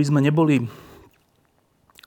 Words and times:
Aby 0.00 0.08
sme 0.08 0.24
neboli 0.24 0.64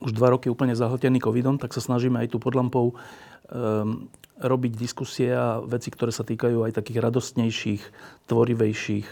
už 0.02 0.10
dva 0.18 0.34
roky 0.34 0.50
úplne 0.50 0.74
zahltení 0.74 1.22
covidom, 1.22 1.62
tak 1.62 1.70
sa 1.70 1.78
snažíme 1.78 2.18
aj 2.18 2.34
tu 2.34 2.42
pod 2.42 2.58
lampou 2.58 2.90
um, 2.90 4.10
robiť 4.42 4.74
diskusie 4.74 5.30
a 5.30 5.62
veci, 5.62 5.94
ktoré 5.94 6.10
sa 6.10 6.26
týkajú 6.26 6.66
aj 6.66 6.74
takých 6.74 6.98
radostnejších, 7.06 7.82
tvorivejších 8.26 9.06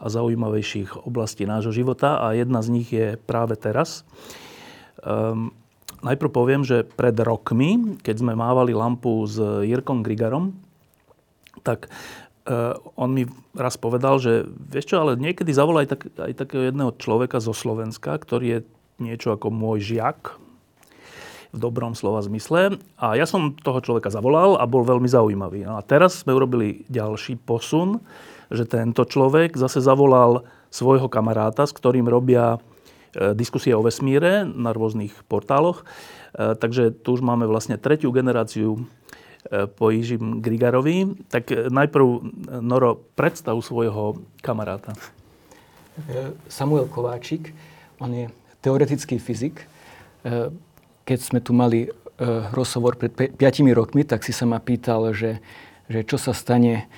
a 0.00 0.06
zaujímavejších 0.08 1.04
oblastí 1.04 1.44
nášho 1.44 1.68
života 1.76 2.16
a 2.16 2.32
jedna 2.32 2.64
z 2.64 2.68
nich 2.72 2.88
je 2.96 3.20
práve 3.20 3.60
teraz. 3.60 4.08
Um, 5.04 5.52
najprv 6.00 6.30
poviem, 6.32 6.64
že 6.64 6.80
pred 6.80 7.20
rokmi, 7.20 8.00
keď 8.00 8.24
sme 8.24 8.32
mávali 8.32 8.72
lampu 8.72 9.20
s 9.28 9.36
Jirkom 9.36 10.00
Grigarom, 10.00 10.56
tak 11.60 11.92
Uh, 12.44 12.76
on 13.00 13.16
mi 13.16 13.24
raz 13.56 13.80
povedal, 13.80 14.20
že 14.20 14.44
vieš 14.68 14.92
čo, 14.92 15.00
ale 15.00 15.16
niekedy 15.16 15.48
zavolá 15.48 15.80
aj, 15.80 15.96
tak, 15.96 16.00
aj 16.20 16.32
takého 16.36 16.68
jedného 16.68 16.92
človeka 17.00 17.40
zo 17.40 17.56
Slovenska, 17.56 18.20
ktorý 18.20 18.46
je 18.46 18.58
niečo 19.00 19.32
ako 19.32 19.48
môj 19.48 19.80
žiak, 19.80 20.36
v 21.54 21.58
dobrom 21.62 21.94
slova 21.94 22.18
zmysle. 22.26 22.82
A 22.98 23.14
ja 23.14 23.30
som 23.30 23.54
toho 23.54 23.78
človeka 23.78 24.10
zavolal 24.10 24.58
a 24.58 24.66
bol 24.66 24.82
veľmi 24.82 25.06
zaujímavý. 25.06 25.62
No 25.62 25.78
a 25.78 25.86
teraz 25.86 26.26
sme 26.26 26.34
urobili 26.34 26.82
ďalší 26.90 27.38
posun, 27.38 28.02
že 28.50 28.66
tento 28.66 29.06
človek 29.06 29.54
zase 29.54 29.78
zavolal 29.78 30.42
svojho 30.74 31.06
kamaráta, 31.06 31.62
s 31.62 31.72
ktorým 31.72 32.10
robia 32.10 32.58
e, 33.14 33.38
diskusie 33.38 33.70
o 33.78 33.86
vesmíre 33.86 34.42
na 34.42 34.74
rôznych 34.74 35.14
portáloch. 35.30 35.86
E, 36.34 36.58
takže 36.58 36.90
tu 36.90 37.14
už 37.14 37.22
máme 37.22 37.46
vlastne 37.46 37.78
tretiu 37.78 38.10
generáciu 38.10 38.82
po 39.76 39.90
Jižim 39.90 40.40
Grigarovi. 40.40 41.28
Tak 41.28 41.44
e, 41.52 41.68
najprv, 41.68 42.06
e, 42.06 42.18
Noro, 42.64 42.96
predstav 43.16 43.58
svojho 43.60 44.20
kamaráta. 44.40 44.96
Samuel 46.50 46.90
Kováčik, 46.90 47.54
on 48.02 48.10
je 48.10 48.26
teoretický 48.66 49.22
fyzik. 49.22 49.62
Keď 51.06 51.18
sme 51.22 51.38
tu 51.38 51.54
mali 51.54 51.86
rozhovor 52.50 52.98
pred 52.98 53.14
5 53.14 53.38
rokmi, 53.70 54.02
tak 54.02 54.26
si 54.26 54.34
sa 54.34 54.42
ma 54.42 54.58
pýtal, 54.58 55.14
že, 55.14 55.38
že 55.86 56.02
čo 56.02 56.18
sa 56.18 56.34
stane, 56.34 56.90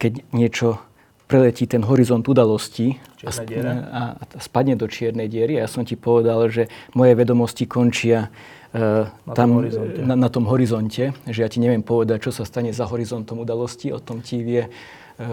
keď 0.00 0.32
niečo 0.32 0.80
preletí 1.26 1.66
ten 1.66 1.82
horizont 1.82 2.22
udalostí 2.24 2.96
a, 3.26 3.34
a, 3.36 4.02
a 4.16 4.24
spadne 4.38 4.78
do 4.78 4.86
čiernej 4.86 5.26
diery. 5.26 5.58
A 5.58 5.66
ja 5.66 5.68
som 5.68 5.82
ti 5.82 5.98
povedal, 5.98 6.46
že 6.48 6.70
moje 6.94 7.18
vedomosti 7.18 7.66
končia 7.66 8.30
na 8.76 9.32
tam, 9.32 9.62
tom 9.62 9.84
na, 10.04 10.14
na 10.14 10.28
tom 10.28 10.44
horizonte, 10.46 11.14
že 11.24 11.40
ja 11.42 11.48
ti 11.48 11.58
neviem 11.62 11.80
povedať, 11.80 12.28
čo 12.28 12.32
sa 12.34 12.44
stane 12.44 12.70
za 12.74 12.84
horizontom 12.84 13.40
udalosti, 13.40 13.94
o 13.94 14.02
tom 14.02 14.20
ti 14.20 14.42
vie 14.44 14.66
e, 14.66 14.70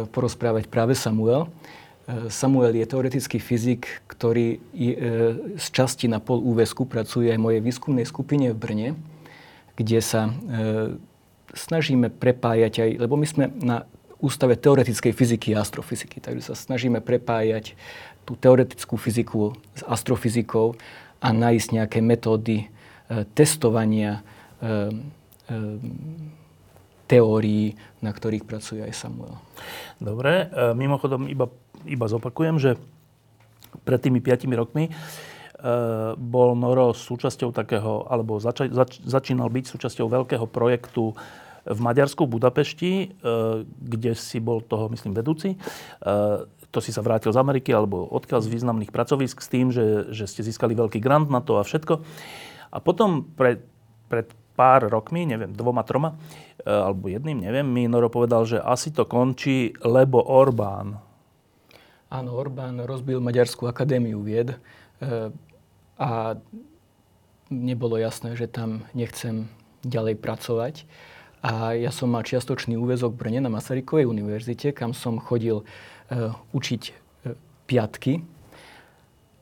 porozprávať 0.09 0.71
práve 0.71 0.95
Samuel. 0.95 1.49
E, 2.07 2.29
Samuel 2.31 2.77
je 2.77 2.85
teoretický 2.87 3.41
fyzik, 3.41 4.05
ktorý 4.07 4.61
je, 4.71 4.91
e, 4.95 4.99
z 5.59 5.67
časti 5.75 6.07
na 6.07 6.23
pol 6.23 6.39
úvesku 6.39 6.87
pracuje 6.87 7.33
aj 7.33 7.37
v 7.39 7.45
mojej 7.45 7.61
výskumnej 7.61 8.05
skupine 8.07 8.53
v 8.53 8.57
Brne, 8.57 8.89
kde 9.73 9.99
sa 10.05 10.29
snažíme 11.57 12.13
prepájať 12.13 12.73
aj, 12.85 12.89
lebo 13.01 13.17
my 13.17 13.25
sme 13.25 13.45
na 13.57 13.89
Ústave 14.23 14.55
teoretickej 14.55 15.11
fyziky 15.11 15.51
a 15.51 15.65
astrofyziky, 15.65 16.23
takže 16.23 16.53
sa 16.53 16.55
snažíme 16.55 17.03
prepájať 17.03 17.75
tú 18.23 18.39
teoretickú 18.39 18.95
fyziku 18.95 19.57
s 19.75 19.83
astrofyzikou 19.83 20.79
a 21.19 21.27
nájsť 21.33 21.67
nejaké 21.75 21.99
metódy 21.99 22.71
E, 22.71 22.82
testovania 23.35 24.19
e, 24.19 24.21
e, 24.21 25.61
teórií, 27.05 27.77
na 27.99 28.09
ktorých 28.15 28.47
pracuje 28.47 28.81
aj 28.81 28.93
Samuel. 28.95 29.35
Dobre, 29.99 30.49
mimochodom 30.73 31.27
iba, 31.29 31.51
iba 31.85 32.05
zopakujem, 32.07 32.57
že 32.57 32.79
pred 33.83 33.99
tými 33.99 34.23
5 34.23 34.49
rokmi 34.55 34.87
bol 36.15 36.55
Noro 36.55 36.95
súčasťou 36.95 37.51
takého, 37.51 38.07
alebo 38.07 38.39
zača, 38.39 38.71
zač, 38.71 39.03
začínal 39.03 39.51
byť 39.51 39.65
súčasťou 39.67 40.07
veľkého 40.09 40.47
projektu 40.47 41.13
v 41.63 41.79
Maďarsku, 41.79 42.27
v 42.27 42.33
Budapešti, 42.39 42.91
kde 43.79 44.11
si 44.19 44.43
bol 44.43 44.59
toho, 44.59 44.91
myslím, 44.91 45.15
vedúci. 45.15 45.55
To 46.73 46.79
si 46.81 46.91
sa 46.91 47.05
vrátil 47.05 47.31
z 47.31 47.39
Ameriky, 47.39 47.71
alebo 47.71 48.03
odkiaľ 48.11 48.43
z 48.43 48.51
významných 48.51 48.91
pracovisk 48.91 49.39
s 49.39 49.47
tým, 49.47 49.69
že, 49.69 50.09
že 50.11 50.27
ste 50.27 50.41
získali 50.43 50.75
veľký 50.75 50.99
grant 50.99 51.29
na 51.31 51.39
to 51.39 51.61
a 51.61 51.63
všetko. 51.63 52.03
A 52.73 52.81
potom 52.81 53.21
pred, 53.37 53.61
pred 54.09 54.25
pár 54.57 54.89
rokmi, 54.89 55.29
neviem, 55.29 55.53
dvoma, 55.53 55.85
troma, 55.85 56.17
e, 56.57 56.69
alebo 56.69 57.05
jedným, 57.05 57.45
neviem, 57.45 57.65
mi 57.65 57.85
Noro 57.85 58.09
povedal, 58.09 58.49
že 58.49 58.57
asi 58.57 58.89
to 58.89 59.05
končí, 59.05 59.77
lebo 59.85 60.21
Orbán. 60.21 60.97
Áno, 62.09 62.37
Orbán 62.37 62.81
rozbil 62.85 63.21
Maďarskú 63.21 63.69
akadémiu 63.69 64.21
vied 64.25 64.53
e, 64.53 64.57
a 65.97 66.37
nebolo 67.53 68.01
jasné, 68.01 68.33
že 68.33 68.49
tam 68.49 68.85
nechcem 68.97 69.49
ďalej 69.85 70.17
pracovať. 70.17 70.75
A 71.43 71.75
ja 71.75 71.91
som 71.91 72.09
mal 72.09 72.23
čiastočný 72.25 72.79
úvezok 72.79 73.13
v 73.13 73.19
Brne 73.19 73.39
na 73.43 73.51
Masarykovej 73.51 74.07
univerzite, 74.09 74.73
kam 74.73 74.97
som 74.97 75.21
chodil 75.21 75.61
e, 75.61 75.65
učiť 76.53 76.83
piatky, 77.67 78.32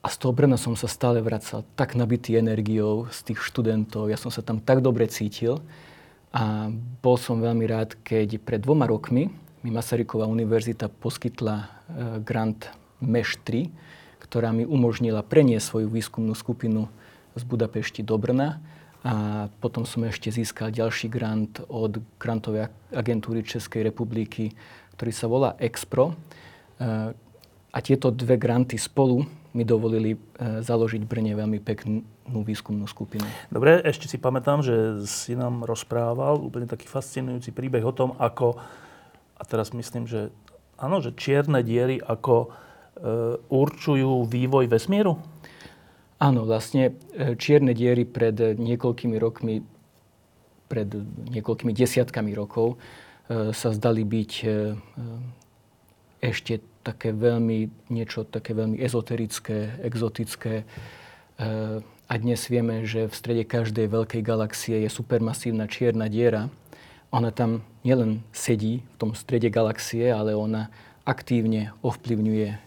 a 0.02 0.10
z 0.10 0.16
toho 0.18 0.34
Brna 0.34 0.58
som 0.58 0.74
sa 0.74 0.90
stále 0.90 1.22
vracal 1.22 1.62
tak 1.78 1.94
nabitý 1.94 2.34
energiou 2.34 3.06
z 3.14 3.32
tých 3.32 3.40
študentov. 3.46 4.10
Ja 4.10 4.18
som 4.18 4.34
sa 4.34 4.42
tam 4.42 4.58
tak 4.58 4.82
dobre 4.82 5.06
cítil. 5.06 5.62
A 6.34 6.74
bol 7.06 7.22
som 7.22 7.38
veľmi 7.38 7.70
rád, 7.70 7.94
keď 8.02 8.42
pred 8.42 8.66
dvoma 8.66 8.90
rokmi 8.90 9.30
mi 9.62 9.70
Masaryková 9.70 10.26
univerzita 10.26 10.90
poskytla 10.90 11.56
e, 11.62 11.66
grant 12.26 12.74
MEŠ 12.98 13.38
3, 13.46 13.70
ktorá 14.26 14.50
mi 14.50 14.66
umožnila 14.66 15.22
preniesť 15.22 15.70
svoju 15.70 15.88
výskumnú 15.94 16.34
skupinu 16.34 16.90
z 17.38 17.44
Budapešti 17.46 18.02
do 18.02 18.18
Brna. 18.18 18.58
A 19.06 19.46
potom 19.62 19.86
som 19.86 20.02
ešte 20.02 20.34
získal 20.34 20.74
ďalší 20.74 21.14
grant 21.14 21.62
od 21.70 22.02
grantovej 22.18 22.74
agentúry 22.90 23.46
Českej 23.46 23.86
republiky, 23.86 24.50
ktorý 24.98 25.12
sa 25.14 25.30
volá 25.30 25.54
Expro. 25.62 26.10
E, 26.10 26.14
a 27.70 27.78
tieto 27.86 28.10
dve 28.10 28.42
granty 28.42 28.82
spolu 28.82 29.41
mi 29.52 29.68
dovolili 29.68 30.16
e, 30.16 30.20
založiť 30.64 31.04
Brne 31.04 31.36
veľmi 31.36 31.60
peknú 31.60 32.02
výskumnú 32.32 32.88
skupinu. 32.88 33.28
Dobre, 33.52 33.84
ešte 33.84 34.08
si 34.08 34.16
pamätám, 34.16 34.64
že 34.64 35.04
si 35.04 35.36
nám 35.36 35.68
rozprával 35.68 36.40
úplne 36.40 36.68
taký 36.68 36.88
fascinujúci 36.88 37.52
príbeh 37.52 37.84
o 37.84 37.92
tom, 37.92 38.16
ako, 38.16 38.56
a 39.36 39.44
teraz 39.44 39.76
myslím, 39.76 40.08
že 40.08 40.32
áno, 40.80 41.04
že 41.04 41.12
čierne 41.12 41.60
diery 41.62 42.00
ako 42.00 42.48
e, 42.48 42.50
určujú 43.52 44.24
vývoj 44.24 44.72
vesmíru? 44.72 45.20
Áno, 46.22 46.46
vlastne 46.48 46.96
e, 47.12 47.34
čierne 47.36 47.76
diery 47.76 48.08
pred 48.08 48.56
niekoľkými 48.56 49.18
rokmi, 49.18 49.66
pred 50.72 50.88
niekoľkými 51.34 51.74
desiatkami 51.76 52.32
rokov 52.38 52.80
e, 53.28 53.52
sa 53.52 53.70
zdali 53.76 54.08
byť 54.08 54.32
e, 54.40 54.48
ešte 56.22 56.71
také 56.82 57.14
veľmi, 57.14 57.90
niečo 57.94 58.26
také 58.26 58.58
veľmi 58.58 58.82
ezoterické, 58.82 59.82
exotické. 59.86 60.66
Eh, 60.66 61.80
a 61.82 62.14
dnes 62.20 62.44
vieme, 62.52 62.84
že 62.84 63.08
v 63.08 63.16
strede 63.16 63.44
každej 63.48 63.88
veľkej 63.88 64.22
galaxie 64.22 64.84
je 64.84 64.90
supermasívna 64.92 65.70
čierna 65.72 66.12
diera. 66.12 66.52
Ona 67.16 67.32
tam 67.32 67.64
nielen 67.88 68.20
sedí 68.36 68.84
v 68.84 68.96
tom 69.00 69.12
strede 69.16 69.48
galaxie, 69.48 70.12
ale 70.12 70.36
ona 70.36 70.68
aktívne 71.08 71.72
ovplyvňuje 71.82 72.50
eh, 72.52 72.60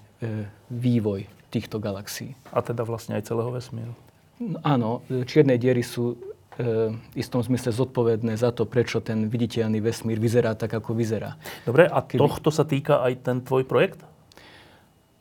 vývoj 0.73 1.29
týchto 1.53 1.79
galaxií. 1.79 2.35
A 2.51 2.65
teda 2.65 2.83
vlastne 2.83 3.15
aj 3.15 3.31
celého 3.31 3.51
vesmíru. 3.55 3.95
No, 4.43 4.59
áno, 4.67 4.91
čierne 5.31 5.55
diery 5.55 5.87
sú 5.87 6.19
v 6.55 6.95
istom 7.19 7.43
zmysle 7.43 7.75
zodpovedné 7.75 8.39
za 8.39 8.55
to, 8.55 8.63
prečo 8.63 9.03
ten 9.03 9.27
viditeľný 9.27 9.83
vesmír 9.83 10.23
vyzerá 10.23 10.55
tak, 10.55 10.71
ako 10.79 10.95
vyzerá. 10.95 11.35
Dobre, 11.67 11.91
a 11.91 11.99
Keby... 11.99 12.21
tohto 12.23 12.55
sa 12.55 12.63
týka 12.63 13.03
aj 13.03 13.27
ten 13.27 13.43
tvoj 13.43 13.67
projekt? 13.67 14.07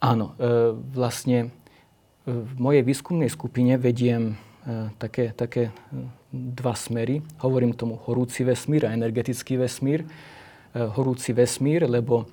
Áno, 0.04 0.36
e, 0.38 0.76
vlastne 0.94 1.48
e, 1.48 1.48
v 2.30 2.54
mojej 2.60 2.84
výskumnej 2.86 3.32
skupine 3.32 3.80
vediem 3.82 4.36
e, 4.68 4.94
také, 5.02 5.34
také 5.34 5.74
dva 6.30 6.76
smery. 6.78 7.26
Hovorím 7.42 7.74
tomu 7.74 7.98
horúci 8.04 8.46
vesmír 8.46 8.86
a 8.86 8.94
energetický 8.94 9.58
vesmír. 9.58 10.06
Horúci 10.74 11.38
vesmír, 11.38 11.86
lebo 11.86 12.26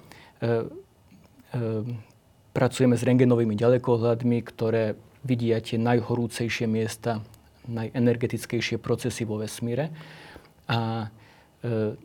pracujeme 2.57 2.97
s 2.97 3.05
rengenovými 3.05 3.53
ďalekohľadmi, 3.53 4.41
ktoré 4.49 4.97
vidia 5.21 5.61
tie 5.61 5.77
najhorúcejšie 5.77 6.65
miesta, 6.65 7.21
najenergetickejšie 7.69 8.81
procesy 8.81 9.29
vo 9.29 9.41
vesmíre. 9.41 9.93
A 10.71 11.11
e, 11.61 11.97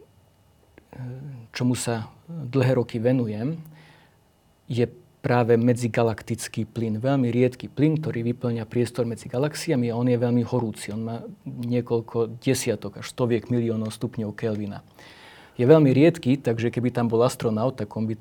čomu 1.54 1.76
sa 1.78 2.12
dlhé 2.28 2.76
roky 2.80 2.98
venujem, 3.00 3.60
je 4.66 4.90
práve 5.26 5.58
medzigalaktický 5.58 6.70
plyn. 6.70 7.02
Veľmi 7.02 7.34
riedky 7.34 7.66
plyn, 7.66 7.98
ktorý 7.98 8.22
vyplňa 8.34 8.70
priestor 8.70 9.10
medzi 9.10 9.26
galaxiami 9.26 9.90
a 9.90 9.98
on 9.98 10.06
je 10.06 10.22
veľmi 10.22 10.46
horúci. 10.46 10.94
On 10.94 11.02
má 11.02 11.18
niekoľko 11.46 12.38
desiatok 12.38 13.02
až 13.02 13.10
stoviek 13.10 13.50
miliónov 13.50 13.90
stupňov 13.90 14.38
Kelvina. 14.38 14.86
Je 15.58 15.66
veľmi 15.66 15.90
riedky, 15.90 16.38
takže 16.38 16.70
keby 16.70 16.94
tam 16.94 17.10
bol 17.10 17.26
astronaut, 17.26 17.74
tak 17.74 17.90
on 17.98 18.06
by 18.06 18.16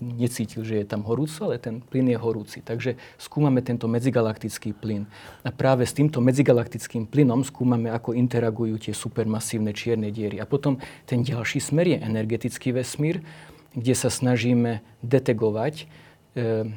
necítil, 0.00 0.62
že 0.62 0.82
je 0.82 0.86
tam 0.86 1.04
horúco, 1.04 1.48
ale 1.48 1.60
ten 1.60 1.80
plyn 1.80 2.12
je 2.12 2.18
horúci. 2.20 2.58
Takže 2.60 3.00
skúmame 3.16 3.64
tento 3.64 3.88
medzigalaktický 3.88 4.76
plyn. 4.76 5.08
A 5.42 5.52
práve 5.52 5.88
s 5.88 5.96
týmto 5.96 6.20
medzigalaktickým 6.20 7.08
plynom 7.08 7.42
skúmame, 7.42 7.88
ako 7.88 8.12
interagujú 8.12 8.76
tie 8.76 8.94
supermasívne 8.96 9.72
čierne 9.72 10.12
diery. 10.12 10.40
A 10.40 10.46
potom 10.46 10.76
ten 11.08 11.24
ďalší 11.24 11.58
smer 11.60 11.96
je 11.96 11.98
energetický 12.00 12.76
vesmír, 12.76 13.24
kde 13.72 13.94
sa 13.96 14.08
snažíme 14.08 14.84
detegovať 15.04 16.06
E, 16.36 16.68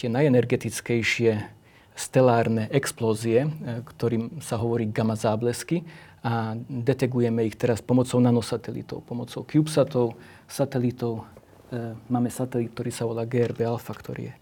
tie 0.00 0.08
najenergetickejšie 0.08 1.44
stelárne 1.92 2.64
explózie, 2.72 3.44
e, 3.44 3.48
ktorým 3.84 4.40
sa 4.40 4.56
hovorí 4.56 4.88
gamma 4.88 5.20
záblesky 5.20 5.84
a 6.24 6.56
detegujeme 6.64 7.44
ich 7.44 7.60
teraz 7.60 7.84
pomocou 7.84 8.16
nanosatelitov, 8.24 9.04
pomocou 9.04 9.44
CubeSatov, 9.44 10.16
satelitov. 10.48 11.28
E, 11.70 11.94
máme 12.10 12.30
satelit, 12.34 12.74
ktorý 12.74 12.90
sa 12.90 13.06
volá 13.06 13.22
GRB 13.22 13.62
Alpha, 13.62 13.94
ktorý 13.94 14.30
je 14.30 14.34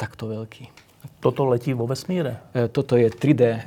takto 0.00 0.28
veľký. 0.32 0.72
Toto 1.24 1.48
letí 1.48 1.72
vo 1.72 1.88
vesmíre? 1.88 2.44
Toto 2.76 2.92
je 2.92 3.08
3D 3.08 3.64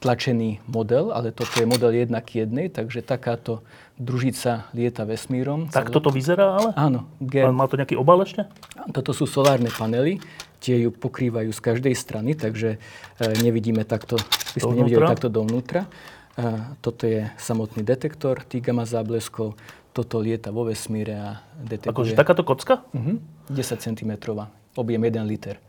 tlačený 0.00 0.64
model, 0.64 1.12
ale 1.12 1.36
toto 1.36 1.52
je 1.60 1.68
model 1.68 1.92
jednak 1.92 2.24
jednej, 2.32 2.72
takže 2.72 3.04
takáto 3.04 3.60
družica 4.00 4.72
lieta 4.72 5.04
vesmírom. 5.04 5.68
Tak 5.68 5.92
toto 5.92 6.08
vyzerá 6.08 6.56
ale? 6.56 6.70
Áno. 6.80 7.04
Ge... 7.20 7.44
Má 7.44 7.68
to 7.68 7.76
nejaký 7.76 8.00
obal 8.00 8.24
ešte? 8.24 8.48
Toto 8.88 9.12
sú 9.12 9.28
solárne 9.28 9.68
panely, 9.68 10.16
tie 10.64 10.80
ju 10.80 10.96
pokrývajú 10.96 11.52
z 11.52 11.60
každej 11.60 11.92
strany, 11.92 12.32
takže 12.40 12.80
nevidíme 13.44 13.84
takto, 13.84 14.16
by 14.56 14.58
sme 14.64 14.80
nevideli 14.80 15.04
takto 15.04 15.28
dovnútra. 15.28 15.84
Toto 16.80 17.04
je 17.04 17.28
samotný 17.36 17.84
detektor 17.84 18.40
tých 18.48 18.64
gamma 18.64 18.88
zábleskov. 18.88 19.60
Toto 19.92 20.24
lieta 20.24 20.48
vo 20.48 20.64
vesmíre 20.64 21.14
a 21.14 21.28
detekuje... 21.60 21.92
Akože 21.92 22.12
takáto 22.16 22.42
kocka? 22.48 22.80
Uh-huh. 22.96 23.20
10 23.52 23.76
cm, 23.76 24.12
objem 24.72 25.02
1 25.04 25.28
liter. 25.28 25.60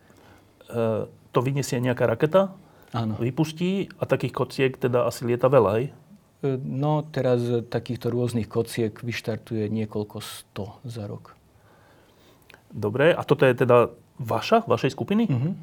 E, 0.72 1.08
to 1.08 1.40
vyniesie 1.44 1.84
nejaká 1.84 2.08
raketa? 2.08 2.56
Áno. 2.96 3.20
Vypustí 3.20 3.92
a 4.00 4.08
takých 4.08 4.32
kociek 4.32 4.72
teda 4.80 5.04
asi 5.04 5.28
lieta 5.28 5.52
veľa, 5.52 5.72
hej? 5.76 5.86
E, 6.40 6.56
no, 6.56 7.04
teraz 7.12 7.44
takýchto 7.68 8.08
rôznych 8.16 8.48
kociek 8.48 8.96
vyštartuje 8.96 9.68
niekoľko 9.68 10.18
sto 10.24 10.80
za 10.88 11.04
rok. 11.04 11.36
Dobre, 12.72 13.12
a 13.12 13.22
toto 13.28 13.44
je 13.44 13.60
teda 13.60 13.92
vaša, 14.24 14.64
vašej 14.64 14.96
skupiny? 14.96 15.28
Uh-huh. 15.28 15.54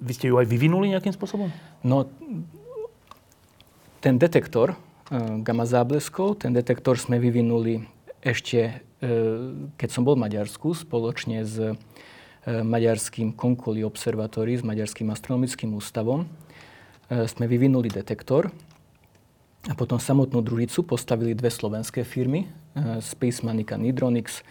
Vy 0.00 0.12
ste 0.16 0.32
ju 0.32 0.40
aj 0.40 0.48
vyvinuli 0.48 0.88
nejakým 0.88 1.12
spôsobom? 1.12 1.52
No, 1.84 2.08
ten 4.00 4.16
detektor 4.22 4.72
e, 4.72 4.76
gamma 5.42 5.64
zábleskov, 5.66 6.42
ten 6.42 6.50
detektor 6.50 6.98
sme 6.98 7.22
vyvinuli 7.22 7.86
ešte, 8.24 8.82
e, 8.98 9.10
keď 9.78 9.88
som 9.90 10.02
bol 10.02 10.18
v 10.18 10.26
Maďarsku, 10.26 10.74
spoločne 10.74 11.46
s 11.46 11.78
Maďarským 12.46 13.34
Konkoli 13.34 13.82
observatórií, 13.82 14.54
s 14.54 14.62
Maďarským 14.62 15.10
astronomickým 15.10 15.74
ústavom. 15.74 16.30
Sme 17.10 17.50
vyvinuli 17.50 17.90
detektor, 17.90 18.54
a 19.66 19.74
potom 19.74 19.98
samotnú 19.98 20.46
družicu 20.46 20.86
postavili 20.86 21.34
dve 21.34 21.50
slovenské 21.50 22.06
firmy, 22.06 22.46
eh, 22.46 23.02
Space 23.02 23.42
Manica 23.42 23.74
Nidronix. 23.74 24.46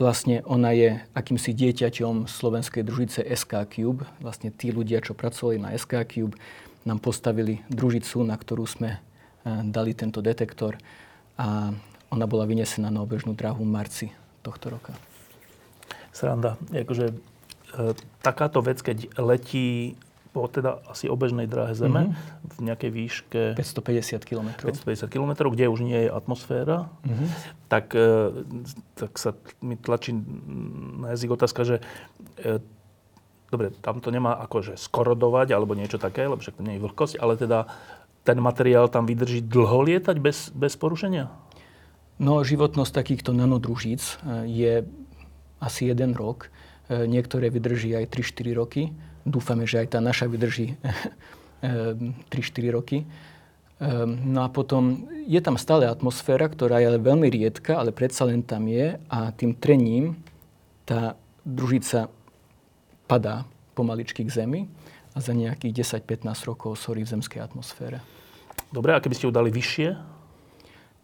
Vlastne 0.00 0.40
ona 0.48 0.72
je 0.72 0.96
akýmsi 1.12 1.52
dieťaťom 1.52 2.24
slovenskej 2.24 2.80
družice 2.80 3.20
SK 3.28 3.68
Cube. 3.68 4.08
Vlastne 4.24 4.48
tí 4.48 4.72
ľudia, 4.72 5.04
čo 5.04 5.12
pracovali 5.12 5.60
na 5.60 5.76
SK 5.76 6.08
Cube, 6.08 6.34
nám 6.84 6.98
postavili 6.98 7.62
družicu, 7.70 8.22
na 8.26 8.34
ktorú 8.34 8.64
sme 8.66 8.96
eh, 8.96 9.00
dali 9.66 9.94
tento 9.94 10.20
detektor 10.20 10.78
a 11.38 11.72
ona 12.12 12.26
bola 12.28 12.44
vynesená 12.44 12.92
na 12.92 13.00
obežnú 13.00 13.32
dráhu 13.32 13.64
v 13.64 13.72
marci 13.72 14.06
tohto 14.44 14.68
roka. 14.68 14.92
Sranda. 16.12 16.60
Akože, 16.68 17.16
e, 17.16 17.16
takáto 18.20 18.60
vec, 18.60 18.84
keď 18.84 19.16
letí 19.16 19.96
po 20.32 20.48
teda 20.48 20.80
asi 20.88 21.12
obežnej 21.12 21.44
dráhe 21.44 21.76
Zeme 21.76 22.08
mm-hmm. 22.08 22.56
v 22.56 22.58
nejakej 22.64 22.90
výške 22.92 23.42
550 23.56 24.28
km. 24.28 24.48
550 24.64 25.08
km, 25.12 25.32
kde 25.52 25.68
už 25.68 25.80
nie 25.84 26.08
je 26.08 26.10
atmosféra, 26.12 26.88
mm-hmm. 27.04 27.28
tak, 27.68 27.92
e, 27.96 28.32
tak 28.96 29.12
sa 29.16 29.36
mi 29.60 29.76
tlačí 29.76 30.16
na 31.00 31.16
jazyk 31.16 31.36
otázka, 31.36 31.60
že 31.64 31.76
e, 32.40 32.60
dobre, 33.52 33.76
tam 33.84 34.00
to 34.00 34.08
nemá 34.08 34.32
akože 34.48 34.80
skorodovať 34.80 35.52
alebo 35.52 35.76
niečo 35.76 36.00
také, 36.00 36.24
lebo 36.24 36.40
však 36.40 36.56
to 36.56 36.64
nie 36.64 36.80
je 36.80 36.84
vlhkosť, 36.88 37.20
ale 37.20 37.36
teda 37.36 37.68
ten 38.24 38.40
materiál 38.40 38.88
tam 38.88 39.04
vydrží 39.04 39.44
dlho 39.44 39.84
lietať 39.84 40.16
bez, 40.16 40.48
bez 40.56 40.80
porušenia? 40.80 41.28
No, 42.16 42.40
životnosť 42.40 42.92
takýchto 42.96 43.36
nanodružíc 43.36 44.00
e, 44.00 44.14
je 44.48 44.72
asi 45.60 45.92
jeden 45.92 46.16
rok. 46.18 46.50
Niektoré 46.90 47.48
vydrží 47.48 47.94
aj 47.94 48.10
3-4 48.10 48.58
roky 48.58 48.90
Dúfame, 49.22 49.70
že 49.70 49.86
aj 49.86 49.94
tá 49.94 49.98
naša 50.02 50.26
vydrží 50.26 50.74
3-4 51.62 52.74
roky. 52.74 53.06
Ehm, 53.78 54.34
no 54.34 54.42
a 54.42 54.48
potom 54.50 55.06
je 55.26 55.38
tam 55.38 55.54
stále 55.54 55.86
atmosféra, 55.86 56.50
ktorá 56.50 56.82
je 56.82 56.98
veľmi 56.98 57.30
riedka, 57.30 57.78
ale 57.78 57.94
predsa 57.94 58.26
len 58.26 58.42
tam 58.42 58.66
je 58.66 58.98
a 58.98 59.18
tým 59.30 59.54
trením 59.54 60.18
tá 60.82 61.14
družica 61.46 62.10
padá 63.12 63.44
pomaličky 63.76 64.24
k 64.24 64.32
Zemi 64.32 64.72
a 65.12 65.20
za 65.20 65.36
nejakých 65.36 66.00
10-15 66.00 66.48
rokov 66.48 66.80
sorí 66.80 67.04
v 67.04 67.12
zemskej 67.12 67.44
atmosfére. 67.44 68.00
Dobre, 68.72 68.96
a 68.96 69.02
keby 69.04 69.12
ste 69.12 69.28
ju 69.28 69.36
dali 69.36 69.52
vyššie? 69.52 70.00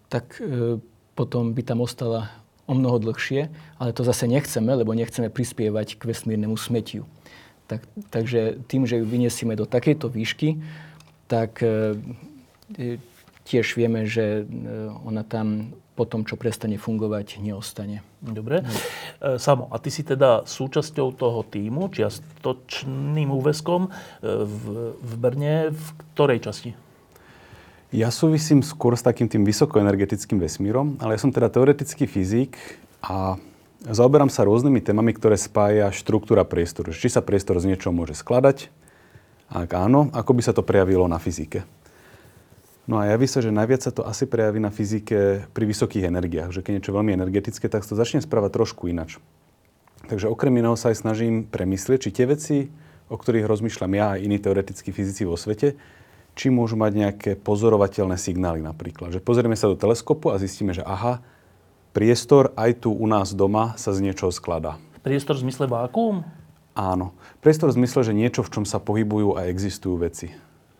Tak 0.09 0.41
e, 0.41 0.81
potom 1.13 1.53
by 1.53 1.63
tam 1.69 1.85
ostala 1.85 2.33
o 2.65 2.73
mnoho 2.73 2.97
dlhšie, 2.97 3.53
ale 3.77 3.93
to 3.93 4.09
zase 4.09 4.25
nechceme, 4.25 4.73
lebo 4.73 4.97
nechceme 4.97 5.29
prispievať 5.29 6.01
k 6.01 6.09
vesmírnemu 6.09 6.57
smetiu. 6.57 7.05
Tak, 7.69 7.85
takže 8.09 8.65
tým, 8.65 8.89
že 8.89 8.97
ju 8.97 9.05
vyniesieme 9.05 9.53
do 9.53 9.69
takejto 9.69 10.09
výšky, 10.09 10.57
tak 11.29 11.61
e, 11.61 12.01
e, 12.81 12.97
tiež 13.45 13.77
vieme, 13.77 14.09
že 14.09 14.49
e, 14.49 14.65
ona 15.05 15.21
tam 15.21 15.77
po 15.99 16.07
tom, 16.07 16.23
čo 16.23 16.39
prestane 16.39 16.79
fungovať, 16.79 17.43
neostane. 17.43 18.07
Dobre. 18.23 18.63
No. 18.63 18.71
E, 19.35 19.43
Samo, 19.43 19.67
a 19.75 19.83
ty 19.83 19.91
si 19.91 20.07
teda 20.07 20.47
súčasťou 20.47 21.19
toho 21.19 21.43
týmu, 21.43 21.91
čiastočným 21.91 23.27
úveskom 23.35 23.91
e, 23.91 23.91
v, 24.23 24.95
v 24.95 25.13
Brne, 25.19 25.75
v 25.75 25.87
ktorej 26.15 26.47
časti? 26.47 26.71
Ja 27.91 28.15
súvisím 28.15 28.63
skôr 28.63 28.95
s 28.95 29.03
takým 29.03 29.27
tým 29.27 29.43
vysokoenergetickým 29.43 30.39
vesmírom, 30.39 30.95
ale 31.03 31.19
ja 31.19 31.21
som 31.25 31.35
teda 31.35 31.51
teoretický 31.51 32.07
fyzik 32.07 32.55
a 33.03 33.35
Zaoberám 33.79 34.27
sa 34.27 34.43
rôznymi 34.43 34.83
témami, 34.83 35.15
ktoré 35.15 35.39
spája 35.39 35.95
štruktúra 35.95 36.43
priestoru. 36.43 36.91
Či 36.91 37.15
sa 37.15 37.23
priestor 37.23 37.63
z 37.63 37.71
niečoho 37.71 37.95
môže 37.95 38.19
skladať, 38.19 38.75
ak 39.49 39.71
áno, 39.71 40.11
ako 40.11 40.35
by 40.35 40.43
sa 40.43 40.51
to 40.51 40.67
prejavilo 40.67 41.07
na 41.07 41.23
fyzike. 41.23 41.63
No 42.89 42.97
a 42.97 43.05
javí 43.05 43.29
sa, 43.29 43.45
že 43.45 43.53
najviac 43.53 43.85
sa 43.85 43.93
to 43.93 44.01
asi 44.09 44.25
prejaví 44.25 44.65
na 44.65 44.73
fyzike 44.73 45.45
pri 45.53 45.65
vysokých 45.69 46.09
energiách. 46.09 46.57
Že 46.57 46.65
keď 46.65 46.73
niečo 46.81 46.97
veľmi 46.97 47.13
energetické, 47.13 47.69
tak 47.69 47.85
to 47.85 47.93
začne 47.93 48.25
správať 48.25 48.57
trošku 48.57 48.89
inač. 48.89 49.21
Takže 50.09 50.33
okrem 50.33 50.57
iného 50.57 50.73
sa 50.73 50.89
aj 50.89 51.05
snažím 51.05 51.45
premyslieť, 51.45 52.09
či 52.09 52.11
tie 52.17 52.25
veci, 52.25 52.73
o 53.13 53.21
ktorých 53.21 53.45
rozmýšľam 53.45 53.93
ja 53.93 54.07
a 54.17 54.21
iní 54.21 54.41
teoretickí 54.41 54.89
fyzici 54.89 55.29
vo 55.29 55.37
svete, 55.37 55.77
či 56.33 56.49
môžu 56.49 56.81
mať 56.81 56.93
nejaké 56.97 57.31
pozorovateľné 57.37 58.17
signály 58.17 58.65
napríklad. 58.65 59.13
Že 59.13 59.21
pozrieme 59.21 59.53
sa 59.53 59.69
do 59.69 59.77
teleskopu 59.77 60.33
a 60.33 60.41
zistíme, 60.41 60.73
že 60.73 60.81
aha, 60.81 61.21
priestor 61.93 62.57
aj 62.57 62.89
tu 62.89 62.91
u 62.97 63.05
nás 63.05 63.37
doma 63.37 63.77
sa 63.77 63.93
z 63.93 64.01
niečoho 64.01 64.33
skladá. 64.33 64.81
Priestor 65.05 65.37
v 65.37 65.45
zmysle 65.45 65.69
vákuum? 65.69 66.25
Áno. 66.73 67.13
Priestor 67.45 67.69
v 67.69 67.85
zmysle, 67.85 68.01
že 68.01 68.17
niečo, 68.17 68.41
v 68.41 68.53
čom 68.55 68.65
sa 68.65 68.81
pohybujú 68.81 69.37
a 69.37 69.45
existujú 69.51 70.01
veci. 70.01 70.33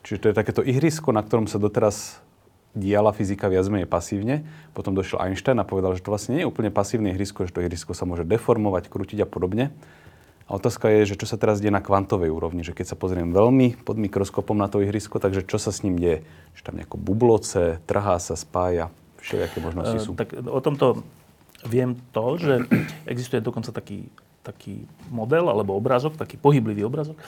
Čiže 0.09 0.25
to 0.25 0.29
je 0.33 0.39
takéto 0.41 0.61
ihrisko, 0.65 1.13
na 1.13 1.21
ktorom 1.21 1.45
sa 1.45 1.61
doteraz 1.61 2.17
diala 2.73 3.13
fyzika 3.13 3.45
viac 3.45 3.69
menej 3.69 3.85
pasívne. 3.85 4.41
Potom 4.73 4.97
došiel 4.97 5.21
Einstein 5.21 5.61
a 5.61 5.69
povedal, 5.69 5.93
že 5.93 6.01
to 6.01 6.09
vlastne 6.09 6.33
nie 6.33 6.41
je 6.41 6.49
úplne 6.49 6.73
pasívne 6.73 7.13
ihrisko, 7.13 7.45
že 7.45 7.53
to 7.53 7.61
ihrisko 7.61 7.93
sa 7.93 8.09
môže 8.09 8.25
deformovať, 8.25 8.89
krútiť 8.89 9.21
a 9.21 9.29
podobne. 9.29 9.69
A 10.49 10.57
otázka 10.57 10.89
je, 10.89 11.13
že 11.13 11.15
čo 11.21 11.29
sa 11.29 11.37
teraz 11.37 11.61
deje 11.61 11.69
na 11.69 11.77
kvantovej 11.77 12.33
úrovni, 12.33 12.65
že 12.65 12.73
keď 12.73 12.93
sa 12.93 12.97
pozriem 12.97 13.29
veľmi 13.29 13.85
pod 13.85 14.01
mikroskopom 14.01 14.57
na 14.57 14.65
to 14.65 14.81
ihrisko, 14.81 15.21
takže 15.21 15.45
čo 15.45 15.61
sa 15.61 15.69
s 15.69 15.85
ním 15.85 16.01
deje? 16.01 16.25
Že 16.57 16.61
tam 16.65 16.75
nejako 16.81 16.97
bubloce, 16.97 17.77
trhá 17.85 18.17
sa, 18.17 18.33
spája, 18.33 18.89
všelijaké 19.21 19.61
možnosti 19.61 20.01
uh, 20.01 20.01
sú. 20.01 20.17
Tak 20.17 20.41
o 20.41 20.57
tomto 20.57 21.05
viem 21.69 22.01
to, 22.09 22.41
že 22.41 22.65
existuje 23.13 23.45
dokonca 23.45 23.69
taký, 23.69 24.09
taký 24.43 24.87
model 25.11 25.51
alebo 25.51 25.75
obrázok, 25.75 26.15
taký 26.15 26.39
pohyblivý 26.39 26.87
obrázok, 26.87 27.19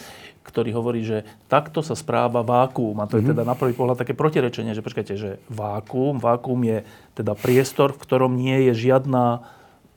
ktorý 0.41 0.71
hovorí, 0.73 1.05
že 1.05 1.27
takto 1.51 1.83
sa 1.85 1.93
správa 1.93 2.41
vákuum. 2.41 2.97
A 3.03 3.09
to 3.09 3.19
je 3.19 3.29
teda 3.29 3.45
na 3.45 3.53
prvý 3.53 3.75
pohľad 3.75 3.99
také 3.99 4.15
protirečenie, 4.17 4.73
že 4.73 4.81
počkajte, 4.81 5.13
že 5.19 5.37
vákuum, 5.51 6.17
vákuum 6.17 6.61
je 6.65 6.77
teda 7.13 7.35
priestor, 7.37 7.93
v 7.93 8.01
ktorom 8.01 8.33
nie 8.33 8.71
je 8.71 8.89
žiadna 8.89 9.43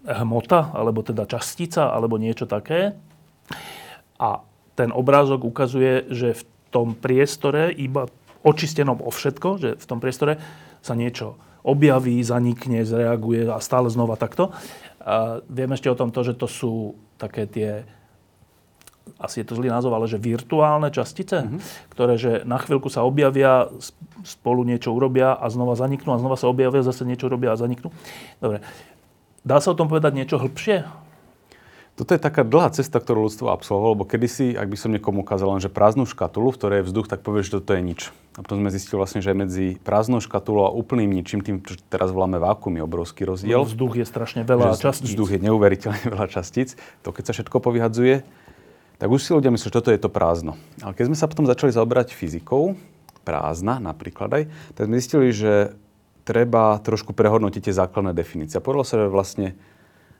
hmota, 0.05 0.75
alebo 0.77 1.01
teda 1.01 1.25
častica, 1.25 1.89
alebo 1.89 2.21
niečo 2.21 2.45
také. 2.45 2.93
A 4.21 4.45
ten 4.77 4.91
obrázok 4.93 5.47
ukazuje, 5.49 6.05
že 6.13 6.37
v 6.37 6.43
tom 6.69 6.93
priestore 6.93 7.71
iba 7.73 8.11
očistenom 8.45 9.01
o 9.01 9.09
všetko, 9.09 9.49
že 9.57 9.71
v 9.81 9.87
tom 9.89 10.03
priestore 10.03 10.37
sa 10.85 10.93
niečo 10.93 11.41
objaví, 11.65 12.21
zanikne, 12.21 12.85
zreaguje 12.85 13.49
a 13.49 13.57
stále 13.65 13.89
znova 13.89 14.21
takto. 14.21 14.53
A 15.05 15.45
viem 15.47 15.71
ešte 15.77 15.93
o 15.93 15.99
tom 15.99 16.09
to, 16.09 16.25
že 16.25 16.35
to 16.35 16.49
sú 16.49 16.97
také 17.21 17.45
tie 17.45 17.71
asi 19.21 19.45
je 19.45 19.53
to 19.53 19.61
zlý 19.61 19.69
názov, 19.69 19.93
ale 19.93 20.09
že 20.09 20.17
virtuálne 20.17 20.89
častice, 20.89 21.45
mm-hmm. 21.45 21.93
ktoré 21.93 22.17
že 22.17 22.33
na 22.49 22.57
chvíľku 22.57 22.89
sa 22.89 23.05
objavia, 23.05 23.69
spolu 24.25 24.65
niečo 24.65 24.97
urobia 24.97 25.37
a 25.37 25.47
znova 25.53 25.77
zaniknú 25.77 26.17
a 26.17 26.21
znova 26.21 26.41
sa 26.41 26.49
objavia, 26.49 26.81
zase 26.81 27.05
niečo 27.05 27.29
urobia 27.29 27.53
a 27.53 27.61
zaniknú. 27.61 27.93
Dobre. 28.41 28.65
Dá 29.45 29.61
sa 29.61 29.77
o 29.77 29.79
tom 29.79 29.93
povedať 29.93 30.17
niečo 30.17 30.41
hĺbšie? 30.41 31.04
Toto 31.95 32.11
je 32.11 32.19
taká 32.19 32.43
dlhá 32.43 32.75
cesta, 32.75 32.99
ktorú 32.99 33.31
ľudstvo 33.31 33.55
absolvovalo, 33.55 33.95
lebo 33.95 34.03
kedysi, 34.03 34.59
ak 34.59 34.67
by 34.67 34.75
som 34.75 34.91
niekomu 34.91 35.23
ukázal 35.23 35.55
len, 35.55 35.63
že 35.63 35.71
prázdnu 35.71 36.11
škatulu, 36.11 36.51
v 36.51 36.59
ktorej 36.59 36.77
je 36.83 36.87
vzduch, 36.91 37.07
tak 37.07 37.23
povie, 37.23 37.47
že 37.47 37.63
toto 37.63 37.71
je 37.71 37.87
nič. 37.87 38.11
A 38.35 38.43
potom 38.43 38.59
sme 38.59 38.75
zistili 38.75 38.99
vlastne, 38.99 39.23
že 39.23 39.31
medzi 39.31 39.79
prázdnou 39.79 40.19
škatulou 40.19 40.67
a 40.67 40.75
úplným 40.75 41.07
ničím, 41.07 41.47
tým, 41.47 41.63
čo 41.63 41.79
teraz 41.87 42.11
voláme 42.11 42.43
vákuum, 42.43 42.75
je 42.75 42.83
obrovský 42.83 43.23
rozdiel. 43.23 43.63
Vzduch 43.63 44.03
je 44.03 44.07
strašne 44.11 44.43
veľa 44.43 44.75
častíc. 44.75 45.15
Vzduch 45.15 45.39
je 45.39 45.41
neuveriteľne 45.47 46.03
veľa 46.19 46.27
častíc. 46.27 46.75
To 47.07 47.15
keď 47.15 47.31
sa 47.31 47.33
všetko 47.39 47.63
povyhadzuje, 47.63 48.27
tak 48.99 49.07
už 49.07 49.23
si 49.23 49.31
ľudia 49.31 49.55
myslí, 49.55 49.71
že 49.71 49.77
toto 49.79 49.95
je 49.95 50.01
to 50.03 50.11
prázdno. 50.11 50.59
Ale 50.83 50.99
keď 50.99 51.15
sme 51.15 51.17
sa 51.19 51.31
potom 51.31 51.47
začali 51.47 51.71
zaoberať 51.71 52.11
fyzikou, 52.11 52.75
prázdna 53.23 53.79
napríklad 53.79 54.35
aj, 54.35 54.43
tak 54.75 54.91
sme 54.91 54.99
zistili, 54.99 55.31
že 55.31 55.79
treba 56.27 56.75
trošku 56.83 57.15
prehodnotiť 57.15 57.71
tie 57.71 57.75
základné 57.79 58.11
definície. 58.19 58.59
A 58.59 58.65
povedalo 58.65 58.83
sa, 58.83 58.99
že 58.99 59.07
vlastne 59.07 59.55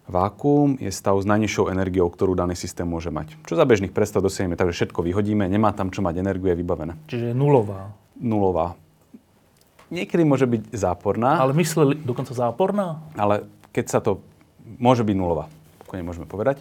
Vákuum 0.05 0.77
je 0.77 0.93
stav 0.93 1.17
s 1.17 1.25
najnižšou 1.25 1.73
energiou, 1.73 2.13
ktorú 2.13 2.37
daný 2.37 2.53
systém 2.53 2.85
môže 2.85 3.09
mať. 3.09 3.41
Čo 3.49 3.57
za 3.57 3.65
bežných 3.65 3.93
predstav 3.93 4.21
dosiahneme, 4.21 4.53
takže 4.53 4.77
všetko 4.77 5.01
vyhodíme, 5.01 5.49
nemá 5.49 5.73
tam 5.73 5.89
čo 5.89 6.05
mať 6.05 6.21
energiu, 6.21 6.53
je 6.53 6.61
vybavené. 6.61 6.93
Čiže 7.09 7.33
je 7.33 7.35
nulová. 7.35 7.89
Nulová. 8.21 8.77
Niekedy 9.89 10.23
môže 10.29 10.45
byť 10.45 10.77
záporná. 10.77 11.41
Ale 11.41 11.57
mysleli 11.57 11.97
dokonca 11.97 12.37
záporná? 12.37 13.01
Ale 13.17 13.49
keď 13.73 13.85
sa 13.89 13.99
to... 14.05 14.21
Môže 14.65 15.05
byť 15.05 15.17
nulová, 15.17 15.49
pokojne 15.85 16.05
môžeme 16.05 16.25
povedať. 16.25 16.61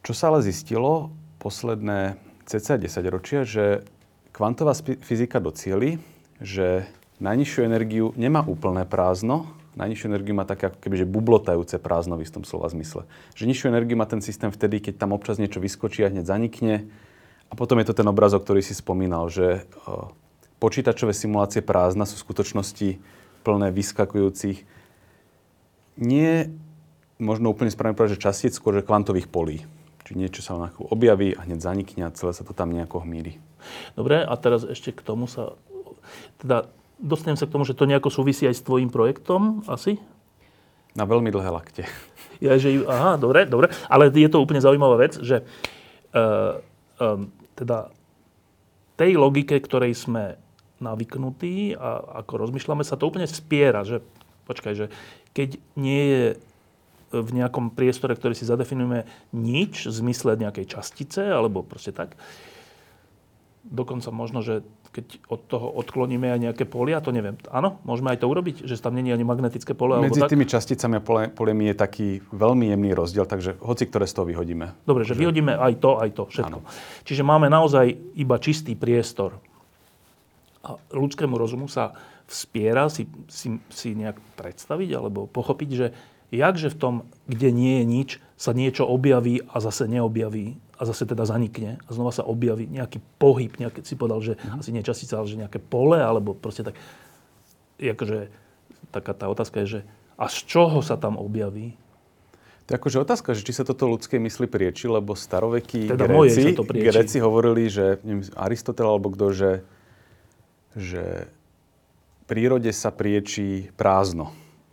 Čo 0.00 0.12
sa 0.16 0.32
ale 0.32 0.40
zistilo 0.40 1.12
posledné 1.36 2.16
cca 2.48 2.80
10 2.80 2.88
ročia, 3.12 3.44
že 3.44 3.84
kvantová 4.32 4.72
fyzika 4.76 5.36
docieli, 5.36 6.00
že 6.40 6.88
najnižšiu 7.20 7.60
energiu 7.60 8.16
nemá 8.16 8.40
úplné 8.40 8.88
prázdno, 8.88 9.52
Najnižšiu 9.78 10.10
energiu 10.10 10.34
má 10.34 10.42
také 10.42 10.66
ako 10.66 10.82
keby, 10.82 11.04
že 11.04 11.06
bublotajúce 11.06 11.78
prázdno 11.78 12.18
v 12.18 12.26
istom 12.26 12.42
slova 12.42 12.66
zmysle. 12.70 13.06
Že 13.38 13.44
nižšiu 13.46 13.66
energiu 13.70 13.94
má 13.94 14.06
ten 14.06 14.18
systém 14.18 14.50
vtedy, 14.50 14.82
keď 14.82 14.98
tam 14.98 15.14
občas 15.14 15.38
niečo 15.38 15.62
vyskočí 15.62 16.02
a 16.02 16.10
hneď 16.10 16.26
zanikne. 16.26 16.90
A 17.50 17.54
potom 17.54 17.78
je 17.78 17.86
to 17.86 17.94
ten 17.94 18.06
obrazok, 18.10 18.42
ktorý 18.42 18.62
si 18.66 18.74
spomínal, 18.74 19.30
že 19.30 19.62
uh, 19.86 20.10
počítačové 20.58 21.14
simulácie 21.14 21.62
prázdna 21.62 22.02
sú 22.02 22.18
v 22.18 22.26
skutočnosti 22.26 22.88
plné 23.46 23.68
vyskakujúcich 23.70 24.80
nie 26.00 26.48
možno 27.20 27.52
úplne 27.52 27.68
správne 27.68 27.94
povedať, 27.94 28.16
že 28.16 28.24
častíc, 28.24 28.52
skôr 28.56 28.72
že 28.72 28.86
kvantových 28.86 29.28
polí. 29.28 29.68
Čiže 30.08 30.16
niečo 30.16 30.40
sa 30.40 30.56
na 30.56 30.72
objaví 30.80 31.36
a 31.36 31.44
hneď 31.44 31.60
zanikne 31.60 32.08
a 32.08 32.14
celé 32.16 32.32
sa 32.32 32.42
to 32.42 32.56
tam 32.56 32.72
nejako 32.72 33.04
hmíri. 33.04 33.38
Dobre, 33.94 34.24
a 34.24 34.34
teraz 34.40 34.64
ešte 34.64 34.96
k 34.96 35.04
tomu 35.04 35.28
sa... 35.28 35.54
Teda 36.40 36.72
dostanem 37.00 37.40
sa 37.40 37.48
k 37.48 37.54
tomu, 37.56 37.64
že 37.64 37.74
to 37.74 37.88
nejako 37.88 38.12
súvisí 38.12 38.44
aj 38.44 38.60
s 38.60 38.66
tvojim 38.66 38.92
projektom 38.92 39.64
asi? 39.66 39.96
Na 40.92 41.08
veľmi 41.08 41.32
dlhé 41.32 41.50
lakte. 41.50 41.84
Ja, 42.40 42.56
že, 42.56 42.72
aha, 42.88 43.20
dobre, 43.20 43.44
dobre. 43.44 43.68
Ale 43.84 44.08
je 44.08 44.24
to 44.32 44.40
úplne 44.40 44.64
zaujímavá 44.64 44.96
vec, 44.96 45.20
že 45.20 45.44
uh, 46.16 46.56
um, 46.96 47.28
teda 47.52 47.92
tej 48.96 49.20
logike, 49.20 49.60
ktorej 49.60 49.92
sme 49.92 50.40
navyknutí 50.80 51.76
a 51.76 52.24
ako 52.24 52.48
rozmýšľame, 52.48 52.80
sa 52.80 52.96
to 52.96 53.12
úplne 53.12 53.28
spiera, 53.28 53.84
že 53.84 54.00
počkaj, 54.48 54.72
že 54.72 54.86
keď 55.36 55.60
nie 55.76 56.04
je 56.08 56.24
v 57.10 57.30
nejakom 57.36 57.74
priestore, 57.74 58.16
ktorý 58.16 58.32
si 58.32 58.48
zadefinujeme 58.48 59.04
nič 59.36 59.90
v 59.90 59.92
zmysle 59.92 60.40
nejakej 60.40 60.80
častice, 60.80 61.20
alebo 61.20 61.60
proste 61.60 61.92
tak, 61.92 62.16
dokonca 63.70 64.10
možno, 64.10 64.42
že 64.42 64.66
keď 64.90 65.22
od 65.30 65.40
toho 65.46 65.70
odkloníme 65.70 66.26
aj 66.26 66.40
nejaké 66.50 66.64
polia, 66.66 66.98
to 66.98 67.14
neviem. 67.14 67.38
Áno, 67.54 67.78
môžeme 67.86 68.10
aj 68.10 68.20
to 68.20 68.26
urobiť, 68.26 68.66
že 68.66 68.74
tam 68.82 68.98
není 68.98 69.14
ani 69.14 69.22
magnetické 69.22 69.72
pole? 69.78 70.02
Medzi 70.02 70.26
tými 70.26 70.44
tak? 70.44 70.58
časticami 70.58 70.98
a 70.98 71.02
pole, 71.02 71.30
poliemi 71.30 71.70
je 71.70 71.76
taký 71.78 72.08
veľmi 72.34 72.74
jemný 72.74 72.90
rozdiel, 72.92 73.24
takže 73.24 73.54
hoci 73.62 73.86
ktoré 73.86 74.10
z 74.10 74.14
toho 74.18 74.26
vyhodíme. 74.26 74.74
Dobre, 74.82 75.06
že, 75.06 75.14
že 75.14 75.22
vyhodíme 75.22 75.54
aj 75.54 75.72
to, 75.78 75.90
aj 76.02 76.10
to, 76.18 76.22
všetko. 76.26 76.58
Áno. 76.58 76.66
Čiže 77.06 77.22
máme 77.22 77.46
naozaj 77.46 77.94
iba 78.18 78.36
čistý 78.42 78.74
priestor. 78.74 79.38
A 80.66 80.76
ľudskému 80.92 81.38
rozumu 81.38 81.70
sa 81.70 81.94
vspiera 82.26 82.90
si, 82.90 83.06
si, 83.30 83.62
si 83.70 83.94
nejak 83.94 84.18
predstaviť 84.36 84.90
alebo 84.92 85.30
pochopiť, 85.30 85.70
že 85.70 85.86
jakže 86.34 86.74
v 86.74 86.76
tom, 86.78 86.94
kde 87.26 87.50
nie 87.50 87.82
je 87.82 87.84
nič, 87.86 88.10
sa 88.34 88.54
niečo 88.54 88.86
objaví 88.86 89.42
a 89.50 89.58
zase 89.58 89.90
neobjaví 89.90 90.58
a 90.80 90.82
zase 90.88 91.04
teda 91.04 91.28
zanikne 91.28 91.76
a 91.84 91.90
znova 91.92 92.08
sa 92.08 92.24
objaví 92.24 92.64
nejaký 92.64 93.04
pohyb, 93.20 93.52
nejaký, 93.60 93.84
si 93.84 94.00
povedal, 94.00 94.24
že 94.24 94.40
mm. 94.40 94.64
asi 94.64 94.70
nie 94.72 94.80
častica, 94.80 95.20
ale 95.20 95.28
že 95.28 95.36
nejaké 95.36 95.60
pole, 95.60 96.00
alebo 96.00 96.32
proste 96.32 96.64
tak, 96.64 96.80
akože 97.76 98.32
taká 98.88 99.12
tá 99.12 99.28
otázka 99.28 99.60
je, 99.60 99.68
že 99.68 99.80
a 100.16 100.24
z 100.32 100.48
čoho 100.48 100.80
sa 100.80 100.96
tam 100.96 101.20
objaví? 101.20 101.76
To 102.64 102.68
je 102.72 102.78
akože 102.80 102.98
otázka, 103.02 103.36
že 103.36 103.44
či 103.44 103.52
sa 103.52 103.68
toto 103.68 103.84
ľudské 103.84 104.16
mysli 104.16 104.48
prieči, 104.48 104.88
lebo 104.88 105.12
starovekí 105.12 105.90
teda 105.90 106.06
Gréci, 106.08 106.56
Gréci 106.56 107.18
hovorili, 107.20 107.68
že 107.68 108.00
neviem, 108.00 108.24
Aristotel 108.32 108.86
alebo 108.88 109.12
kto, 109.12 109.26
že, 109.36 109.52
že 110.78 111.28
prírode 112.30 112.70
sa 112.70 112.94
prieči 112.94 113.68
prázdno. 113.74 114.30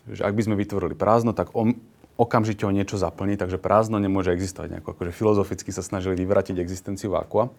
Že 0.07 0.23
ak 0.23 0.33
by 0.37 0.41
sme 0.45 0.55
vytvorili 0.55 0.95
prázdno, 0.95 1.33
tak 1.33 1.51
on, 1.57 1.73
okamžite 2.17 2.65
ho 2.65 2.73
niečo 2.73 2.97
zaplní, 2.97 3.37
takže 3.37 3.61
prázdno 3.61 4.01
nemôže 4.01 4.33
existovať. 4.33 4.77
Nejako, 4.77 4.97
akože 4.97 5.11
filozoficky 5.13 5.69
sa 5.69 5.85
snažili 5.85 6.17
vyvratiť 6.17 6.57
existenciu 6.57 7.13
vákua. 7.13 7.53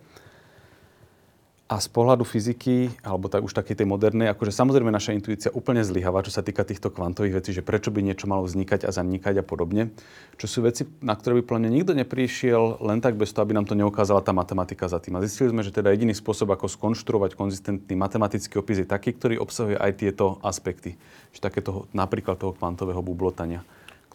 A 1.69 1.85
z 1.85 1.89
pohľadu 1.93 2.25
fyziky, 2.25 2.89
alebo 3.05 3.29
tak 3.29 3.45
už 3.45 3.53
takej 3.53 3.85
tej 3.85 3.85
modernej, 3.85 4.33
akože 4.33 4.57
samozrejme 4.57 4.89
naša 4.89 5.13
intuícia 5.13 5.53
úplne 5.53 5.85
zlyháva, 5.85 6.25
čo 6.25 6.33
sa 6.33 6.41
týka 6.41 6.65
týchto 6.65 6.89
kvantových 6.89 7.45
vecí, 7.45 7.53
že 7.53 7.61
prečo 7.61 7.93
by 7.93 8.01
niečo 8.01 8.25
malo 8.25 8.49
vznikať 8.49 8.89
a 8.89 8.91
zanikať 8.91 9.37
a 9.37 9.45
podobne. 9.45 9.93
Čo 10.41 10.49
sú 10.49 10.59
veci, 10.65 10.89
na 11.05 11.13
ktoré 11.13 11.37
by 11.37 11.43
plne 11.45 11.69
nikto 11.69 11.93
neprišiel 11.93 12.81
len 12.81 13.05
tak 13.05 13.21
bez 13.21 13.37
toho, 13.37 13.45
aby 13.45 13.53
nám 13.53 13.69
to 13.69 13.77
neukázala 13.77 14.25
tá 14.25 14.33
matematika 14.33 14.89
za 14.89 14.97
tým. 14.97 15.21
A 15.21 15.25
zistili 15.29 15.53
sme, 15.53 15.61
že 15.61 15.77
teda 15.77 15.93
jediný 15.93 16.17
spôsob, 16.17 16.49
ako 16.57 16.73
skonštruovať 16.73 17.37
konzistentný 17.37 18.01
matematický 18.01 18.65
opis 18.65 18.81
je 18.81 18.89
taký, 18.89 19.13
ktorý 19.13 19.37
obsahuje 19.37 19.77
aj 19.77 19.93
tieto 20.01 20.41
aspekty. 20.41 20.97
Čiže 21.37 21.53
takéto 21.53 21.85
napríklad 21.93 22.41
toho 22.41 22.57
kvantového 22.57 23.05
bublotania 23.05 23.61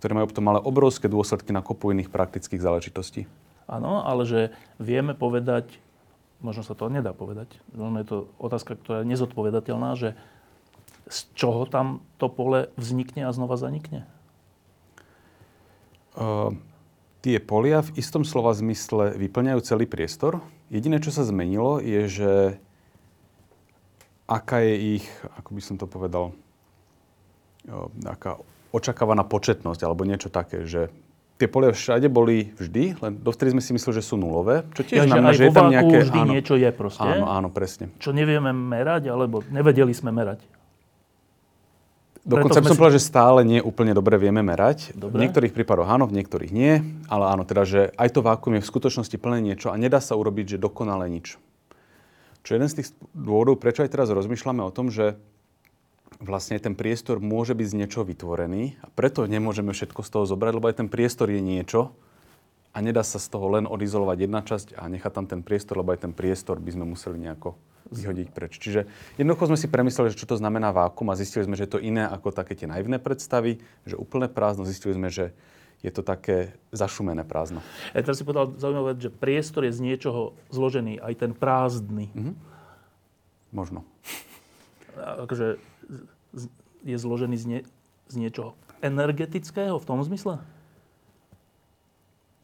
ktoré 0.04 0.20
majú 0.20 0.36
potom 0.36 0.52
ale 0.52 0.60
obrovské 0.60 1.08
dôsledky 1.08 1.56
na 1.56 1.64
kopu 1.64 1.96
iných 1.96 2.12
praktických 2.12 2.60
záležitostí. 2.60 3.24
Áno, 3.72 4.04
ale 4.04 4.28
že 4.28 4.52
vieme 4.76 5.16
povedať, 5.16 5.80
možno 6.44 6.68
sa 6.68 6.76
to 6.76 6.92
nedá 6.92 7.16
povedať, 7.16 7.48
možno 7.72 8.04
je 8.04 8.08
to 8.12 8.18
otázka, 8.36 8.76
ktorá 8.76 9.08
je 9.08 9.16
nezodpovedateľná, 9.16 9.96
že 9.96 10.20
z 11.08 11.20
čoho 11.40 11.64
tam 11.64 12.04
to 12.20 12.28
pole 12.28 12.68
vznikne 12.76 13.24
a 13.24 13.32
znova 13.32 13.56
zanikne? 13.56 14.04
Uh, 16.20 16.52
tie 17.24 17.40
polia 17.40 17.80
v 17.80 17.96
istom 17.96 18.28
slova 18.28 18.52
zmysle 18.52 19.16
vyplňajú 19.16 19.60
celý 19.64 19.88
priestor. 19.88 20.44
Jediné, 20.68 21.00
čo 21.00 21.16
sa 21.16 21.24
zmenilo, 21.24 21.80
je, 21.80 22.12
že 22.12 22.32
aká 24.28 24.68
je 24.68 25.00
ich, 25.00 25.08
ako 25.40 25.50
by 25.56 25.62
som 25.64 25.80
to 25.80 25.88
povedal, 25.88 26.36
uh, 27.72 27.88
aká 28.04 28.44
očakávaná 28.74 29.22
početnosť 29.24 29.80
alebo 29.86 30.04
niečo 30.04 30.34
také, 30.34 30.66
že 30.66 30.90
tie 31.38 31.46
polia 31.46 31.72
všade 31.72 32.10
boli 32.10 32.52
vždy, 32.58 32.98
len 33.00 33.14
dovtedy 33.22 33.54
sme 33.54 33.62
si 33.62 33.72
mysleli, 33.78 34.02
že 34.02 34.04
sú 34.04 34.18
nulové. 34.18 34.66
Čo 34.74 34.82
tiež 34.82 35.06
ja, 35.06 35.10
znamená, 35.10 35.30
že, 35.32 35.38
že 35.38 35.44
je 35.46 35.52
tam 35.54 35.70
nejaké... 35.70 35.96
vždy 36.10 36.20
áno, 36.20 36.32
niečo 36.34 36.54
je 36.58 36.70
proste. 36.74 37.06
Áno, 37.06 37.26
áno, 37.30 37.48
presne. 37.54 37.94
Čo 38.02 38.12
nevieme 38.12 38.50
merať, 38.50 39.14
alebo 39.14 39.46
nevedeli 39.54 39.94
sme 39.94 40.10
merať. 40.10 40.42
Dokonca 42.24 42.64
by 42.64 42.72
som 42.72 42.76
si... 42.76 42.80
povedal, 42.80 42.98
že 42.98 43.04
stále 43.04 43.40
nie 43.44 43.60
úplne 43.60 43.92
dobre 43.92 44.16
vieme 44.16 44.40
merať. 44.40 44.96
Dobre. 44.96 45.20
V 45.20 45.22
niektorých 45.28 45.52
prípadoch 45.52 45.92
áno, 45.92 46.08
v 46.08 46.24
niektorých 46.24 46.52
nie. 46.56 46.80
Ale 47.12 47.28
áno, 47.28 47.44
teda, 47.44 47.68
že 47.68 47.92
aj 48.00 48.10
to 48.16 48.24
vákuum 48.24 48.58
je 48.58 48.64
v 48.64 48.72
skutočnosti 48.72 49.18
plné 49.20 49.44
niečo 49.44 49.68
a 49.70 49.76
nedá 49.76 50.00
sa 50.00 50.16
urobiť, 50.16 50.56
že 50.56 50.58
dokonale 50.64 51.12
nič. 51.12 51.36
Čo 52.48 52.50
je 52.56 52.56
jeden 52.56 52.72
z 52.72 52.76
tých 52.80 52.88
dôvodov, 53.12 53.60
prečo 53.60 53.84
aj 53.84 53.92
teraz 53.92 54.08
rozmýšľame 54.08 54.64
o 54.64 54.72
tom, 54.72 54.88
že 54.88 55.20
vlastne 56.24 56.56
ten 56.58 56.74
priestor 56.74 57.20
môže 57.20 57.52
byť 57.52 57.68
z 57.68 57.78
niečoho 57.84 58.08
vytvorený 58.08 58.80
a 58.80 58.88
preto 58.96 59.28
nemôžeme 59.28 59.76
všetko 59.76 60.02
z 60.02 60.10
toho 60.10 60.26
zobrať, 60.26 60.54
lebo 60.56 60.68
aj 60.72 60.80
ten 60.80 60.90
priestor 60.90 61.28
je 61.28 61.44
niečo 61.44 61.92
a 62.74 62.80
nedá 62.80 63.04
sa 63.04 63.20
z 63.20 63.28
toho 63.28 63.60
len 63.60 63.68
odizolovať 63.68 64.18
jedna 64.18 64.42
časť 64.42 64.68
a 64.80 64.88
nechať 64.88 65.12
tam 65.12 65.26
ten 65.28 65.42
priestor, 65.44 65.84
lebo 65.84 65.92
aj 65.92 66.08
ten 66.08 66.14
priestor 66.16 66.58
by 66.64 66.72
sme 66.74 66.88
museli 66.88 67.20
nejako 67.20 67.60
vyhodiť 67.94 68.28
preč. 68.34 68.58
Čiže 68.58 68.90
jednoducho 69.20 69.52
sme 69.54 69.60
si 69.60 69.70
premysleli, 69.70 70.16
že 70.16 70.18
čo 70.18 70.26
to 70.26 70.40
znamená 70.40 70.74
vákum 70.74 71.06
a 71.12 71.20
zistili 71.20 71.46
sme, 71.46 71.60
že 71.60 71.70
je 71.70 71.78
to 71.78 71.84
iné 71.84 72.08
ako 72.08 72.34
také 72.34 72.58
tie 72.58 72.66
naivné 72.66 72.98
predstavy, 72.98 73.62
že 73.86 74.00
úplné 74.00 74.32
prázdno, 74.32 74.66
zistili 74.66 74.98
sme, 74.98 75.14
že 75.14 75.36
je 75.84 75.92
to 75.92 76.02
také 76.02 76.56
zašumené 76.72 77.28
prázdno. 77.28 77.60
Ja 77.92 78.02
teraz 78.02 78.18
si 78.18 78.26
povedal 78.26 78.56
zaujímavé, 78.56 78.96
že 78.96 79.12
priestor 79.12 79.68
je 79.68 79.76
z 79.76 79.84
niečoho 79.84 80.32
zložený, 80.48 81.04
aj 81.04 81.14
ten 81.20 81.32
prázdny. 81.36 82.08
Mm-hmm. 82.16 82.36
Možno. 83.52 83.84
Akože 84.96 85.60
je 86.84 86.98
zložený 87.00 87.36
z, 87.40 87.46
nie, 87.48 87.62
z 88.12 88.16
niečoho 88.20 88.58
energetického 88.84 89.80
v 89.80 89.88
tom 89.88 90.04
zmysle? 90.04 90.44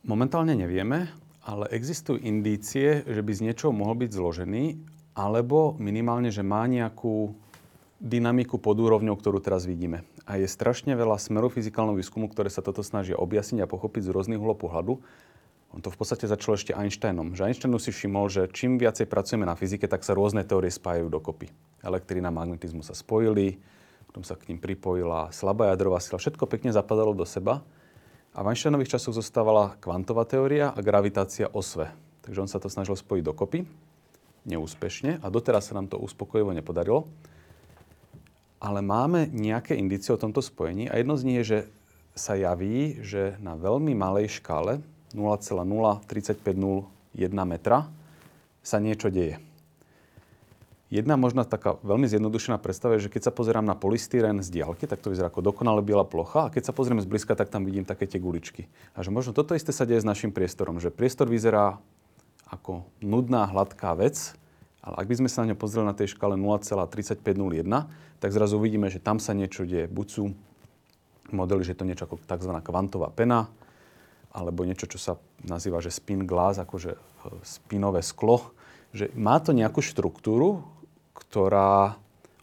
Momentálne 0.08 0.56
nevieme, 0.56 1.12
ale 1.44 1.68
existujú 1.76 2.24
indície, 2.24 3.04
že 3.04 3.20
by 3.20 3.32
z 3.36 3.44
niečoho 3.52 3.76
mohol 3.76 4.00
byť 4.00 4.12
zložený, 4.16 4.64
alebo 5.18 5.76
minimálne, 5.76 6.32
že 6.32 6.40
má 6.40 6.64
nejakú 6.64 7.36
dynamiku 8.00 8.56
pod 8.56 8.80
úrovňou, 8.80 9.20
ktorú 9.20 9.44
teraz 9.44 9.68
vidíme. 9.68 10.08
A 10.24 10.40
je 10.40 10.48
strašne 10.48 10.96
veľa 10.96 11.20
smerov 11.20 11.52
fyzikálneho 11.52 12.00
výskumu, 12.00 12.32
ktoré 12.32 12.48
sa 12.48 12.64
toto 12.64 12.80
snažia 12.80 13.20
objasniť 13.20 13.60
a 13.60 13.68
pochopiť 13.68 14.08
z 14.08 14.14
rôznych 14.16 14.40
uhlov 14.40 14.56
pohľadu. 14.56 15.04
On 15.76 15.84
to 15.84 15.92
v 15.92 16.00
podstate 16.00 16.26
začalo 16.26 16.56
ešte 16.56 16.72
Einsteinom. 16.74 17.36
Že 17.36 17.52
Einsteinu 17.52 17.78
si 17.78 17.92
všimol, 17.92 18.32
že 18.32 18.48
čím 18.50 18.80
viacej 18.80 19.06
pracujeme 19.06 19.44
na 19.44 19.54
fyzike, 19.54 19.86
tak 19.86 20.08
sa 20.08 20.16
rôzne 20.16 20.48
teórie 20.48 20.72
spájajú 20.72 21.12
dokopy. 21.12 21.52
Elektrina, 21.84 22.32
magnetizmus 22.32 22.90
sa 22.90 22.96
spojili, 22.96 23.60
potom 24.10 24.26
sa 24.26 24.34
k 24.34 24.50
ním 24.50 24.58
pripojila 24.58 25.30
slabá 25.30 25.70
jadrová 25.70 26.02
sila. 26.02 26.18
Všetko 26.18 26.50
pekne 26.50 26.74
zapadalo 26.74 27.14
do 27.14 27.30
seba. 27.30 27.62
A 28.34 28.42
v 28.42 28.54
Einsteinových 28.54 28.98
časoch 28.98 29.14
zostávala 29.14 29.78
kvantová 29.78 30.26
teória 30.26 30.74
a 30.74 30.80
gravitácia 30.82 31.50
osve. 31.50 31.94
Takže 32.26 32.42
on 32.42 32.50
sa 32.50 32.58
to 32.58 32.70
snažil 32.70 32.98
spojiť 32.98 33.24
dokopy. 33.26 33.70
Neúspešne. 34.50 35.22
A 35.22 35.28
doteraz 35.30 35.70
sa 35.70 35.78
nám 35.78 35.90
to 35.90 36.02
uspokojivo 36.02 36.54
nepodarilo 36.54 37.06
ale 38.60 38.84
máme 38.84 39.32
nejaké 39.32 39.74
indície 39.80 40.12
o 40.12 40.20
tomto 40.20 40.44
spojení 40.44 40.92
a 40.92 41.00
jedno 41.00 41.16
z 41.16 41.24
nich 41.26 41.38
je, 41.44 41.46
že 41.48 41.60
sa 42.20 42.36
javí, 42.36 43.00
že 43.00 43.40
na 43.40 43.56
veľmi 43.56 43.96
malej 43.96 44.44
škále 44.44 44.84
0,0351 45.16 46.84
metra 47.48 47.88
sa 48.60 48.78
niečo 48.84 49.08
deje. 49.08 49.40
Jedna 50.90 51.22
možná 51.22 51.46
taká 51.46 51.78
veľmi 51.86 52.10
zjednodušená 52.10 52.58
predstava 52.58 52.98
je, 52.98 53.06
že 53.06 53.14
keď 53.14 53.30
sa 53.30 53.36
pozerám 53.36 53.62
na 53.62 53.78
polystyren 53.78 54.42
z 54.42 54.50
diaľky, 54.50 54.90
tak 54.90 55.06
to 55.06 55.14
vyzerá 55.14 55.30
ako 55.30 55.46
dokonale 55.46 55.86
biela 55.86 56.02
plocha 56.02 56.50
a 56.50 56.52
keď 56.54 56.66
sa 56.66 56.74
pozrieme 56.74 56.98
zblízka, 57.06 57.38
tak 57.38 57.54
tam 57.54 57.62
vidím 57.62 57.86
také 57.86 58.10
tie 58.10 58.18
guličky. 58.18 58.66
A 58.98 59.06
že 59.06 59.14
možno 59.14 59.38
toto 59.38 59.54
isté 59.54 59.70
sa 59.70 59.86
deje 59.86 60.02
s 60.02 60.10
našim 60.10 60.34
priestorom, 60.34 60.82
že 60.82 60.90
priestor 60.90 61.30
vyzerá 61.30 61.78
ako 62.50 62.90
nudná, 63.06 63.46
hladká 63.46 63.94
vec, 63.94 64.34
ale 64.82 65.06
ak 65.06 65.10
by 65.14 65.16
sme 65.22 65.30
sa 65.30 65.46
na 65.46 65.54
ňo 65.54 65.62
pozreli 65.62 65.86
na 65.86 65.94
tej 65.94 66.18
škále 66.18 66.34
0,3501, 66.34 67.22
tak 68.18 68.30
zrazu 68.34 68.58
uvidíme, 68.58 68.90
že 68.90 68.98
tam 68.98 69.22
sa 69.22 69.38
niečo 69.38 69.70
deje. 69.70 69.86
Buď 69.86 70.08
sú 70.10 70.24
modely, 71.30 71.62
že 71.62 71.78
to 71.78 71.86
niečo 71.86 72.10
ako 72.10 72.18
tzv. 72.26 72.52
kvantová 72.66 73.14
pena, 73.14 73.46
alebo 74.34 74.66
niečo, 74.66 74.90
čo 74.90 74.98
sa 74.98 75.22
nazýva, 75.46 75.86
že 75.86 75.94
spin 75.94 76.26
glass, 76.26 76.58
akože 76.58 76.92
e, 76.94 77.00
spinové 77.46 78.02
sklo. 78.02 78.54
Že 78.94 79.14
má 79.14 79.38
to 79.38 79.54
nejakú 79.54 79.86
štruktúru, 79.86 80.66
ktorá 81.20 82.00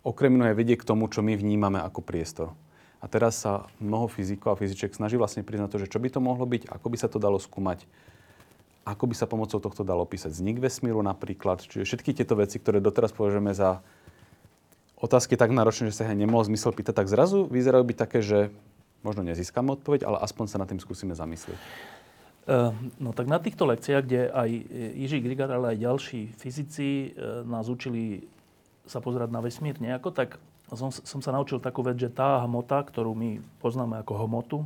okrem 0.06 0.38
iného 0.38 0.54
vedie 0.54 0.78
k 0.78 0.86
tomu, 0.86 1.10
čo 1.10 1.24
my 1.24 1.34
vnímame 1.34 1.82
ako 1.82 2.04
priestor. 2.04 2.54
A 3.02 3.10
teraz 3.10 3.42
sa 3.42 3.66
mnoho 3.82 4.06
fyzikov 4.06 4.54
a 4.54 4.58
fyziček 4.58 4.94
snaží 4.94 5.18
vlastne 5.18 5.42
priznať 5.42 5.68
to, 5.74 5.82
že 5.82 5.90
čo 5.90 5.98
by 5.98 6.08
to 6.10 6.20
mohlo 6.22 6.46
byť, 6.46 6.70
ako 6.70 6.86
by 6.86 6.96
sa 6.96 7.08
to 7.10 7.18
dalo 7.18 7.36
skúmať, 7.42 7.84
ako 8.86 9.04
by 9.10 9.14
sa 9.18 9.26
pomocou 9.26 9.58
tohto 9.58 9.82
dalo 9.82 10.06
opísať 10.06 10.30
vznik 10.30 10.62
vesmíru 10.62 11.02
napríklad. 11.02 11.66
Čiže 11.66 11.84
všetky 11.84 12.14
tieto 12.14 12.38
veci, 12.38 12.62
ktoré 12.62 12.78
doteraz 12.78 13.10
považujeme 13.10 13.50
za 13.50 13.82
otázky 14.96 15.34
tak 15.34 15.52
náročné, 15.52 15.90
že 15.90 15.98
sa 15.98 16.08
aj 16.08 16.16
nemohol 16.16 16.46
zmysel 16.46 16.72
pýtať, 16.72 17.02
tak 17.02 17.10
zrazu 17.10 17.44
vyzerajú 17.50 17.84
byť 17.84 17.98
také, 17.98 18.22
že 18.22 18.54
možno 19.04 19.26
nezískame 19.26 19.74
odpoveď, 19.76 20.06
ale 20.08 20.22
aspoň 20.22 20.44
sa 20.48 20.60
nad 20.62 20.70
tým 20.70 20.80
skúsime 20.80 21.12
zamyslieť. 21.12 21.58
Uh, 22.46 22.70
no 23.02 23.10
tak 23.10 23.26
na 23.26 23.42
týchto 23.42 23.66
lekciách, 23.66 24.02
kde 24.06 24.30
aj 24.30 24.50
Jiří 25.02 25.18
Grigar, 25.18 25.50
ale 25.50 25.74
aj 25.74 25.82
ďalší 25.82 26.20
fyzici 26.38 27.10
uh, 27.10 27.42
nás 27.42 27.66
učili 27.66 28.22
sa 28.86 29.02
pozerať 29.02 29.28
na 29.34 29.42
vesmír 29.42 29.76
nejako, 29.82 30.14
tak 30.14 30.38
som, 30.72 30.90
som 30.90 31.20
sa 31.22 31.30
naučil 31.30 31.62
takú 31.62 31.82
vec, 31.82 31.98
že 31.98 32.10
tá 32.10 32.42
hmota, 32.42 32.82
ktorú 32.82 33.14
my 33.14 33.38
poznáme 33.62 34.02
ako 34.02 34.26
hmotu, 34.26 34.58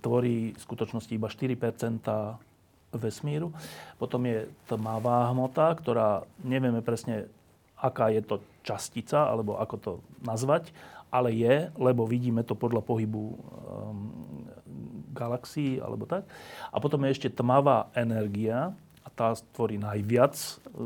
tvorí 0.00 0.56
v 0.56 0.60
skutočnosti 0.60 1.12
iba 1.12 1.28
4% 1.28 2.96
vesmíru. 2.96 3.52
Potom 4.00 4.24
je 4.24 4.48
tmavá 4.68 5.28
hmota, 5.32 5.72
ktorá 5.76 6.24
nevieme 6.40 6.80
presne, 6.80 7.28
aká 7.76 8.08
je 8.08 8.24
to 8.24 8.40
častica, 8.64 9.28
alebo 9.28 9.60
ako 9.60 9.76
to 9.76 9.92
nazvať, 10.24 10.72
ale 11.12 11.32
je, 11.36 11.68
lebo 11.76 12.08
vidíme 12.08 12.40
to 12.40 12.56
podľa 12.56 12.80
pohybu 12.80 13.20
um, 13.20 13.36
galaxií, 15.12 15.76
alebo 15.76 16.08
tak. 16.08 16.24
A 16.72 16.80
potom 16.80 17.04
je 17.04 17.12
ešte 17.12 17.28
tmavá 17.28 17.92
energia, 17.92 18.72
a 19.02 19.08
tá 19.10 19.34
tvorí 19.54 19.82
najviac 19.82 20.34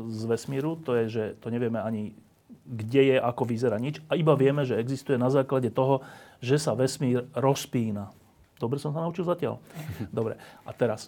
z 0.09 0.21
vesmíru, 0.25 0.73
to 0.81 0.97
je, 0.97 1.05
že 1.05 1.23
to 1.37 1.53
nevieme 1.53 1.77
ani 1.77 2.17
kde 2.67 3.15
je, 3.15 3.17
ako 3.17 3.47
vyzerá 3.47 3.79
nič. 3.79 4.03
A 4.11 4.19
iba 4.19 4.35
vieme, 4.35 4.67
že 4.67 4.75
existuje 4.75 5.15
na 5.15 5.31
základe 5.31 5.71
toho, 5.71 6.03
že 6.43 6.59
sa 6.59 6.75
vesmír 6.75 7.23
rozpína. 7.31 8.11
Dobre 8.59 8.77
som 8.77 8.91
sa 8.91 8.99
naučil 8.99 9.23
zatiaľ? 9.23 9.63
Dobre. 10.11 10.35
A 10.67 10.75
teraz, 10.75 11.07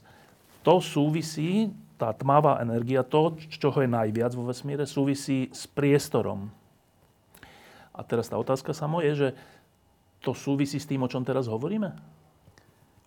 to 0.64 0.80
súvisí, 0.80 1.76
tá 2.00 2.16
tmavá 2.16 2.64
energia, 2.64 3.04
to, 3.04 3.36
čoho 3.52 3.84
je 3.84 3.90
najviac 3.92 4.32
vo 4.32 4.48
vesmíre, 4.48 4.88
súvisí 4.88 5.52
s 5.52 5.68
priestorom. 5.68 6.48
A 7.92 8.00
teraz 8.08 8.32
tá 8.32 8.40
otázka 8.40 8.72
samo 8.72 9.04
je, 9.04 9.12
že 9.12 9.30
to 10.24 10.32
súvisí 10.32 10.80
s 10.80 10.88
tým, 10.88 11.04
o 11.04 11.12
čom 11.12 11.28
teraz 11.28 11.52
hovoríme? 11.52 11.92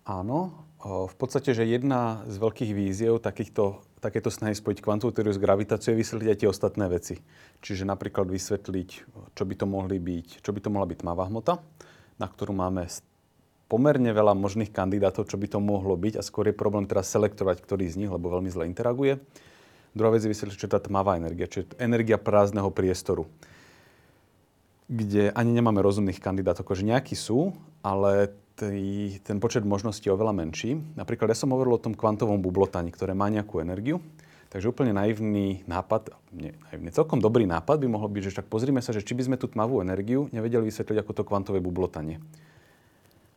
Áno. 0.05 0.69
V 0.83 1.15
podstate, 1.15 1.55
že 1.55 1.63
jedna 1.63 2.27
z 2.27 2.43
veľkých 2.43 2.73
víziev 2.75 3.23
takýchto, 3.23 3.87
takéto 4.03 4.35
snahy 4.35 4.59
spojiť 4.59 4.83
kvantovú 4.83 5.15
teóriu 5.15 5.31
s 5.31 5.39
gravitáciou 5.39 5.95
je 5.95 6.03
vysvetliť 6.03 6.29
aj 6.35 6.39
tie 6.43 6.51
ostatné 6.51 6.91
veci. 6.91 7.15
Čiže 7.63 7.87
napríklad 7.87 8.27
vysvetliť, 8.27 8.91
čo 9.39 9.43
by 9.47 9.55
to 9.55 9.67
mohli 9.71 10.03
byť, 10.03 10.43
čo 10.43 10.51
by 10.51 10.59
to 10.59 10.69
mohla 10.75 10.91
byť 10.91 10.99
tmavá 11.07 11.31
hmota, 11.31 11.63
na 12.19 12.27
ktorú 12.27 12.51
máme 12.51 12.91
pomerne 13.71 14.11
veľa 14.11 14.35
možných 14.35 14.75
kandidátov, 14.75 15.31
čo 15.31 15.39
by 15.39 15.47
to 15.47 15.63
mohlo 15.63 15.95
byť 15.95 16.19
a 16.19 16.27
skôr 16.27 16.51
je 16.51 16.59
problém 16.59 16.85
teraz 16.91 17.15
selektovať, 17.15 17.63
ktorý 17.63 17.87
z 17.87 18.05
nich, 18.05 18.11
lebo 18.11 18.29
veľmi 18.29 18.51
zle 18.51 18.67
interaguje. 18.67 19.23
Druhá 19.95 20.11
vec 20.11 20.27
je 20.27 20.35
vysvetliť, 20.35 20.59
čo 20.59 20.67
je 20.67 20.75
tá 20.75 20.83
tmavá 20.83 21.15
energia, 21.17 21.47
čiže 21.47 21.79
energia 21.79 22.19
prázdneho 22.19 22.75
priestoru, 22.75 23.31
kde 24.91 25.31
ani 25.33 25.55
nemáme 25.55 25.79
rozumných 25.79 26.19
kandidátov, 26.19 26.67
akože 26.67 26.85
nejakí 26.85 27.15
sú, 27.15 27.55
ale 27.87 28.35
tý, 28.57 29.17
ten 29.25 29.41
počet 29.41 29.65
možností 29.67 30.09
je 30.09 30.15
oveľa 30.15 30.37
menší. 30.37 30.77
Napríklad 30.97 31.33
ja 31.33 31.39
som 31.39 31.53
hovoril 31.53 31.77
o 31.77 31.83
tom 31.83 31.97
kvantovom 31.97 32.41
bublotani, 32.41 32.93
ktoré 32.93 33.17
má 33.17 33.29
nejakú 33.33 33.61
energiu, 33.61 34.01
Takže 34.53 34.69
úplne 34.69 34.93
naivný 34.93 35.65
nápad, 35.65 36.13
nie, 36.37 36.53
naivný, 36.69 36.93
celkom 36.93 37.25
dobrý 37.25 37.49
nápad 37.49 37.81
by 37.81 37.89
mohol 37.89 38.13
byť, 38.13 38.29
že 38.29 38.33
však 38.37 38.53
pozrime 38.53 38.85
sa, 38.85 38.93
že 38.93 39.01
či 39.01 39.17
by 39.17 39.25
sme 39.25 39.37
tú 39.41 39.49
tmavú 39.49 39.81
energiu 39.81 40.29
nevedeli 40.29 40.69
vysvetliť 40.69 41.01
ako 41.01 41.13
to 41.17 41.23
kvantové 41.25 41.65
bublotanie. 41.65 42.21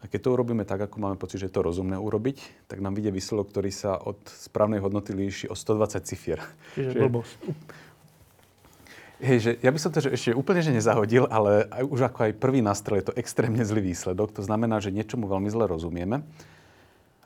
A 0.04 0.12
keď 0.12 0.28
to 0.28 0.34
urobíme 0.36 0.68
tak, 0.68 0.84
ako 0.84 1.00
máme 1.00 1.16
pocit, 1.16 1.40
že 1.40 1.48
je 1.48 1.56
to 1.56 1.64
rozumné 1.64 1.96
urobiť, 1.96 2.68
tak 2.68 2.84
nám 2.84 3.00
vyjde 3.00 3.16
výsledok, 3.16 3.48
ktorý 3.48 3.72
sa 3.72 3.96
od 3.96 4.20
správnej 4.28 4.84
hodnoty 4.84 5.16
líši 5.16 5.48
o 5.48 5.56
120 5.56 6.04
cifier. 6.04 6.44
Čiže 6.76 7.08
blbosť. 7.08 7.40
Hej, 9.24 9.38
že 9.40 9.52
ja 9.64 9.72
by 9.72 9.80
som 9.80 9.96
to 9.96 10.04
že 10.04 10.12
ešte 10.12 10.36
úplne 10.36 10.60
že 10.60 10.76
nezahodil, 10.76 11.24
ale 11.32 11.72
aj, 11.72 11.84
už 11.88 12.02
ako 12.12 12.20
aj 12.28 12.32
prvý 12.36 12.60
nástroj 12.60 13.00
je 13.00 13.08
to 13.12 13.18
extrémne 13.18 13.64
zlý 13.64 13.96
výsledok. 13.96 14.36
To 14.36 14.44
znamená, 14.44 14.84
že 14.84 14.92
niečomu 14.92 15.32
veľmi 15.32 15.48
zle 15.48 15.72
rozumieme. 15.72 16.28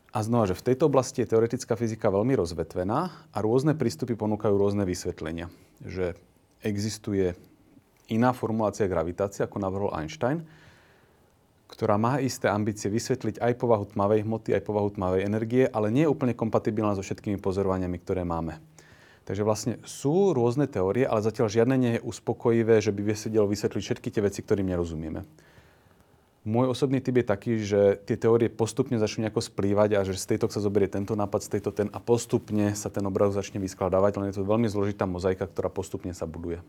A 0.10 0.25
znova, 0.25 0.49
že 0.49 0.58
v 0.58 0.73
tejto 0.73 0.89
oblasti 0.89 1.21
je 1.21 1.34
teoretická 1.34 1.78
fyzika 1.78 2.10
veľmi 2.10 2.34
rozvetvená 2.38 2.99
a 3.30 3.38
rôzne 3.41 3.78
prístupy 3.78 4.17
ponúkajú 4.17 4.54
rôzne 4.58 4.86
vysvetlenia. 4.86 5.54
Že 5.86 6.17
existuje 6.65 7.38
iná 8.10 8.34
formulácia 8.34 8.89
gravitácie, 8.89 9.45
ako 9.45 9.62
navrhol 9.62 9.93
Einstein, 9.93 10.45
ktorá 11.69 12.02
má 12.02 12.17
isté 12.17 12.49
ambície 12.49 12.89
vysvetliť 12.89 13.38
aj 13.38 13.54
povahu 13.62 13.86
tmavej 13.93 14.25
hmoty, 14.25 14.58
aj 14.58 14.65
povahu 14.65 14.89
tmavej 14.97 15.21
energie, 15.25 15.63
ale 15.69 15.93
nie 15.93 16.10
je 16.10 16.13
úplne 16.13 16.34
kompatibilná 16.34 16.97
so 16.97 17.06
všetkými 17.06 17.38
pozorovaniami, 17.38 17.97
ktoré 18.02 18.25
máme. 18.25 18.58
Takže 19.29 19.45
vlastne 19.45 19.77
sú 19.85 20.33
rôzne 20.33 20.65
teórie, 20.65 21.05
ale 21.05 21.21
zatiaľ 21.21 21.53
žiadne 21.53 21.75
nie 21.77 21.91
je 21.95 22.01
uspokojivé, 22.01 22.81
že 22.81 22.89
by 22.89 23.13
vedelo 23.13 23.45
vysvetliť 23.45 23.83
všetky 23.85 24.09
tie 24.09 24.25
veci, 24.25 24.41
ktorým 24.41 24.65
nerozumieme. 24.73 25.21
Môj 26.49 26.73
osobný 26.73 26.97
typ 26.97 27.21
je 27.21 27.25
taký, 27.29 27.53
že 27.61 28.01
tie 28.09 28.17
teórie 28.17 28.49
postupne 28.49 28.97
začnú 28.97 29.29
nejako 29.29 29.45
splývať 29.45 29.89
a 29.93 30.07
že 30.07 30.17
z 30.17 30.33
tejto 30.33 30.49
sa 30.49 30.65
zoberie 30.65 30.89
tento 30.89 31.13
nápad, 31.13 31.45
z 31.45 31.49
tejto 31.59 31.69
ten 31.69 31.93
a 31.93 32.01
postupne 32.01 32.73
sa 32.73 32.89
ten 32.89 33.05
obraz 33.05 33.37
začne 33.37 33.61
vyskladávať, 33.61 34.17
len 34.17 34.33
je 34.33 34.41
to 34.41 34.49
veľmi 34.49 34.65
zložitá 34.65 35.05
mozaika, 35.05 35.45
ktorá 35.45 35.69
postupne 35.69 36.09
sa 36.17 36.25
buduje. 36.25 36.65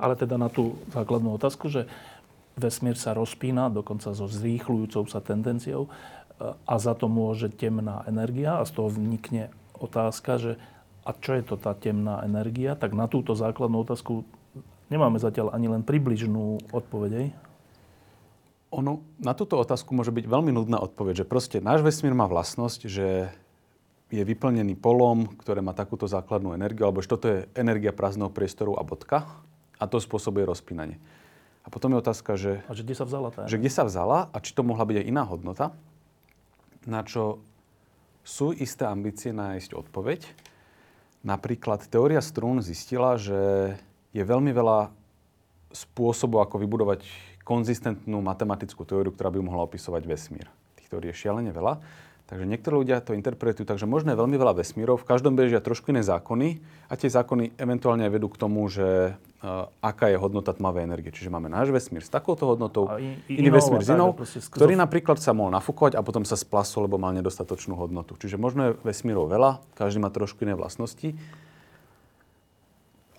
Ale 0.00 0.16
teda 0.16 0.40
na 0.40 0.48
tú 0.48 0.80
základnú 0.96 1.36
otázku, 1.36 1.68
že 1.68 1.84
vesmír 2.56 2.96
sa 2.96 3.12
rozpína, 3.12 3.68
dokonca 3.68 4.16
so 4.16 4.24
zrýchľujúcou 4.24 5.04
sa 5.12 5.20
tendenciou 5.20 5.92
a 6.40 6.74
za 6.80 6.96
to 6.96 7.04
môže 7.04 7.52
temná 7.52 8.00
energia 8.08 8.62
a 8.62 8.64
z 8.64 8.80
toho 8.80 8.88
vnikne 8.88 9.52
otázka, 9.76 10.40
že 10.40 10.52
a 11.02 11.10
čo 11.14 11.34
je 11.34 11.42
to 11.42 11.58
tá 11.58 11.74
temná 11.74 12.22
energia, 12.22 12.78
tak 12.78 12.94
na 12.94 13.10
túto 13.10 13.34
základnú 13.34 13.82
otázku 13.82 14.22
nemáme 14.86 15.18
zatiaľ 15.18 15.50
ani 15.50 15.66
len 15.66 15.82
približnú 15.82 16.70
odpoveď. 16.70 17.34
Ono, 18.72 19.04
na 19.20 19.36
túto 19.36 19.60
otázku 19.60 19.92
môže 19.92 20.14
byť 20.14 20.24
veľmi 20.24 20.54
nudná 20.54 20.80
odpoveď, 20.80 21.24
že 21.24 21.28
proste 21.28 21.60
náš 21.60 21.84
vesmír 21.84 22.16
má 22.16 22.24
vlastnosť, 22.24 22.80
že 22.88 23.28
je 24.12 24.22
vyplnený 24.22 24.76
polom, 24.76 25.24
ktoré 25.40 25.64
má 25.64 25.72
takúto 25.72 26.04
základnú 26.04 26.52
energiu, 26.52 26.84
alebo 26.84 27.00
že 27.00 27.08
toto 27.08 27.26
je 27.28 27.48
energia 27.56 27.96
prázdneho 27.96 28.28
priestoru 28.28 28.76
a 28.76 28.84
bodka 28.84 29.24
a 29.80 29.84
to 29.88 29.96
spôsobuje 29.96 30.44
rozpínanie. 30.44 31.00
A 31.64 31.72
potom 31.72 31.94
je 31.94 32.02
otázka, 32.02 32.36
že... 32.36 32.60
A 32.68 32.76
že 32.76 32.84
kde 32.84 32.96
sa 32.98 33.04
vzala 33.08 33.28
tá 33.32 33.48
Že 33.48 33.58
kde 33.64 33.72
sa 33.72 33.82
vzala 33.88 34.28
a 34.28 34.36
či 34.42 34.52
to 34.52 34.66
mohla 34.66 34.84
byť 34.84 34.96
aj 35.00 35.08
iná 35.08 35.24
hodnota, 35.24 35.72
na 36.84 37.00
čo 37.06 37.40
sú 38.22 38.52
isté 38.54 38.84
ambície 38.86 39.32
nájsť 39.32 39.74
odpoveď. 39.74 40.51
Napríklad 41.22 41.86
teória 41.86 42.18
strún 42.18 42.58
zistila, 42.58 43.14
že 43.14 43.74
je 44.10 44.22
veľmi 44.26 44.50
veľa 44.50 44.90
spôsobov, 45.70 46.42
ako 46.44 46.58
vybudovať 46.58 47.06
konzistentnú 47.46 48.18
matematickú 48.22 48.82
teóriu, 48.82 49.14
ktorá 49.14 49.30
by 49.30 49.40
mohla 49.42 49.66
opisovať 49.66 50.02
vesmír. 50.06 50.46
Tých 50.78 50.90
teórií 50.90 51.14
je 51.14 51.22
šialene 51.26 51.54
veľa. 51.54 51.78
Takže 52.32 52.48
niektorí 52.48 52.80
ľudia 52.80 53.04
to 53.04 53.12
interpretujú 53.12 53.68
tak, 53.68 53.76
že 53.76 53.84
možno 53.84 54.16
je 54.16 54.20
veľmi 54.24 54.40
veľa 54.40 54.56
vesmírov, 54.56 54.96
v 54.96 55.04
každom 55.04 55.36
bežia 55.36 55.60
trošku 55.60 55.92
iné 55.92 56.00
zákony 56.00 56.64
a 56.88 56.96
tie 56.96 57.12
zákony 57.12 57.60
eventuálne 57.60 58.08
vedú 58.08 58.32
k 58.32 58.40
tomu, 58.40 58.64
že 58.72 59.12
uh, 59.12 59.68
aká 59.84 60.08
je 60.08 60.16
hodnota 60.16 60.56
tmavej 60.56 60.88
energie. 60.88 61.12
Čiže 61.12 61.28
máme 61.28 61.52
náš 61.52 61.68
vesmír 61.68 62.00
s 62.00 62.08
takouto 62.08 62.48
hodnotou, 62.48 62.88
i, 62.96 63.20
i 63.28 63.36
iný 63.36 63.52
vesmír 63.52 63.84
s 63.84 63.92
inou, 63.92 64.16
tak, 64.16 64.48
ktorý 64.48 64.80
napríklad 64.80 65.20
sa 65.20 65.36
mohol 65.36 65.52
nafúkovať 65.52 65.92
a 65.92 66.00
potom 66.00 66.24
sa 66.24 66.40
splasol, 66.40 66.88
lebo 66.88 66.96
mal 66.96 67.12
nedostatočnú 67.20 67.76
hodnotu. 67.76 68.16
Čiže 68.16 68.40
možno 68.40 68.72
je 68.72 68.80
vesmírov 68.80 69.28
veľa, 69.28 69.60
každý 69.76 70.00
má 70.00 70.08
trošku 70.08 70.48
iné 70.48 70.56
vlastnosti. 70.56 71.12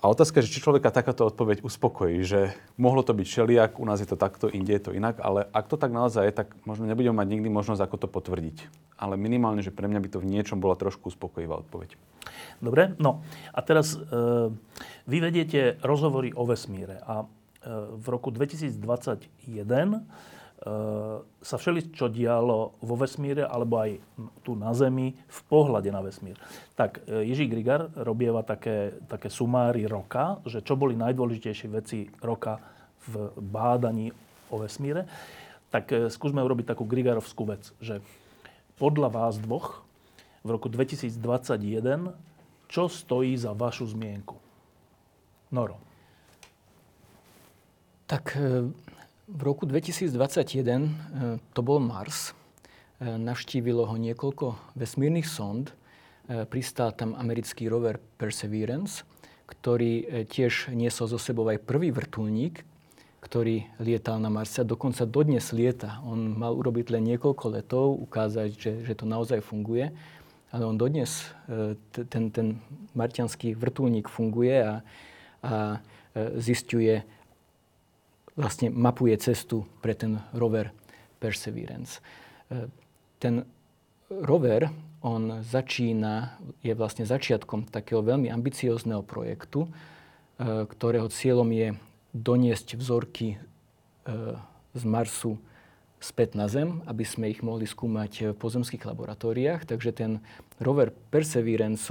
A 0.04 0.12
otázka 0.12 0.44
že 0.44 0.52
či 0.52 0.60
človeka 0.60 0.92
takáto 0.92 1.24
odpoveď 1.24 1.64
uspokojí, 1.64 2.20
že 2.28 2.52
mohlo 2.76 3.00
to 3.00 3.16
byť 3.16 3.24
šeliak, 3.24 3.80
u 3.80 3.88
nás 3.88 4.04
je 4.04 4.08
to 4.12 4.20
takto, 4.20 4.52
inde 4.52 4.76
je 4.76 4.84
to 4.84 4.92
inak, 4.92 5.16
ale 5.24 5.48
ak 5.48 5.64
to 5.64 5.80
tak 5.80 5.96
naozaj 5.96 6.28
je, 6.28 6.44
tak 6.44 6.52
možno 6.68 6.84
nebudeme 6.84 7.16
mať 7.16 7.32
nikdy 7.32 7.48
možnosť, 7.48 7.80
ako 7.80 7.96
to 8.04 8.08
potvrdiť. 8.12 8.68
Ale 9.00 9.16
minimálne, 9.16 9.64
že 9.64 9.72
pre 9.72 9.88
mňa 9.88 10.04
by 10.04 10.08
to 10.12 10.20
v 10.20 10.28
niečom 10.28 10.60
bola 10.60 10.76
trošku 10.76 11.08
uspokojivá 11.08 11.56
odpoveď. 11.64 11.96
Dobre, 12.60 12.92
no 13.00 13.24
a 13.56 13.64
teraz 13.64 13.96
e, 13.96 14.04
vy 15.08 15.18
vediete 15.24 15.80
rozhovory 15.80 16.36
o 16.36 16.44
vesmíre 16.44 17.00
a 17.00 17.24
e, 17.24 17.26
v 17.96 18.06
roku 18.12 18.28
2021 18.28 18.76
E, 18.76 20.33
sa 21.44 21.56
všeli 21.60 21.92
čo 21.92 22.08
dialo 22.08 22.80
vo 22.80 22.94
vesmíre 22.96 23.44
alebo 23.44 23.84
aj 23.84 24.00
tu 24.40 24.56
na 24.56 24.72
Zemi 24.72 25.12
v 25.12 25.40
pohľade 25.44 25.92
na 25.92 26.00
vesmír. 26.00 26.40
Tak 26.72 27.04
e, 27.04 27.28
Ježí 27.28 27.44
Grigar 27.44 27.92
robieva 27.92 28.40
také, 28.40 28.96
také 29.04 29.28
sumáry 29.28 29.84
roka, 29.84 30.40
že 30.48 30.64
čo 30.64 30.72
boli 30.72 30.96
najdôležitejšie 30.96 31.68
veci 31.68 32.08
roka 32.24 32.64
v 33.04 33.28
bádaní 33.36 34.08
o 34.48 34.56
vesmíre. 34.56 35.04
Tak 35.68 35.84
e, 35.92 36.08
skúsme 36.08 36.40
urobiť 36.40 36.72
takú 36.72 36.88
Grigarovskú 36.88 37.44
vec, 37.44 37.68
že 37.84 38.00
podľa 38.80 39.12
vás 39.12 39.36
dvoch 39.36 39.84
v 40.40 40.48
roku 40.48 40.72
2021 40.72 41.12
čo 42.72 42.88
stojí 42.88 43.36
za 43.36 43.52
vašu 43.52 43.84
zmienku? 43.92 44.40
Noro. 45.52 45.76
Tak 48.08 48.32
v 49.24 49.40
roku 49.40 49.64
2021 49.64 50.12
e, 50.12 50.88
to 51.56 51.60
bol 51.64 51.80
Mars. 51.80 52.36
E, 53.00 53.08
navštívilo 53.08 53.88
ho 53.88 53.96
niekoľko 53.96 54.76
vesmírnych 54.76 55.24
sond. 55.24 55.72
E, 56.28 56.44
pristál 56.44 56.92
tam 56.92 57.16
americký 57.16 57.72
rover 57.72 57.96
Perseverance, 58.20 59.08
ktorý 59.48 60.24
tiež 60.28 60.72
niesol 60.72 61.08
zo 61.08 61.20
sebou 61.20 61.44
aj 61.48 61.60
prvý 61.64 61.92
vrtulník, 61.92 62.64
ktorý 63.20 63.68
lietal 63.80 64.20
na 64.20 64.28
Marse 64.28 64.64
dokonca 64.64 65.08
dodnes 65.08 65.52
lieta. 65.52 66.00
On 66.04 66.16
mal 66.16 66.52
urobiť 66.56 66.92
len 66.92 67.04
niekoľko 67.12 67.44
letov, 67.52 67.96
ukázať, 68.08 68.56
že, 68.56 68.72
že 68.84 68.92
to 68.96 69.04
naozaj 69.04 69.44
funguje. 69.44 69.92
Ale 70.48 70.64
on 70.70 70.78
dodnes, 70.78 71.34
ten, 71.90 72.30
ten 72.30 72.62
martianský 72.94 73.58
vrtulník 73.58 74.06
funguje 74.06 74.54
a, 74.62 74.74
a 75.42 75.82
zistuje 76.38 77.02
vlastne 78.34 78.70
mapuje 78.70 79.14
cestu 79.18 79.66
pre 79.82 79.94
ten 79.94 80.18
rover 80.34 80.74
Perseverance. 81.22 82.02
E, 82.50 82.68
ten 83.22 83.46
rover, 84.10 84.68
on 85.00 85.42
začína, 85.42 86.36
je 86.60 86.74
vlastne 86.74 87.06
začiatkom 87.06 87.70
takého 87.70 88.02
veľmi 88.02 88.28
ambiciózneho 88.28 89.06
projektu, 89.06 89.66
e, 89.66 89.70
ktorého 90.66 91.08
cieľom 91.08 91.48
je 91.54 91.68
doniesť 92.14 92.78
vzorky 92.78 93.34
e, 93.34 93.38
z 94.74 94.82
Marsu 94.82 95.38
späť 96.02 96.36
na 96.36 96.50
Zem, 96.50 96.84
aby 96.84 97.06
sme 97.06 97.32
ich 97.32 97.40
mohli 97.40 97.64
skúmať 97.64 98.34
v 98.34 98.38
pozemských 98.38 98.84
laboratóriách. 98.84 99.64
Takže 99.64 99.90
ten 99.96 100.12
rover 100.60 100.92
Perseverance, 101.08 101.88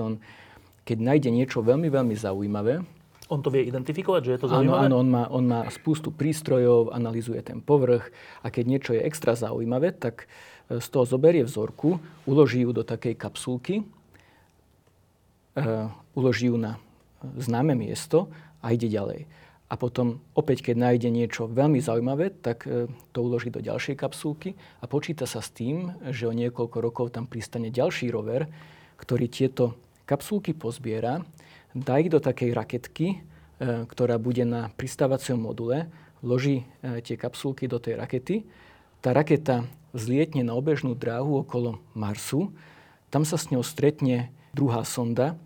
keď 0.86 0.98
nájde 1.02 1.30
niečo 1.34 1.66
veľmi, 1.66 1.90
veľmi 1.90 2.14
zaujímavé, 2.14 2.86
on 3.30 3.40
to 3.40 3.50
vie 3.54 3.64
identifikovať, 3.68 4.22
že 4.24 4.32
je 4.36 4.40
to 4.42 4.52
zaujímavé? 4.52 4.88
Áno, 4.88 4.88
áno 4.88 4.96
on, 5.00 5.10
má, 5.10 5.24
on 5.32 5.46
má 5.48 5.62
spústu 5.72 6.12
prístrojov, 6.12 6.92
analizuje 6.92 7.40
ten 7.44 7.64
povrch 7.64 8.12
a 8.44 8.52
keď 8.52 8.64
niečo 8.68 8.92
je 8.96 9.06
extra 9.06 9.38
zaujímavé, 9.38 9.96
tak 9.96 10.28
e, 10.68 10.80
z 10.84 10.88
toho 10.92 11.06
zoberie 11.08 11.44
vzorku, 11.48 12.00
uloží 12.28 12.68
ju 12.68 12.72
do 12.76 12.84
takej 12.84 13.16
kapsulky, 13.16 13.84
uh, 15.54 15.92
uloží 16.18 16.50
ju 16.50 16.58
na 16.58 16.82
známe 17.38 17.78
miesto 17.78 18.28
a 18.60 18.74
ide 18.74 18.90
ďalej. 18.90 19.30
A 19.72 19.74
potom 19.74 20.22
opäť, 20.38 20.70
keď 20.70 20.76
nájde 20.78 21.10
niečo 21.10 21.50
veľmi 21.50 21.82
zaujímavé, 21.82 22.30
tak 22.30 22.70
to 23.10 23.20
uloží 23.26 23.50
do 23.50 23.58
ďalšej 23.58 23.98
kapsulky 23.98 24.54
a 24.82 24.86
počíta 24.86 25.26
sa 25.26 25.42
s 25.42 25.50
tým, 25.50 25.98
že 26.14 26.30
o 26.30 26.34
niekoľko 26.36 26.78
rokov 26.78 27.06
tam 27.10 27.26
pristane 27.26 27.74
ďalší 27.74 28.14
rover, 28.14 28.46
ktorý 29.02 29.26
tieto 29.26 29.74
kapsulky 30.06 30.54
pozbiera 30.54 31.26
dá 31.74 32.00
ich 32.00 32.10
do 32.10 32.22
takej 32.22 32.54
raketky, 32.54 33.08
e, 33.14 33.18
ktorá 33.90 34.22
bude 34.22 34.46
na 34.46 34.70
pristávacom 34.78 35.38
module, 35.38 35.90
vloží 36.22 36.64
e, 36.82 37.02
tie 37.02 37.18
kapsulky 37.18 37.66
do 37.66 37.82
tej 37.82 38.00
rakety. 38.00 38.46
Tá 39.04 39.12
raketa 39.12 39.68
zlietne 39.92 40.42
na 40.42 40.56
obežnú 40.56 40.96
dráhu 40.96 41.44
okolo 41.44 41.82
Marsu, 41.94 42.54
tam 43.14 43.28
sa 43.28 43.38
s 43.38 43.54
ňou 43.54 43.62
stretne 43.62 44.34
druhá 44.58 44.82
sonda, 44.86 45.38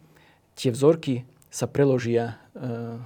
tie 0.56 0.72
vzorky 0.72 1.28
sa 1.52 1.68
preložia 1.68 2.40
e, 2.56 3.00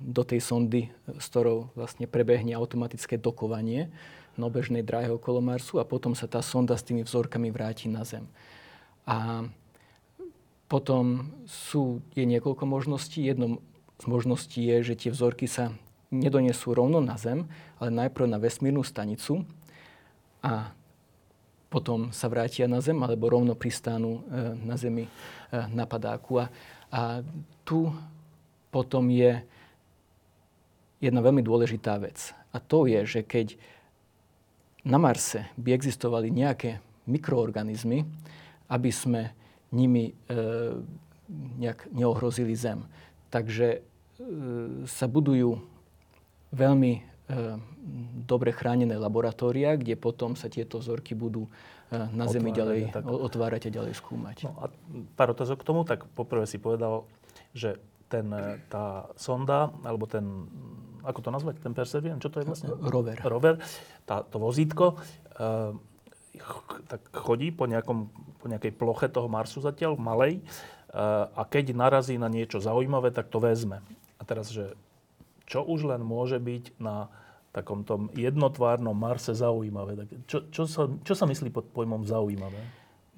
do 0.00 0.22
tej 0.26 0.40
sondy, 0.42 0.90
s 1.06 1.26
ktorou 1.30 1.70
vlastne 1.78 2.10
prebehne 2.10 2.56
automatické 2.56 3.16
dokovanie 3.16 3.92
na 4.34 4.48
obežnej 4.48 4.82
dráhe 4.82 5.12
okolo 5.12 5.44
Marsu 5.44 5.78
a 5.78 5.86
potom 5.86 6.16
sa 6.16 6.26
tá 6.26 6.40
sonda 6.40 6.74
s 6.74 6.86
tými 6.86 7.04
vzorkami 7.04 7.52
vráti 7.52 7.86
na 7.86 8.02
Zem. 8.02 8.26
A 9.04 9.46
potom 10.70 11.34
sú, 11.50 11.98
je 12.14 12.22
niekoľko 12.22 12.62
možností. 12.62 13.26
Jednou 13.26 13.58
z 13.98 14.06
možností 14.06 14.62
je, 14.62 14.94
že 14.94 14.94
tie 14.94 15.10
vzorky 15.10 15.50
sa 15.50 15.74
nedonesú 16.14 16.70
rovno 16.70 17.02
na 17.02 17.18
Zem, 17.18 17.50
ale 17.82 17.90
najprv 17.90 18.30
na 18.30 18.38
vesmírnu 18.38 18.86
stanicu 18.86 19.42
a 20.46 20.70
potom 21.70 22.14
sa 22.14 22.30
vrátia 22.30 22.70
na 22.70 22.78
Zem 22.78 23.02
alebo 23.02 23.30
rovno 23.30 23.58
pristánu 23.58 24.22
e, 24.26 24.58
na 24.62 24.78
Zemi 24.78 25.06
e, 25.06 25.10
na 25.74 25.90
padáku. 25.90 26.42
A, 26.42 26.44
a 26.90 27.00
tu 27.66 27.90
potom 28.70 29.10
je 29.10 29.42
jedna 31.02 31.18
veľmi 31.18 31.42
dôležitá 31.42 31.98
vec. 31.98 32.30
A 32.54 32.62
to 32.62 32.86
je, 32.86 33.02
že 33.06 33.20
keď 33.26 33.58
na 34.86 35.02
Marse 35.02 35.50
by 35.58 35.74
existovali 35.74 36.30
nejaké 36.30 36.78
mikroorganizmy, 37.10 38.06
aby 38.70 38.90
sme 38.94 39.34
nimi 39.70 40.10
e, 40.10 40.14
nejak 41.58 41.90
neohrozili 41.94 42.54
Zem. 42.58 42.86
Takže 43.30 43.68
e, 43.76 43.80
sa 44.86 45.06
budujú 45.06 45.62
veľmi 46.50 46.92
e, 46.94 47.00
dobre 48.26 48.50
chránené 48.50 48.98
laboratória, 48.98 49.78
kde 49.78 49.94
potom 49.94 50.34
sa 50.34 50.50
tieto 50.50 50.82
vzorky 50.82 51.14
budú 51.14 51.46
na 51.90 52.06
otvárať, 52.06 52.30
Zemi 52.30 52.50
ďalej 52.54 52.80
tak. 52.94 53.02
otvárať 53.02 53.62
a 53.66 53.70
ďalej 53.74 53.94
skúmať. 53.98 54.46
No 54.46 54.54
a 54.62 54.70
pár 55.18 55.34
otázok 55.34 55.58
k 55.58 55.66
tomu. 55.66 55.82
Tak 55.82 56.06
poprvé 56.14 56.46
si 56.46 56.62
povedal, 56.62 57.02
že 57.50 57.82
ten, 58.06 58.30
tá 58.70 59.10
sonda, 59.18 59.74
alebo 59.86 60.06
ten, 60.06 60.46
ako 61.02 61.18
to 61.22 61.30
nazvať, 61.30 61.62
ten 61.62 61.74
Perseverance, 61.74 62.22
čo 62.22 62.30
to 62.30 62.42
je 62.42 62.46
vlastne? 62.46 62.68
Rover. 62.78 63.18
Rover, 63.22 63.54
tá, 64.06 64.26
to 64.26 64.42
vozítko, 64.42 64.98
e, 65.34 65.89
tak 66.86 67.02
chodí 67.10 67.50
po, 67.50 67.66
nejakom, 67.66 68.10
po 68.38 68.46
nejakej 68.46 68.72
ploche 68.74 69.06
toho 69.10 69.26
Marsu 69.26 69.58
zatiaľ, 69.58 69.98
malej, 69.98 70.38
eh, 70.38 71.24
a 71.26 71.42
keď 71.46 71.74
narazí 71.74 72.18
na 72.18 72.30
niečo 72.30 72.62
zaujímavé, 72.62 73.10
tak 73.10 73.30
to 73.30 73.42
vezme. 73.42 73.82
A 74.18 74.22
teraz, 74.22 74.50
že 74.52 74.74
čo 75.50 75.66
už 75.66 75.90
len 75.90 76.02
môže 76.06 76.38
byť 76.38 76.78
na 76.78 77.10
takom 77.50 77.82
tom 77.82 78.14
jednotvárnom 78.14 78.94
Marse 78.94 79.34
zaujímavé? 79.34 79.98
Tak 79.98 80.08
čo, 80.30 80.38
čo, 80.54 80.62
sa, 80.70 80.86
čo 81.02 81.14
sa 81.18 81.26
myslí 81.26 81.50
pod 81.50 81.66
pojmom 81.74 82.06
zaujímavé? 82.06 82.62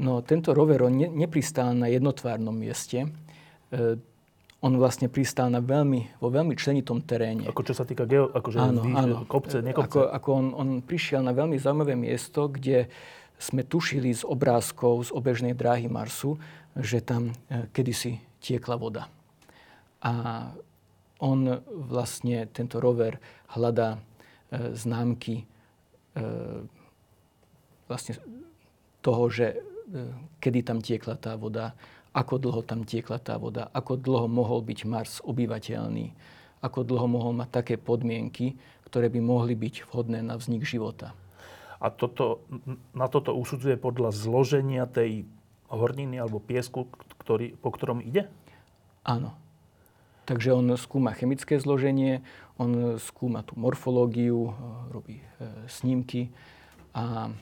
No, 0.01 0.25
tento 0.25 0.57
rover 0.57 0.89
on 0.89 0.97
ne, 0.97 1.09
nepristál 1.13 1.77
na 1.77 1.93
jednotvárnom 1.93 2.57
mieste. 2.57 3.05
E, 3.05 4.01
on 4.63 4.79
vlastne 4.79 5.11
pristál 5.11 5.51
na 5.51 5.59
veľmi, 5.59 6.23
vo 6.23 6.31
veľmi 6.31 6.55
členitom 6.55 7.03
teréne. 7.03 7.51
Ako 7.51 7.67
čo 7.67 7.75
sa 7.75 7.83
týka 7.83 8.07
geo, 8.07 8.31
akože 8.31 8.63
áno, 8.63 8.87
výš, 8.87 8.95
áno. 8.95 9.17
kopce, 9.27 9.59
nekopce? 9.59 9.91
Ako, 9.91 10.01
ako 10.07 10.29
on, 10.31 10.47
on 10.55 10.69
prišiel 10.87 11.19
na 11.19 11.35
veľmi 11.35 11.59
zaujímavé 11.59 11.99
miesto, 11.99 12.47
kde 12.47 12.87
sme 13.43 13.67
tušili 13.67 14.15
z 14.15 14.23
obrázkov 14.23 15.11
z 15.11 15.19
obežnej 15.19 15.59
dráhy 15.59 15.91
Marsu, 15.91 16.39
že 16.79 17.03
tam 17.03 17.35
e, 17.51 17.67
kedysi 17.75 18.23
tiekla 18.39 18.79
voda. 18.79 19.11
A 19.99 20.47
on 21.19 21.59
vlastne, 21.91 22.47
tento 22.55 22.79
rover, 22.79 23.19
hľadá 23.59 23.99
e, 23.99 24.79
známky 24.79 25.43
e, 25.43 25.45
vlastne 27.91 28.15
toho, 29.03 29.27
že 29.27 29.47
e, 29.51 29.57
kedy 30.39 30.63
tam 30.63 30.79
tiekla 30.79 31.19
tá 31.19 31.35
voda, 31.35 31.75
ako 32.13 32.35
dlho 32.37 32.61
tam 32.65 32.85
tiekla 32.85 33.17
tá 33.17 33.41
voda, 33.41 33.73
ako 33.73 33.97
dlho 33.97 34.29
mohol 34.29 34.61
byť 34.61 34.79
Mars 34.85 35.25
obyvateľný, 35.25 36.13
ako 36.61 36.85
dlho 36.85 37.09
mohol 37.09 37.33
mať 37.33 37.49
také 37.51 37.75
podmienky, 37.81 38.55
ktoré 38.87 39.09
by 39.09 39.21
mohli 39.25 39.57
byť 39.57 39.89
vhodné 39.89 40.21
na 40.21 40.37
vznik 40.37 40.69
života. 40.69 41.17
A 41.83 41.91
toto, 41.91 42.45
na 42.95 43.11
toto 43.11 43.35
usudzuje 43.35 43.75
podľa 43.75 44.15
zloženia 44.15 44.87
tej 44.87 45.27
horniny 45.73 46.21
alebo 46.21 46.39
piesku, 46.39 46.87
ktorý, 47.19 47.57
po 47.59 47.73
ktorom 47.73 48.05
ide? 48.05 48.29
Áno. 49.03 49.35
Takže 50.23 50.55
on 50.55 50.79
skúma 50.79 51.11
chemické 51.17 51.59
zloženie, 51.59 52.23
on 52.55 53.01
skúma 53.03 53.43
tú 53.43 53.59
morfológiu, 53.59 54.55
robí 54.95 55.19
e, 55.19 55.27
snímky 55.67 56.31
a, 56.95 57.35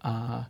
a 0.00 0.12
e, 0.40 0.44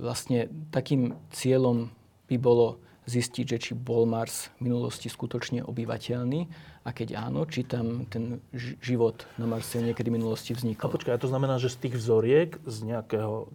vlastne 0.00 0.48
takým 0.72 1.12
cieľom 1.28 1.92
by 2.26 2.36
bolo 2.38 2.82
zistiť, 3.06 3.44
že 3.46 3.58
či 3.62 3.72
bol 3.78 4.04
Mars 4.04 4.50
v 4.58 4.68
minulosti 4.68 5.06
skutočne 5.06 5.62
obyvateľný 5.62 6.50
a 6.82 6.90
keď 6.90 7.14
áno, 7.22 7.46
či 7.46 7.62
tam 7.62 8.06
ten 8.10 8.42
život 8.82 9.26
na 9.38 9.46
Marse 9.46 9.78
niekedy 9.78 10.10
v 10.10 10.18
minulosti 10.18 10.52
vznikol. 10.54 10.90
A 10.90 10.94
počkaj, 10.94 11.14
a 11.14 11.22
to 11.22 11.30
znamená, 11.30 11.62
že 11.62 11.70
z 11.70 11.86
tých 11.86 11.94
vzoriek, 12.02 12.58
z 12.66 12.76
nejakého 12.82 13.46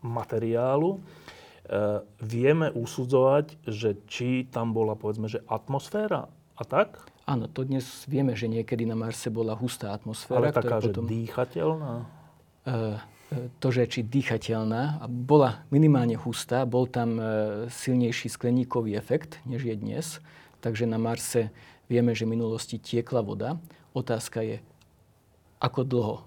materiálu, 0.00 0.96
e, 0.96 1.00
vieme 2.24 2.72
usudzovať, 2.72 3.68
že 3.68 4.00
či 4.08 4.48
tam 4.48 4.72
bola, 4.72 4.96
povedzme, 4.96 5.28
že 5.28 5.44
atmosféra 5.44 6.32
a 6.56 6.62
tak? 6.64 7.04
Áno, 7.28 7.52
to 7.52 7.68
dnes 7.68 7.84
vieme, 8.08 8.32
že 8.32 8.48
niekedy 8.48 8.88
na 8.88 8.96
Marse 8.96 9.28
bola 9.28 9.52
hustá 9.52 9.92
atmosféra. 9.92 10.40
Ale 10.40 10.56
taká, 10.56 10.80
potom... 10.80 11.04
že 11.04 11.12
dýchateľná? 11.14 11.92
Uh, 12.60 12.96
to, 13.30 13.68
že 13.70 13.86
či 13.86 14.00
dýchateľná, 14.02 15.06
bola 15.06 15.62
minimálne 15.70 16.18
hustá, 16.18 16.66
bol 16.66 16.90
tam 16.90 17.14
e, 17.18 17.22
silnejší 17.70 18.26
skleníkový 18.26 18.98
efekt, 18.98 19.38
než 19.46 19.70
je 19.70 19.76
dnes. 19.78 20.18
Takže 20.58 20.84
na 20.84 20.98
Marse 20.98 21.54
vieme, 21.86 22.10
že 22.10 22.26
v 22.26 22.34
minulosti 22.34 22.82
tiekla 22.82 23.22
voda. 23.22 23.54
Otázka 23.94 24.42
je, 24.42 24.58
ako 25.62 25.80
dlho 25.86 26.16
e, 26.18 26.22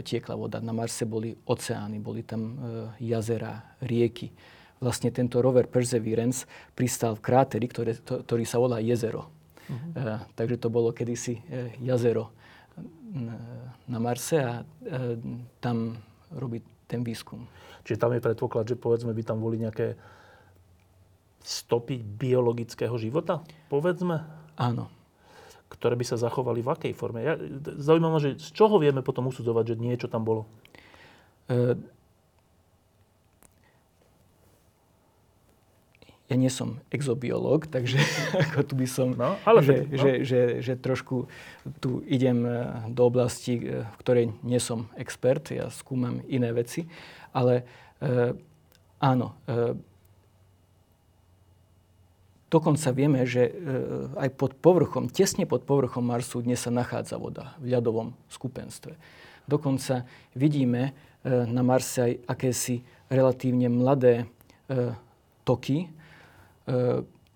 tiekla 0.00 0.40
voda. 0.40 0.58
Na 0.64 0.72
Marse 0.72 1.04
boli 1.04 1.36
oceány, 1.44 2.00
boli 2.00 2.24
tam 2.24 2.40
e, 2.40 2.54
jazera, 3.04 3.76
rieky. 3.84 4.32
Vlastne 4.80 5.12
tento 5.12 5.44
rover 5.44 5.68
Perseverance 5.68 6.48
pristal 6.72 7.12
v 7.18 7.24
kráteri, 7.28 7.66
ktoré, 7.68 7.92
to, 8.00 8.24
ktorý 8.24 8.48
sa 8.48 8.56
volá 8.56 8.80
jezero. 8.80 9.28
Uh-huh. 9.68 10.24
takže 10.32 10.56
to 10.56 10.72
bolo 10.72 10.96
kedysi 10.96 11.44
jazero 11.84 12.32
na 13.84 13.98
Marse 14.00 14.40
a 14.40 14.64
tam 15.60 16.00
robiť 16.32 16.88
ten 16.88 17.04
výskum. 17.04 17.44
Čiže 17.84 18.00
tam 18.00 18.12
je 18.16 18.24
predpoklad, 18.24 18.64
že 18.68 18.80
povedzme 18.80 19.12
by 19.12 19.22
tam 19.24 19.38
boli 19.40 19.60
nejaké 19.60 19.96
stopy 21.44 22.00
biologického 22.02 22.92
života, 23.00 23.40
povedzme? 23.72 24.24
Áno. 24.58 24.90
Ktoré 25.68 26.00
by 26.00 26.04
sa 26.04 26.16
zachovali 26.16 26.64
v 26.64 26.72
akej 26.72 26.92
forme? 26.96 27.20
Ja, 27.20 27.36
zaujímavé, 27.76 28.16
že 28.20 28.30
z 28.40 28.50
čoho 28.56 28.80
vieme 28.80 29.04
potom 29.04 29.28
usudzovať, 29.28 29.76
že 29.76 29.80
niečo 29.80 30.08
tam 30.08 30.24
bolo? 30.24 30.48
E, 31.48 31.76
ja 36.28 36.36
nie 36.36 36.52
som 36.52 36.84
exobiológ, 36.92 37.72
takže 37.72 37.96
ako 38.52 38.60
tu 38.68 38.74
by 38.76 38.86
som, 38.86 39.16
no, 39.16 39.40
ale 39.48 39.64
že, 39.64 39.76
no. 39.88 39.96
že, 39.96 40.10
že, 40.24 40.40
že 40.60 40.72
trošku 40.76 41.24
tu 41.80 42.04
idem 42.04 42.44
e, 42.44 42.52
do 42.92 43.08
oblasti, 43.08 43.56
e, 43.56 43.88
v 43.88 43.96
ktorej 44.04 44.26
nie 44.44 44.60
som 44.60 44.92
expert, 45.00 45.48
ja 45.48 45.72
skúmam 45.72 46.20
iné 46.28 46.52
veci, 46.52 46.84
ale 47.32 47.64
e, 48.04 48.36
áno, 49.00 49.40
e, 49.48 49.72
dokonca 52.52 52.92
vieme, 52.92 53.24
že 53.24 53.48
e, 53.48 53.52
aj 54.20 54.28
pod 54.36 54.52
povrchom, 54.60 55.08
tesne 55.08 55.48
pod 55.48 55.64
povrchom 55.64 56.04
Marsu 56.04 56.44
dnes 56.44 56.60
sa 56.60 56.68
nachádza 56.68 57.16
voda 57.16 57.56
v 57.56 57.72
ľadovom 57.72 58.12
skupenstve. 58.28 59.00
Dokonca 59.48 60.04
vidíme 60.36 60.92
e, 61.24 61.44
na 61.48 61.64
Marse 61.64 62.04
aj 62.04 62.12
akési 62.28 62.84
relatívne 63.08 63.72
mladé 63.72 64.28
e, 64.68 64.92
toky, 65.48 65.88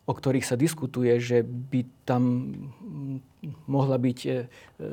o 0.03 0.13
ktorých 0.13 0.45
sa 0.45 0.59
diskutuje, 0.59 1.15
že 1.23 1.47
by 1.47 1.87
tam 2.03 2.23
mohla 3.67 3.99
byť 3.99 4.19
e, 4.27 4.31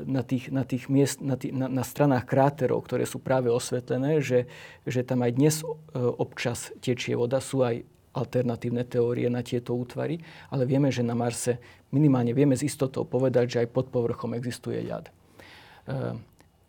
na, 0.06 0.22
tých, 0.22 0.50
na, 0.50 0.62
tých 0.66 0.90
miest, 0.90 1.22
na, 1.22 1.38
tých, 1.38 1.54
na, 1.54 1.66
na 1.66 1.82
stranách 1.86 2.26
kráterov, 2.26 2.82
ktoré 2.82 3.06
sú 3.06 3.22
práve 3.22 3.50
osvetlené, 3.50 4.22
že, 4.22 4.50
že 4.86 5.06
tam 5.06 5.22
aj 5.22 5.32
dnes 5.34 5.54
e, 5.62 5.66
občas 5.98 6.74
tečie 6.82 7.14
voda. 7.14 7.38
Sú 7.38 7.62
aj 7.62 7.82
alternatívne 8.10 8.82
teórie 8.82 9.30
na 9.30 9.42
tieto 9.46 9.74
útvary, 9.74 10.18
ale 10.50 10.66
vieme, 10.66 10.90
že 10.90 11.06
na 11.06 11.14
Marse 11.14 11.62
minimálne 11.94 12.34
vieme 12.34 12.58
s 12.58 12.66
istotou 12.66 13.06
povedať, 13.06 13.46
že 13.54 13.58
aj 13.66 13.68
pod 13.70 13.86
povrchom 13.94 14.34
existuje 14.34 14.82
ľad. 14.82 15.10
E, 15.10 15.12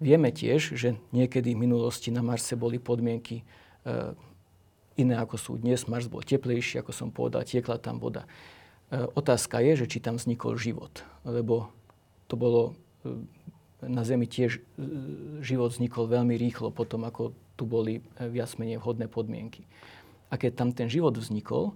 vieme 0.02 0.30
tiež, 0.30 0.78
že 0.78 0.98
niekedy 1.14 1.54
v 1.54 1.62
minulosti 1.66 2.14
na 2.14 2.22
Marse 2.22 2.54
boli 2.54 2.78
podmienky 2.78 3.42
e, 3.42 3.44
iné 5.00 5.16
ako 5.20 5.36
sú 5.40 5.52
dnes. 5.60 5.88
Mars 5.88 6.12
bol 6.12 6.24
teplejší, 6.24 6.82
ako 6.82 6.92
som 6.92 7.10
povedal, 7.14 7.48
tiekla 7.48 7.80
tam 7.80 8.02
voda. 8.02 8.28
E, 8.92 9.08
otázka 9.16 9.64
je, 9.64 9.86
že 9.86 9.86
či 9.88 9.98
tam 10.04 10.20
vznikol 10.20 10.60
život, 10.60 11.04
lebo 11.24 11.72
to 12.28 12.36
bolo 12.36 12.76
e, 13.04 13.24
na 13.88 14.04
Zemi 14.04 14.28
tiež 14.28 14.60
e, 14.60 14.62
život 15.42 15.72
vznikol 15.72 16.12
veľmi 16.12 16.36
rýchlo 16.36 16.76
potom, 16.76 17.08
ako 17.08 17.32
tu 17.56 17.64
boli 17.64 18.02
viac 18.18 18.52
menej 18.58 18.82
vhodné 18.82 19.08
podmienky. 19.08 19.64
A 20.32 20.40
keď 20.40 20.52
tam 20.56 20.70
ten 20.72 20.88
život 20.88 21.14
vznikol, 21.14 21.76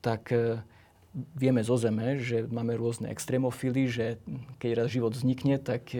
tak 0.00 0.32
vieme 1.12 1.60
zo 1.60 1.76
Zeme, 1.76 2.16
že 2.16 2.48
máme 2.48 2.72
rôzne 2.78 3.10
extrémofily, 3.12 3.90
že 3.90 4.06
keď 4.62 4.70
raz 4.80 4.88
život 4.88 5.12
vznikne, 5.12 5.60
tak 5.60 5.92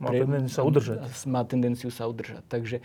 má 0.00 0.14
tendenciu 0.14 0.54
sa 0.54 0.62
udržať. 0.64 0.98
Má 1.28 1.42
tendenciu 1.44 1.90
sa 1.92 2.08
udržať. 2.08 2.40
Takže 2.48 2.80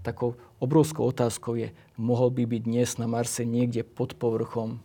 takou 0.00 0.36
obrovskou 0.60 1.08
otázkou 1.08 1.56
je, 1.56 1.72
mohol 1.96 2.32
by 2.32 2.44
byť 2.44 2.62
dnes 2.64 2.90
na 2.96 3.06
Marse 3.08 3.44
niekde 3.44 3.84
pod 3.84 4.16
povrchom 4.16 4.80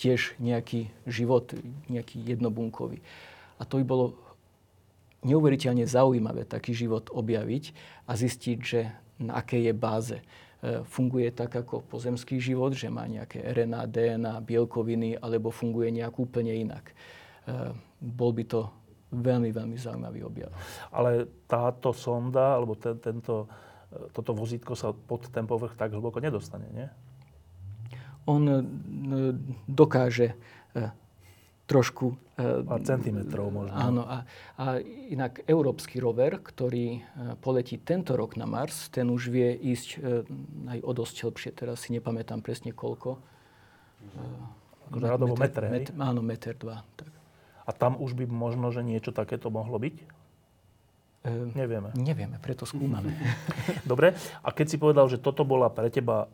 tiež 0.00 0.36
nejaký 0.40 0.88
život, 1.04 1.52
nejaký 1.92 2.24
jednobunkový. 2.24 3.04
A 3.60 3.68
to 3.68 3.76
by 3.80 3.84
bolo 3.84 4.16
neuveriteľne 5.20 5.84
zaujímavé 5.84 6.48
taký 6.48 6.72
život 6.72 7.12
objaviť 7.12 7.76
a 8.08 8.16
zistiť, 8.16 8.58
že 8.64 8.80
na 9.20 9.36
akej 9.36 9.68
je 9.68 9.74
báze. 9.76 10.16
E, 10.16 10.24
funguje 10.88 11.28
tak 11.28 11.52
ako 11.52 11.84
pozemský 11.84 12.40
život, 12.40 12.72
že 12.72 12.88
má 12.88 13.04
nejaké 13.04 13.44
RNA, 13.44 13.84
DNA, 13.92 14.34
bielkoviny, 14.40 15.20
alebo 15.20 15.52
funguje 15.52 15.92
nejak 15.92 16.16
úplne 16.16 16.56
inak. 16.56 16.88
E, 16.88 16.94
bol 18.00 18.32
by 18.32 18.44
to 18.48 18.72
veľmi, 19.12 19.52
veľmi 19.52 19.76
zaujímavý 19.76 20.24
objav. 20.24 20.50
Ale 20.88 21.28
táto 21.44 21.92
sonda, 21.92 22.56
alebo 22.56 22.72
ten, 22.80 22.96
tento 22.96 23.44
toto 24.14 24.30
vozítko 24.32 24.78
sa 24.78 24.94
pod 24.94 25.26
ten 25.34 25.50
povrch 25.50 25.74
tak 25.74 25.90
hlboko 25.90 26.22
nedostane, 26.22 26.70
nie? 26.70 26.86
On 28.30 28.42
e, 28.46 28.56
dokáže 29.66 30.38
e, 30.76 30.94
trošku... 31.66 32.14
E, 32.38 32.62
Pár 32.62 32.82
centimetrov 32.86 33.50
možno. 33.50 33.74
Áno. 33.74 34.02
A, 34.06 34.22
a 34.60 34.78
inak 35.10 35.42
európsky 35.50 35.98
rover, 35.98 36.38
ktorý 36.38 37.02
poletí 37.42 37.82
tento 37.82 38.14
rok 38.14 38.38
na 38.38 38.46
Mars, 38.46 38.92
ten 38.94 39.10
už 39.10 39.32
vie 39.32 39.50
ísť 39.58 39.88
aj 40.70 40.78
o 40.86 40.90
dosť 40.94 41.16
hĺbšie. 41.26 41.50
Teraz 41.56 41.86
si 41.86 41.96
nepamätám 41.96 42.44
presne 42.46 42.70
koľko. 42.70 43.18
Akože 44.90 45.06
radovo 45.06 45.34
metre, 45.34 45.66
meter, 45.70 45.94
Áno, 45.98 46.22
meter 46.22 46.54
dva. 46.54 46.82
Tak. 46.94 47.10
A 47.66 47.70
tam 47.70 47.98
už 47.98 48.18
by 48.18 48.26
možno, 48.26 48.74
že 48.74 48.82
niečo 48.82 49.14
takéto 49.14 49.50
mohlo 49.50 49.78
byť? 49.78 50.19
Uh, 51.20 51.52
nevieme. 51.52 51.92
Nevieme, 51.96 52.40
preto 52.40 52.64
skúmame. 52.64 53.12
Dobre, 53.90 54.16
a 54.40 54.48
keď 54.52 54.66
si 54.66 54.76
povedal, 54.80 55.06
že 55.08 55.20
toto 55.20 55.44
bola 55.44 55.68
pre 55.68 55.92
teba 55.92 56.30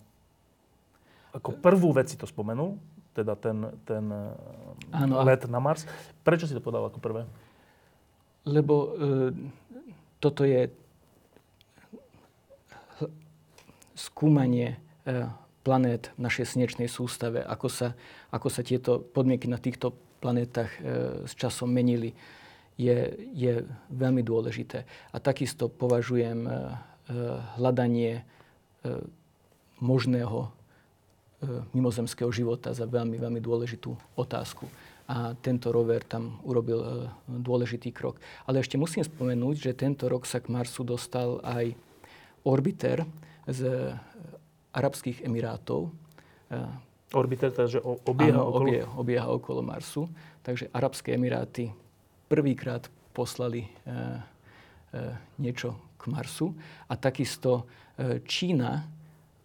ako 1.37 1.53
prvú 1.61 1.93
vec 1.93 2.09
si 2.09 2.17
to 2.17 2.25
spomenul, 2.25 2.81
teda 3.13 3.37
ten, 3.37 3.69
ten 3.85 4.05
Áno, 4.93 5.21
let 5.21 5.45
na 5.49 5.61
Mars. 5.61 5.85
Prečo 6.25 6.49
si 6.49 6.57
to 6.57 6.65
povedal 6.65 6.89
ako 6.89 6.97
prvé? 6.97 7.29
Lebo 8.49 8.75
e, 8.77 8.89
toto 10.17 10.49
je 10.49 10.73
skúmanie 13.97 14.77
e, 15.05 15.29
planét 15.61 16.09
v 16.17 16.25
našej 16.25 16.57
slnečnej 16.57 16.89
sústave, 16.89 17.45
ako 17.45 17.69
sa, 17.69 17.89
ako 18.33 18.49
sa 18.49 18.65
tieto 18.65 19.01
podmienky 19.01 19.49
na 19.49 19.61
týchto 19.61 19.93
planétach 20.21 20.73
e, 20.81 20.81
s 21.29 21.33
časom 21.37 21.69
menili, 21.69 22.17
je, 22.77 23.17
je 23.33 23.65
veľmi 23.89 24.21
dôležité. 24.21 24.85
A 25.13 25.17
takisto 25.17 25.73
považujem 25.73 26.45
e, 26.45 26.51
e, 26.51 26.57
hľadanie 27.57 28.21
e, 28.21 28.23
možného 29.81 30.53
mimozemského 31.77 32.33
života 32.33 32.73
za 32.73 32.89
veľmi, 32.89 33.21
veľmi 33.21 33.45
dôležitú 33.45 33.93
otázku. 34.17 34.65
A 35.05 35.37
tento 35.37 35.69
rover 35.69 36.01
tam 36.01 36.41
urobil 36.49 37.13
dôležitý 37.29 37.93
krok. 37.93 38.17
Ale 38.49 38.65
ešte 38.65 38.81
musím 38.81 39.05
spomenúť, 39.05 39.69
že 39.69 39.77
tento 39.77 40.09
rok 40.09 40.25
sa 40.25 40.41
k 40.41 40.49
Marsu 40.49 40.81
dostal 40.81 41.45
aj 41.45 41.77
orbiter 42.41 43.05
z 43.45 43.69
Arabských 44.73 45.29
Emirátov. 45.29 45.93
Orbiter, 47.13 47.53
takže 47.53 47.85
obieha 47.85 48.41
Áno, 48.41 48.49
okolo... 48.51 48.67
obie, 48.73 48.81
obieha 48.97 49.29
okolo 49.29 49.61
Marsu. 49.61 50.09
Takže 50.41 50.73
Arabské 50.73 51.21
Emiráty 51.21 51.69
prvýkrát 52.27 52.91
poslali 53.15 53.65
e, 53.65 53.69
e, 53.69 53.99
niečo 55.41 55.97
k 55.97 56.13
Marsu. 56.13 56.53
A 56.91 56.95
takisto 57.01 57.65
e, 57.97 58.21
Čína 58.27 58.85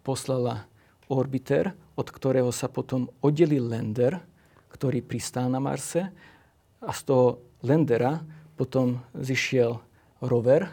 poslala 0.03 0.67
orbiter, 1.07 1.71
od 1.95 2.07
ktorého 2.09 2.49
sa 2.51 2.67
potom 2.67 3.07
oddelil 3.23 3.69
lander, 3.69 4.19
ktorý 4.73 4.99
pristál 5.05 5.47
na 5.47 5.63
Marse. 5.63 6.09
A 6.81 6.91
z 6.91 7.01
toho 7.05 7.25
landera 7.61 8.19
potom 8.57 8.99
zišiel 9.13 9.77
rover, 10.23 10.67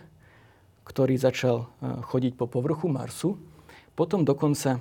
ktorý 0.89 1.21
začal 1.21 1.69
chodiť 2.09 2.33
po 2.33 2.49
povrchu 2.49 2.89
Marsu. 2.89 3.37
Potom 3.93 4.25
dokonca 4.25 4.81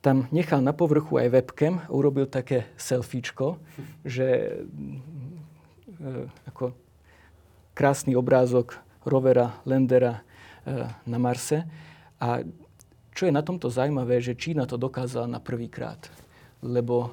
tam 0.00 0.30
nechal 0.30 0.62
na 0.62 0.72
povrchu 0.72 1.20
aj 1.20 1.28
webcam, 1.34 1.84
urobil 1.90 2.30
také 2.30 2.70
selfiečko, 2.78 3.58
že 4.06 4.56
ako 6.46 6.74
krásny 7.74 8.14
obrázok 8.18 8.78
rovera, 9.06 9.58
landera 9.66 10.18
e, 10.18 10.22
na 11.06 11.18
Marse. 11.18 11.66
A 12.18 12.42
čo 13.14 13.26
je 13.26 13.34
na 13.34 13.42
tomto 13.42 13.66
zaujímavé, 13.66 14.22
že 14.22 14.38
Čína 14.38 14.66
to 14.66 14.78
dokázala 14.78 15.26
na 15.26 15.42
prvýkrát. 15.42 15.98
Lebo 16.62 17.10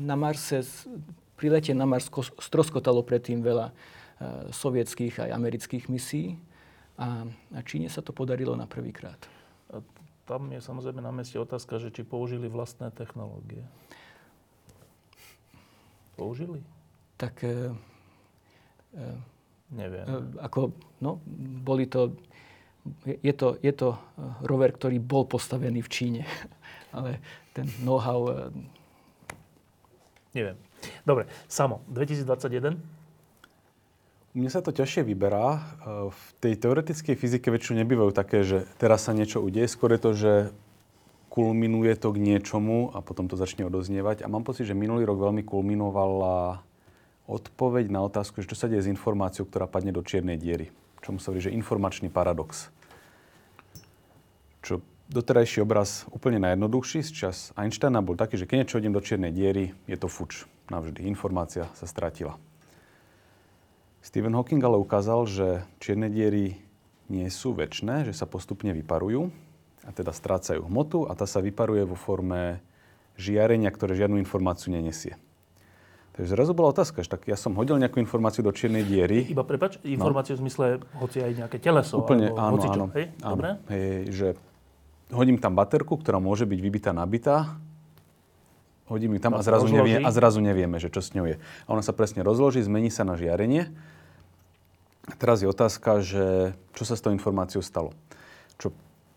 na 0.00 0.16
Marse, 0.18 0.66
pri 1.38 1.48
lete 1.54 1.70
na 1.70 1.86
Mars 1.86 2.10
stroskotalo 2.42 3.06
predtým 3.06 3.42
veľa 3.42 3.70
sovietských 4.50 5.22
aj 5.22 5.30
amerických 5.30 5.86
misií. 5.86 6.34
A, 6.98 7.24
Číne 7.64 7.88
sa 7.88 8.04
to 8.04 8.12
podarilo 8.12 8.52
na 8.58 8.66
prvýkrát. 8.66 9.16
Tam 10.28 10.46
je 10.52 10.60
samozrejme 10.62 11.00
na 11.02 11.10
mieste 11.10 11.38
otázka, 11.40 11.80
že 11.80 11.90
či 11.90 12.02
použili 12.06 12.46
vlastné 12.46 12.92
technológie. 12.94 13.64
Použili? 16.20 16.60
Tak 17.16 17.40
e, 17.44 17.72
e, 18.92 19.16
Neviem. 19.70 20.06
E, 20.06 20.14
ako, 20.42 20.74
no, 20.98 21.22
boli 21.62 21.86
to, 21.86 22.18
je 23.06 23.34
to, 23.34 23.54
je 23.62 23.70
to 23.70 23.94
rover, 24.42 24.74
ktorý 24.74 24.98
bol 24.98 25.30
postavený 25.30 25.86
v 25.86 25.90
Číne, 25.90 26.22
ale 26.96 27.22
ten 27.54 27.70
know-how... 27.86 28.20
E... 28.30 28.36
Neviem. 30.34 30.58
Dobre, 31.06 31.26
Samo, 31.46 31.82
2021? 31.90 32.78
Mne 34.30 34.46
sa 34.46 34.62
to 34.62 34.70
ťažšie 34.70 35.06
vyberá. 35.06 35.58
E, 35.58 35.60
v 36.10 36.22
tej 36.42 36.54
teoretickej 36.58 37.14
fyzike 37.14 37.50
väčšinou 37.50 37.86
nebývajú 37.86 38.10
také, 38.10 38.42
že 38.42 38.66
teraz 38.82 39.06
sa 39.06 39.14
niečo 39.14 39.38
udeje. 39.38 39.70
Skôr 39.70 39.94
je 39.94 40.02
to, 40.02 40.10
že 40.14 40.32
kulminuje 41.30 41.94
to 41.94 42.10
k 42.10 42.18
niečomu 42.18 42.90
a 42.90 42.98
potom 43.00 43.30
to 43.30 43.38
začne 43.38 43.62
odoznievať. 43.62 44.26
A 44.26 44.28
mám 44.28 44.42
pocit, 44.42 44.66
že 44.66 44.74
minulý 44.74 45.06
rok 45.06 45.22
veľmi 45.22 45.46
kulminovala 45.46 46.66
odpoveď 47.30 47.86
na 47.94 48.02
otázku, 48.02 48.42
že 48.42 48.50
čo 48.50 48.58
sa 48.58 48.66
deje 48.66 48.90
s 48.90 48.90
informáciou, 48.90 49.46
ktorá 49.46 49.70
padne 49.70 49.94
do 49.94 50.02
čiernej 50.02 50.34
diery. 50.34 50.74
Čomu 51.00 51.22
sa 51.22 51.30
hovorí, 51.30 51.46
že 51.46 51.54
informačný 51.54 52.10
paradox. 52.10 52.74
Čo 54.60 54.82
doterajší 55.08 55.62
obraz 55.62 56.04
úplne 56.10 56.42
najjednoduchší 56.42 57.06
z 57.06 57.10
čas 57.14 57.36
Einsteina 57.54 58.02
bol 58.02 58.18
taký, 58.18 58.34
že 58.34 58.50
keď 58.50 58.66
niečo 58.66 58.76
hodím 58.82 58.92
do 58.92 59.00
čiernej 59.00 59.30
diery, 59.30 59.70
je 59.86 59.96
to 59.96 60.10
fuč. 60.10 60.50
Navždy. 60.68 61.06
Informácia 61.06 61.70
sa 61.78 61.86
stratila. 61.86 62.38
Stephen 64.02 64.34
Hawking 64.34 64.62
ale 64.62 64.78
ukázal, 64.78 65.26
že 65.26 65.46
čierne 65.82 66.10
diery 66.10 66.58
nie 67.10 67.26
sú 67.26 67.54
väčšné, 67.54 68.06
že 68.06 68.14
sa 68.14 68.26
postupne 68.26 68.70
vyparujú 68.70 69.30
a 69.84 69.90
teda 69.92 70.12
strácajú 70.12 70.64
hmotu 70.68 71.08
a 71.08 71.16
tá 71.16 71.24
sa 71.24 71.40
vyparuje 71.40 71.88
vo 71.88 71.96
forme 71.96 72.60
žiarenia, 73.16 73.72
ktoré 73.72 73.96
žiadnu 73.96 74.20
informáciu 74.20 74.72
nenesie. 74.72 75.16
Takže 76.16 76.36
zrazu 76.36 76.52
bola 76.52 76.74
otázka, 76.74 77.00
že 77.00 77.08
tak 77.08 77.24
ja 77.24 77.38
som 77.38 77.56
hodil 77.56 77.80
nejakú 77.80 77.96
informáciu 78.02 78.44
do 78.44 78.52
čiernej 78.52 78.84
diery. 78.84 79.24
Iba 79.30 79.46
prepač, 79.46 79.80
informáciu 79.86 80.36
no. 80.36 80.38
v 80.38 80.40
zmysle, 80.44 80.64
hoci 81.00 81.22
aj 81.22 81.32
nejaké 81.46 81.56
teleso. 81.62 82.02
Úplne, 82.02 82.34
alebo 82.34 82.40
áno, 82.40 82.54
hocičo, 82.58 82.72
áno. 82.76 82.86
Hej? 82.92 83.06
áno. 83.24 83.32
Dobre? 83.32 83.48
Hej, 83.72 83.88
že 84.12 84.28
hodím 85.14 85.38
tam 85.38 85.54
baterku, 85.54 85.96
ktorá 85.96 86.18
môže 86.18 86.44
byť 86.44 86.58
vybitá, 86.60 86.90
nabitá, 86.92 87.56
hodím 88.90 89.16
ju 89.16 89.20
tam 89.22 89.38
a 89.38 89.42
zrazu, 89.46 89.70
nevie, 89.70 90.02
a 90.02 90.10
zrazu 90.10 90.42
nevieme, 90.42 90.82
že 90.82 90.90
čo 90.90 90.98
s 90.98 91.14
ňou 91.14 91.30
je. 91.30 91.36
A 91.38 91.68
ona 91.70 91.80
sa 91.80 91.94
presne 91.94 92.26
rozloží, 92.26 92.58
zmení 92.58 92.90
sa 92.90 93.06
na 93.06 93.14
žiarenie. 93.14 93.70
A 95.06 95.14
teraz 95.14 95.40
je 95.40 95.48
otázka, 95.48 96.02
že 96.02 96.52
čo 96.74 96.82
sa 96.82 96.98
s 96.98 97.02
tou 97.02 97.14
informáciou 97.14 97.62
stalo. 97.62 97.94
Čo 98.58 98.74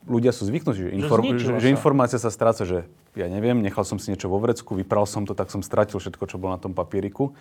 ľudia 0.08 0.36
sú 0.36 0.48
zvyknutí, 0.48 0.90
že, 0.90 0.92
inform- 0.96 1.40
že, 1.40 1.52
že 1.60 1.70
informácia 1.72 2.20
sa 2.20 2.30
stráca, 2.30 2.68
že 2.68 2.88
ja 3.16 3.28
neviem, 3.30 3.60
nechal 3.64 3.88
som 3.88 3.98
si 4.02 4.12
niečo 4.12 4.28
vo 4.28 4.40
vrecku, 4.40 4.76
vypral 4.76 5.08
som 5.08 5.24
to, 5.24 5.36
tak 5.38 5.52
som 5.54 5.64
stratil 5.64 6.00
všetko, 6.00 6.24
čo 6.28 6.40
bolo 6.40 6.56
na 6.56 6.62
tom 6.62 6.76
papieriku. 6.76 7.32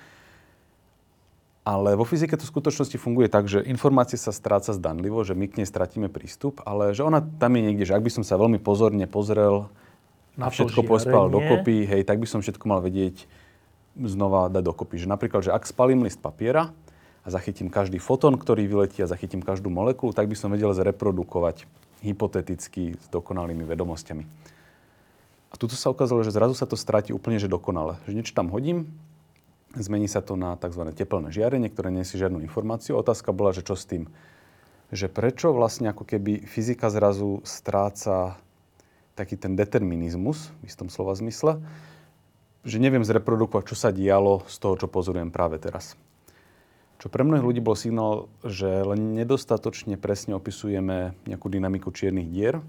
Ale 1.62 1.94
vo 1.94 2.02
fyzike 2.02 2.34
to 2.34 2.42
v 2.42 2.52
skutočnosti 2.58 2.98
funguje 2.98 3.30
tak, 3.30 3.46
že 3.46 3.62
informácia 3.62 4.18
sa 4.18 4.34
stráca 4.34 4.74
zdanlivo, 4.74 5.22
že 5.22 5.38
my 5.38 5.46
k 5.46 5.62
nej 5.62 5.68
stratíme 5.70 6.10
prístup, 6.10 6.58
ale 6.66 6.90
že 6.90 7.06
ona 7.06 7.22
tam 7.22 7.54
je 7.54 7.62
niekde, 7.62 7.86
že 7.86 7.94
ak 7.94 8.02
by 8.02 8.10
som 8.10 8.24
sa 8.26 8.34
veľmi 8.34 8.58
pozorne 8.58 9.06
pozrel 9.06 9.70
na 10.34 10.50
a 10.50 10.50
všetko 10.50 10.82
pospal 10.82 11.30
dokopy, 11.30 11.86
hej, 11.86 12.02
tak 12.02 12.18
by 12.18 12.26
som 12.26 12.42
všetko 12.42 12.66
mal 12.66 12.82
vedieť 12.82 13.30
znova 13.94 14.50
dať 14.50 14.62
dokopy. 14.64 14.98
Že 14.98 15.06
napríklad, 15.06 15.46
že 15.46 15.54
ak 15.54 15.62
spalím 15.62 16.02
list 16.02 16.18
papiera 16.18 16.74
a 17.22 17.28
zachytím 17.30 17.70
každý 17.70 18.02
fotón, 18.02 18.34
ktorý 18.34 18.66
vyletí 18.66 18.98
a 19.04 19.06
zachytím 19.06 19.38
každú 19.38 19.70
molekulu, 19.70 20.10
tak 20.10 20.26
by 20.26 20.34
som 20.34 20.50
vedel 20.50 20.74
zreprodukovať 20.74 21.68
hypoteticky 22.02 22.98
s 22.98 23.06
dokonalými 23.08 23.62
vedomosťami. 23.62 24.24
A 25.52 25.54
tuto 25.54 25.76
sa 25.76 25.92
ukázalo, 25.92 26.24
že 26.26 26.34
zrazu 26.34 26.56
sa 26.56 26.66
to 26.66 26.76
stráti 26.76 27.12
úplne 27.14 27.36
že 27.38 27.46
dokonale. 27.46 28.00
Že 28.08 28.16
niečo 28.18 28.34
tam 28.34 28.48
hodím, 28.50 28.88
zmení 29.76 30.08
sa 30.08 30.20
to 30.20 30.36
na 30.36 30.56
tzv. 30.56 30.82
teplné 30.92 31.32
žiarenie, 31.32 31.68
ktoré 31.72 31.92
nesie 31.92 32.20
žiadnu 32.20 32.40
informáciu. 32.44 32.96
Otázka 32.96 33.32
bola, 33.32 33.56
že 33.56 33.64
čo 33.64 33.76
s 33.76 33.88
tým? 33.88 34.08
Že 34.92 35.08
prečo 35.08 35.52
vlastne 35.52 35.88
ako 35.88 36.04
keby 36.04 36.44
fyzika 36.44 36.92
zrazu 36.92 37.40
stráca 37.44 38.36
taký 39.12 39.36
ten 39.36 39.56
determinizmus 39.56 40.48
v 40.64 40.72
istom 40.72 40.88
slova 40.88 41.12
zmysle, 41.16 41.60
že 42.64 42.80
neviem 42.80 43.04
zreprodukovať, 43.04 43.64
čo 43.72 43.76
sa 43.76 43.92
dialo 43.92 44.44
z 44.48 44.56
toho, 44.56 44.74
čo 44.80 44.88
pozorujem 44.88 45.28
práve 45.28 45.60
teraz. 45.60 45.96
Čo 47.02 47.10
pre 47.10 47.26
mnohých 47.26 47.42
ľudí 47.42 47.58
bol 47.58 47.74
signál, 47.74 48.30
že 48.46 48.70
len 48.86 49.18
nedostatočne 49.18 49.98
presne 49.98 50.38
opisujeme 50.38 51.18
nejakú 51.26 51.50
dynamiku 51.50 51.90
čiernych 51.90 52.30
dier. 52.30 52.62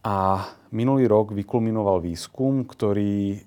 A 0.00 0.48
minulý 0.72 1.04
rok 1.04 1.36
vykulminoval 1.36 2.00
výskum, 2.00 2.64
ktorý 2.64 3.44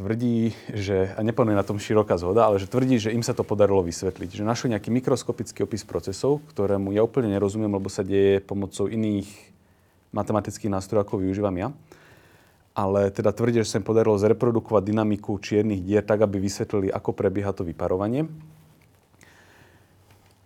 tvrdí, 0.00 0.56
že, 0.72 1.12
a 1.12 1.20
neplne 1.20 1.52
na 1.52 1.60
tom 1.60 1.76
široká 1.76 2.16
zhoda, 2.16 2.48
ale 2.48 2.56
že 2.56 2.72
tvrdí, 2.72 2.96
že 2.96 3.12
im 3.12 3.20
sa 3.20 3.36
to 3.36 3.44
podarilo 3.44 3.84
vysvetliť. 3.84 4.40
Že 4.40 4.48
našli 4.48 4.72
nejaký 4.72 4.88
mikroskopický 4.88 5.68
opis 5.68 5.84
procesov, 5.84 6.40
ktorému 6.56 6.96
ja 6.96 7.04
úplne 7.04 7.28
nerozumiem, 7.28 7.68
lebo 7.68 7.92
sa 7.92 8.00
deje 8.00 8.40
pomocou 8.40 8.88
iných 8.88 9.28
matematických 10.16 10.72
nástrojov, 10.72 11.04
ako 11.04 11.20
využívam 11.20 11.52
ja. 11.52 11.68
Ale 12.70 13.10
teda 13.10 13.34
tvrdí, 13.34 13.60
že 13.60 13.70
sa 13.74 13.78
im 13.82 13.86
podarilo 13.86 14.14
zreprodukovať 14.16 14.82
dynamiku 14.86 15.36
čiernych 15.42 15.82
dier 15.82 16.06
tak, 16.06 16.22
aby 16.22 16.38
vysvetlili, 16.38 16.88
ako 16.88 17.10
prebieha 17.12 17.50
to 17.50 17.66
vyparovanie. 17.66 18.30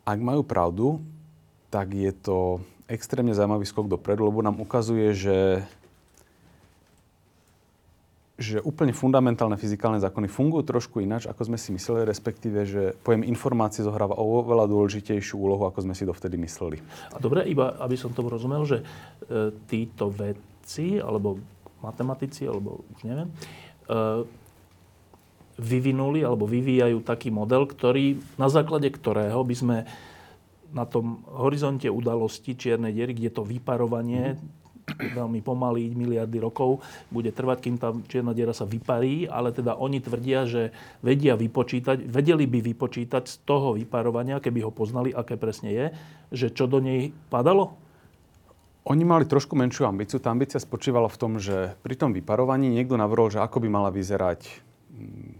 Ak 0.05 0.19
majú 0.21 0.45
pravdu, 0.45 1.05
tak 1.69 1.93
je 1.93 2.13
to 2.13 2.65
extrémne 2.89 3.33
zaujímavý 3.33 3.65
skok 3.65 3.89
dopredu, 3.89 4.29
lebo 4.29 4.45
nám 4.45 4.61
ukazuje, 4.61 5.13
že 5.17 5.39
že 8.35 8.59
úplne 8.59 8.91
fundamentálne 8.91 9.55
fyzikálne 9.55 10.03
zákony 10.03 10.27
fungujú 10.27 10.67
trošku 10.67 10.99
ináč, 10.99 11.31
ako 11.31 11.55
sme 11.55 11.59
si 11.59 11.71
mysleli, 11.71 12.03
respektíve, 12.03 12.67
že 12.67 12.83
pojem 13.07 13.23
informácie 13.23 13.87
zohráva 13.87 14.19
oveľa 14.19 14.67
dôležitejšiu 14.67 15.39
úlohu, 15.39 15.71
ako 15.71 15.87
sme 15.87 15.95
si 15.95 16.03
dovtedy 16.03 16.35
mysleli. 16.43 16.83
A 17.15 17.23
dobre, 17.23 17.47
iba 17.47 17.79
aby 17.79 17.95
som 17.95 18.11
tomu 18.11 18.35
rozumel, 18.35 18.67
že 18.67 18.83
e, 18.83 19.55
títo 19.71 20.11
vedci, 20.11 20.99
alebo 20.99 21.39
matematici, 21.85 22.49
alebo 22.49 22.83
už 22.97 23.05
neviem, 23.05 23.29
e, 23.29 24.25
vyvinuli 25.61 26.27
alebo 26.27 26.49
vyvíjajú 26.49 27.05
taký 27.05 27.31
model, 27.31 27.69
ktorý, 27.69 28.19
na 28.41 28.51
základe 28.51 28.91
ktorého 28.91 29.39
by 29.45 29.55
sme 29.55 29.77
na 30.75 30.83
tom 30.83 31.23
horizonte 31.31 31.87
udalosti 31.87 32.59
čiernej 32.59 32.91
diery, 32.91 33.15
kde 33.15 33.31
to 33.31 33.47
vyparovanie 33.47 34.35
veľmi 34.93 35.41
pomaly, 35.41 35.97
miliardy 35.97 36.39
rokov 36.43 36.85
bude 37.09 37.33
trvať, 37.33 37.59
kým 37.65 37.77
tá 37.81 37.95
čierna 38.05 38.37
diera 38.37 38.53
sa 38.53 38.69
vyparí, 38.69 39.25
ale 39.25 39.55
teda 39.55 39.81
oni 39.81 39.99
tvrdia, 40.03 40.45
že 40.45 40.77
vedia 41.01 41.39
vypočítať, 41.41 42.05
vedeli 42.05 42.45
by 42.45 42.61
vypočítať 42.75 43.25
z 43.25 43.37
toho 43.49 43.79
vyparovania, 43.79 44.43
keby 44.43 44.61
ho 44.61 44.73
poznali, 44.75 45.15
aké 45.15 45.41
presne 45.41 45.71
je, 45.73 45.87
že 46.35 46.47
čo 46.53 46.69
do 46.69 46.85
nej 46.85 47.17
padalo? 47.33 47.81
Oni 48.85 49.01
mali 49.01 49.25
trošku 49.25 49.57
menšiu 49.57 49.89
ambíciu. 49.89 50.21
Tá 50.21 50.29
ambícia 50.29 50.61
spočívala 50.61 51.09
v 51.09 51.17
tom, 51.17 51.33
že 51.41 51.73
pri 51.81 51.97
tom 51.97 52.13
vyparovaní 52.13 52.69
niekto 52.69 53.01
navrhol, 53.01 53.33
že 53.33 53.41
ako 53.41 53.65
by 53.65 53.69
mala 53.73 53.89
vyzerať 53.89 54.45
mm, 54.93 55.33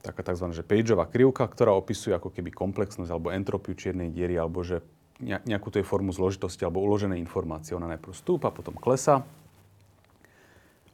taká 0.00 0.24
tzv. 0.24 0.56
Že 0.56 0.64
pageová 0.64 1.04
krivka, 1.04 1.44
ktorá 1.44 1.76
opisuje 1.76 2.16
ako 2.16 2.32
keby 2.32 2.48
komplexnosť 2.48 3.12
alebo 3.12 3.28
entropiu 3.28 3.76
čiernej 3.76 4.08
diery, 4.08 4.40
alebo 4.40 4.64
že 4.64 4.80
nejakú 5.20 5.68
tej 5.68 5.84
formu 5.84 6.16
zložitosti 6.16 6.64
alebo 6.64 6.80
uložené 6.80 7.20
informácie. 7.20 7.76
Ona 7.76 7.90
najprv 7.92 8.14
stúpa, 8.16 8.48
potom 8.54 8.72
klesa. 8.72 9.20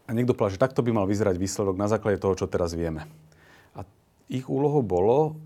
A 0.04 0.10
niekto 0.10 0.34
povedal, 0.34 0.58
že 0.58 0.64
takto 0.66 0.82
by 0.82 0.90
mal 0.90 1.06
vyzerať 1.06 1.38
výsledok 1.38 1.78
na 1.78 1.86
základe 1.86 2.18
toho, 2.18 2.34
čo 2.34 2.50
teraz 2.50 2.74
vieme. 2.74 3.06
A 3.78 3.86
ich 4.26 4.50
úlohou 4.50 4.82
bolo 4.82 5.38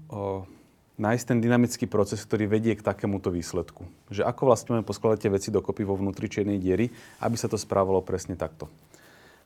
nájsť 0.99 1.25
ten 1.31 1.39
dynamický 1.39 1.87
proces, 1.87 2.19
ktorý 2.27 2.51
vedie 2.51 2.75
k 2.75 2.83
takémuto 2.83 3.31
výsledku. 3.31 3.87
Že 4.11 4.27
ako 4.27 4.43
vlastne 4.51 4.71
máme 4.75 4.85
poskladať 4.85 5.19
tie 5.25 5.31
veci 5.31 5.49
dokopy 5.55 5.87
vo 5.87 5.95
vnútri 5.95 6.27
čiernej 6.27 6.59
diery, 6.59 6.91
aby 7.23 7.37
sa 7.39 7.47
to 7.47 7.55
správalo 7.55 8.03
presne 8.03 8.35
takto. 8.35 8.67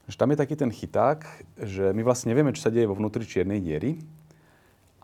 Že 0.08 0.16
tam 0.18 0.32
je 0.32 0.40
taký 0.40 0.54
ten 0.56 0.72
chyták, 0.72 1.28
že 1.60 1.92
my 1.92 2.02
vlastne 2.02 2.32
nevieme, 2.32 2.56
čo 2.56 2.66
sa 2.66 2.74
deje 2.74 2.88
vo 2.88 2.96
vnútri 2.96 3.28
čiernej 3.28 3.60
diery, 3.60 4.00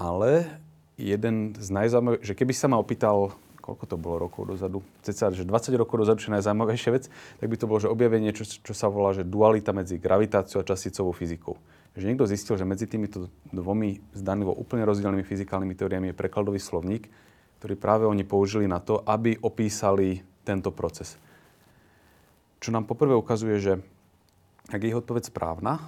ale 0.01 0.49
jeden 0.97 1.55
z 1.55 1.69
najzaujímavejších, 1.69 2.27
že 2.27 2.35
keby 2.35 2.53
sa 2.57 2.67
ma 2.67 2.81
opýtal, 2.81 3.37
koľko 3.63 3.85
to 3.85 3.97
bolo 4.01 4.17
rokov 4.27 4.49
dozadu, 4.49 4.81
ceca, 5.05 5.31
že 5.31 5.45
20 5.45 5.77
rokov 5.77 6.01
dozadu, 6.03 6.19
čo 6.19 6.33
je 6.33 6.41
najzaujímavejšia 6.41 6.91
vec, 6.97 7.05
tak 7.13 7.47
by 7.47 7.57
to 7.61 7.69
bolo, 7.69 7.79
že 7.79 7.93
objavenie, 7.93 8.33
čo, 8.33 8.49
čo 8.49 8.73
sa 8.75 8.89
volá, 8.89 9.13
že 9.13 9.23
dualita 9.23 9.77
medzi 9.77 10.01
gravitáciou 10.01 10.65
a 10.65 10.67
časticovou 10.67 11.13
fyzikou 11.13 11.61
že 11.99 12.07
niekto 12.07 12.31
zistil, 12.31 12.55
že 12.55 12.63
medzi 12.63 12.87
týmito 12.87 13.27
dvomi 13.51 13.99
zdanlivo 14.15 14.55
úplne 14.55 14.87
rozdielnymi 14.87 15.27
fyzikálnymi 15.27 15.75
teóriami 15.75 16.07
je 16.15 16.21
prekladový 16.21 16.63
slovník, 16.63 17.11
ktorý 17.59 17.75
práve 17.75 18.07
oni 18.07 18.23
použili 18.23 18.71
na 18.71 18.79
to, 18.79 19.03
aby 19.03 19.35
opísali 19.43 20.23
tento 20.47 20.71
proces. 20.71 21.19
Čo 22.63 22.71
nám 22.71 22.87
poprvé 22.87 23.19
ukazuje, 23.19 23.59
že 23.59 23.73
ak 24.71 24.79
je 24.79 24.91
ich 24.95 25.01
odpoveď 25.01 25.27
správna, 25.27 25.83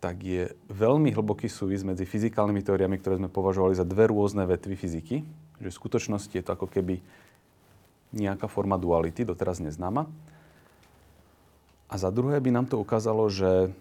tak 0.00 0.20
je 0.24 0.52
veľmi 0.68 1.12
hlboký 1.12 1.48
súvis 1.48 1.84
medzi 1.84 2.04
fyzikálnymi 2.04 2.60
teóriami, 2.60 2.96
ktoré 3.00 3.16
sme 3.20 3.32
považovali 3.32 3.76
za 3.76 3.88
dve 3.88 4.12
rôzne 4.12 4.44
vetvy 4.44 4.76
fyziky. 4.76 5.16
Že 5.60 5.68
v 5.68 5.78
skutočnosti 5.80 6.32
je 6.32 6.44
to 6.44 6.56
ako 6.56 6.68
keby 6.68 7.00
nejaká 8.12 8.48
forma 8.48 8.80
duality, 8.80 9.24
doteraz 9.24 9.60
neznáma. 9.60 10.08
A 11.88 11.94
za 12.00 12.08
druhé 12.08 12.40
by 12.40 12.50
nám 12.52 12.66
to 12.68 12.80
ukázalo, 12.80 13.28
že 13.28 13.72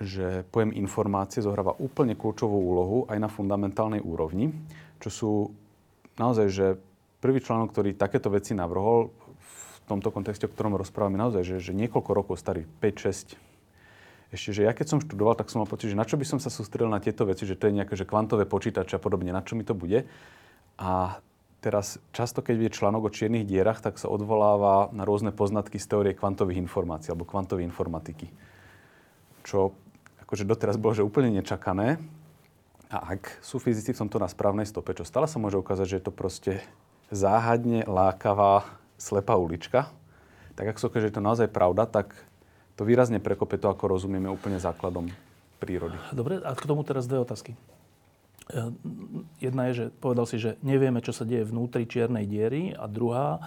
že 0.00 0.42
pojem 0.50 0.74
informácie 0.74 1.38
zohráva 1.38 1.78
úplne 1.78 2.18
kľúčovú 2.18 2.58
úlohu 2.58 2.98
aj 3.06 3.18
na 3.18 3.30
fundamentálnej 3.30 4.02
úrovni, 4.02 4.50
čo 4.98 5.08
sú 5.10 5.32
naozaj, 6.18 6.46
že 6.50 6.66
prvý 7.22 7.38
článok, 7.38 7.70
ktorý 7.70 7.94
takéto 7.94 8.28
veci 8.30 8.52
navrhol, 8.52 9.14
v 9.14 9.76
tomto 9.86 10.08
kontexte, 10.10 10.48
o 10.48 10.52
ktorom 10.52 10.80
rozprávame 10.80 11.20
naozaj, 11.20 11.44
že, 11.44 11.56
že 11.60 11.72
niekoľko 11.76 12.10
rokov 12.16 12.34
starý, 12.40 12.64
5-6, 12.80 13.36
ešte, 14.34 14.50
že 14.50 14.66
ja 14.66 14.74
keď 14.74 14.86
som 14.90 14.98
študoval, 14.98 15.38
tak 15.38 15.46
som 15.46 15.62
mal 15.62 15.70
pocit, 15.70 15.94
že 15.94 15.98
na 15.98 16.02
čo 16.02 16.18
by 16.18 16.26
som 16.26 16.42
sa 16.42 16.50
sústredil 16.50 16.90
na 16.90 16.98
tieto 16.98 17.22
veci, 17.22 17.46
že 17.46 17.54
to 17.54 17.70
je 17.70 17.76
nejaké 17.78 17.94
že 17.94 18.08
kvantové 18.08 18.50
počítače 18.50 18.98
a 18.98 19.02
podobne, 19.02 19.30
na 19.30 19.46
čo 19.46 19.54
mi 19.54 19.62
to 19.62 19.78
bude. 19.78 20.10
A 20.74 21.22
teraz 21.62 22.02
často, 22.10 22.42
keď 22.42 22.66
je 22.66 22.76
článok 22.76 23.06
o 23.06 23.14
čiernych 23.14 23.46
dierach, 23.46 23.78
tak 23.78 24.00
sa 24.00 24.10
odvoláva 24.10 24.90
na 24.90 25.06
rôzne 25.06 25.30
poznatky 25.30 25.78
z 25.78 25.86
teórie 25.86 26.12
kvantových 26.18 26.58
informácií 26.58 27.14
alebo 27.14 27.28
kvantovej 27.28 27.62
informatiky. 27.62 28.26
Čo 29.46 29.76
akože 30.24 30.48
doteraz 30.48 30.80
bolo 30.80 30.96
že 30.96 31.06
úplne 31.06 31.30
nečakané. 31.30 32.00
A 32.88 33.16
ak 33.16 33.42
sú 33.42 33.58
fyzici 33.58 33.92
v 33.92 34.00
tomto 34.06 34.22
na 34.22 34.30
správnej 34.30 34.68
stope, 34.68 34.94
čo 34.94 35.04
stále 35.04 35.28
sa 35.28 35.40
môže 35.40 35.58
ukázať, 35.58 35.86
že 35.88 35.96
je 35.98 36.04
to 36.04 36.12
proste 36.14 36.52
záhadne 37.12 37.84
lákavá, 37.84 38.64
slepá 38.96 39.34
ulička, 39.34 39.90
tak 40.54 40.70
ak 40.70 40.78
sú 40.78 40.88
že 40.94 41.10
je 41.10 41.16
to 41.18 41.22
naozaj 41.24 41.50
pravda, 41.50 41.84
tak 41.90 42.14
to 42.78 42.86
výrazne 42.86 43.18
prekope 43.18 43.58
to, 43.58 43.70
ako 43.70 43.90
rozumieme 43.90 44.30
úplne 44.30 44.58
základom 44.58 45.10
prírody. 45.58 45.98
Dobre, 46.14 46.42
a 46.42 46.50
k 46.54 46.66
tomu 46.66 46.82
teraz 46.86 47.06
dve 47.06 47.22
otázky. 47.22 47.54
E, 47.54 48.60
jedna 49.42 49.70
je, 49.70 49.72
že 49.74 49.84
povedal 49.98 50.26
si, 50.26 50.36
že 50.38 50.58
nevieme, 50.62 51.02
čo 51.02 51.14
sa 51.14 51.26
deje 51.26 51.46
vnútri 51.46 51.86
čiernej 51.86 52.26
diery 52.26 52.74
a 52.74 52.86
druhá, 52.90 53.42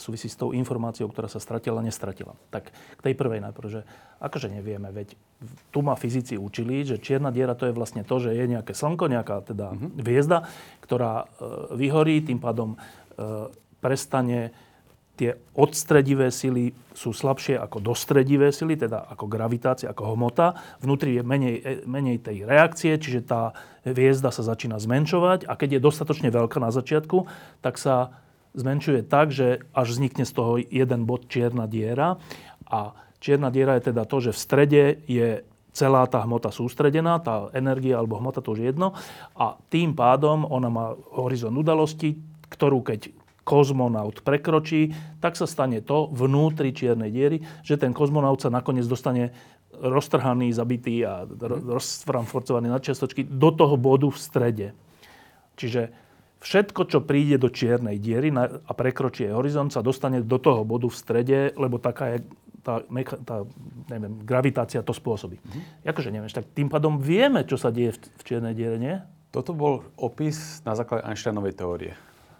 súvisí 0.00 0.26
s 0.28 0.36
tou 0.38 0.52
informáciou, 0.52 1.08
ktorá 1.08 1.28
sa 1.30 1.42
stratila, 1.42 1.84
nestratila. 1.84 2.34
Tak 2.50 2.70
k 2.72 3.00
tej 3.00 3.14
prvej 3.14 3.40
najprv, 3.44 3.68
že 3.68 3.80
akože 4.20 4.52
nevieme, 4.52 4.90
veď 4.90 5.16
tu 5.70 5.80
ma 5.84 5.94
fyzici 5.94 6.40
učili, 6.40 6.84
že 6.84 7.00
čierna 7.00 7.34
diera 7.34 7.56
to 7.56 7.68
je 7.68 7.76
vlastne 7.76 8.02
to, 8.02 8.16
že 8.20 8.32
je 8.32 8.44
nejaké 8.48 8.72
slnko, 8.72 9.10
nejaká 9.10 9.44
teda 9.44 9.74
uh-huh. 9.74 10.00
hviezda, 10.00 10.48
ktorá 10.80 11.24
e, 11.24 11.76
vyhorí, 11.76 12.24
tým 12.24 12.40
pádom 12.40 12.74
e, 12.74 12.78
prestane 13.84 14.54
tie 15.14 15.38
odstredivé 15.54 16.34
sily 16.34 16.74
sú 16.90 17.14
slabšie 17.14 17.54
ako 17.54 17.78
dostredivé 17.78 18.50
sily, 18.50 18.74
teda 18.74 19.06
ako 19.14 19.30
gravitácia, 19.30 19.90
ako 19.90 20.18
hmota. 20.18 20.58
Vnútri 20.82 21.18
je 21.18 21.22
menej, 21.22 21.56
e, 21.62 21.72
menej 21.86 22.18
tej 22.18 22.42
reakcie, 22.42 22.98
čiže 22.98 23.22
tá 23.22 23.54
hviezda 23.86 24.34
sa 24.34 24.42
začína 24.42 24.82
zmenšovať 24.82 25.46
a 25.46 25.54
keď 25.54 25.78
je 25.78 25.84
dostatočne 25.86 26.28
veľká 26.34 26.58
na 26.58 26.74
začiatku, 26.74 27.30
tak 27.62 27.78
sa 27.78 28.23
zmenšuje 28.54 29.04
tak, 29.06 29.34
že 29.34 29.66
až 29.74 29.98
vznikne 29.98 30.24
z 30.24 30.32
toho 30.32 30.58
jeden 30.58 31.04
bod 31.04 31.26
čierna 31.26 31.66
diera. 31.66 32.16
A 32.70 32.94
čierna 33.18 33.50
diera 33.50 33.76
je 33.76 33.92
teda 33.92 34.06
to, 34.06 34.22
že 34.22 34.30
v 34.32 34.42
strede 34.42 34.82
je 35.10 35.28
celá 35.74 36.06
tá 36.06 36.22
hmota 36.22 36.54
sústredená, 36.54 37.18
tá 37.18 37.50
energia 37.50 37.98
alebo 37.98 38.22
hmota, 38.22 38.38
to 38.38 38.54
už 38.54 38.62
je 38.62 38.70
jedno. 38.70 38.94
A 39.34 39.58
tým 39.68 39.92
pádom 39.92 40.46
ona 40.46 40.70
má 40.70 40.94
horizont 41.18 41.54
udalosti, 41.58 42.14
ktorú 42.46 42.86
keď 42.86 43.10
kozmonaut 43.44 44.24
prekročí, 44.24 44.96
tak 45.20 45.36
sa 45.36 45.44
stane 45.44 45.84
to 45.84 46.08
vnútri 46.08 46.72
čiernej 46.72 47.12
diery, 47.12 47.44
že 47.60 47.76
ten 47.76 47.92
kozmonaut 47.92 48.40
sa 48.40 48.48
nakoniec 48.48 48.88
dostane 48.88 49.36
roztrhaný, 49.74 50.54
zabitý 50.54 51.04
a 51.04 51.26
rozframforcovaný 51.68 52.72
na 52.72 52.80
čiastočky 52.80 53.26
do 53.26 53.50
toho 53.52 53.76
bodu 53.76 54.08
v 54.08 54.16
strede. 54.16 54.68
Čiže 55.58 56.03
všetko, 56.44 56.80
čo 56.86 57.00
príde 57.00 57.40
do 57.40 57.48
čiernej 57.48 57.96
diery 57.96 58.28
a 58.36 58.72
prekročí 58.76 59.24
jej 59.24 59.32
horizont, 59.32 59.72
sa 59.72 59.80
dostane 59.80 60.20
do 60.20 60.36
toho 60.36 60.62
bodu 60.62 60.86
v 60.92 60.96
strede, 60.96 61.38
lebo 61.56 61.80
taká 61.80 62.14
je 62.14 62.18
tá, 62.64 62.80
tá 63.24 63.36
neviem, 63.92 64.24
gravitácia 64.24 64.80
to 64.80 64.96
spôsobí. 64.96 65.36
Mm-hmm. 65.36 65.84
Akože 65.84 66.08
neviem, 66.12 66.32
tak 66.32 66.48
tým 66.52 66.72
pádom 66.72 66.96
vieme, 66.96 67.44
čo 67.44 67.60
sa 67.60 67.68
deje 67.68 67.96
v, 67.96 67.98
v 68.08 68.22
čiernej 68.24 68.56
diere, 68.56 68.80
nie? 68.80 69.00
Toto 69.32 69.52
bol 69.52 69.84
opis 70.00 70.64
na 70.64 70.72
základe 70.72 71.04
Einsteinovej 71.04 71.58
teórie. 71.58 71.92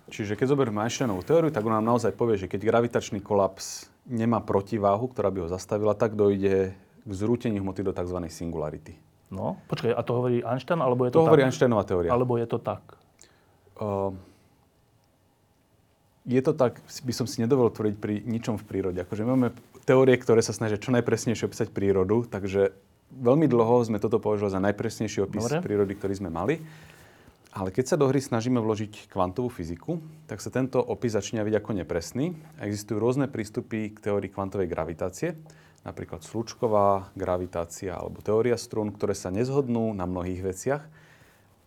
Čiže 0.08 0.36
keď 0.36 0.56
zoberieme 0.56 0.84
Einsteinovú 0.84 1.24
teóriu, 1.24 1.52
tak 1.52 1.64
ona 1.64 1.80
nám 1.80 1.96
naozaj 1.96 2.16
povie, 2.16 2.40
že 2.40 2.48
keď 2.48 2.60
gravitačný 2.64 3.20
kolaps 3.20 3.88
nemá 4.08 4.40
protiváhu, 4.40 5.08
ktorá 5.12 5.28
by 5.32 5.44
ho 5.44 5.48
zastavila, 5.48 5.96
tak 5.96 6.16
dojde 6.16 6.76
k 7.04 7.10
zrúteniu 7.12 7.60
hmoty 7.60 7.84
do 7.84 7.92
tzv. 7.92 8.16
singularity. 8.32 8.96
No, 9.32 9.60
počkaj, 9.68 9.92
a 9.92 10.00
to 10.04 10.12
hovorí 10.14 10.40
Einstein, 10.44 10.80
alebo 10.80 11.08
je 11.08 11.10
to, 11.12 11.20
to 11.20 11.22
tak? 11.24 11.28
hovorí 11.32 11.42
Einsteinová 11.44 11.84
teória. 11.84 12.10
Alebo 12.12 12.36
je 12.40 12.46
to 12.48 12.60
tak? 12.60 13.03
Ehm, 13.80 14.18
je 16.24 16.40
to 16.40 16.56
tak, 16.56 16.80
by 17.04 17.12
som 17.12 17.28
si 17.28 17.44
nedovolil 17.44 17.74
tvrdiť 17.74 17.96
pri 18.00 18.14
ničom 18.24 18.56
v 18.56 18.64
prírode. 18.64 18.98
Akože 19.04 19.28
máme 19.28 19.52
teórie, 19.84 20.16
ktoré 20.16 20.40
sa 20.40 20.56
snažia 20.56 20.80
čo 20.80 20.88
najpresnejšie 20.96 21.44
opísať 21.44 21.68
prírodu, 21.68 22.24
takže 22.24 22.72
veľmi 23.12 23.44
dlho 23.44 23.84
sme 23.84 24.00
toto 24.00 24.16
považovali 24.16 24.56
za 24.56 24.64
najpresnejší 24.64 25.18
opis 25.20 25.44
Dobre. 25.44 25.60
prírody, 25.60 25.92
ktorý 25.92 26.14
sme 26.16 26.30
mali. 26.32 26.64
Ale 27.54 27.70
keď 27.70 27.94
sa 27.94 28.00
do 28.00 28.10
hry 28.10 28.18
snažíme 28.18 28.58
vložiť 28.58 29.06
kvantovú 29.14 29.46
fyziku, 29.46 30.02
tak 30.26 30.42
sa 30.42 30.50
tento 30.50 30.82
opis 30.82 31.14
začína 31.14 31.46
byť 31.46 31.54
ako 31.62 31.70
nepresný. 31.78 32.34
Existujú 32.58 32.98
rôzne 32.98 33.30
prístupy 33.30 33.94
k 33.94 34.10
teórii 34.10 34.26
kvantovej 34.26 34.66
gravitácie, 34.66 35.38
napríklad 35.86 36.26
slučková 36.26 37.14
gravitácia 37.14 37.94
alebo 37.94 38.24
teória 38.26 38.58
strún, 38.58 38.90
ktoré 38.90 39.14
sa 39.14 39.30
nezhodnú 39.30 39.94
na 39.94 40.02
mnohých 40.02 40.42
veciach 40.42 40.82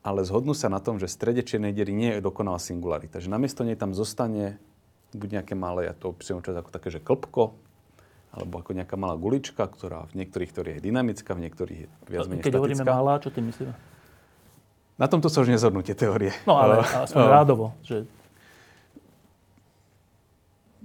ale 0.07 0.23
zhodnú 0.23 0.55
sa 0.55 0.71
na 0.71 0.79
tom, 0.79 0.95
že 1.03 1.11
strede 1.11 1.43
čiernej 1.43 1.75
diery 1.75 1.91
nie 1.91 2.15
je 2.15 2.23
dokonalá 2.23 2.63
singularita. 2.63 3.19
Že 3.19 3.27
namiesto 3.27 3.67
nej 3.67 3.75
tam 3.75 3.91
zostane 3.91 4.55
buď 5.11 5.43
nejaké 5.43 5.53
malé, 5.59 5.91
ja 5.91 5.93
to 5.95 6.15
opisujem 6.15 6.39
čas 6.39 6.55
ako 6.55 6.71
také, 6.71 6.87
že 6.87 7.03
klpko, 7.03 7.59
alebo 8.31 8.63
ako 8.63 8.71
nejaká 8.71 8.95
malá 8.95 9.19
gulička, 9.19 9.67
ktorá 9.67 10.07
v 10.07 10.23
niektorých 10.23 10.51
teóriách 10.55 10.79
je 10.79 10.85
dynamická, 10.87 11.35
v 11.35 11.41
niektorých 11.51 11.79
je 11.83 11.87
viac 12.07 12.23
menej 12.31 12.43
Keď 12.47 12.51
statická. 12.55 12.59
hovoríme 12.59 12.83
malá, 12.87 13.13
čo 13.19 13.29
ty 13.35 13.39
myslíš? 13.43 13.67
Na 14.97 15.07
tomto 15.11 15.27
sa 15.27 15.43
už 15.43 15.51
nezhodnú 15.51 15.83
tie 15.83 15.93
teórie. 15.93 16.31
No 16.47 16.55
ale 16.55 16.87
aspoň 16.87 17.27
rádovo, 17.27 17.75
že 17.83 18.07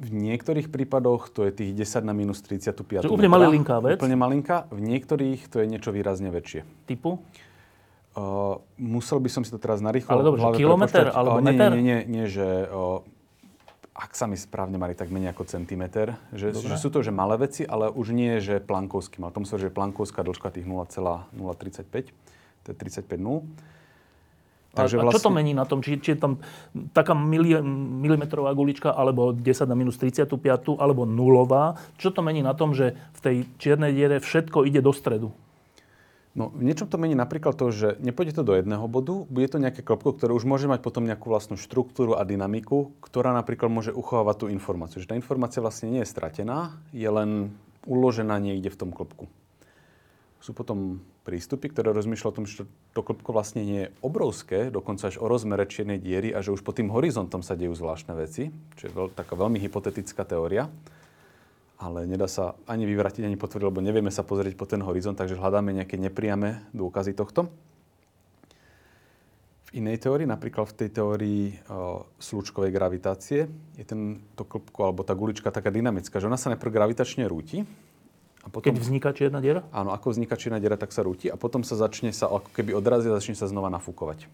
V 0.03 0.11
niektorých 0.11 0.67
prípadoch 0.67 1.31
to 1.31 1.47
je 1.47 1.55
tých 1.55 1.71
10 1.79 2.03
na 2.03 2.11
minus 2.11 2.43
35 2.43 3.07
Že 3.07 3.13
úplne 3.13 3.31
malinká 3.31 3.79
vec? 3.79 4.03
Úplne 4.03 4.19
malinká. 4.19 4.67
V 4.75 4.83
niektorých 4.83 5.47
to 5.47 5.63
je 5.63 5.67
niečo 5.71 5.95
výrazne 5.95 6.27
väčšie. 6.33 6.67
Typu? 6.91 7.23
Uh, 7.23 7.52
musel 8.77 9.19
by 9.25 9.31
som 9.33 9.43
si 9.43 9.49
to 9.49 9.57
teraz 9.57 9.81
narýchlo 9.81 10.13
Ale 10.13 10.25
dobre, 10.25 10.41
kilometr 10.57 11.09
alebo 11.09 11.41
Uh, 11.41 11.45
nie, 11.45 11.49
meter? 11.49 11.71
Nie, 11.73 11.81
nie, 11.81 11.99
nie, 12.05 12.25
že 12.29 12.69
uh, 12.69 13.01
ak 13.93 14.17
sa 14.17 14.25
mi 14.25 14.41
správne 14.41 14.81
mali, 14.81 14.97
tak 14.97 15.13
menej 15.13 15.37
ako 15.37 15.45
centimeter. 15.45 16.17
Že, 16.33 16.57
Dobre. 16.57 16.69
že 16.73 16.77
sú 16.81 16.89
to 16.89 17.05
že 17.05 17.13
malé 17.13 17.37
veci, 17.37 17.69
ale 17.69 17.93
už 17.93 18.17
nie, 18.17 18.41
že 18.41 18.57
plankovský. 18.57 19.21
Mal 19.21 19.37
tomu 19.37 19.45
sa, 19.45 19.61
že 19.61 19.69
plankovská 19.69 20.25
dĺžka 20.25 20.49
tých 20.49 20.65
0,035. 20.65 22.09
To 22.65 22.67
je 22.73 22.77
35 22.77 23.21
nul. 23.21 23.45
A, 24.73 24.89
a 24.89 25.13
čo 25.13 25.21
to 25.21 25.29
mení 25.29 25.53
na 25.53 25.69
tom? 25.69 25.85
Či, 25.85 26.01
či 26.01 26.17
je 26.17 26.19
tam 26.25 26.41
taká 26.97 27.13
mili, 27.13 27.61
milimetrová 28.01 28.57
gulička, 28.57 28.89
alebo 28.97 29.37
10 29.37 29.69
na 29.69 29.77
minus 29.77 30.01
35, 30.01 30.41
alebo 30.81 31.05
nulová? 31.05 31.77
Čo 32.01 32.17
to 32.17 32.25
mení 32.25 32.41
na 32.41 32.57
tom, 32.57 32.73
že 32.73 32.97
v 32.97 33.21
tej 33.21 33.37
čiernej 33.61 33.93
diere 33.93 34.17
všetko 34.25 34.65
ide 34.65 34.81
do 34.81 34.97
stredu? 34.97 35.29
No, 36.33 36.49
v 36.49 36.65
niečom 36.65 36.89
to 36.89 36.97
mení 36.97 37.13
napríklad 37.13 37.53
to, 37.61 37.69
že 37.69 38.01
nepôjde 38.01 38.41
to 38.41 38.43
do 38.43 38.57
jedného 38.57 38.89
bodu, 38.89 39.29
bude 39.29 39.53
to 39.53 39.61
nejaké 39.61 39.85
klopko, 39.85 40.17
ktoré 40.17 40.33
už 40.33 40.49
môže 40.49 40.65
mať 40.65 40.81
potom 40.81 41.05
nejakú 41.05 41.29
vlastnú 41.29 41.61
štruktúru 41.61 42.17
a 42.17 42.25
dynamiku, 42.25 42.89
ktorá 43.05 43.37
napríklad 43.37 43.69
môže 43.69 43.93
uchovávať 43.93 44.37
tú 44.41 44.47
informáciu. 44.49 45.05
Že 45.05 45.13
tá 45.13 45.17
informácia 45.21 45.61
vlastne 45.61 45.93
nie 45.93 46.01
je 46.01 46.09
stratená, 46.09 46.73
je 46.97 47.05
len 47.05 47.53
uložená 47.85 48.41
niekde 48.41 48.73
v 48.73 48.81
tom 48.81 48.91
klopku. 48.97 49.29
Sú 50.41 50.57
potom 50.57 51.05
prístupy, 51.29 51.69
ktoré 51.69 51.93
rozmýšľajú 51.93 52.33
o 52.33 52.39
tom, 52.41 52.49
že 52.49 52.65
to 52.97 53.01
klopko 53.05 53.37
vlastne 53.37 53.63
nie 53.63 53.81
je 53.87 53.93
obrovské, 54.01 54.73
dokonca 54.73 55.13
až 55.13 55.21
o 55.21 55.29
rozmere 55.29 55.69
čiernej 55.69 56.01
diery 56.01 56.33
a 56.33 56.41
že 56.41 56.51
už 56.51 56.65
pod 56.65 56.81
tým 56.81 56.89
horizontom 56.89 57.45
sa 57.45 57.61
dejú 57.61 57.77
zvláštne 57.77 58.17
veci, 58.17 58.49
čo 58.81 58.89
je 58.89 58.93
veľ, 58.97 59.13
taká 59.13 59.37
veľmi 59.37 59.61
hypotetická 59.61 60.25
teória 60.25 60.73
ale 61.83 62.07
nedá 62.07 62.31
sa 62.31 62.55
ani 62.71 62.87
vyvratiť, 62.87 63.27
ani 63.27 63.35
potvrdiť, 63.35 63.67
lebo 63.67 63.83
nevieme 63.83 64.15
sa 64.15 64.23
pozrieť 64.23 64.55
po 64.55 64.71
ten 64.71 64.79
horizont, 64.87 65.19
takže 65.19 65.35
hľadáme 65.35 65.75
nejaké 65.75 65.99
nepriame 65.99 66.63
dôkazy 66.71 67.19
tohto. 67.19 67.51
V 69.67 69.83
inej 69.83 69.99
teórii, 70.07 70.29
napríklad 70.31 70.71
v 70.71 70.77
tej 70.79 70.89
teórii 70.95 71.43
o, 71.67 72.07
slúčkovej 72.23 72.71
gravitácie, 72.71 73.51
je 73.75 73.85
ten, 73.89 74.23
to 74.39 74.47
klopko, 74.47 74.87
alebo 74.87 75.03
tá 75.03 75.17
gulička 75.17 75.51
taká 75.51 75.75
dynamická, 75.75 76.23
že 76.23 76.31
ona 76.31 76.39
sa 76.39 76.55
najprv 76.55 76.71
gravitačne 76.71 77.27
rúti, 77.27 77.67
a 78.43 78.51
potom, 78.51 78.75
Keď 78.75 78.83
vzniká 78.83 79.15
čierna 79.15 79.39
diera? 79.39 79.63
áno, 79.71 79.95
ako 79.95 80.19
vzniká 80.19 80.35
čierna 80.35 80.59
diera, 80.59 80.75
tak 80.75 80.91
sa 80.91 81.07
rúti 81.07 81.31
a 81.31 81.39
potom 81.39 81.63
sa 81.63 81.79
začne 81.79 82.11
sa, 82.11 82.27
ako 82.27 82.51
keby 82.51 82.75
odrazí 82.75 83.07
a 83.07 83.15
začne 83.15 83.39
sa 83.39 83.47
znova 83.47 83.71
nafúkovať. 83.71 84.27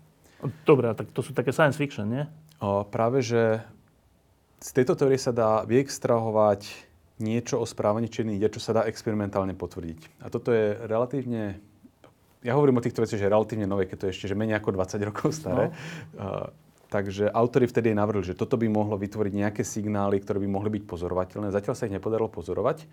Dobre, 0.64 0.88
tak 0.96 1.12
to 1.12 1.20
sú 1.20 1.36
také 1.36 1.52
science 1.52 1.76
fiction, 1.76 2.08
nie? 2.08 2.24
O, 2.56 2.88
práve, 2.88 3.20
že 3.20 3.60
z 4.64 4.70
tejto 4.74 4.96
teórie 4.96 5.20
sa 5.20 5.30
dá 5.30 5.60
vyextrahovať 5.68 6.87
niečo 7.18 7.58
o 7.58 7.66
správaní 7.66 8.06
čiernych 8.10 8.38
dier, 8.38 8.52
čo 8.52 8.62
sa 8.62 8.74
dá 8.74 8.82
experimentálne 8.86 9.54
potvrdiť. 9.54 10.22
A 10.22 10.30
toto 10.30 10.54
je 10.54 10.74
relatívne, 10.86 11.58
ja 12.42 12.54
hovorím 12.54 12.78
o 12.78 12.84
týchto 12.84 13.02
veciach, 13.02 13.18
že 13.18 13.26
je 13.26 13.34
relatívne 13.34 13.66
nové, 13.66 13.90
keď 13.90 13.96
to 13.98 14.06
je 14.08 14.12
ešte 14.14 14.26
že 14.30 14.38
menej 14.38 14.58
ako 14.62 14.78
20 14.78 15.08
rokov 15.08 15.28
staré. 15.34 15.70
No. 15.70 15.74
Uh, 16.14 16.46
takže 16.88 17.28
autori 17.28 17.66
vtedy 17.66 17.92
navrhli, 17.92 18.22
že 18.22 18.38
toto 18.38 18.54
by 18.54 18.70
mohlo 18.70 18.94
vytvoriť 18.96 19.32
nejaké 19.34 19.62
signály, 19.66 20.22
ktoré 20.22 20.38
by 20.40 20.48
mohli 20.48 20.70
byť 20.78 20.82
pozorovateľné. 20.86 21.50
Zatiaľ 21.50 21.74
sa 21.74 21.86
ich 21.90 21.94
nepodarilo 21.94 22.30
pozorovať. 22.30 22.86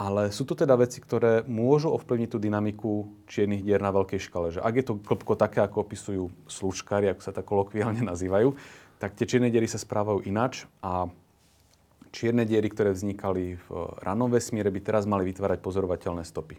Ale 0.00 0.32
sú 0.32 0.48
to 0.48 0.56
teda 0.56 0.80
veci, 0.80 0.96
ktoré 0.96 1.44
môžu 1.44 1.92
ovplyvniť 1.92 2.28
tú 2.32 2.40
dynamiku 2.40 2.92
čiernych 3.28 3.60
dier 3.60 3.84
na 3.84 3.92
veľkej 3.92 4.16
škale. 4.16 4.48
Že 4.48 4.64
ak 4.64 4.74
je 4.80 4.84
to 4.88 4.94
klopko 4.96 5.36
také, 5.36 5.60
ako 5.60 5.84
opisujú 5.84 6.24
slúčkári, 6.48 7.12
ako 7.12 7.20
sa 7.20 7.36
tak 7.36 7.44
kolokviálne 7.44 8.00
nazývajú, 8.12 8.56
tak 8.96 9.12
tie 9.12 9.28
čierne 9.28 9.52
diery 9.52 9.68
sa 9.68 9.76
správajú 9.76 10.24
ináč 10.24 10.64
a 10.80 11.04
čierne 12.10 12.46
diery, 12.46 12.70
ktoré 12.70 12.90
vznikali 12.94 13.56
v 13.56 13.68
ranom 14.02 14.30
vesmíre, 14.30 14.70
by 14.70 14.80
teraz 14.82 15.06
mali 15.06 15.26
vytvárať 15.30 15.58
pozorovateľné 15.62 16.22
stopy. 16.26 16.58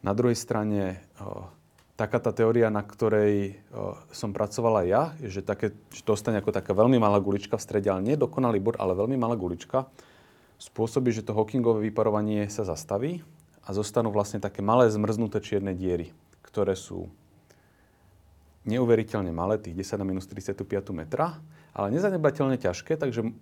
Na 0.00 0.14
druhej 0.14 0.38
strane, 0.38 1.02
taká 1.98 2.22
tá 2.22 2.30
teória, 2.30 2.70
na 2.70 2.86
ktorej 2.86 3.58
som 4.14 4.30
pracovala 4.30 4.86
ja, 4.86 5.02
že, 5.18 5.42
také, 5.42 5.74
že 5.90 6.06
to 6.06 6.14
ostane 6.14 6.38
ako 6.38 6.54
taká 6.54 6.70
veľmi 6.70 6.96
malá 6.96 7.18
gulička 7.18 7.58
v 7.58 7.66
strede, 7.66 7.90
ale 7.90 8.06
nie 8.06 8.14
dokonalý 8.14 8.62
bod, 8.62 8.76
ale 8.78 8.94
veľmi 8.94 9.18
malá 9.18 9.34
gulička, 9.34 9.90
spôsobí, 10.62 11.10
že 11.10 11.26
to 11.26 11.34
Hawkingové 11.34 11.90
vyparovanie 11.90 12.46
sa 12.50 12.62
zastaví 12.62 13.22
a 13.66 13.74
zostanú 13.74 14.14
vlastne 14.14 14.38
také 14.38 14.62
malé 14.62 14.86
zmrznuté 14.90 15.42
čierne 15.42 15.74
diery, 15.74 16.14
ktoré 16.46 16.78
sú 16.78 17.10
neuveriteľne 18.68 19.32
malé, 19.34 19.58
tých 19.58 19.74
10 19.74 19.98
na 20.02 20.06
minus 20.06 20.30
35 20.30 20.62
metra, 20.94 21.40
ale 21.74 21.90
nezanedbateľne 21.94 22.58
ťažké, 22.58 23.00
takže 23.00 23.32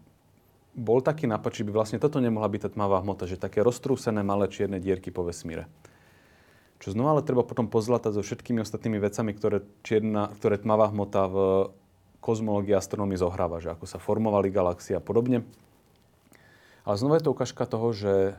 bol 0.77 1.01
taký 1.01 1.25
nápad, 1.25 1.51
či 1.57 1.65
by 1.65 1.73
vlastne 1.73 1.97
toto 1.97 2.21
nemohla 2.21 2.53
byť 2.53 2.69
tá 2.69 2.71
tmavá 2.77 3.01
hmota, 3.01 3.25
že 3.25 3.41
také 3.41 3.65
roztrúsené 3.65 4.21
malé 4.21 4.53
čierne 4.53 4.77
dierky 4.77 5.09
po 5.09 5.25
vesmíre. 5.25 5.65
Čo 6.77 6.93
znova 6.93 7.17
ale 7.17 7.25
treba 7.25 7.41
potom 7.41 7.73
pozlatať 7.73 8.21
so 8.21 8.23
všetkými 8.23 8.61
ostatnými 8.61 9.01
vecami, 9.01 9.33
ktoré, 9.33 9.65
čierna, 9.81 10.29
ktoré 10.37 10.61
tmavá 10.61 10.93
hmota 10.93 11.25
v 11.25 11.37
kozmológii 12.21 12.77
a 12.77 12.81
astronómii 12.85 13.17
zohráva, 13.17 13.65
že 13.65 13.73
ako 13.73 13.89
sa 13.89 13.97
formovali 13.97 14.53
galaxie 14.53 14.93
a 14.93 15.01
podobne. 15.01 15.49
Ale 16.85 17.01
znova 17.01 17.17
je 17.17 17.25
to 17.25 17.33
ukážka 17.33 17.65
toho, 17.65 17.97
že 17.97 18.37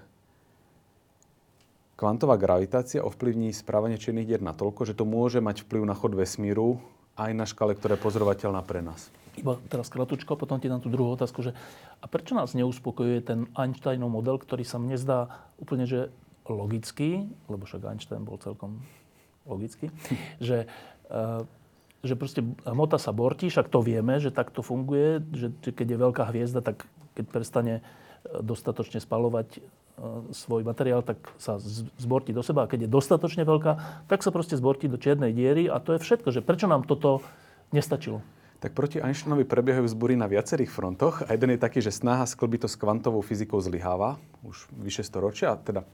kvantová 1.97 2.37
gravitácia 2.37 3.01
ovplyvní 3.01 3.49
správanie 3.49 3.97
čiernych 3.97 4.29
dier 4.29 4.45
natoľko, 4.45 4.85
že 4.85 4.93
to 4.93 5.09
môže 5.09 5.41
mať 5.41 5.65
vplyv 5.65 5.83
na 5.89 5.97
chod 5.97 6.13
vesmíru 6.13 6.77
aj 7.17 7.33
na 7.33 7.49
škale, 7.49 7.73
ktorá 7.73 7.97
je 7.97 8.05
pozorovateľná 8.05 8.61
pre 8.61 8.85
nás. 8.85 9.09
Iba 9.37 9.61
teraz 9.69 9.93
kratučko, 9.93 10.33
potom 10.33 10.57
ti 10.57 10.65
dám 10.65 10.81
tú 10.81 10.89
druhú 10.89 11.13
otázku, 11.13 11.45
že 11.45 11.53
a 12.01 12.05
prečo 12.09 12.33
nás 12.33 12.57
neuspokojuje 12.57 13.19
ten 13.21 13.39
Einsteinov 13.53 14.09
model, 14.09 14.41
ktorý 14.41 14.65
sa 14.65 14.81
mne 14.81 14.97
zdá 14.97 15.29
úplne, 15.61 15.85
že 15.85 16.09
logický, 16.49 17.29
lebo 17.45 17.69
však 17.69 17.85
Einstein 17.85 18.25
bol 18.25 18.41
celkom 18.41 18.81
logický, 19.45 19.93
že, 20.41 20.65
uh, 21.13 21.45
že 22.01 22.17
proste 22.17 22.41
hmota 22.65 22.97
sa 22.97 23.13
bortí, 23.13 23.51
však 23.51 23.69
to 23.69 23.83
vieme, 23.83 24.17
že 24.17 24.33
tak 24.33 24.49
to 24.49 24.65
funguje, 24.65 25.21
že, 25.35 25.53
keď 25.61 25.87
je 25.93 25.97
veľká 26.01 26.23
hviezda, 26.33 26.65
tak 26.65 26.87
keď 27.13 27.25
prestane 27.29 27.75
dostatočne 28.41 28.99
spalovať 28.99 29.61
svoj 30.29 30.61
materiál, 30.61 31.01
tak 31.01 31.17
sa 31.41 31.57
zbortí 31.97 32.29
do 32.29 32.45
seba. 32.45 32.65
A 32.65 32.69
keď 32.69 32.85
je 32.85 32.93
dostatočne 32.93 33.41
veľká, 33.41 34.05
tak 34.05 34.21
sa 34.21 34.29
proste 34.29 34.53
zbortí 34.53 34.85
do 34.85 35.01
čiernej 35.01 35.33
diery 35.33 35.65
a 35.65 35.81
to 35.81 35.97
je 35.97 36.03
všetko. 36.05 36.29
Že 36.29 36.45
prečo 36.45 36.69
nám 36.69 36.85
toto 36.85 37.25
nestačilo? 37.73 38.21
Tak 38.57 38.73
proti 38.73 38.97
Einsteinovi 38.97 39.45
prebiehajú 39.45 39.85
vzbory 39.85 40.17
na 40.17 40.25
viacerých 40.25 40.73
frontoch 40.73 41.21
a 41.21 41.29
jeden 41.29 41.53
je 41.53 41.61
taký, 41.61 41.77
že 41.77 41.93
snaha 41.93 42.25
sklbiť 42.25 42.65
to 42.65 42.69
s 42.73 42.79
kvantovou 42.81 43.21
fyzikou 43.21 43.61
zlyháva 43.61 44.17
už 44.41 44.65
vyše 44.73 45.05
storočia. 45.05 45.53
Teda 45.61 45.85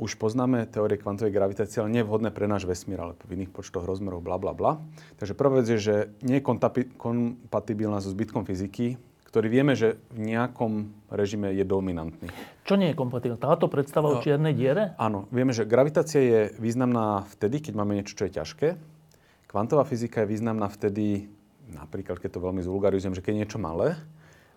už 0.00 0.16
poznáme 0.16 0.64
teórie 0.70 0.96
kvantovej 0.96 1.34
gravitácie, 1.34 1.82
ale 1.82 1.92
nie 1.92 2.00
je 2.00 2.08
vhodné 2.08 2.30
pre 2.32 2.48
náš 2.48 2.64
vesmír, 2.64 3.02
ale 3.02 3.18
v 3.20 3.34
iných 3.34 3.52
počtoch 3.52 3.82
rozmerov, 3.84 4.24
bla, 4.24 4.40
bla, 4.40 4.54
bla. 4.54 4.80
Takže 5.20 5.34
prvá 5.34 5.60
vec 5.60 5.66
je, 5.68 5.76
že 5.76 5.94
nie 6.24 6.38
je 6.38 6.46
kompatibilná 6.96 7.98
so 7.98 8.08
zbytkom 8.08 8.46
fyziky, 8.46 8.96
ktorý 9.28 9.52
vieme, 9.52 9.76
že 9.76 10.00
v 10.14 10.32
nejakom 10.32 10.88
režime 11.12 11.52
je 11.52 11.66
dominantný. 11.68 12.32
Čo 12.64 12.80
nie 12.80 12.94
je 12.94 12.96
kompatibilné? 12.96 13.42
Táto 13.42 13.68
predstava 13.68 14.08
o 14.08 14.24
čiernej 14.24 14.56
diere? 14.56 14.96
Áno, 14.96 15.28
vieme, 15.28 15.52
že 15.52 15.68
gravitácia 15.68 16.22
je 16.22 16.40
významná 16.56 17.28
vtedy, 17.36 17.60
keď 17.60 17.72
máme 17.76 17.98
niečo, 17.98 18.16
čo 18.16 18.24
je 18.24 18.32
ťažké. 18.40 18.68
Kvantová 19.48 19.82
fyzika 19.88 20.22
je 20.22 20.30
významná 20.30 20.68
vtedy, 20.68 21.26
napríklad, 21.72 22.20
keď 22.20 22.36
to 22.36 22.44
veľmi 22.44 22.60
zvulgarizujem, 22.60 23.16
že 23.16 23.24
keď 23.24 23.32
je 23.32 23.40
niečo 23.40 23.58
malé. 23.58 23.96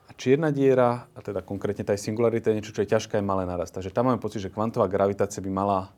A 0.05 0.11
čierna 0.13 0.51
diera, 0.51 1.07
a 1.15 1.19
teda 1.23 1.39
konkrétne 1.39 1.87
tá 1.87 1.95
singularita 1.95 2.51
je 2.51 2.59
niečo, 2.59 2.75
čo 2.75 2.83
je 2.83 2.91
ťažké 2.91 3.15
a 3.17 3.23
malé 3.23 3.47
naraz. 3.47 3.71
Takže 3.71 3.95
tam 3.95 4.11
máme 4.11 4.19
pocit, 4.19 4.43
že 4.43 4.51
kvantová 4.51 4.91
gravitácia 4.91 5.39
by 5.39 5.47
mala 5.47 5.95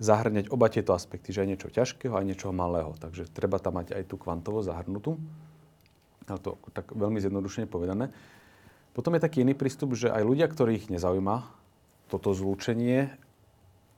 zahrňať 0.00 0.48
oba 0.48 0.72
tieto 0.72 0.96
aspekty, 0.96 1.36
že 1.36 1.44
aj 1.44 1.48
niečo 1.52 1.68
ťažkého, 1.68 2.16
aj 2.16 2.24
niečo 2.24 2.48
malého. 2.50 2.96
Takže 2.96 3.28
treba 3.28 3.60
tam 3.60 3.76
mať 3.76 3.92
aj 3.92 4.08
tú 4.08 4.16
kvantovosť 4.16 4.72
zahrnutú 4.72 5.20
ale 6.28 6.38
to 6.38 6.58
tak 6.70 6.90
veľmi 6.92 7.18
zjednodušene 7.18 7.66
povedané. 7.66 8.12
Potom 8.92 9.16
je 9.16 9.24
taký 9.24 9.42
iný 9.42 9.56
prístup, 9.56 9.96
že 9.96 10.12
aj 10.12 10.22
ľudia, 10.22 10.46
ktorých 10.46 10.92
nezaujíma 10.92 11.48
toto 12.12 12.36
zlúčenie, 12.36 13.08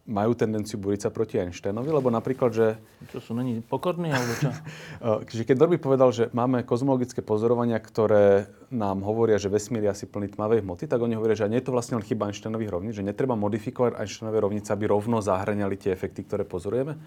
majú 0.05 0.37
tendenciu 0.37 0.77
búriť 0.77 1.09
sa 1.09 1.11
proti 1.11 1.41
Einsteinovi, 1.41 1.89
lebo 1.89 2.13
napríklad, 2.13 2.53
že... 2.53 2.67
Čo 3.09 3.25
sú, 3.25 3.31
není 3.33 3.65
pokorní, 3.65 4.13
alebo 4.13 4.33
čo? 4.37 4.51
že 5.41 5.49
keď 5.49 5.57
Dorby 5.57 5.81
povedal, 5.81 6.13
že 6.13 6.29
máme 6.37 6.61
kozmologické 6.61 7.25
pozorovania, 7.25 7.81
ktoré 7.81 8.53
nám 8.69 9.01
hovoria, 9.01 9.41
že 9.41 9.49
vesmír 9.49 9.89
je 9.89 9.95
asi 9.97 10.05
plný 10.05 10.37
tmavej 10.37 10.61
hmoty, 10.61 10.85
tak 10.85 11.01
oni 11.01 11.17
hovoria, 11.17 11.41
že 11.41 11.49
nie 11.49 11.57
je 11.65 11.73
to 11.73 11.77
vlastne 11.77 11.97
len 11.97 12.05
chyba 12.05 12.29
Einsteinových 12.29 12.73
rovníc, 12.77 13.01
že 13.01 13.07
netreba 13.07 13.33
modifikovať 13.33 13.97
Einsteinové 13.97 14.45
rovnice, 14.45 14.69
aby 14.77 14.85
rovno 14.85 15.25
zahraniali 15.25 15.81
tie 15.81 15.97
efekty, 15.97 16.21
ktoré 16.29 16.45
pozorujeme. 16.45 17.01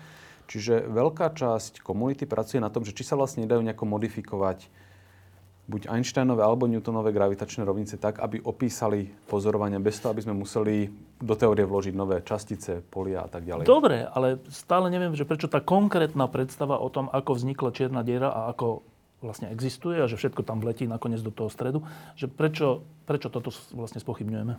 Čiže 0.49 0.89
veľká 0.89 1.37
časť 1.37 1.85
komunity 1.85 2.25
pracuje 2.25 2.57
na 2.57 2.73
tom, 2.73 2.81
že 2.81 2.97
či 2.97 3.05
sa 3.05 3.13
vlastne 3.13 3.45
nedajú 3.45 3.61
nejako 3.61 3.85
modifikovať 3.85 4.86
buď 5.68 5.91
Einsteinové 5.91 6.47
alebo 6.47 6.63
Newtonové 6.63 7.11
gravitačné 7.11 7.68
rovnice 7.68 7.99
tak, 7.99 8.24
aby 8.24 8.39
opísali 8.39 9.11
pozorovania 9.28 9.84
bez 9.84 9.99
toho, 9.99 10.15
aby 10.15 10.24
sme 10.24 10.34
museli 10.39 10.88
do 11.20 11.36
teórie 11.36 11.68
vložiť 11.68 11.93
nové 11.93 12.24
častice, 12.24 12.80
polia 12.88 13.28
a 13.28 13.30
tak 13.30 13.43
ďalej. 13.43 13.68
Dobre, 13.68 14.07
ale 14.07 14.39
stále 14.47 14.88
neviem, 14.88 15.11
že 15.11 15.28
prečo 15.28 15.51
tá 15.51 15.59
konkrétna 15.59 16.32
predstava 16.32 16.80
o 16.80 16.88
tom, 16.88 17.11
ako 17.11 17.36
vznikla 17.36 17.76
čierna 17.76 18.01
diera 18.01 18.32
a 18.32 18.47
ako 18.55 18.82
vlastne 19.20 19.51
existuje 19.51 19.97
a 19.99 20.07
že 20.07 20.15
všetko 20.15 20.45
tam 20.47 20.63
vletí 20.63 20.88
nakoniec 20.88 21.20
do 21.20 21.34
toho 21.34 21.51
stredu. 21.51 21.84
Že 22.15 22.26
prečo, 22.32 22.68
prečo 23.09 23.28
toto 23.28 23.51
vlastne 23.76 23.99
spochybňujeme? 23.99 24.53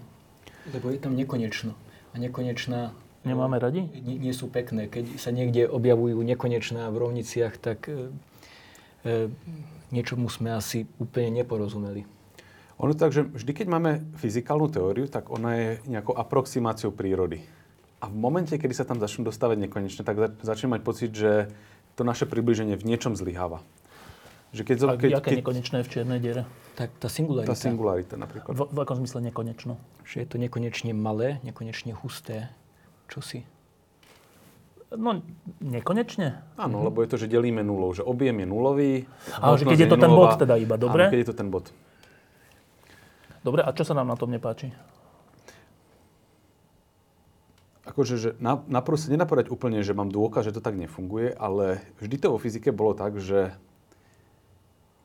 Lebo 0.77 0.87
je 0.93 1.01
tam 1.01 1.17
nekonečno. 1.17 1.73
A 2.13 2.15
nekonečná 2.21 2.93
Nemáme 3.27 3.59
radi? 3.59 3.83
nie, 3.83 4.17
nie 4.19 4.35
sú 4.35 4.47
pekné. 4.47 4.87
Keď 4.87 5.19
sa 5.19 5.35
niekde 5.35 5.67
objavujú 5.67 6.23
nekonečná 6.23 6.87
v 6.91 6.97
rovniciach, 6.97 7.59
tak 7.59 7.91
e, 7.91 8.15
e, 9.05 9.29
niečomu 9.93 10.29
sme 10.29 10.55
asi 10.55 10.87
úplne 10.97 11.43
neporozumeli. 11.43 12.05
Ono 12.79 12.95
tak, 12.95 13.11
že 13.11 13.27
vždy, 13.27 13.53
keď 13.53 13.67
máme 13.67 13.91
fyzikálnu 14.23 14.71
teóriu, 14.71 15.11
tak 15.11 15.35
ona 15.35 15.59
je 15.59 15.69
nejakou 15.91 16.15
aproximáciou 16.15 16.95
prírody. 16.95 17.43
A 17.99 18.07
v 18.07 18.15
momente, 18.15 18.55
kedy 18.55 18.71
sa 18.71 18.87
tam 18.87 19.03
začnú 19.03 19.27
dostávať 19.27 19.67
nekonečne, 19.67 20.07
tak 20.07 20.15
za- 20.15 20.35
začne 20.47 20.79
mať 20.79 20.81
pocit, 20.87 21.11
že 21.11 21.51
to 21.99 22.07
naše 22.07 22.31
približenie 22.31 22.79
v 22.79 22.87
niečom 22.87 23.19
zlyháva. 23.19 23.67
Že 24.55 24.63
keď, 24.63 24.77
A 24.87 24.95
keď, 24.95 25.11
aké 25.19 25.29
keď 25.35 25.39
nekonečné 25.43 25.77
je 25.83 25.85
v 25.85 25.91
čiernej 25.91 26.21
diere? 26.23 26.43
Tak 26.79 26.95
tá 27.03 27.11
singularita, 27.11 27.53
tá 27.53 27.59
singularita 27.59 28.15
napríklad. 28.15 28.55
V, 28.55 28.63
v 28.71 28.79
akom 28.79 29.03
zmysle 29.03 29.27
nekonečno? 29.27 29.75
že 30.09 30.25
je 30.25 30.29
to 30.33 30.41
nekonečne 30.41 30.97
malé, 30.97 31.37
nekonečne 31.45 31.93
husté, 31.93 32.49
čosi. 33.13 33.45
No, 34.89 35.21
nekonečne. 35.61 36.41
Áno, 36.57 36.89
lebo 36.89 37.05
je 37.05 37.13
to, 37.13 37.21
že 37.21 37.29
delíme 37.29 37.61
nulou, 37.61 37.93
že 37.93 38.01
objem 38.01 38.41
je 38.41 38.47
nulový. 38.49 38.93
Ale 39.37 39.61
že 39.61 39.69
keď 39.69 39.77
hmotnosť 39.77 39.85
je 39.85 39.93
to 39.93 39.99
ten 40.01 40.13
bod 40.17 40.31
teda 40.41 40.55
iba, 40.57 40.75
dobre? 40.81 41.03
Áno, 41.05 41.13
keď 41.13 41.21
je 41.21 41.29
to 41.29 41.37
ten 41.37 41.49
bod. 41.53 41.65
Dobre, 43.45 43.61
a 43.61 43.71
čo 43.77 43.85
sa 43.85 43.93
nám 43.93 44.09
na 44.09 44.17
tom 44.17 44.33
nepáči? 44.33 44.73
Akože, 47.85 48.15
že 48.17 48.31
na, 48.41 48.61
naprv 48.69 48.97
nenapadať 48.97 49.53
úplne, 49.53 49.81
že 49.85 49.97
mám 49.97 50.09
dôkaz, 50.09 50.49
že 50.49 50.57
to 50.57 50.65
tak 50.65 50.77
nefunguje, 50.77 51.37
ale 51.37 51.85
vždy 52.01 52.17
to 52.21 52.33
vo 52.33 52.41
fyzike 52.41 52.73
bolo 52.73 52.97
tak, 52.97 53.21
že 53.21 53.53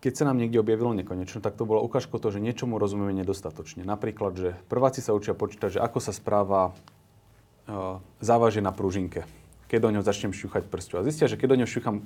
keď 0.04 0.14
sa 0.20 0.28
nám 0.28 0.40
niekde 0.40 0.60
objavilo 0.60 0.92
nekonečno, 0.92 1.40
tak 1.40 1.56
to 1.56 1.64
bola 1.64 1.80
ukážka 1.80 2.20
toho, 2.20 2.36
že 2.36 2.44
niečomu 2.44 2.76
rozumieme 2.76 3.16
nedostatočne. 3.24 3.88
Napríklad, 3.88 4.36
že 4.36 4.50
prváci 4.68 5.00
sa 5.00 5.16
učia 5.16 5.32
počítať, 5.32 5.80
že 5.80 5.84
ako 5.84 6.04
sa 6.04 6.12
správa 6.12 6.76
uh, 6.76 8.04
závažie 8.20 8.60
na 8.60 8.76
pružinke, 8.76 9.24
keď 9.68 9.80
do 9.80 9.90
ňoho 9.98 10.06
začnem 10.06 10.36
šťuchať 10.36 10.70
prsťou. 10.70 11.02
A 11.02 11.08
zistia, 11.08 11.28
že 11.28 11.40
keď 11.40 11.48
do 11.56 11.58
ňoho 11.64 11.70
šťuchám 11.70 11.98
uh, 11.98 12.04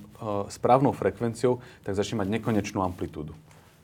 správnou 0.48 0.94
frekvenciou, 0.96 1.60
tak 1.84 1.98
začne 1.98 2.24
mať 2.24 2.28
nekonečnú 2.40 2.80
amplitúdu. 2.82 3.36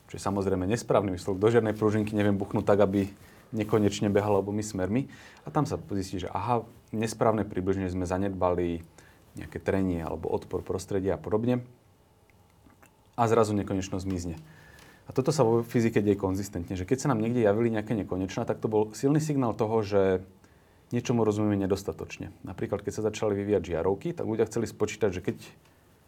Čo 0.08 0.14
je 0.16 0.22
samozrejme 0.22 0.70
nesprávny 0.70 1.16
výsledok. 1.16 1.42
Do 1.42 1.50
žiadnej 1.52 1.76
pružinky 1.76 2.14
neviem 2.14 2.38
buchnúť 2.38 2.66
tak, 2.70 2.80
aby 2.86 3.10
nekonečne 3.54 4.10
behal 4.10 4.42
obomi 4.42 4.66
smermi. 4.66 5.10
A 5.46 5.54
tam 5.54 5.70
sa 5.70 5.78
zistí, 5.78 6.22
že 6.22 6.30
aha, 6.32 6.66
nesprávne 6.94 7.46
približne 7.46 7.90
sme 7.90 8.10
zanedbali 8.10 8.82
nejaké 9.38 9.58
trenie 9.58 10.02
alebo 10.02 10.30
odpor 10.30 10.62
prostredia 10.62 11.18
a 11.18 11.22
podobne 11.22 11.66
a 13.14 13.30
zrazu 13.30 13.54
nekonečno 13.54 14.02
zmizne. 14.02 14.38
A 15.04 15.12
toto 15.12 15.36
sa 15.36 15.44
vo 15.44 15.62
fyzike 15.62 16.00
deje 16.00 16.16
konzistentne, 16.16 16.80
že 16.80 16.88
keď 16.88 16.98
sa 17.06 17.10
nám 17.12 17.20
niekde 17.20 17.44
javili 17.44 17.74
nejaké 17.74 17.94
nekonečná, 17.94 18.48
tak 18.48 18.64
to 18.64 18.72
bol 18.72 18.90
silný 18.96 19.20
signál 19.20 19.52
toho, 19.52 19.84
že 19.84 20.24
niečomu 20.94 21.26
rozumieme 21.26 21.58
nedostatočne. 21.66 22.30
Napríklad, 22.46 22.86
keď 22.86 22.94
sa 22.94 23.08
začali 23.10 23.34
vyvíjať 23.34 23.74
žiarovky, 23.74 24.14
tak 24.14 24.30
ľudia 24.30 24.46
chceli 24.46 24.70
spočítať, 24.70 25.10
že 25.10 25.22
keď 25.26 25.38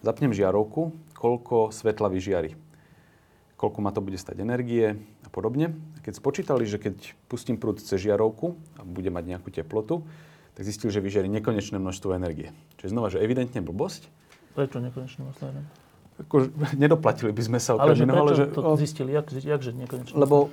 zapnem 0.05 0.29
žiarovku, 0.29 0.93
koľko 1.17 1.73
svetla 1.73 2.13
vyžiari, 2.13 2.53
koľko 3.57 3.79
ma 3.81 3.89
to 3.89 4.05
bude 4.05 4.21
stať 4.21 4.45
energie 4.45 4.93
a 5.25 5.29
podobne. 5.33 5.73
Keď 6.05 6.13
spočítali, 6.21 6.69
že 6.69 6.77
keď 6.77 7.17
pustím 7.25 7.57
prúd 7.57 7.81
cez 7.81 7.97
žiarovku 7.97 8.53
a 8.77 8.85
bude 8.85 9.09
mať 9.09 9.23
nejakú 9.25 9.49
teplotu, 9.49 10.05
tak 10.53 10.63
zistili, 10.63 10.93
že 10.93 11.01
vyžiari 11.01 11.27
nekonečné 11.27 11.81
množstvo 11.81 12.15
energie. 12.15 12.53
Čiže 12.79 12.93
znova, 12.93 13.09
že 13.09 13.19
evidentne 13.19 13.59
blbosť, 13.59 14.07
Prečo 14.55 14.79
nekonečné 14.79 15.21
vlastne? 15.27 15.67
ako, 16.15 16.47
nedoplatili 16.83 17.35
by 17.35 17.43
sme 17.43 17.59
sa 17.59 17.75
Ale 17.75 17.91
okrem 17.91 17.97
že 17.99 18.03
iného, 18.07 18.21
ale 18.23 18.31
že, 18.33 18.45
to 18.55 18.61
zistili? 18.79 19.11
Jak, 19.11 19.27
jakže 19.35 19.71
nekonečné? 19.75 20.15
Lebo 20.15 20.47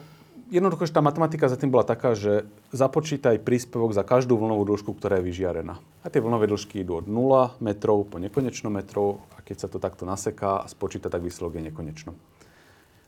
jednoducho, 0.53 0.85
že 0.85 0.93
tá 0.93 1.01
matematika 1.01 1.49
za 1.49 1.57
tým 1.57 1.73
bola 1.73 1.83
taká, 1.83 2.13
že 2.13 2.45
započítaj 2.77 3.41
príspevok 3.41 3.97
za 3.97 4.05
každú 4.05 4.37
vlnovú 4.37 4.69
dĺžku, 4.69 4.93
ktorá 4.93 5.19
je 5.19 5.27
vyžiarená. 5.33 5.81
A 6.05 6.07
tie 6.13 6.21
vlnové 6.21 6.45
dĺžky 6.47 6.85
idú 6.85 7.01
od 7.01 7.09
0 7.09 7.57
metrov 7.65 8.05
po 8.05 8.21
nekonečno 8.21 8.69
metrov 8.69 9.25
a 9.33 9.41
keď 9.41 9.57
sa 9.65 9.69
to 9.73 9.81
takto 9.81 10.05
naseká 10.05 10.61
a 10.61 10.69
spočíta, 10.69 11.09
tak 11.09 11.25
výsledok 11.25 11.57
je 11.57 11.73
nekonečno. 11.73 12.13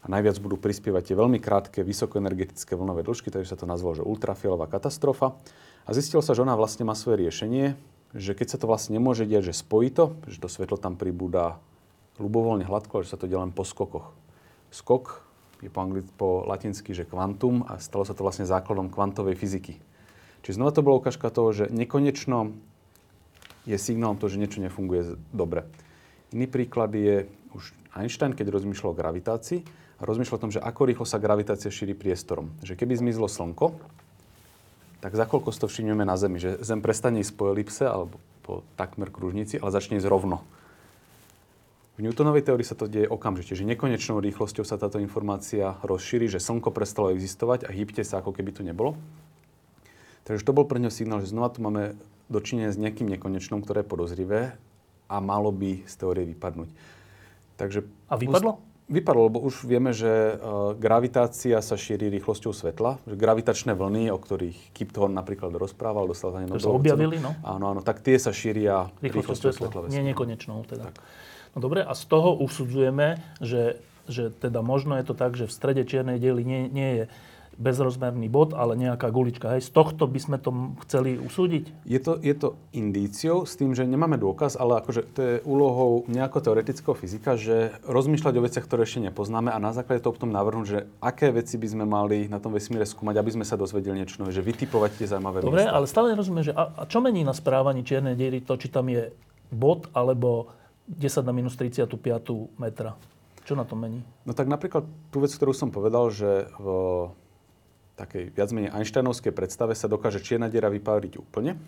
A 0.05 0.07
najviac 0.09 0.37
budú 0.41 0.57
prispievať 0.61 1.13
tie 1.13 1.17
veľmi 1.17 1.41
krátke, 1.41 1.85
vysokoenergetické 1.85 2.77
vlnové 2.77 3.05
dĺžky, 3.05 3.29
takže 3.29 3.53
sa 3.53 3.61
to 3.61 3.69
nazvalo, 3.69 4.01
že 4.01 4.05
ultrafialová 4.05 4.69
katastrofa. 4.69 5.37
A 5.85 5.91
zistilo 5.93 6.25
sa, 6.25 6.33
že 6.33 6.45
ona 6.45 6.57
vlastne 6.57 6.85
má 6.85 6.97
svoje 6.97 7.25
riešenie, 7.25 7.77
že 8.17 8.33
keď 8.33 8.57
sa 8.57 8.61
to 8.61 8.69
vlastne 8.69 8.97
nemôže 8.97 9.25
diať, 9.29 9.53
že 9.53 9.65
spojí 9.65 9.93
že 10.29 10.39
to 10.41 10.49
svetlo 10.49 10.77
tam 10.77 10.97
pribúda 10.97 11.61
ľubovoľne 12.21 12.69
hladko, 12.69 13.01
ale 13.01 13.05
že 13.09 13.17
sa 13.17 13.21
to 13.21 13.27
deje 13.27 13.41
len 13.41 13.51
po 13.51 13.67
skokoch. 13.67 14.13
Skok 14.71 15.25
je 15.65 15.73
po, 15.73 15.81
angli- 15.81 16.05
po 16.21 16.45
latinsky, 16.45 16.93
že 16.93 17.09
kvantum 17.09 17.65
a 17.65 17.81
stalo 17.81 18.05
sa 18.05 18.13
to 18.13 18.21
vlastne 18.21 18.45
základom 18.45 18.93
kvantovej 18.93 19.35
fyziky. 19.41 19.81
Čiže 20.45 20.61
znova 20.61 20.77
to 20.77 20.85
bola 20.85 21.01
ukážka 21.01 21.33
toho, 21.33 21.57
že 21.57 21.73
nekonečno 21.73 22.53
je 23.65 23.81
signálom 23.81 24.21
toho, 24.21 24.29
že 24.29 24.37
niečo 24.37 24.61
nefunguje 24.61 25.17
dobre. 25.33 25.65
Iný 26.37 26.53
príklad 26.53 26.93
je 26.93 27.25
už 27.57 27.73
Einstein, 27.97 28.37
keď 28.37 28.53
rozmýšľal 28.53 28.93
o 28.93 28.99
gravitácii 28.99 29.61
a 29.97 30.03
rozmýšľal 30.05 30.37
o 30.37 30.45
tom, 30.45 30.53
že 30.53 30.61
ako 30.61 30.85
rýchlo 30.85 31.07
sa 31.09 31.17
gravitácia 31.17 31.73
šíri 31.73 31.97
priestorom. 31.97 32.53
Že 32.61 32.77
keby 32.77 33.01
zmizlo 33.01 33.25
Slnko, 33.25 33.73
tak 35.01 35.17
za 35.17 35.25
koľko 35.25 35.49
to 35.57 35.65
všimneme 35.65 36.05
na 36.05 36.17
Zemi, 36.21 36.37
že 36.37 36.61
Zem 36.61 36.85
prestane 36.85 37.25
ísť 37.25 37.33
po 37.41 37.49
elipse 37.49 37.89
alebo 37.89 38.21
po 38.45 38.61
takmer 38.77 39.09
kružnici, 39.09 39.57
ale 39.57 39.73
začne 39.73 39.97
ísť 39.97 40.09
rovno. 40.13 40.45
V 41.95 42.03
Newtonovej 42.03 42.43
teórii 42.43 42.67
sa 42.67 42.75
to 42.75 42.91
deje 42.91 43.07
okamžite, 43.07 43.55
že 43.55 43.63
nekonečnou 43.63 44.19
rýchlosťou 44.19 44.67
sa 44.67 44.75
táto 44.75 44.99
informácia 44.99 45.79
rozšíri, 45.87 46.27
že 46.27 46.43
Slnko 46.43 46.75
prestalo 46.75 47.15
existovať 47.15 47.67
a 47.67 47.71
hýbte 47.71 48.03
sa, 48.03 48.19
ako 48.19 48.35
keby 48.35 48.51
tu 48.51 48.67
nebolo. 48.67 48.99
Takže 50.27 50.43
to 50.43 50.57
bol 50.57 50.67
pre 50.67 50.83
ňo 50.83 50.91
signál, 50.91 51.23
že 51.23 51.31
znova 51.31 51.55
tu 51.55 51.63
máme 51.63 51.95
dočinenia 52.27 52.75
s 52.75 52.81
nejakým 52.81 53.07
nekonečnom, 53.15 53.63
ktoré 53.63 53.87
je 53.87 53.93
podozrivé 53.95 54.41
a 55.07 55.17
malo 55.23 55.55
by 55.55 55.87
z 55.87 55.95
teórie 55.95 56.25
vypadnúť. 56.35 56.71
Takže 57.63 57.87
A 58.11 58.19
vypadlo? 58.19 58.59
Vypadlo, 58.85 59.33
lebo 59.33 59.41
už 59.41 59.65
vieme, 59.65 59.97
že 59.97 60.37
uh, 60.37 60.77
gravitácia 60.77 61.57
sa 61.65 61.73
šíri 61.79 62.13
rýchlosťou 62.13 62.53
svetla. 62.53 63.01
Že 63.09 63.17
gravitačné 63.17 63.73
vlny, 63.73 64.13
o 64.13 64.19
ktorých 64.21 64.77
Kip 64.77 64.93
Thorne 64.93 65.17
napríklad 65.17 65.57
rozprával, 65.57 66.05
dostal 66.05 66.37
za 66.37 66.45
ne 66.45 66.53
Nobelovú 66.53 66.85
objavili, 66.85 67.17
no. 67.17 67.33
Áno, 67.41 67.73
áno, 67.73 67.81
tak 67.81 68.05
tie 68.05 68.21
sa 68.21 68.29
šíria 68.29 68.93
Rýchlosťou 69.01 69.57
svetla. 69.57 69.89
Nie 69.89 70.05
vesmíru. 70.05 70.09
nekonečnou 70.13 70.69
teda. 70.69 70.93
No 71.55 71.59
dobre, 71.63 71.87
a 71.87 71.95
z 71.95 72.05
toho 72.11 72.35
usudzujeme, 72.35 73.23
že, 73.39 73.79
že 74.11 74.35
teda 74.35 74.59
možno 74.61 74.99
je 74.99 75.07
to 75.07 75.15
tak, 75.15 75.39
že 75.39 75.47
v 75.47 75.55
strede 75.55 75.87
čiernej 75.87 76.19
diely 76.19 76.43
nie, 76.43 76.61
nie 76.67 76.91
je 76.99 77.05
bezrozmerný 77.55 78.27
bod, 78.27 78.51
ale 78.53 78.75
nejaká 78.75 79.11
gulička. 79.15 79.55
Hej, 79.55 79.71
z 79.71 79.71
tohto 79.71 80.11
by 80.11 80.19
sme 80.19 80.37
to 80.43 80.75
chceli 80.87 81.17
usúdiť? 81.19 81.87
Je 81.87 82.01
to, 82.03 82.19
je 82.19 82.35
to 82.35 82.59
indíciou 82.75 83.47
s 83.47 83.55
tým, 83.55 83.73
že 83.79 83.87
nemáme 83.87 84.19
dôkaz, 84.19 84.59
ale 84.59 84.83
akože 84.83 85.01
to 85.15 85.21
je 85.23 85.35
úlohou 85.47 86.03
nejako 86.11 86.43
teoretického 86.43 86.95
fyzika, 86.99 87.39
že 87.39 87.75
rozmýšľať 87.87 88.35
o 88.35 88.45
veciach, 88.45 88.67
ktoré 88.67 88.83
ešte 88.87 89.07
nepoznáme 89.07 89.55
a 89.55 89.59
na 89.63 89.71
základe 89.71 90.03
toho 90.03 90.15
potom 90.15 90.35
navrhnúť, 90.35 90.67
že 90.67 90.79
aké 90.99 91.31
veci 91.31 91.55
by 91.55 91.69
sme 91.71 91.85
mali 91.87 92.27
na 92.27 92.43
tom 92.43 92.51
vesmíre 92.51 92.85
skúmať, 92.85 93.23
aby 93.23 93.31
sme 93.39 93.45
sa 93.47 93.55
dozvedeli 93.55 94.03
niečo 94.03 94.19
nové, 94.19 94.35
že 94.35 94.43
vytipovať 94.43 94.99
tie 94.99 95.07
zaujímavé 95.15 95.47
Dobre, 95.47 95.63
miesta. 95.63 95.79
ale 95.79 95.87
stále 95.87 96.07
nerozumiem, 96.11 96.45
že 96.51 96.53
a, 96.55 96.75
a 96.75 96.83
čo 96.91 96.99
mení 96.99 97.23
na 97.23 97.35
správaní 97.35 97.87
čiernej 97.87 98.19
diery 98.19 98.43
to, 98.43 98.59
či 98.59 98.67
tam 98.67 98.91
je 98.91 99.15
bod 99.55 99.87
alebo 99.95 100.51
10 100.89 101.25
na 101.25 101.33
minus 101.33 101.57
35 101.57 101.89
metra? 102.61 102.97
Čo 103.45 103.57
na 103.57 103.69
to 103.69 103.77
mení? 103.77 104.01
No 104.25 104.33
tak 104.33 104.49
napríklad 104.49 104.89
tú 105.13 105.21
vec, 105.21 105.33
ktorú 105.33 105.53
som 105.53 105.69
povedal, 105.69 106.09
že 106.09 106.49
v 106.57 106.67
takej 107.95 108.33
viac 108.33 108.51
menej 108.51 108.73
Einsteinovskej 108.73 109.31
predstave 109.37 109.77
sa 109.77 109.87
dokáže 109.87 110.25
čierna 110.25 110.49
diera 110.49 110.73
vypáriť 110.73 111.21
úplne. 111.21 111.61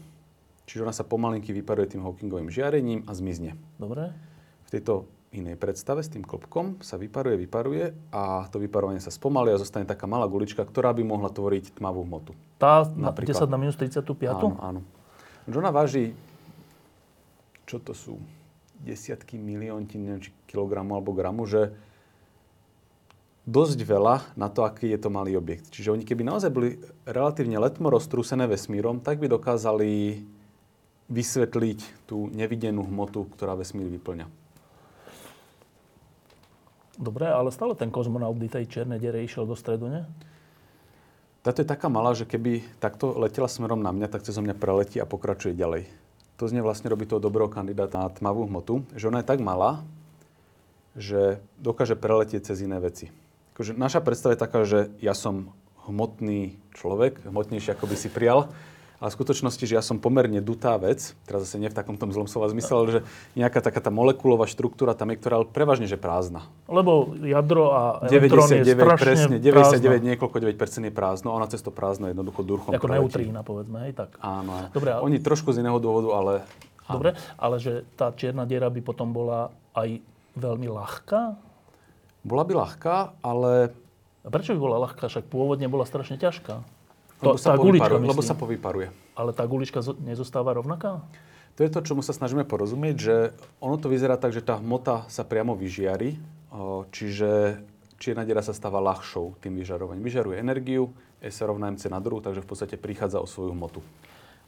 Čiže 0.66 0.82
ona 0.82 0.90
sa 0.90 1.06
pomalinky 1.06 1.54
vyparuje 1.54 1.94
tým 1.94 2.02
Hawkingovým 2.02 2.50
žiarením 2.50 3.06
a 3.06 3.14
zmizne. 3.14 3.54
Dobre? 3.78 4.10
V 4.66 4.70
tejto 4.74 5.06
inej 5.30 5.54
predstave 5.60 6.02
s 6.02 6.10
tým 6.10 6.26
klopkom 6.26 6.82
sa 6.82 6.98
vyparuje, 6.98 7.36
vyparuje 7.38 7.84
a 8.10 8.48
to 8.50 8.58
vyparovanie 8.58 8.98
sa 8.98 9.14
spomalí 9.14 9.54
a 9.54 9.60
zostane 9.60 9.86
taká 9.86 10.08
malá 10.10 10.26
gulička, 10.26 10.64
ktorá 10.64 10.90
by 10.96 11.02
mohla 11.06 11.30
tvoriť 11.30 11.78
tmavú 11.78 12.02
hmotu. 12.02 12.34
Tá 12.58 12.88
na 12.96 13.14
Napríklad. 13.14 13.46
10 13.46 13.52
na 13.52 13.58
minus 13.60 13.76
35? 13.78 14.10
Áno, 14.32 14.58
áno. 14.58 14.80
Ona 15.46 15.70
váži, 15.70 16.10
čo 17.68 17.78
to 17.78 17.94
sú, 17.94 18.18
desiatky 18.82 19.40
milióntin, 19.40 20.04
neviem, 20.04 20.22
či 20.26 20.30
kilogramu 20.50 20.96
alebo 20.96 21.16
gramu, 21.16 21.48
že 21.48 21.72
dosť 23.46 23.78
veľa 23.86 24.34
na 24.34 24.50
to, 24.50 24.66
aký 24.66 24.90
je 24.90 24.98
to 24.98 25.08
malý 25.08 25.38
objekt. 25.38 25.70
Čiže 25.70 25.94
oni 25.94 26.02
keby 26.02 26.26
naozaj 26.26 26.50
boli 26.50 26.82
relatívne 27.06 27.56
letmo 27.62 27.88
roztrúsené 27.88 28.50
vesmírom, 28.50 28.98
tak 28.98 29.22
by 29.22 29.30
dokázali 29.30 30.20
vysvetliť 31.06 32.10
tú 32.10 32.26
nevidenú 32.34 32.82
hmotu, 32.82 33.30
ktorá 33.30 33.54
vesmír 33.54 33.86
vyplňa. 33.86 34.26
Dobre, 36.98 37.28
ale 37.28 37.52
stále 37.52 37.76
ten 37.78 37.92
kozmonaut 37.92 38.34
tej 38.40 38.66
čiernej 38.66 38.98
diere 38.98 39.22
išiel 39.22 39.46
do 39.46 39.54
stredu, 39.54 39.86
nie? 39.86 40.02
Táto 41.46 41.62
je 41.62 41.68
taká 41.68 41.86
malá, 41.86 42.10
že 42.10 42.26
keby 42.26 42.66
takto 42.82 43.14
letela 43.14 43.46
smerom 43.46 43.78
na 43.78 43.94
mňa, 43.94 44.10
tak 44.10 44.26
cez 44.26 44.34
mňa 44.34 44.58
preletí 44.58 44.98
a 44.98 45.06
pokračuje 45.06 45.54
ďalej. 45.54 45.86
To 46.36 46.44
z 46.44 46.60
vlastne 46.60 46.92
robí 46.92 47.08
toho 47.08 47.16
dobrého 47.16 47.48
kandidáta 47.48 48.04
na 48.04 48.12
tmavú 48.12 48.44
hmotu, 48.44 48.84
že 48.92 49.08
ona 49.08 49.24
je 49.24 49.30
tak 49.32 49.40
malá, 49.40 49.80
že 50.92 51.40
dokáže 51.56 51.96
preletieť 51.96 52.52
cez 52.52 52.60
iné 52.60 52.76
veci. 52.76 53.08
Akože 53.56 53.72
naša 53.72 54.04
predstava 54.04 54.36
je 54.36 54.44
taká, 54.44 54.60
že 54.68 54.92
ja 55.00 55.16
som 55.16 55.56
hmotný 55.88 56.60
človek, 56.76 57.24
hmotnejší 57.24 57.72
ako 57.72 57.88
by 57.88 57.96
si 57.96 58.12
prijal, 58.12 58.52
ale 58.96 59.08
v 59.08 59.16
skutočnosti, 59.16 59.60
že 59.62 59.74
ja 59.74 59.84
som 59.84 59.96
pomerne 59.96 60.40
dutá 60.40 60.74
vec, 60.76 61.12
teraz 61.24 61.44
zase 61.44 61.56
nie 61.56 61.68
v 61.68 61.76
takom 61.76 61.94
tom 61.94 62.08
zlom 62.08 62.24
slova 62.24 62.48
zmysle, 62.48 62.72
ale 62.72 62.88
že 62.88 63.00
nejaká 63.34 63.60
taká 63.60 63.78
tá 63.78 63.88
molekulová 63.88 64.44
štruktúra 64.44 64.92
tam 64.92 65.12
je, 65.12 65.20
ktorá 65.20 65.40
je 65.40 65.48
prevažne 65.48 65.84
že 65.84 65.94
prázdna. 65.94 66.48
Lebo 66.64 67.12
jadro 67.18 67.70
a 67.70 67.82
elektrón 68.04 68.48
je 68.48 68.64
99, 68.64 68.72
strašne 68.74 68.96
presne, 68.98 69.36
99, 69.36 69.52
prázdno. 69.52 70.08
niekoľko 70.08 70.36
9% 70.40 70.88
je 70.88 70.94
prázdno, 70.94 71.28
ona 71.30 71.46
cez 71.46 71.60
to 71.60 71.68
prázdno 71.68 72.08
jednoducho 72.08 72.40
durchom 72.40 72.72
Ako 72.72 72.82
preletí. 72.82 73.04
neutrína, 73.28 73.40
povedzme, 73.40 73.84
hej, 73.84 73.92
tak. 73.92 74.16
Áno, 74.18 74.50
áno. 74.50 74.68
Dobre, 74.72 74.90
ale- 74.92 75.02
Oni 75.04 75.16
trošku 75.18 75.52
z 75.52 75.60
iného 75.60 75.76
dôvodu, 75.76 76.08
ale 76.12 76.32
Dobre, 76.86 77.12
ale 77.34 77.58
že 77.58 77.82
tá 77.94 78.14
čierna 78.14 78.46
diera 78.46 78.70
by 78.70 78.78
potom 78.78 79.10
bola 79.10 79.50
aj 79.72 79.98
veľmi 80.34 80.70
ľahká? 80.70 81.34
bola 82.22 82.42
by 82.42 82.54
ľahká, 82.56 82.94
ale 83.20 83.70
A 84.22 84.28
prečo 84.30 84.50
by 84.50 84.58
bola 84.58 84.82
ľahká? 84.82 85.06
Však 85.06 85.26
pôvodne 85.26 85.66
bola 85.66 85.86
strašne 85.86 86.14
ťažká. 86.14 86.58
Lebo, 87.22 87.38
sa 87.40 87.52
tá 87.52 87.60
gulička, 87.60 87.94
lebo 87.96 88.22
sa 88.22 88.36
povyparuje. 88.36 88.88
Ale 89.16 89.30
tá 89.32 89.44
gulička 89.48 89.80
zo- 89.80 89.96
nezostáva 90.00 90.52
rovnaká? 90.52 91.00
To 91.56 91.64
je 91.64 91.72
to, 91.72 91.80
čomu 91.80 92.04
sa 92.04 92.12
snažíme 92.12 92.44
porozumieť, 92.44 92.96
že 93.00 93.16
ono 93.64 93.80
to 93.80 93.88
vyzerá 93.88 94.20
tak, 94.20 94.36
že 94.36 94.44
tá 94.44 94.60
hmota 94.60 95.08
sa 95.08 95.24
priamo 95.24 95.56
vyžiari, 95.56 96.20
čiže 96.92 97.60
čierna 97.96 98.28
diera 98.28 98.44
sa 98.44 98.52
stáva 98.52 98.76
ľahšou 98.84 99.40
tým 99.40 99.56
vyžarovaním. 99.56 100.04
Vyžaruje 100.04 100.36
energiu, 100.36 100.92
E 101.16 101.32
sa 101.32 101.48
rovná 101.48 101.72
mc 101.72 101.80
na 101.88 101.96
druhu, 101.96 102.20
takže 102.20 102.44
v 102.44 102.48
podstate 102.48 102.74
prichádza 102.76 103.24
o 103.24 103.26
svoju 103.26 103.56
hmotu. 103.56 103.80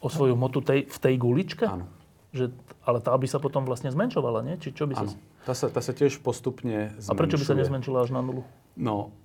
O 0.05 0.13
svoju 0.13 0.37
hmotu 0.37 0.61
tej, 0.61 0.85
v 0.85 0.99
tej 1.01 1.15
guličke? 1.17 1.65
Áno. 1.65 1.89
Že, 2.29 2.53
ale 2.85 3.01
tá 3.01 3.17
by 3.17 3.25
sa 3.25 3.41
potom 3.41 3.65
vlastne 3.65 3.89
zmenšovala, 3.89 4.45
nie? 4.45 4.61
Či 4.61 4.77
čo 4.77 4.85
by 4.85 4.95
sa... 4.95 5.05
Áno. 5.09 5.17
Tá 5.49 5.57
sa, 5.57 5.73
tá 5.73 5.81
sa 5.81 5.97
tiež 5.97 6.21
postupne 6.21 6.93
zmenšuje. 7.01 7.09
A 7.09 7.17
prečo 7.17 7.41
by 7.41 7.45
sa 7.49 7.57
nezmenšila 7.57 8.05
až 8.05 8.13
na 8.13 8.21
nulu? 8.21 8.45
No, 8.77 9.17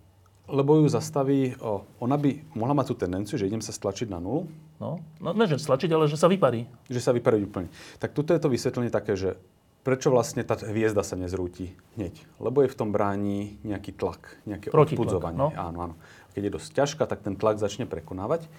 lebo 0.47 0.83
ju 0.83 0.87
zastaví, 0.91 1.55
o, 1.63 1.87
ona 2.03 2.19
by 2.19 2.55
mohla 2.55 2.75
mať 2.75 2.85
tú 2.91 2.95
tendenciu, 2.99 3.39
že 3.39 3.47
idem 3.47 3.63
sa 3.63 3.71
stlačiť 3.71 4.11
na 4.11 4.19
nulu, 4.19 4.47
No, 4.83 4.99
no 5.23 5.31
ne, 5.31 5.47
že 5.47 5.55
stlačiť, 5.55 5.95
ale 5.95 6.11
že 6.11 6.19
sa 6.19 6.27
vyparí. 6.27 6.67
že 6.91 6.99
sa 6.99 7.15
vyparí 7.15 7.39
úplne. 7.47 7.71
Tak 8.03 8.11
tuto 8.11 8.35
je 8.35 8.41
to 8.43 8.51
vysvetlenie 8.51 8.91
také, 8.91 9.15
že 9.15 9.39
prečo 9.87 10.11
vlastne 10.11 10.43
tá 10.43 10.59
hviezda 10.59 11.07
sa 11.07 11.15
nezrúti 11.15 11.71
hneď? 11.95 12.19
Lebo 12.43 12.63
je 12.63 12.71
v 12.71 12.75
tom 12.75 12.91
bráni 12.91 13.55
nejaký 13.63 13.95
tlak, 13.95 14.43
nejaké 14.43 14.75
odpudzovanie. 14.75 15.39
no. 15.39 15.55
Áno, 15.55 15.77
áno. 15.87 15.95
Keď 16.35 16.41
je 16.43 16.51
dosť 16.51 16.69
ťažká, 16.75 17.03
tak 17.07 17.23
ten 17.23 17.39
tlak 17.39 17.63
začne 17.63 17.87
prekonávať. 17.87 18.51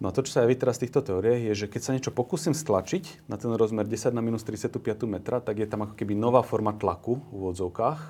No 0.00 0.10
a 0.10 0.14
to, 0.16 0.24
čo 0.24 0.34
sa 0.34 0.42
javí 0.42 0.58
teraz 0.58 0.80
v 0.80 0.88
týchto 0.88 1.04
teóriách, 1.04 1.52
je, 1.52 1.52
že 1.54 1.66
keď 1.70 1.80
sa 1.84 1.94
niečo 1.94 2.10
pokúsim 2.10 2.56
stlačiť 2.56 3.28
na 3.30 3.38
ten 3.38 3.52
rozmer 3.54 3.86
10 3.86 4.16
na 4.16 4.22
minus 4.24 4.42
35 4.42 4.82
metra, 5.06 5.38
tak 5.38 5.62
je 5.62 5.66
tam 5.68 5.86
ako 5.86 5.94
keby 5.94 6.18
nová 6.18 6.42
forma 6.42 6.74
tlaku 6.74 7.22
v 7.30 7.32
úvodzovkách, 7.38 8.00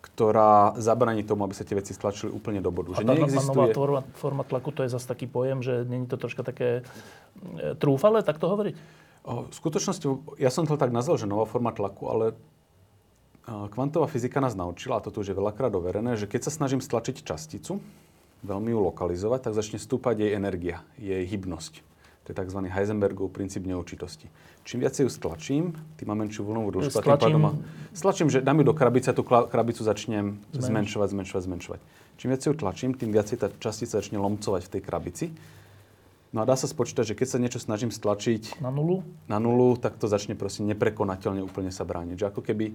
ktorá 0.00 0.74
zabraní 0.80 1.20
tomu, 1.20 1.44
aby 1.44 1.52
sa 1.52 1.64
tie 1.64 1.76
veci 1.76 1.92
stlačili 1.92 2.32
úplne 2.32 2.64
do 2.64 2.72
bodu. 2.72 2.96
A 2.96 3.00
Že 3.00 3.04
tá 3.04 3.12
no- 3.12 3.20
nová 3.20 3.28
neexistuje... 3.28 3.72
forma, 3.76 4.00
forma 4.16 4.42
tlaku, 4.48 4.72
to 4.72 4.80
je 4.84 4.90
zase 4.96 5.04
taký 5.04 5.28
pojem, 5.28 5.60
že 5.60 5.84
není 5.84 6.08
to 6.08 6.16
troška 6.16 6.40
také 6.40 6.80
e, 6.80 7.76
trúfale, 7.76 8.24
tak 8.24 8.40
to 8.40 8.48
hovoriť? 8.48 8.74
O, 9.28 9.44
V 9.48 9.54
skutočnosti, 9.54 10.06
ja 10.40 10.48
som 10.48 10.64
to 10.64 10.80
tak 10.80 10.88
nazval, 10.88 11.20
že 11.20 11.28
nová 11.28 11.44
forma 11.44 11.68
tlaku, 11.76 12.08
ale 12.08 12.24
a, 13.44 13.68
kvantová 13.68 14.08
fyzika 14.08 14.40
nás 14.40 14.56
naučila, 14.56 14.98
a 14.98 15.04
to 15.04 15.12
tu 15.12 15.20
už 15.20 15.32
je 15.32 15.36
veľakrát 15.36 15.72
overené, 15.76 16.16
že 16.16 16.24
keď 16.24 16.48
sa 16.48 16.52
snažím 16.52 16.80
stlačiť 16.80 17.20
časticu, 17.20 17.84
veľmi 18.40 18.72
ju 18.72 18.80
lokalizovať, 18.88 19.48
tak 19.48 19.52
začne 19.52 19.76
stúpať 19.76 20.24
jej 20.24 20.32
energia, 20.32 20.80
jej 20.96 21.28
hybnosť. 21.28 21.89
To 22.30 22.42
je 22.42 22.46
tzv. 22.46 22.58
Heisenbergov 22.70 23.34
princíp 23.34 23.66
neurčitosti. 23.66 24.30
Čím 24.62 24.80
viac 24.80 24.94
ju 24.94 25.10
stlačím, 25.10 25.74
tým 25.98 26.06
mám 26.06 26.22
menšiu 26.22 26.46
vlnovú 26.46 26.70
dĺžku. 26.70 26.94
tým 26.94 27.02
Stlačím- 27.02 27.42
pádom 27.42 27.58
Stlačím, 27.90 28.28
že 28.30 28.38
dám 28.38 28.62
ju 28.62 28.64
do 28.64 28.74
krabice 28.74 29.10
a 29.10 29.14
tú 29.14 29.26
krabicu 29.26 29.82
začnem 29.82 30.38
Zmenš- 30.54 30.62
zmenšovať, 30.62 31.08
zmenšovať, 31.10 31.42
zmenšovať. 31.42 31.80
Čím 32.16 32.28
viac 32.30 32.42
ju 32.46 32.52
tlačím, 32.54 32.90
tým 32.94 33.10
viac 33.10 33.26
tá 33.26 33.50
častica 33.58 33.98
začne 33.98 34.22
lomcovať 34.22 34.62
v 34.62 34.70
tej 34.70 34.80
krabici. 34.80 35.26
No 36.30 36.42
a 36.42 36.46
dá 36.46 36.54
sa 36.54 36.70
spočítať, 36.70 37.02
že 37.02 37.14
keď 37.18 37.26
sa 37.26 37.38
niečo 37.42 37.58
snažím 37.58 37.90
stlačiť 37.90 38.62
Na 38.62 38.70
nulu? 38.70 39.02
na 39.26 39.42
nulu, 39.42 39.74
tak 39.74 39.98
to 39.98 40.06
začne 40.06 40.38
proste 40.38 40.62
neprekonateľne 40.62 41.42
úplne 41.42 41.74
sa 41.74 41.82
brániť. 41.82 42.14
Že 42.14 42.26
ako 42.30 42.40
keby 42.46 42.66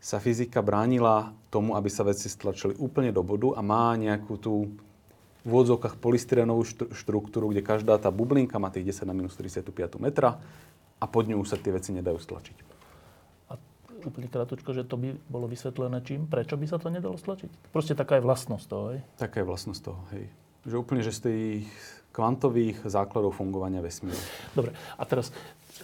sa 0.00 0.16
fyzika 0.16 0.64
bránila 0.64 1.28
tomu, 1.52 1.76
aby 1.76 1.92
sa 1.92 2.00
veci 2.00 2.32
stlačili 2.32 2.72
úplne 2.80 3.12
do 3.12 3.20
bodu 3.20 3.52
a 3.52 3.60
má 3.60 3.92
nejakú 4.00 4.40
tú 4.40 4.72
v 5.44 5.48
úvodzovkách 5.48 5.96
polystyrenovú 5.96 6.62
štru- 6.68 6.90
štruktúru, 6.92 7.48
kde 7.52 7.64
každá 7.64 7.96
tá 7.96 8.12
bublinka 8.12 8.60
má 8.60 8.68
tých 8.68 8.92
10 8.92 9.08
na 9.08 9.14
minus 9.16 9.36
35 9.36 9.72
metra 9.96 10.36
a 11.00 11.04
pod 11.08 11.24
ňu 11.24 11.40
už 11.40 11.48
sa 11.48 11.56
tie 11.56 11.72
veci 11.72 11.96
nedajú 11.96 12.20
stlačiť. 12.20 12.56
A 13.48 13.56
úplne 14.04 14.28
krátko, 14.28 14.70
že 14.76 14.84
to 14.84 15.00
by 15.00 15.16
bolo 15.32 15.48
vysvetlené 15.48 16.04
čím? 16.04 16.28
Prečo 16.28 16.60
by 16.60 16.66
sa 16.68 16.76
to 16.76 16.92
nedalo 16.92 17.16
stlačiť? 17.16 17.72
Proste 17.72 17.96
taká 17.96 18.20
je 18.20 18.22
vlastnosť 18.28 18.66
toho, 18.68 18.84
hej? 18.92 19.00
Taká 19.16 19.40
je 19.40 19.46
vlastnosť 19.48 19.80
toho, 19.80 20.00
hej. 20.12 20.24
Že 20.68 20.74
úplne, 20.76 21.00
že 21.00 21.16
z 21.16 21.20
tých 21.24 21.68
kvantových 22.12 22.84
základov 22.84 23.38
fungovania 23.38 23.80
vesmíru. 23.80 24.18
Dobre, 24.52 24.76
a 24.76 25.02
teraz 25.08 25.32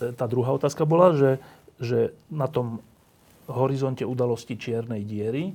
e, 0.03 0.13
tá 0.13 0.29
druhá 0.29 0.53
otázka 0.53 0.85
bola, 0.85 1.17
že, 1.17 1.31
že 1.81 2.13
na 2.29 2.51
tom 2.51 2.85
horizonte 3.47 4.03
udalosti 4.03 4.59
čiernej 4.59 5.07
diery 5.07 5.55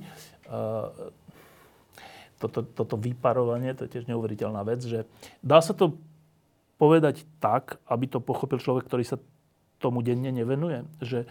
toto, 2.42 2.66
toto 2.66 2.98
vyparovanie, 2.98 3.78
to 3.78 3.86
je 3.86 3.98
tiež 3.98 4.10
neuveriteľná 4.10 4.66
vec, 4.66 4.82
že 4.82 5.06
dá 5.40 5.62
sa 5.62 5.70
to 5.70 5.94
povedať 6.82 7.22
tak, 7.38 7.78
aby 7.86 8.10
to 8.10 8.18
pochopil 8.18 8.58
človek, 8.58 8.90
ktorý 8.90 9.06
sa 9.06 9.22
tomu 9.78 10.02
denne 10.02 10.34
nevenuje, 10.34 10.82
že, 10.98 11.30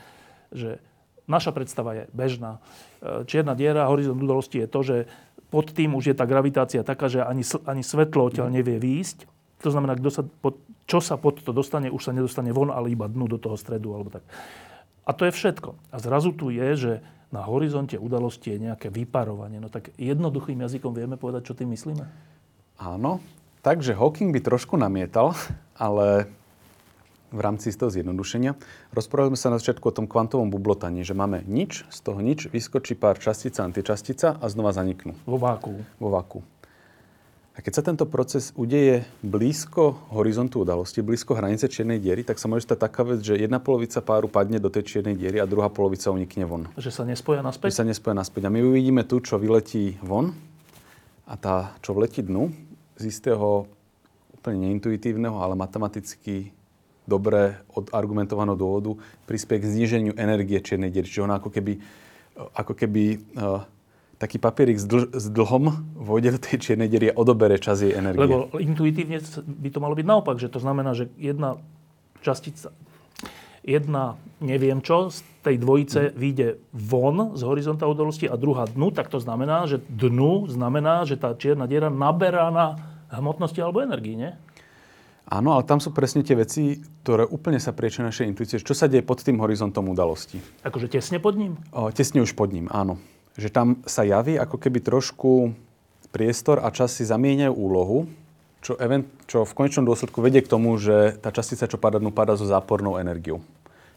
že 0.56 0.80
naša 1.28 1.52
predstava 1.52 1.92
je 1.96 2.04
bežná. 2.16 2.64
E, 3.04 3.28
Čierna 3.28 3.56
diera, 3.56 3.92
horizont 3.92 4.20
udalosti 4.20 4.64
je 4.64 4.68
to, 4.68 4.80
že 4.84 4.98
pod 5.52 5.76
tým 5.76 5.96
už 6.00 6.12
je 6.12 6.16
tá 6.16 6.24
gravitácia 6.24 6.88
taká, 6.88 7.12
že 7.12 7.24
ani, 7.24 7.44
ani 7.68 7.84
svetlo 7.84 8.32
odtiaľ 8.32 8.48
nevie 8.48 8.80
výjsť. 8.80 9.28
To 9.68 9.70
znamená, 9.70 10.00
kto 10.00 10.10
sa 10.10 10.24
pod, 10.24 10.56
čo 10.88 11.04
sa 11.04 11.20
pod 11.20 11.44
to 11.44 11.52
dostane, 11.52 11.92
už 11.92 12.02
sa 12.02 12.16
nedostane 12.16 12.50
von, 12.56 12.72
ale 12.72 12.92
iba 12.92 13.06
dnu 13.12 13.28
do 13.28 13.38
toho 13.38 13.60
stredu. 13.60 13.94
Alebo 13.94 14.10
tak. 14.10 14.24
A 15.04 15.12
to 15.12 15.28
je 15.28 15.36
všetko. 15.36 15.76
A 15.92 15.96
zrazu 16.00 16.32
tu 16.32 16.50
je, 16.50 16.68
že 16.76 16.94
na 17.32 17.42
horizonte 17.48 17.96
udalosti 17.96 18.54
je 18.54 18.72
nejaké 18.72 18.92
vyparovanie. 18.92 19.64
No 19.64 19.72
tak 19.72 19.96
jednoduchým 19.96 20.60
jazykom 20.60 20.92
vieme 20.92 21.16
povedať, 21.16 21.52
čo 21.52 21.58
tým 21.58 21.72
myslíme? 21.72 22.04
Áno, 22.78 23.24
takže 23.64 23.96
Hawking 23.96 24.36
by 24.36 24.40
trošku 24.44 24.76
namietal, 24.76 25.32
ale 25.80 26.28
v 27.32 27.40
rámci 27.40 27.72
toho 27.72 27.88
zjednodušenia. 27.88 28.60
Rozprávali 28.92 29.32
sme 29.34 29.40
sa 29.40 29.54
na 29.56 29.58
začiatku 29.58 29.88
o 29.88 29.96
tom 29.96 30.06
kvantovom 30.06 30.52
bublotaní, 30.52 31.08
že 31.08 31.16
máme 31.16 31.48
nič, 31.48 31.88
z 31.88 32.00
toho 32.04 32.20
nič, 32.20 32.52
vyskočí 32.52 33.00
pár 33.00 33.16
častica, 33.18 33.64
antičastica 33.64 34.36
a 34.36 34.46
znova 34.52 34.76
zaniknú 34.76 35.16
Vo 35.24 35.40
váku. 35.40 35.80
vo 35.96 36.12
vaku. 36.12 36.44
A 37.52 37.60
keď 37.60 37.74
sa 37.76 37.84
tento 37.84 38.08
proces 38.08 38.56
udeje 38.56 39.04
blízko 39.20 40.00
horizontu 40.16 40.64
udalosti, 40.64 41.04
blízko 41.04 41.36
hranice 41.36 41.68
čiernej 41.68 42.00
diery, 42.00 42.24
tak 42.24 42.40
sa 42.40 42.48
môže 42.48 42.64
stať 42.64 42.88
taká 42.88 43.04
vec, 43.04 43.20
že 43.20 43.36
jedna 43.36 43.60
polovica 43.60 44.00
páru 44.00 44.32
padne 44.32 44.56
do 44.56 44.72
tej 44.72 44.88
čiernej 44.88 45.20
diery 45.20 45.44
a 45.44 45.44
druhá 45.44 45.68
polovica 45.68 46.16
unikne 46.16 46.48
von. 46.48 46.72
Že 46.80 46.92
sa 46.96 47.04
nespoja 47.04 47.44
Že 47.44 47.52
naspäť? 47.52 47.70
sa 47.76 47.84
nespoja 47.84 48.16
naspäť. 48.16 48.48
A 48.48 48.54
my 48.56 48.64
uvidíme 48.64 49.04
tú, 49.04 49.20
čo 49.20 49.36
vyletí 49.36 50.00
von 50.00 50.32
a 51.28 51.36
tá, 51.36 51.76
čo 51.84 51.92
vletí 51.92 52.24
dnu, 52.24 52.56
z 52.96 53.12
istého 53.12 53.68
úplne 54.32 54.72
neintuitívneho, 54.72 55.36
ale 55.36 55.60
matematicky 55.60 56.56
dobre 57.04 57.60
odargumentovaného 57.76 58.56
dôvodu 58.56 58.96
prispieje 59.28 59.68
k 59.68 59.72
zníženiu 59.76 60.14
energie 60.16 60.56
čiernej 60.64 60.88
diery. 60.88 61.04
Čiže 61.04 61.28
ona 61.28 61.36
ako 61.44 61.52
keby, 61.52 61.74
ako 62.56 62.74
keby 62.80 63.04
uh, 63.36 63.68
taký 64.22 64.38
papierik 64.38 64.78
s, 64.78 64.86
dl- 64.86 65.10
s 65.10 65.34
dlhom 65.34 65.98
vôjde 65.98 66.38
do 66.38 66.40
tej 66.40 66.62
čiernej 66.62 66.86
diery 66.86 67.10
a 67.10 67.18
odobere 67.18 67.58
čas 67.58 67.82
jej 67.82 67.98
energie. 67.98 68.22
Lebo 68.22 68.54
intuitívne 68.62 69.18
by 69.42 69.70
to 69.74 69.82
malo 69.82 69.98
byť 69.98 70.06
naopak, 70.06 70.38
že 70.38 70.54
to 70.54 70.62
znamená, 70.62 70.94
že 70.94 71.10
jedna 71.18 71.58
častica, 72.22 72.70
jedna 73.66 74.22
neviem 74.38 74.78
čo 74.86 75.10
z 75.10 75.26
tej 75.42 75.58
dvojice 75.58 76.14
vyjde 76.14 76.62
von 76.70 77.34
z 77.34 77.42
horizonta 77.42 77.90
udalosti 77.90 78.30
a 78.30 78.38
druhá 78.38 78.70
dnu, 78.70 78.94
tak 78.94 79.10
to 79.10 79.18
znamená, 79.18 79.66
že 79.66 79.82
dnu 79.90 80.46
znamená, 80.46 81.02
že 81.10 81.18
tá 81.18 81.34
čierna 81.34 81.66
diera 81.66 81.90
naberá 81.90 82.54
na 82.54 82.78
hmotnosti 83.10 83.58
alebo 83.58 83.82
energii, 83.82 84.22
nie? 84.22 84.32
Áno, 85.32 85.56
ale 85.56 85.64
tam 85.64 85.80
sú 85.80 85.96
presne 85.96 86.28
tie 86.28 86.36
veci, 86.36 86.84
ktoré 87.02 87.24
úplne 87.24 87.56
sa 87.56 87.72
priečia 87.72 88.04
našej 88.04 88.28
intuície. 88.28 88.60
Čo 88.60 88.76
sa 88.76 88.92
deje 88.92 89.00
pod 89.00 89.24
tým 89.24 89.40
horizontom 89.40 89.88
udalosti? 89.88 90.44
Akože 90.62 90.92
tesne 90.92 91.24
pod 91.24 91.40
ním? 91.40 91.56
O, 91.72 91.88
tesne 91.90 92.20
už 92.20 92.36
pod 92.36 92.52
ním, 92.52 92.68
áno. 92.68 93.00
Že 93.40 93.50
tam 93.52 93.68
sa 93.88 94.04
javí 94.04 94.36
ako 94.36 94.60
keby 94.60 94.84
trošku 94.84 95.56
priestor 96.12 96.60
a 96.60 96.68
čas 96.70 96.96
si 96.96 97.08
zamieňajú 97.08 97.54
úlohu, 97.56 98.08
čo, 98.62 98.78
event, 98.78 99.10
čo 99.26 99.48
v 99.48 99.54
konečnom 99.58 99.88
dôsledku 99.88 100.22
vedie 100.22 100.44
k 100.44 100.52
tomu, 100.52 100.78
že 100.78 101.18
tá 101.18 101.34
častica, 101.34 101.66
čo 101.66 101.82
padá 101.82 101.98
dnu, 101.98 102.14
padá 102.14 102.38
so 102.38 102.46
zápornou 102.46 103.00
energiou. 103.02 103.42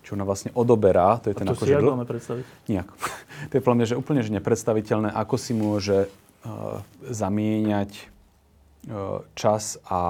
Čiže 0.04 0.14
ona 0.16 0.24
vlastne 0.24 0.50
odoberá, 0.52 1.16
to 1.20 1.32
je 1.32 1.36
ten 1.36 1.48
To 1.48 1.56
si 1.56 1.64
akože 1.64 1.72
jak 1.74 1.84
dl- 1.84 1.92
máme 1.96 2.08
predstaviť? 2.08 2.44
Nijak. 2.68 2.88
to 3.48 3.52
je 3.56 3.60
podľa 3.60 3.76
mňa, 3.76 3.86
že 3.88 3.96
úplne 4.00 4.20
že 4.24 4.30
nepredstaviteľné, 4.32 5.08
ako 5.12 5.36
si 5.36 5.52
môže 5.52 5.98
uh, 6.08 6.80
zamieňať 7.08 7.90
uh, 7.92 9.24
čas 9.36 9.80
a 9.88 10.00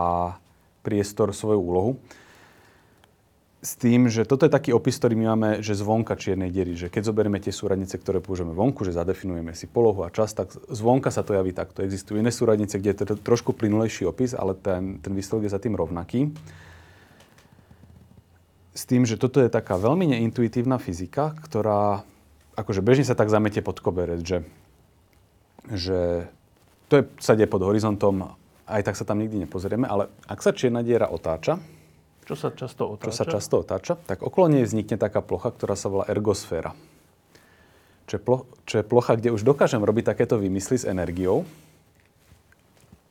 priestor 0.85 1.33
svoju 1.33 1.59
úlohu. 1.59 1.91
S 3.65 3.81
tým, 3.81 4.13
že 4.13 4.29
toto 4.29 4.45
je 4.45 4.53
taký 4.53 4.77
opis, 4.77 5.01
ktorý 5.01 5.17
my 5.17 5.27
máme, 5.33 5.49
že 5.65 5.73
zvonka 5.73 6.21
čiernej 6.21 6.53
diery, 6.53 6.77
že 6.77 6.93
keď 6.93 7.09
zoberieme 7.09 7.41
tie 7.41 7.49
súradnice, 7.49 7.97
ktoré 7.97 8.21
použijeme 8.21 8.53
vonku, 8.53 8.85
že 8.85 8.93
zadefinujeme 8.93 9.57
si 9.57 9.65
polohu 9.65 10.05
a 10.05 10.13
čas, 10.13 10.37
tak 10.37 10.53
zvonka 10.69 11.09
sa 11.09 11.25
to 11.25 11.33
javí 11.33 11.57
takto. 11.57 11.81
Existujú 11.81 12.21
iné 12.21 12.29
súradnice, 12.29 12.77
kde 12.77 12.93
je 12.93 13.09
to 13.09 13.17
trošku 13.17 13.57
plynulejší 13.57 14.05
opis, 14.05 14.37
ale 14.37 14.53
ten, 14.53 15.01
ten 15.01 15.17
výsledok 15.17 15.49
je 15.49 15.55
za 15.57 15.57
tým 15.57 15.81
rovnaký. 15.81 16.29
S 18.77 18.85
tým, 18.85 19.09
že 19.09 19.17
toto 19.17 19.41
je 19.41 19.49
taká 19.49 19.81
veľmi 19.81 20.13
neintuitívna 20.13 20.77
fyzika, 20.77 21.33
ktorá 21.41 22.05
akože 22.61 22.85
bežne 22.85 23.09
sa 23.09 23.17
tak 23.17 23.33
zametie 23.33 23.65
pod 23.65 23.81
koberec, 23.81 24.21
že, 24.21 24.39
že 25.73 26.29
to 26.93 27.01
je, 27.01 27.03
sa 27.17 27.33
deje 27.33 27.49
pod 27.49 27.65
horizontom, 27.65 28.37
aj 28.69 28.83
tak 28.85 29.01
sa 29.01 29.09
tam 29.09 29.25
nikdy 29.25 29.49
nepozrieme, 29.49 29.89
ale 29.89 30.13
ak 30.29 30.45
sa 30.45 30.53
čierna 30.53 30.85
diera 30.85 31.09
otáča, 31.09 31.65
čo 32.25 32.35
sa 32.35 32.49
často 32.53 32.89
otáča? 32.89 33.07
Čo 33.09 33.13
sa 33.13 33.25
často 33.29 33.55
otáča, 33.61 33.95
tak 34.01 34.25
okolo 34.25 34.49
nej 34.49 34.65
vznikne 34.65 34.97
taká 34.97 35.21
plocha, 35.21 35.53
ktorá 35.53 35.77
sa 35.77 35.93
volá 35.93 36.09
ergosféra. 36.09 36.73
Čo 38.05 38.21
je, 38.21 38.21
plo, 38.21 38.37
čo 38.69 38.81
je 38.81 38.85
plocha, 38.85 39.17
kde 39.17 39.33
už 39.33 39.45
dokážem 39.45 39.81
robiť 39.81 40.13
takéto 40.13 40.37
výmysly 40.37 40.77
s 40.77 40.85
energiou 40.85 41.49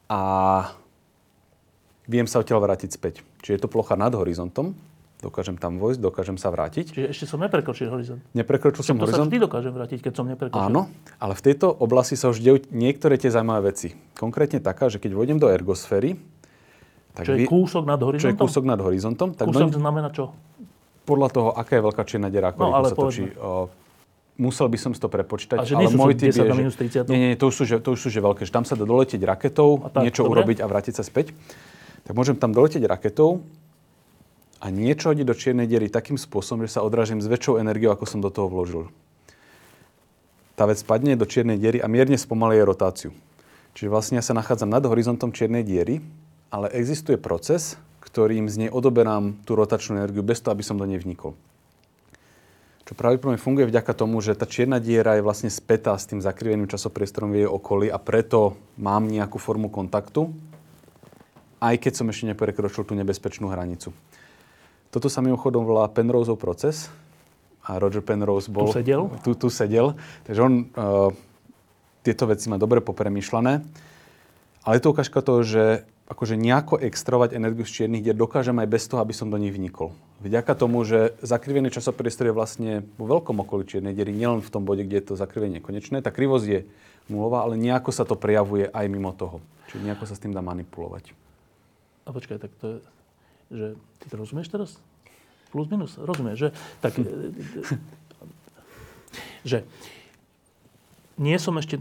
a 0.05 0.21
viem 2.05 2.29
sa 2.29 2.41
odtiaľ 2.41 2.61
vrátiť 2.61 2.89
späť. 2.93 3.25
Čiže 3.41 3.53
je 3.57 3.61
to 3.61 3.69
plocha 3.69 3.97
nad 3.97 4.13
horizontom, 4.13 4.77
dokážem 5.23 5.57
tam 5.57 5.81
vojsť, 5.81 5.99
dokážem 6.03 6.37
sa 6.37 6.53
vrátiť. 6.53 6.93
Čiže 6.93 7.07
ešte 7.09 7.25
som 7.25 7.39
neprekročil 7.41 7.89
horizont. 7.89 8.21
Neprekročil 8.37 8.83
som 8.83 8.99
to 8.99 9.07
horizont. 9.07 9.25
sa 9.25 9.29
vždy 9.31 9.37
dokážem 9.39 9.73
vrátiť, 9.73 9.99
keď 10.03 10.13
som 10.13 10.25
neprekročil. 10.29 10.61
Áno, 10.61 10.91
ale 11.17 11.33
v 11.33 11.41
tejto 11.41 11.71
oblasti 11.71 12.13
sa 12.19 12.29
už 12.29 12.43
dejú 12.43 12.61
niektoré 12.69 13.15
tie 13.17 13.31
zaujímavé 13.31 13.73
veci. 13.73 13.95
Konkrétne 14.13 14.59
taká, 14.59 14.91
že 14.91 14.99
keď 14.99 15.15
vôjdem 15.15 15.39
do 15.39 15.47
ergosféry, 15.47 16.19
tak 17.13 17.29
čo 17.29 17.31
je 17.37 17.45
kúsok 17.45 17.85
nad 17.85 18.01
horizontom? 18.01 18.25
Čo 18.25 18.29
je 18.33 18.37
kúsok 18.41 18.63
nad 18.65 18.79
horizontom. 18.81 19.29
Tak 19.37 19.45
kúsok 19.45 19.69
do... 19.69 19.77
znamená 19.77 20.09
čo? 20.09 20.33
Podľa 21.05 21.29
toho, 21.29 21.49
aká 21.53 21.77
je 21.77 21.83
veľká 21.85 22.03
čierna 22.09 22.29
diera, 22.33 22.49
ako 22.49 22.59
no, 22.63 22.73
ale 22.73 22.87
sa 22.89 22.95
točí. 22.97 23.29
O, 23.37 23.69
musel 24.41 24.65
by 24.71 24.77
som 24.81 24.91
si 24.97 24.99
to 25.03 25.11
prepočítať. 25.11 25.61
A 25.61 25.67
že 25.67 25.77
ale 25.77 25.93
môj 25.93 26.17
typ 26.17 26.33
je, 26.33 26.41
že... 26.41 27.03
Nie, 27.05 27.19
nie, 27.21 27.31
to 27.37 27.53
už 27.53 27.55
sú, 27.59 27.63
že, 27.69 27.77
to 27.77 27.93
už 27.93 27.99
sú 28.01 28.09
že 28.09 28.17
veľké. 28.17 28.49
Že 28.49 28.53
tam 28.55 28.65
sa 28.65 28.73
dá 28.73 28.87
doletieť 28.87 29.21
raketou, 29.21 29.93
tak, 29.93 30.01
niečo 30.01 30.25
dobre? 30.25 30.41
urobiť 30.41 30.57
a 30.63 30.65
vrátiť 30.65 30.93
sa 30.97 31.03
späť. 31.05 31.37
Tak 32.03 32.17
môžem 32.17 32.33
tam 32.33 32.49
doletieť 32.49 32.81
raketou 32.89 33.45
a 34.63 34.71
niečo 34.73 35.13
hodiť 35.13 35.25
do 35.27 35.35
čiernej 35.37 35.67
diery 35.69 35.91
takým 35.91 36.17
spôsobom, 36.17 36.65
že 36.65 36.79
sa 36.79 36.81
odrážim 36.81 37.21
s 37.21 37.27
väčšou 37.29 37.59
energiou, 37.59 37.93
ako 37.93 38.09
som 38.09 38.23
do 38.23 38.31
toho 38.33 38.49
vložil. 38.49 38.89
Tá 40.55 40.65
vec 40.65 40.81
spadne 40.81 41.13
do 41.19 41.27
čiernej 41.27 41.59
diery 41.59 41.83
a 41.83 41.91
mierne 41.91 42.17
spomaluje 42.17 42.63
rotáciu. 42.63 43.11
Čiže 43.73 43.89
vlastne 43.89 44.15
ja 44.21 44.23
sa 44.23 44.37
nachádzam 44.37 44.69
nad 44.69 44.85
horizontom 44.85 45.33
čiernej 45.35 45.65
diery 45.65 45.99
ale 46.53 46.69
existuje 46.69 47.17
proces, 47.17 47.81
ktorým 48.05 48.45
z 48.45 48.67
nej 48.67 48.69
odoberám 48.69 49.33
tú 49.41 49.57
rotačnú 49.57 49.97
energiu 49.97 50.21
bez 50.21 50.37
toho, 50.37 50.53
aby 50.53 50.61
som 50.61 50.77
do 50.77 50.85
nej 50.85 51.01
vnikol. 51.01 51.33
Čo 52.85 52.93
pravdepodobne 52.93 53.41
funguje 53.41 53.65
vďaka 53.65 53.95
tomu, 53.97 54.21
že 54.21 54.37
tá 54.37 54.45
čierna 54.45 54.77
diera 54.77 55.17
je 55.17 55.25
vlastne 55.25 55.49
spätá 55.49 55.97
s 55.97 56.05
tým 56.05 56.21
zakriveným 56.21 56.69
časopriestorom 56.69 57.33
v 57.33 57.41
jej 57.41 57.49
okolí 57.49 57.87
a 57.89 57.97
preto 57.97 58.59
mám 58.77 59.09
nejakú 59.09 59.41
formu 59.41 59.73
kontaktu, 59.73 60.29
aj 61.63 61.79
keď 61.79 61.93
som 61.95 62.11
ešte 62.11 62.29
neprekročil 62.35 62.85
tú 62.85 62.93
nebezpečnú 62.93 63.49
hranicu. 63.49 63.95
Toto 64.93 65.09
sa 65.09 65.25
mimochodom 65.25 65.65
volá 65.65 65.89
Penroseov 65.89 66.37
proces 66.37 66.91
a 67.65 67.79
Roger 67.81 68.03
Penrose 68.03 68.51
bol... 68.51 68.69
Tu 68.69 68.83
sedel? 68.83 69.09
Tu, 69.25 69.31
tu 69.33 69.47
sedel. 69.49 69.95
Takže 70.27 70.39
on 70.43 70.53
uh, 70.75 71.09
tieto 72.03 72.27
veci 72.29 72.51
má 72.51 72.59
dobre 72.59 72.83
popremýšľané. 72.83 73.63
Ale 74.67 74.73
je 74.75 74.83
to 74.83 74.91
ukážka 74.91 75.23
toho, 75.23 75.41
že 75.41 75.87
akože 76.03 76.35
nejako 76.35 76.83
extrovať 76.83 77.39
energiu 77.39 77.63
z 77.63 77.83
čiernych 77.83 78.03
dier 78.03 78.15
dokážem 78.15 78.59
aj 78.59 78.67
bez 78.67 78.83
toho, 78.91 78.99
aby 78.99 79.15
som 79.15 79.31
do 79.31 79.39
nich 79.39 79.55
vnikol. 79.55 79.95
Vďaka 80.19 80.51
tomu, 80.55 80.83
že 80.83 81.15
zakrivený 81.23 81.71
časopriestor 81.71 82.27
je 82.27 82.35
vlastne 82.35 82.71
vo 82.99 83.07
veľkom 83.07 83.39
okolí 83.43 83.63
čiernej 83.63 83.95
diery, 83.95 84.11
nielen 84.11 84.43
v 84.43 84.51
tom 84.51 84.67
bode, 84.67 84.83
kde 84.83 84.99
je 84.99 85.07
to 85.11 85.19
zakrivenie 85.19 85.63
konečné. 85.63 86.03
Tá 86.03 86.11
krivosť 86.11 86.47
je 86.47 86.59
nulová, 87.07 87.47
ale 87.47 87.55
nejako 87.55 87.91
sa 87.95 88.03
to 88.03 88.19
prejavuje 88.19 88.67
aj 88.67 88.85
mimo 88.91 89.15
toho. 89.15 89.39
Čiže 89.71 89.87
nejako 89.87 90.05
sa 90.07 90.15
s 90.15 90.23
tým 90.23 90.35
dá 90.35 90.43
manipulovať. 90.43 91.15
A 92.03 92.11
počkaj, 92.11 92.39
tak 92.39 92.51
to 92.59 92.65
je, 92.67 92.77
že 93.51 93.67
ty 94.03 94.05
to 94.11 94.15
rozumieš 94.19 94.51
teraz? 94.51 94.75
Plus 95.55 95.71
minus, 95.71 95.95
rozumieš, 95.95 96.37
že? 96.37 96.49
Tak, 96.83 96.99
že 99.49 99.63
nie 101.15 101.37
som 101.39 101.55
ešte 101.55 101.79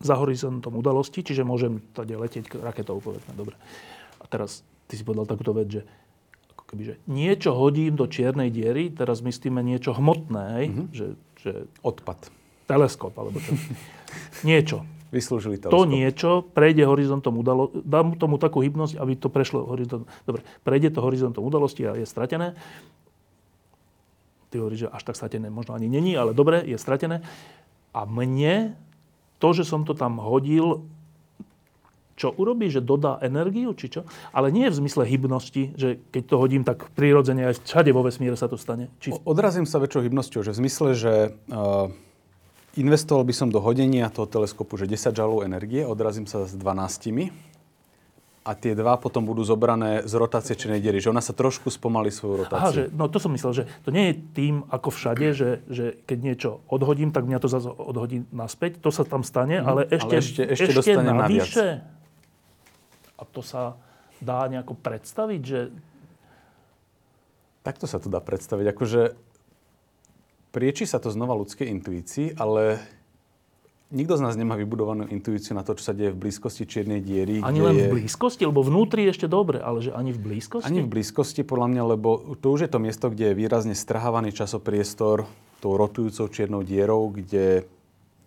za 0.00 0.16
horizontom 0.16 0.72
udalosti, 0.80 1.20
čiže 1.20 1.44
môžem 1.44 1.84
tady 1.92 2.16
letieť 2.16 2.56
raketou, 2.56 3.04
povedzme, 3.04 3.36
dobre. 3.36 3.54
A 4.16 4.24
teraz 4.24 4.64
ty 4.88 4.96
si 4.96 5.04
povedal 5.04 5.28
takúto 5.28 5.52
vec, 5.52 5.68
že 5.68 5.82
ako 6.56 6.64
keby, 6.64 6.82
že 6.88 6.94
niečo 7.04 7.52
hodím 7.52 8.00
do 8.00 8.08
čiernej 8.08 8.48
diery, 8.48 8.88
teraz 8.88 9.20
myslíme 9.20 9.60
niečo 9.60 9.92
hmotné, 9.92 10.44
hej? 10.56 10.66
Mm-hmm. 10.72 10.86
Že, 10.96 11.06
že... 11.36 11.52
Odpad. 11.84 12.32
Teleskop, 12.64 13.12
alebo 13.20 13.36
čo. 13.44 13.52
niečo. 14.48 14.88
Vyslúžili 15.12 15.60
teleskop. 15.60 15.84
To 15.84 15.90
niečo 15.90 16.30
prejde 16.54 16.86
horizontom 16.88 17.36
udalosti, 17.36 17.84
dám 17.84 18.16
tomu 18.16 18.40
takú 18.40 18.64
hybnosť, 18.64 18.96
aby 18.96 19.12
to 19.20 19.28
prešlo 19.28 19.68
horizontom. 19.68 20.08
Dobre, 20.24 20.40
prejde 20.64 20.96
to 20.96 21.04
horizontom 21.04 21.44
udalosti 21.44 21.84
a 21.84 21.92
je 21.98 22.08
stratené. 22.08 22.56
Ty 24.48 24.64
hovoríš, 24.64 24.86
že 24.86 24.88
až 24.88 25.02
tak 25.06 25.18
stratené 25.18 25.52
možno 25.52 25.76
ani 25.76 25.92
není, 25.92 26.16
ale 26.16 26.30
dobre, 26.32 26.62
je 26.62 26.78
stratené. 26.78 27.26
A 27.90 28.06
mne 28.06 28.78
to, 29.40 29.48
že 29.56 29.64
som 29.64 29.88
to 29.88 29.96
tam 29.96 30.20
hodil, 30.20 30.84
čo 32.20 32.36
urobí, 32.36 32.68
že 32.68 32.84
dodá 32.84 33.16
energiu, 33.24 33.72
či 33.72 33.88
čo? 33.88 34.04
Ale 34.36 34.52
nie 34.52 34.68
v 34.68 34.76
zmysle 34.76 35.08
hybnosti, 35.08 35.72
že 35.72 35.96
keď 36.12 36.22
to 36.28 36.36
hodím, 36.36 36.62
tak 36.68 36.92
prirodzene 36.92 37.48
aj 37.48 37.64
všade 37.64 37.96
vo 37.96 38.04
vesmíre 38.04 38.36
sa 38.36 38.44
to 38.44 38.60
stane. 38.60 38.92
Či... 39.00 39.16
Odrazím 39.24 39.64
sa 39.64 39.80
väčšou 39.80 40.04
hybnosťou, 40.04 40.44
že 40.44 40.52
v 40.52 40.60
zmysle, 40.60 40.88
že 40.92 41.12
uh, 41.48 41.88
investoval 42.76 43.24
by 43.24 43.32
som 43.32 43.48
do 43.48 43.64
hodenia 43.64 44.12
toho 44.12 44.28
teleskopu, 44.28 44.76
že 44.76 44.84
10 44.84 45.16
žalov 45.16 45.48
energie, 45.48 45.80
odrazím 45.80 46.28
sa 46.28 46.44
s 46.44 46.52
12 46.52 47.08
a 48.40 48.56
tie 48.56 48.72
dva 48.72 48.96
potom 48.96 49.28
budú 49.28 49.44
zobrané 49.44 50.08
z 50.08 50.12
rotácie 50.16 50.56
čiernej 50.56 50.80
diery, 50.80 50.96
že 50.96 51.12
ona 51.12 51.20
sa 51.20 51.36
trošku 51.36 51.68
spomalí 51.68 52.08
svoju 52.08 52.48
rotáciu. 52.48 52.64
Aha, 52.64 52.72
že, 52.72 52.84
no 52.96 53.04
to 53.12 53.20
som 53.20 53.28
myslel, 53.36 53.52
že 53.52 53.64
to 53.84 53.92
nie 53.92 54.10
je 54.10 54.14
tým 54.32 54.54
ako 54.72 54.88
všade, 54.88 55.26
že, 55.36 55.50
že 55.68 56.00
keď 56.08 56.18
niečo 56.24 56.50
odhodím, 56.72 57.12
tak 57.12 57.28
mňa 57.28 57.36
to 57.36 57.52
zase 57.52 57.68
odhodí 57.68 58.24
naspäť. 58.32 58.80
To 58.80 58.88
sa 58.88 59.04
tam 59.04 59.20
stane, 59.20 59.60
mm, 59.60 59.68
ale 59.68 59.80
ešte, 59.92 60.14
ale 60.16 60.22
ešte, 60.24 60.42
ešte, 60.56 60.70
ešte 60.72 61.00
navyše. 61.04 61.66
A 63.20 63.22
to 63.28 63.44
sa 63.44 63.76
dá 64.24 64.48
nejako 64.48 64.72
predstaviť, 64.72 65.42
že... 65.44 65.60
Takto 67.60 67.84
sa 67.84 68.00
to 68.00 68.08
dá 68.08 68.24
predstaviť. 68.24 68.66
Akože 68.72 69.02
prieči 70.48 70.88
sa 70.88 70.96
to 70.96 71.12
znova 71.12 71.36
ľudskej 71.36 71.68
intuícii, 71.68 72.40
ale 72.40 72.80
nikto 73.90 74.14
z 74.16 74.22
nás 74.22 74.34
nemá 74.38 74.54
vybudovanú 74.54 75.06
intuíciu 75.10 75.58
na 75.58 75.66
to, 75.66 75.74
čo 75.74 75.90
sa 75.90 75.94
deje 75.94 76.14
v 76.14 76.26
blízkosti 76.26 76.64
čiernej 76.64 77.02
diery. 77.02 77.42
Ani 77.42 77.60
len 77.60 77.76
je... 77.76 77.86
v 77.90 78.00
blízkosti, 78.00 78.46
lebo 78.46 78.62
vnútri 78.62 79.06
ešte 79.10 79.26
dobre, 79.26 79.58
ale 79.58 79.82
že 79.82 79.90
ani 79.90 80.14
v 80.14 80.22
blízkosti? 80.22 80.66
Ani 80.66 80.80
v 80.80 80.88
blízkosti, 80.88 81.42
podľa 81.42 81.66
mňa, 81.74 81.82
lebo 81.98 82.38
to 82.38 82.46
už 82.54 82.66
je 82.66 82.70
to 82.70 82.78
miesto, 82.78 83.10
kde 83.10 83.34
je 83.34 83.38
výrazne 83.38 83.74
strhávaný 83.74 84.30
časopriestor 84.30 85.26
tou 85.60 85.72
rotujúcou 85.76 86.30
čiernou 86.32 86.62
dierou, 86.64 87.12
kde 87.12 87.68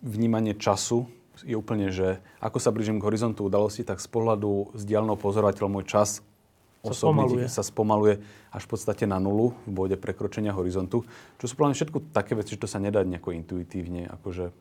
vnímanie 0.04 0.54
času 0.54 1.08
je 1.42 1.58
úplne, 1.58 1.90
že 1.90 2.22
ako 2.38 2.62
sa 2.62 2.70
blížim 2.70 3.02
k 3.02 3.06
horizontu 3.10 3.50
udalosti, 3.50 3.82
tak 3.82 3.98
z 3.98 4.06
pohľadu 4.06 4.70
vzdialeného 4.78 5.18
pozorovateľa 5.18 5.66
môj 5.66 5.84
čas 5.90 6.22
sa 6.84 6.92
spomaluje. 6.92 7.48
sa 7.48 7.64
spomaluje 7.64 8.14
až 8.52 8.62
v 8.68 8.70
podstate 8.70 9.08
na 9.08 9.16
nulu 9.16 9.56
v 9.64 9.72
bode 9.72 9.96
prekročenia 9.96 10.52
horizontu. 10.52 11.02
Čo 11.40 11.44
sú 11.48 11.54
plne 11.56 11.72
všetko 11.74 12.12
také 12.12 12.36
veci, 12.36 12.54
že 12.54 12.62
to 12.62 12.68
sa 12.68 12.78
nedá 12.78 13.00
nejako 13.02 13.32
intuitívne 13.32 14.06
akože 14.12 14.52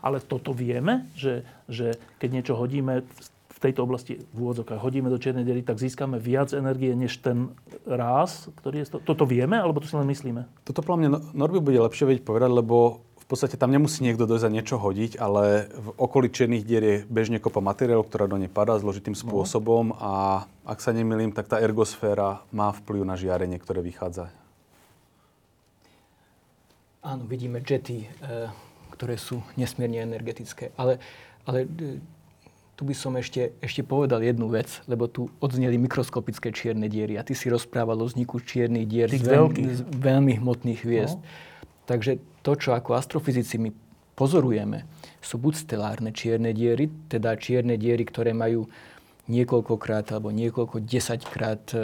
ale 0.00 0.22
toto 0.22 0.52
vieme, 0.52 1.08
že, 1.16 1.44
že 1.66 1.96
keď 2.18 2.28
niečo 2.30 2.54
hodíme 2.56 3.06
v 3.56 3.58
tejto 3.64 3.88
oblasti 3.88 4.20
v 4.20 4.36
úvodzokách 4.36 4.76
hodíme 4.76 5.08
do 5.08 5.16
čiernej 5.16 5.48
diery, 5.48 5.64
tak 5.64 5.80
získame 5.80 6.20
viac 6.20 6.52
energie 6.52 6.92
než 6.92 7.16
ten 7.24 7.56
ráz, 7.88 8.52
ktorý 8.60 8.84
je... 8.84 8.86
To, 8.92 8.98
toto 9.00 9.24
vieme, 9.24 9.56
alebo 9.56 9.80
to 9.80 9.88
si 9.88 9.96
len 9.96 10.04
myslíme? 10.12 10.44
Toto 10.68 10.84
podľa 10.84 10.98
mňa 11.00 11.08
Norby 11.32 11.64
bude 11.64 11.80
lepšie 11.80 12.04
vedieť 12.04 12.24
povedať, 12.28 12.52
lebo 12.52 13.00
v 13.26 13.34
podstate 13.34 13.58
tam 13.58 13.74
nemusí 13.74 14.06
niekto 14.06 14.22
dojsť 14.22 14.46
a 14.46 14.54
niečo 14.54 14.76
hodiť, 14.78 15.18
ale 15.18 15.72
v 15.72 15.88
okolí 15.98 16.30
čiernych 16.30 16.62
dier 16.62 16.84
je 16.84 16.96
bežne 17.10 17.42
kopa 17.42 17.58
materiálov, 17.58 18.06
ktorá 18.06 18.30
do 18.30 18.38
nej 18.38 18.46
padá 18.46 18.78
zložitým 18.78 19.16
no. 19.16 19.20
spôsobom 19.24 19.90
no. 19.90 19.98
a 19.98 20.12
ak 20.68 20.78
sa 20.78 20.94
nemýlim, 20.94 21.34
tak 21.34 21.50
tá 21.50 21.58
ergosféra 21.58 22.46
má 22.54 22.70
vplyv 22.70 23.02
na 23.02 23.18
žiarenie, 23.18 23.58
ktoré 23.58 23.82
vychádza. 23.82 24.30
Áno, 27.02 27.26
vidíme 27.26 27.62
jety, 27.66 28.06
e, 28.06 28.46
ktoré 28.96 29.20
sú 29.20 29.44
nesmierne 29.60 30.00
energetické. 30.00 30.72
Ale, 30.80 30.96
ale 31.44 31.68
e, 31.68 32.00
tu 32.76 32.82
by 32.84 32.92
som 32.96 33.16
ešte, 33.16 33.56
ešte 33.60 33.84
povedal 33.84 34.20
jednu 34.24 34.48
vec, 34.48 34.68
lebo 34.88 35.08
tu 35.08 35.28
odzneli 35.40 35.76
mikroskopické 35.80 36.52
čierne 36.52 36.88
diery 36.88 37.16
a 37.16 37.24
ty 37.24 37.32
si 37.32 37.48
rozprával 37.48 38.00
o 38.00 38.08
vzniku 38.08 38.40
čiernych 38.40 38.88
dier 38.88 39.08
z, 39.08 39.24
veľ, 39.24 39.46
z 39.52 39.80
veľmi 39.96 40.40
hmotných 40.40 40.80
hviezd. 40.84 41.16
No. 41.16 41.28
Takže 41.88 42.18
to, 42.44 42.52
čo 42.58 42.74
ako 42.76 42.98
astrofyzici 42.98 43.56
my 43.56 43.70
pozorujeme, 44.16 44.84
sú 45.20 45.40
buď 45.40 45.54
stelárne 45.68 46.10
čierne 46.10 46.52
diery, 46.56 46.88
teda 47.08 47.36
čierne 47.36 47.76
diery, 47.80 48.04
ktoré 48.04 48.32
majú 48.32 48.68
niekoľkokrát 49.26 50.14
alebo 50.14 50.30
niekoľko 50.30 50.86
desaťkrát 50.86 51.64
e, 51.74 51.78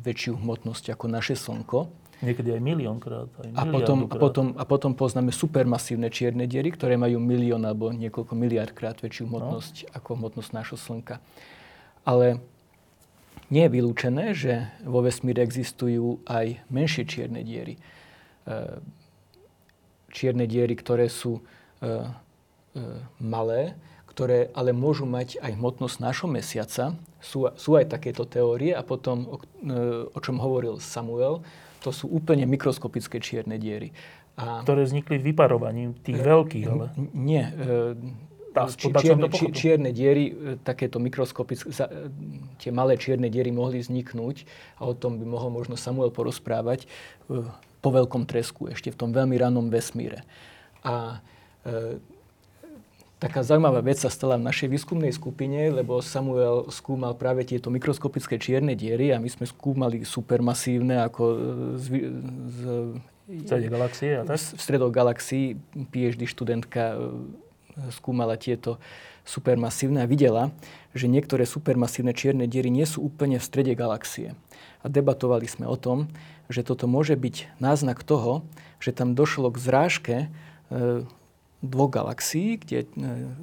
väčšiu 0.00 0.40
hmotnosť 0.40 0.96
ako 0.96 1.06
naše 1.10 1.34
Slnko. 1.36 2.01
Niekedy 2.22 2.54
aj 2.54 2.62
miliónkrát, 2.62 3.26
aj 3.42 3.50
A 3.58 3.66
potom, 3.66 4.06
a, 4.06 4.14
potom, 4.14 4.46
a 4.54 4.62
potom 4.62 4.92
poznáme 4.94 5.34
supermasívne 5.34 6.06
čierne 6.06 6.46
diery, 6.46 6.70
ktoré 6.70 6.94
majú 6.94 7.18
milión 7.18 7.66
alebo 7.66 7.90
niekoľko 7.90 8.38
miliardkrát 8.38 9.02
väčšiu 9.02 9.26
hmotnosť 9.26 9.74
no. 9.82 9.88
ako 9.98 10.08
hmotnosť 10.22 10.50
nášho 10.54 10.78
Slnka. 10.78 11.18
Ale 12.06 12.38
nie 13.50 13.66
je 13.66 13.74
vylúčené, 13.74 14.24
že 14.38 14.70
vo 14.86 15.02
vesmíre 15.02 15.42
existujú 15.42 16.22
aj 16.30 16.62
menšie 16.70 17.04
čierne 17.10 17.42
diery. 17.42 17.74
E, 17.74 18.80
čierne 20.14 20.46
diery, 20.46 20.78
ktoré 20.78 21.10
sú 21.10 21.42
e, 21.82 22.06
malé, 23.18 23.74
ktoré 24.08 24.52
ale 24.54 24.70
môžu 24.70 25.10
mať 25.10 25.42
aj 25.42 25.58
hmotnosť 25.58 25.96
nášho 25.98 26.28
mesiaca. 26.30 26.94
Sú, 27.18 27.50
sú 27.58 27.70
aj 27.74 27.90
takéto 27.90 28.24
teórie 28.30 28.72
a 28.72 28.86
potom, 28.86 29.26
o, 29.26 29.36
o 30.12 30.18
čom 30.22 30.38
hovoril 30.38 30.78
Samuel, 30.78 31.42
to 31.82 31.90
sú 31.90 32.06
úplne 32.06 32.46
mikroskopické 32.46 33.18
čierne 33.18 33.58
diery. 33.58 33.90
A, 34.38 34.64
ktoré 34.64 34.86
vznikli 34.88 35.20
vyparovaním 35.20 35.98
tých 36.00 36.16
e, 36.16 36.24
veľkých, 36.24 36.66
ale... 36.70 36.86
Nie. 37.12 37.52
E, 37.52 37.94
či, 38.76 38.88
čierne, 38.92 39.28
či, 39.28 39.44
čierne 39.52 39.90
diery, 39.92 40.24
e, 40.30 40.32
takéto 40.62 40.96
mikroskopické, 41.02 41.68
e, 41.68 42.08
tie 42.62 42.70
malé 42.72 42.96
čierne 42.96 43.28
diery 43.28 43.52
mohli 43.52 43.82
vzniknúť 43.82 44.46
a 44.80 44.88
o 44.88 44.94
tom 44.96 45.20
by 45.20 45.26
mohol 45.28 45.52
možno 45.52 45.76
Samuel 45.76 46.14
porozprávať 46.14 46.84
e, 46.84 47.44
po 47.82 47.90
veľkom 47.90 48.24
tresku, 48.24 48.70
ešte 48.70 48.94
v 48.94 48.96
tom 48.96 49.10
veľmi 49.10 49.36
ranom 49.36 49.68
vesmíre. 49.68 50.24
A 50.86 51.20
e, 51.66 51.98
Taká 53.22 53.46
zaujímavá 53.46 53.86
vec 53.86 54.02
sa 54.02 54.10
stala 54.10 54.34
v 54.34 54.50
našej 54.50 54.66
výskumnej 54.66 55.14
skupine, 55.14 55.70
lebo 55.70 56.02
Samuel 56.02 56.66
skúmal 56.74 57.14
práve 57.14 57.46
tieto 57.46 57.70
mikroskopické 57.70 58.34
čierne 58.34 58.74
diery 58.74 59.14
a 59.14 59.22
my 59.22 59.30
sme 59.30 59.46
skúmali 59.46 60.02
supermasívne 60.02 61.06
ako 61.06 61.22
z, 61.78 61.86
z, 62.50 62.58
z 63.46 63.70
galaxie 63.70 64.18
a 64.18 64.26
tak? 64.26 64.42
V 64.42 64.58
stredok 64.58 64.90
galaxií 64.90 65.54
PhD 65.94 66.26
študentka 66.26 66.98
e, 66.98 67.06
skúmala 67.94 68.34
tieto 68.34 68.82
supermasívne 69.22 70.02
a 70.02 70.10
videla, 70.10 70.50
že 70.90 71.06
niektoré 71.06 71.46
supermasívne 71.46 72.10
čierne 72.18 72.50
diery 72.50 72.74
nie 72.74 72.90
sú 72.90 73.06
úplne 73.06 73.38
v 73.38 73.46
strede 73.46 73.78
galaxie. 73.78 74.34
A 74.82 74.90
debatovali 74.90 75.46
sme 75.46 75.70
o 75.70 75.78
tom, 75.78 76.10
že 76.50 76.66
toto 76.66 76.90
môže 76.90 77.14
byť 77.14 77.54
náznak 77.62 78.02
toho, 78.02 78.42
že 78.82 78.90
tam 78.90 79.14
došlo 79.14 79.54
k 79.54 79.62
zrážke 79.62 80.16
e, 80.26 81.06
dvoch 81.62 81.94
galaxií, 81.94 82.58
kde 82.58 82.84
e, 82.84 82.86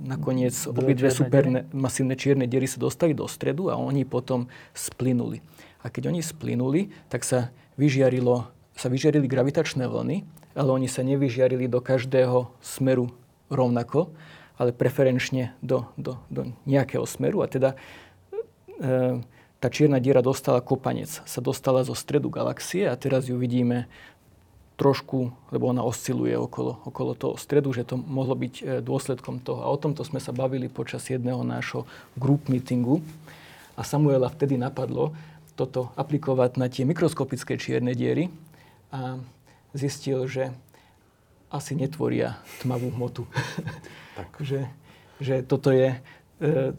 nakoniec 0.04 0.52
obidve 0.68 1.08
supermasívne 1.08 2.20
čierne 2.20 2.46
diery 2.46 2.68
sa 2.68 2.84
dostali 2.84 3.16
do 3.16 3.24
stredu 3.32 3.72
a 3.72 3.80
oni 3.80 4.04
potom 4.04 4.52
splynuli. 4.76 5.40
A 5.80 5.88
keď 5.88 6.12
oni 6.12 6.20
splynuli, 6.20 6.92
tak 7.08 7.24
sa, 7.24 7.56
vyžiarilo, 7.80 8.52
sa 8.76 8.92
vyžiarili 8.92 9.24
gravitačné 9.24 9.88
vlny, 9.88 10.28
ale 10.60 10.70
oni 10.76 10.92
sa 10.92 11.00
nevyžiarili 11.08 11.72
do 11.72 11.80
každého 11.80 12.52
smeru 12.60 13.16
rovnako, 13.48 14.12
ale 14.60 14.76
preferenčne 14.76 15.56
do, 15.64 15.88
do, 15.96 16.20
do 16.28 16.52
nejakého 16.68 17.08
smeru. 17.08 17.40
A 17.40 17.48
teda 17.48 17.80
e, 18.84 19.24
tá 19.64 19.68
čierna 19.72 20.04
diera 20.04 20.20
dostala 20.20 20.60
kopanec, 20.60 21.24
sa 21.24 21.40
dostala 21.40 21.88
zo 21.88 21.96
stredu 21.96 22.28
galaxie 22.28 22.84
a 22.84 23.00
teraz 23.00 23.32
ju 23.32 23.40
vidíme 23.40 23.88
trošku, 24.80 25.36
lebo 25.52 25.68
ona 25.68 25.84
osciluje 25.84 26.40
okolo, 26.40 26.80
okolo 26.88 27.12
toho 27.12 27.36
stredu, 27.36 27.76
že 27.76 27.84
to 27.84 28.00
mohlo 28.00 28.32
byť 28.32 28.54
e, 28.56 28.64
dôsledkom 28.80 29.44
toho. 29.44 29.68
A 29.68 29.68
o 29.68 29.76
tomto 29.76 30.08
sme 30.08 30.24
sa 30.24 30.32
bavili 30.32 30.72
počas 30.72 31.04
jedného 31.12 31.44
nášho 31.44 31.84
group 32.16 32.48
meetingu. 32.48 33.04
A 33.76 33.84
Samuela 33.84 34.32
vtedy 34.32 34.56
napadlo 34.56 35.12
toto 35.60 35.92
aplikovať 36.00 36.52
na 36.56 36.72
tie 36.72 36.88
mikroskopické 36.88 37.60
čierne 37.60 37.92
diery 37.92 38.32
a 38.96 39.20
zistil, 39.76 40.24
že 40.32 40.56
asi 41.52 41.76
netvoria 41.76 42.40
tmavú 42.64 42.88
hmotu. 42.96 43.28
Tak. 44.20 44.44
že, 44.44 44.68
že 45.24 45.40
toto 45.48 45.72
je 45.72 45.96
e, 46.44 46.76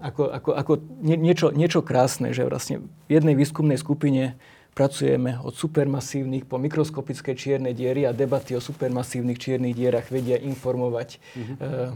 ako, 0.00 0.32
ako, 0.32 0.50
ako 0.56 0.72
nie, 1.04 1.20
niečo, 1.20 1.52
niečo 1.52 1.84
krásne, 1.84 2.32
že 2.32 2.48
vlastne 2.48 2.80
v 3.04 3.20
jednej 3.20 3.36
výskumnej 3.36 3.76
skupine 3.76 4.40
Pracujeme 4.80 5.36
od 5.44 5.52
supermasívnych 5.52 6.48
po 6.48 6.56
mikroskopické 6.56 7.36
čierne 7.36 7.76
diery 7.76 8.08
a 8.08 8.16
debaty 8.16 8.56
o 8.56 8.64
supermasívnych 8.64 9.36
čiernych 9.36 9.76
dierach 9.76 10.08
vedia 10.08 10.40
informovať 10.40 11.20
mm-hmm. 11.20 11.56
e, 11.60 11.92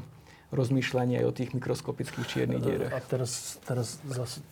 rozmýšľanie 0.53 1.25
aj 1.25 1.27
o 1.27 1.33
tých 1.33 1.57
mikroskopických 1.57 2.27
čiernych 2.29 2.61
e, 2.61 2.65
dierach. 2.69 2.93
A 2.93 3.01
teraz, 3.01 3.57
teraz 3.65 4.05
zase... 4.05 4.45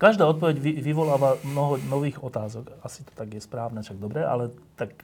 Každá 0.00 0.24
odpoveď 0.24 0.56
vy, 0.56 0.72
vyvoláva 0.80 1.36
mnoho 1.44 1.76
nových 1.84 2.16
otázok. 2.24 2.72
Asi 2.80 3.04
to 3.04 3.12
tak 3.12 3.36
je 3.36 3.44
správne, 3.44 3.84
však 3.84 4.00
dobre, 4.00 4.24
ale 4.24 4.56
tak 4.80 4.96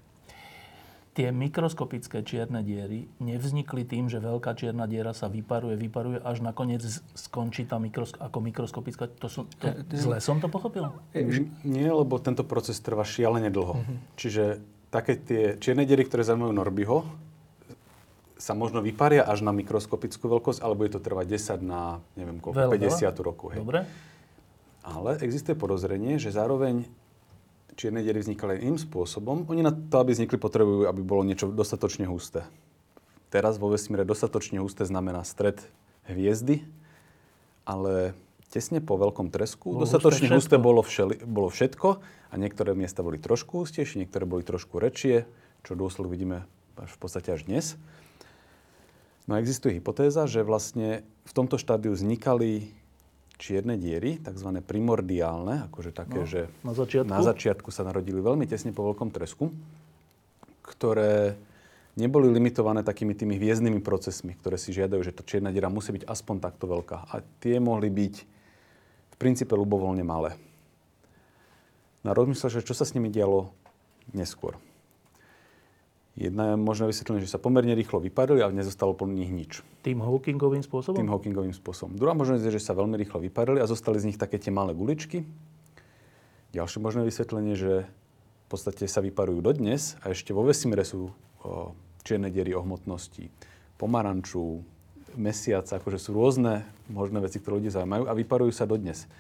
tie 1.12 1.28
mikroskopické 1.28 2.24
čierne 2.24 2.64
diery 2.64 3.04
nevznikli 3.20 3.84
tým, 3.84 4.08
že 4.08 4.16
veľká 4.16 4.56
čierna 4.56 4.88
diera 4.88 5.12
sa 5.12 5.28
vyparuje, 5.28 5.76
vyparuje, 5.76 6.18
až 6.24 6.40
nakoniec 6.40 6.80
skončí 7.12 7.68
tá 7.68 7.76
mikrosk- 7.76 8.16
ako 8.16 8.38
mikroskopická. 8.40 9.12
To 9.20 9.28
som, 9.28 9.44
to, 9.60 9.68
zle 9.92 10.24
som 10.24 10.40
to 10.40 10.48
pochopil? 10.48 10.88
Nie, 11.68 11.92
lebo 11.92 12.16
tento 12.16 12.48
proces 12.48 12.80
trvá 12.80 13.04
šialene 13.04 13.52
dlho. 13.52 13.76
Uh-huh. 13.76 13.96
Čiže 14.16 14.64
také 14.88 15.20
tie 15.20 15.42
čierne 15.60 15.84
diery, 15.84 16.08
ktoré 16.08 16.24
zaujímajú 16.24 16.52
Norbyho, 16.56 16.98
sa 18.40 18.58
možno 18.58 18.82
vyparia 18.82 19.22
až 19.22 19.44
na 19.46 19.54
mikroskopickú 19.54 20.26
veľkosť, 20.26 20.64
alebo 20.64 20.82
je 20.82 20.98
to 20.98 21.00
trvať 21.04 21.26
10 21.60 21.62
na, 21.62 22.02
neviem 22.18 22.42
koľko, 22.42 22.74
Veľa, 22.74 23.14
50 23.14 23.14
rokov. 23.22 23.46
Hej. 23.54 23.60
Dobre. 23.62 23.80
Ale 24.82 25.14
existuje 25.22 25.54
podozrenie, 25.54 26.18
že 26.18 26.34
zároveň 26.34 26.90
čierne 27.76 28.04
diery 28.04 28.20
vznikali 28.20 28.60
iným 28.60 28.78
spôsobom. 28.78 29.48
Oni 29.48 29.64
na 29.64 29.72
to, 29.72 29.96
aby 30.02 30.12
vznikli, 30.12 30.36
potrebujú, 30.36 30.88
aby 30.88 31.00
bolo 31.00 31.24
niečo 31.24 31.48
dostatočne 31.48 32.06
husté. 32.08 32.44
Teraz 33.32 33.56
vo 33.56 33.72
vesmíre 33.72 34.04
dostatočne 34.04 34.60
husté 34.60 34.84
znamená 34.84 35.24
stred 35.24 35.64
hviezdy, 36.04 36.68
ale 37.64 38.12
tesne 38.52 38.84
po 38.84 39.00
veľkom 39.00 39.32
tresku 39.32 39.72
bolo 39.72 39.88
dostatočne 39.88 40.28
husté, 40.28 40.36
husté 40.36 40.56
bolo, 40.60 40.84
všeli, 40.84 41.24
bolo 41.24 41.48
všetko 41.48 41.88
a 42.28 42.34
niektoré 42.36 42.76
miesta 42.76 43.00
boli 43.00 43.16
trošku 43.16 43.64
hustejšie, 43.64 44.04
niektoré 44.04 44.28
boli 44.28 44.44
trošku 44.44 44.76
rečie, 44.76 45.24
čo 45.64 45.72
dôsledok 45.72 46.12
vidíme 46.12 46.44
až 46.76 46.90
v 46.92 46.98
podstate 47.00 47.32
až 47.32 47.48
dnes. 47.48 47.80
No 49.24 49.38
a 49.38 49.40
existuje 49.40 49.78
hypotéza, 49.78 50.28
že 50.28 50.44
vlastne 50.44 51.06
v 51.24 51.32
tomto 51.32 51.56
štádiu 51.56 51.94
vznikali 51.94 52.74
čierne 53.42 53.74
diery, 53.74 54.22
tzv. 54.22 54.62
primordiálne, 54.62 55.66
akože 55.66 55.90
také, 55.90 56.22
no, 56.22 56.30
že 56.30 56.46
na 56.62 56.70
začiatku. 56.78 57.10
na 57.10 57.20
začiatku 57.26 57.68
sa 57.74 57.82
narodili 57.82 58.22
veľmi 58.22 58.46
tesne 58.46 58.70
po 58.70 58.86
veľkom 58.86 59.10
tresku, 59.10 59.50
ktoré 60.62 61.34
neboli 61.98 62.30
limitované 62.30 62.86
takými 62.86 63.18
tými 63.18 63.34
hviezdnymi 63.34 63.82
procesmi, 63.82 64.38
ktoré 64.38 64.54
si 64.54 64.70
žiadajú, 64.70 65.02
že 65.02 65.10
to 65.10 65.26
čierna 65.26 65.50
diera 65.50 65.66
musí 65.66 65.90
byť 65.90 66.06
aspoň 66.06 66.36
takto 66.38 66.70
veľká. 66.70 67.10
A 67.10 67.20
tie 67.42 67.58
mohli 67.58 67.90
byť 67.90 68.14
v 69.10 69.16
princípe 69.18 69.58
ľubovoľne 69.58 70.06
malé. 70.06 70.38
Na 72.06 72.14
rozmysle, 72.14 72.62
že 72.62 72.66
čo 72.66 72.78
sa 72.78 72.86
s 72.86 72.94
nimi 72.94 73.10
dialo 73.10 73.50
neskôr. 74.14 74.54
Jedna 76.12 76.52
je 76.52 76.60
možné 76.60 76.92
vysvetlenie, 76.92 77.24
že 77.24 77.32
sa 77.32 77.40
pomerne 77.40 77.72
rýchlo 77.72 77.96
vyparili 77.96 78.44
a 78.44 78.52
nezostalo 78.52 78.92
po 78.92 79.08
nich 79.08 79.32
nič. 79.32 79.64
Tým 79.80 80.04
Hawkingovým 80.04 80.60
spôsobom? 80.60 81.00
Tým 81.00 81.08
Hawkingovým 81.08 81.56
spôsobom. 81.56 81.96
Druhá 81.96 82.12
možnosť 82.12 82.44
je, 82.44 82.56
že 82.60 82.68
sa 82.68 82.76
veľmi 82.76 83.00
rýchlo 83.00 83.16
vyparili 83.16 83.64
a 83.64 83.70
zostali 83.70 83.96
z 83.96 84.12
nich 84.12 84.20
také 84.20 84.36
tie 84.36 84.52
malé 84.52 84.76
guličky. 84.76 85.24
Ďalšie 86.52 86.84
možné 86.84 87.08
vysvetlenie, 87.08 87.56
že 87.56 87.88
v 87.88 88.46
podstate 88.52 88.84
sa 88.84 89.00
vyparujú 89.00 89.40
dodnes 89.40 89.96
a 90.04 90.12
ešte 90.12 90.36
vo 90.36 90.44
vesmíre 90.44 90.84
sú 90.84 91.08
o, 91.08 91.72
čierne 92.04 92.28
diery 92.28 92.52
o 92.52 92.60
hmotnosti 92.60 93.32
pomaranču, 93.80 94.62
mesiaca, 95.18 95.80
akože 95.80 95.98
sú 95.98 96.14
rôzne 96.14 96.62
možné 96.86 97.18
veci, 97.18 97.42
ktoré 97.42 97.58
ľudia 97.58 97.74
zaujímajú 97.82 98.04
a 98.06 98.14
vyparujú 98.14 98.52
sa 98.54 98.68
dodnes. 98.68 99.10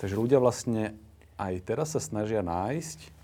Takže 0.00 0.16
ľudia 0.16 0.40
vlastne 0.40 0.96
aj 1.36 1.54
teraz 1.66 1.92
sa 1.92 2.00
snažia 2.00 2.40
nájsť 2.40 3.17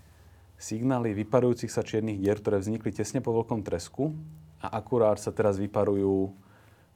signály 0.65 1.13
vyparujúcich 1.13 1.69
sa 1.69 1.85
čiernych 1.85 2.17
dier, 2.17 2.41
ktoré 2.41 2.57
vznikli 2.57 2.89
tesne 2.89 3.21
po 3.21 3.29
veľkom 3.37 3.61
tresku 3.61 4.17
a 4.57 4.73
akurát 4.81 5.21
sa 5.21 5.29
teraz 5.29 5.61
vyparujú 5.61 6.33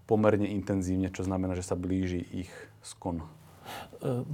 pomerne 0.10 0.50
intenzívne, 0.50 1.14
čo 1.14 1.22
znamená, 1.22 1.54
že 1.54 1.62
sa 1.62 1.78
blíži 1.78 2.26
ich 2.34 2.50
skon. 2.82 3.22
E, 4.02 4.26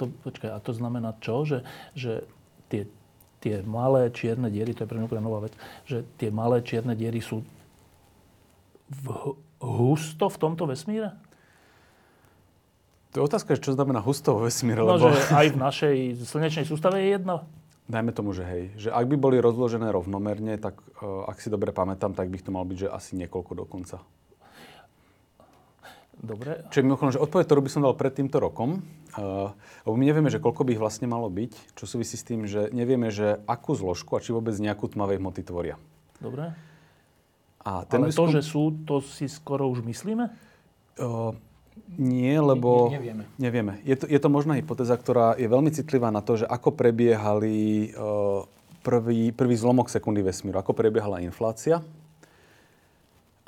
to, 0.00 0.08
počkaj, 0.24 0.56
a 0.56 0.58
to 0.64 0.72
znamená 0.72 1.12
čo? 1.20 1.44
Že, 1.44 1.68
že 1.92 2.24
tie, 2.72 2.88
tie 3.44 3.60
malé 3.60 4.08
čierne 4.08 4.48
diery, 4.48 4.72
to 4.72 4.88
je 4.88 4.90
pre 4.90 4.96
mňa 4.96 5.20
nová 5.20 5.44
vec, 5.44 5.52
že 5.84 6.08
tie 6.16 6.32
malé 6.32 6.64
čierne 6.64 6.96
diery 6.96 7.20
sú 7.20 7.44
v, 8.88 9.36
husto 9.60 10.32
v 10.32 10.40
tomto 10.40 10.64
vesmíre? 10.64 11.12
To 13.12 13.20
je 13.20 13.24
otázka, 13.28 13.60
čo 13.60 13.76
znamená 13.76 14.00
husto 14.00 14.32
vo 14.32 14.48
vesmíre. 14.48 14.80
No, 14.80 14.96
lebo... 14.96 15.12
že 15.12 15.28
aj 15.28 15.46
v 15.52 15.58
našej 15.60 15.96
slnečnej 16.24 16.64
sústave 16.64 17.04
je 17.04 17.20
jedno? 17.20 17.44
Dajme 17.88 18.12
tomu, 18.12 18.36
že 18.36 18.44
hej. 18.44 18.62
Že 18.76 18.88
ak 18.92 19.04
by 19.08 19.16
boli 19.16 19.36
rozložené 19.40 19.88
rovnomerne, 19.88 20.60
tak 20.60 20.76
uh, 21.00 21.24
ak 21.24 21.40
si 21.40 21.48
dobre 21.48 21.72
pamätám, 21.72 22.12
tak 22.12 22.28
by 22.28 22.36
to 22.36 22.52
mal 22.52 22.68
byť, 22.68 22.84
že 22.84 22.88
asi 22.92 23.16
niekoľko 23.16 23.64
dokonca. 23.64 24.04
Dobre. 26.18 26.66
Čiže 26.68 26.84
mimochodom, 26.84 27.14
že 27.14 27.22
odpoveď, 27.22 27.44
ktorú 27.46 27.60
by 27.64 27.70
som 27.72 27.82
dal 27.86 27.94
pred 27.96 28.12
týmto 28.12 28.42
rokom, 28.42 28.84
uh, 29.16 29.54
lebo 29.88 29.94
my 29.96 30.04
nevieme, 30.04 30.28
že 30.28 30.42
koľko 30.42 30.68
by 30.68 30.76
ich 30.76 30.82
vlastne 30.82 31.08
malo 31.08 31.32
byť, 31.32 31.78
čo 31.78 31.84
súvisí 31.88 32.20
s 32.20 32.26
tým, 32.28 32.44
že 32.44 32.68
nevieme, 32.76 33.08
že 33.08 33.40
akú 33.48 33.72
zložku 33.72 34.18
a 34.18 34.22
či 34.22 34.36
vôbec 34.36 34.52
nejakú 34.58 34.84
tmavej 34.90 35.16
hmoty 35.22 35.46
tvoria. 35.46 35.80
Dobre. 36.20 36.52
A 37.64 37.88
Ale 37.88 38.12
výskum- 38.12 38.28
to, 38.28 38.34
že 38.36 38.42
sú, 38.44 38.62
to 38.84 39.00
si 39.00 39.32
skoro 39.32 39.64
už 39.70 39.80
myslíme? 39.86 40.28
Uh, 40.98 41.32
nie, 41.98 42.34
lebo... 42.38 42.88
Ne- 42.88 42.98
nevieme. 42.98 43.24
Nevieme. 43.38 43.72
Je 43.82 43.96
to, 43.98 44.06
je 44.06 44.18
to 44.18 44.28
možná 44.30 44.54
hypotéza, 44.58 44.94
ktorá 44.94 45.34
je 45.38 45.48
veľmi 45.50 45.70
citlivá 45.74 46.08
na 46.10 46.22
to, 46.22 46.40
že 46.40 46.46
ako 46.46 46.74
prebiehali 46.74 47.90
uh, 47.94 48.46
prvý, 48.82 49.34
prvý 49.34 49.54
zlomok 49.58 49.90
sekundy 49.92 50.22
vesmíru, 50.22 50.58
ako 50.58 50.72
prebiehala 50.72 51.20
inflácia 51.20 51.82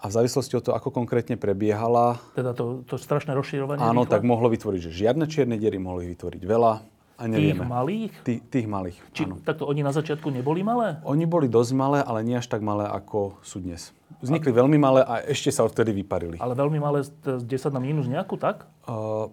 a 0.01 0.09
v 0.09 0.13
závislosti 0.17 0.57
od 0.57 0.65
toho, 0.65 0.75
ako 0.77 0.89
konkrétne 0.89 1.37
prebiehala, 1.37 2.17
Teda 2.33 2.57
to, 2.57 2.81
to 2.89 2.97
strašné 2.97 3.37
rozširovanie 3.37 3.85
áno, 3.85 4.09
rýchle? 4.09 4.13
tak 4.17 4.23
mohlo 4.25 4.49
vytvoriť, 4.49 4.81
že 4.89 4.91
žiadne 5.05 5.29
čierne 5.29 5.61
diery, 5.61 5.77
mohli 5.77 6.09
vytvoriť 6.17 6.43
veľa 6.43 6.73
a 7.21 7.29
Tých 7.29 7.61
malých? 7.61 8.13
Tých, 8.25 8.41
tých 8.49 8.65
malých, 8.67 8.97
Či, 9.13 9.29
áno. 9.29 9.37
takto 9.45 9.69
oni 9.69 9.85
na 9.85 9.93
začiatku 9.93 10.33
neboli 10.33 10.65
malé? 10.65 11.05
Oni 11.05 11.29
boli 11.29 11.53
dosť 11.53 11.73
malé, 11.77 11.99
ale 12.01 12.25
nie 12.25 12.41
až 12.41 12.49
tak 12.49 12.65
malé, 12.65 12.89
ako 12.89 13.37
sú 13.45 13.61
dnes. 13.61 13.93
Vznikli 14.19 14.51
veľmi 14.51 14.77
malé 14.77 15.01
a 15.07 15.23
ešte 15.23 15.55
sa 15.55 15.63
odtedy 15.63 15.95
vyparili. 15.95 16.37
Ale 16.43 16.59
veľmi 16.59 16.83
malé, 16.83 17.07
z- 17.07 17.15
z 17.41 17.45
10 17.47 17.71
na 17.71 17.81
mínus 17.81 18.11
nejakú, 18.11 18.35
tak? 18.37 18.67
Uh, 18.85 19.31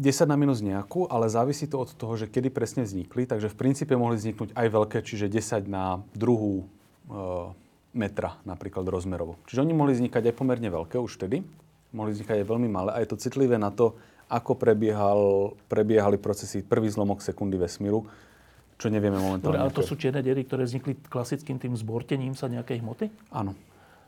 10 0.00 0.30
na 0.30 0.38
minus 0.38 0.64
nejakú, 0.64 1.06
ale 1.10 1.28
závisí 1.28 1.68
to 1.68 1.82
od 1.82 1.90
toho, 1.92 2.14
že 2.16 2.30
kedy 2.30 2.48
presne 2.48 2.82
vznikli. 2.86 3.26
Takže 3.28 3.50
v 3.52 3.56
princípe 3.58 3.94
mohli 3.94 4.16
vzniknúť 4.18 4.54
aj 4.54 4.66
veľké, 4.70 4.98
čiže 5.04 5.26
10 5.28 5.66
na 5.70 6.02
druhú 6.14 6.66
uh, 7.10 7.52
metra 7.92 8.38
napríklad 8.46 8.86
rozmerovo. 8.86 9.36
Čiže 9.50 9.62
oni 9.62 9.74
mohli 9.74 9.92
vznikať 9.98 10.30
aj 10.30 10.34
pomerne 10.34 10.68
veľké 10.70 10.96
už 10.98 11.18
vtedy. 11.18 11.42
Mohli 11.90 12.14
vznikať 12.14 12.36
aj 12.42 12.46
veľmi 12.46 12.68
malé 12.68 12.90
a 12.94 12.98
je 13.00 13.08
to 13.10 13.16
citlivé 13.18 13.56
na 13.56 13.72
to, 13.72 13.96
ako 14.28 14.54
prebiehal, 14.60 15.56
prebiehali 15.66 16.20
procesy 16.20 16.60
prvý 16.60 16.92
zlomok 16.92 17.24
sekundy 17.24 17.56
vesmíru, 17.56 18.04
čo 18.76 18.92
nevieme 18.92 19.16
momentálne. 19.16 19.56
Dobre, 19.56 19.62
ale 19.64 19.72
to 19.72 19.80
sú 19.80 19.96
čierne 19.96 20.20
diery, 20.20 20.44
ktoré 20.44 20.68
vznikli 20.68 21.00
klasickým 21.08 21.56
tým 21.56 21.72
zbortením 21.74 22.36
sa 22.36 22.46
nejakej 22.46 22.84
hmoty? 22.84 23.08
Áno. 23.32 23.56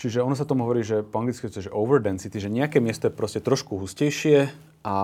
Čiže 0.01 0.24
ono 0.24 0.32
sa 0.32 0.48
tomu 0.48 0.64
hovorí, 0.64 0.80
že 0.80 1.05
po 1.05 1.20
anglicky 1.20 1.44
to 1.53 1.61
je 1.61 1.68
že 1.68 1.76
overdensity, 1.76 2.40
že 2.40 2.48
nejaké 2.48 2.80
miesto 2.80 3.12
je 3.12 3.12
proste 3.12 3.44
trošku 3.44 3.76
hustejšie 3.76 4.48
a 4.80 4.96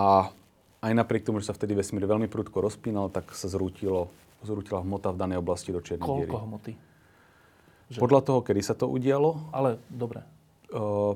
aj 0.81 0.93
napriek 0.97 1.29
tomu, 1.29 1.45
že 1.45 1.53
sa 1.53 1.57
vtedy 1.57 1.77
vesmír 1.77 2.09
veľmi 2.09 2.33
prudko 2.33 2.65
rozpínal, 2.65 3.13
tak 3.13 3.29
sa 3.37 3.45
zrútilo, 3.53 4.09
zrútila 4.41 4.81
hmota 4.81 5.13
v 5.13 5.21
danej 5.21 5.45
oblasti 5.45 5.69
do 5.69 5.85
čiernej 5.85 6.09
diery. 6.09 6.33
Koľko 6.33 6.45
hmoty? 6.49 6.73
Že- 7.93 8.01
Podľa 8.01 8.21
toho, 8.25 8.39
kedy 8.41 8.61
sa 8.65 8.73
to 8.73 8.89
udialo, 8.89 9.53
Ale 9.53 9.77
dobre. 9.93 10.25
uh, 10.73 11.13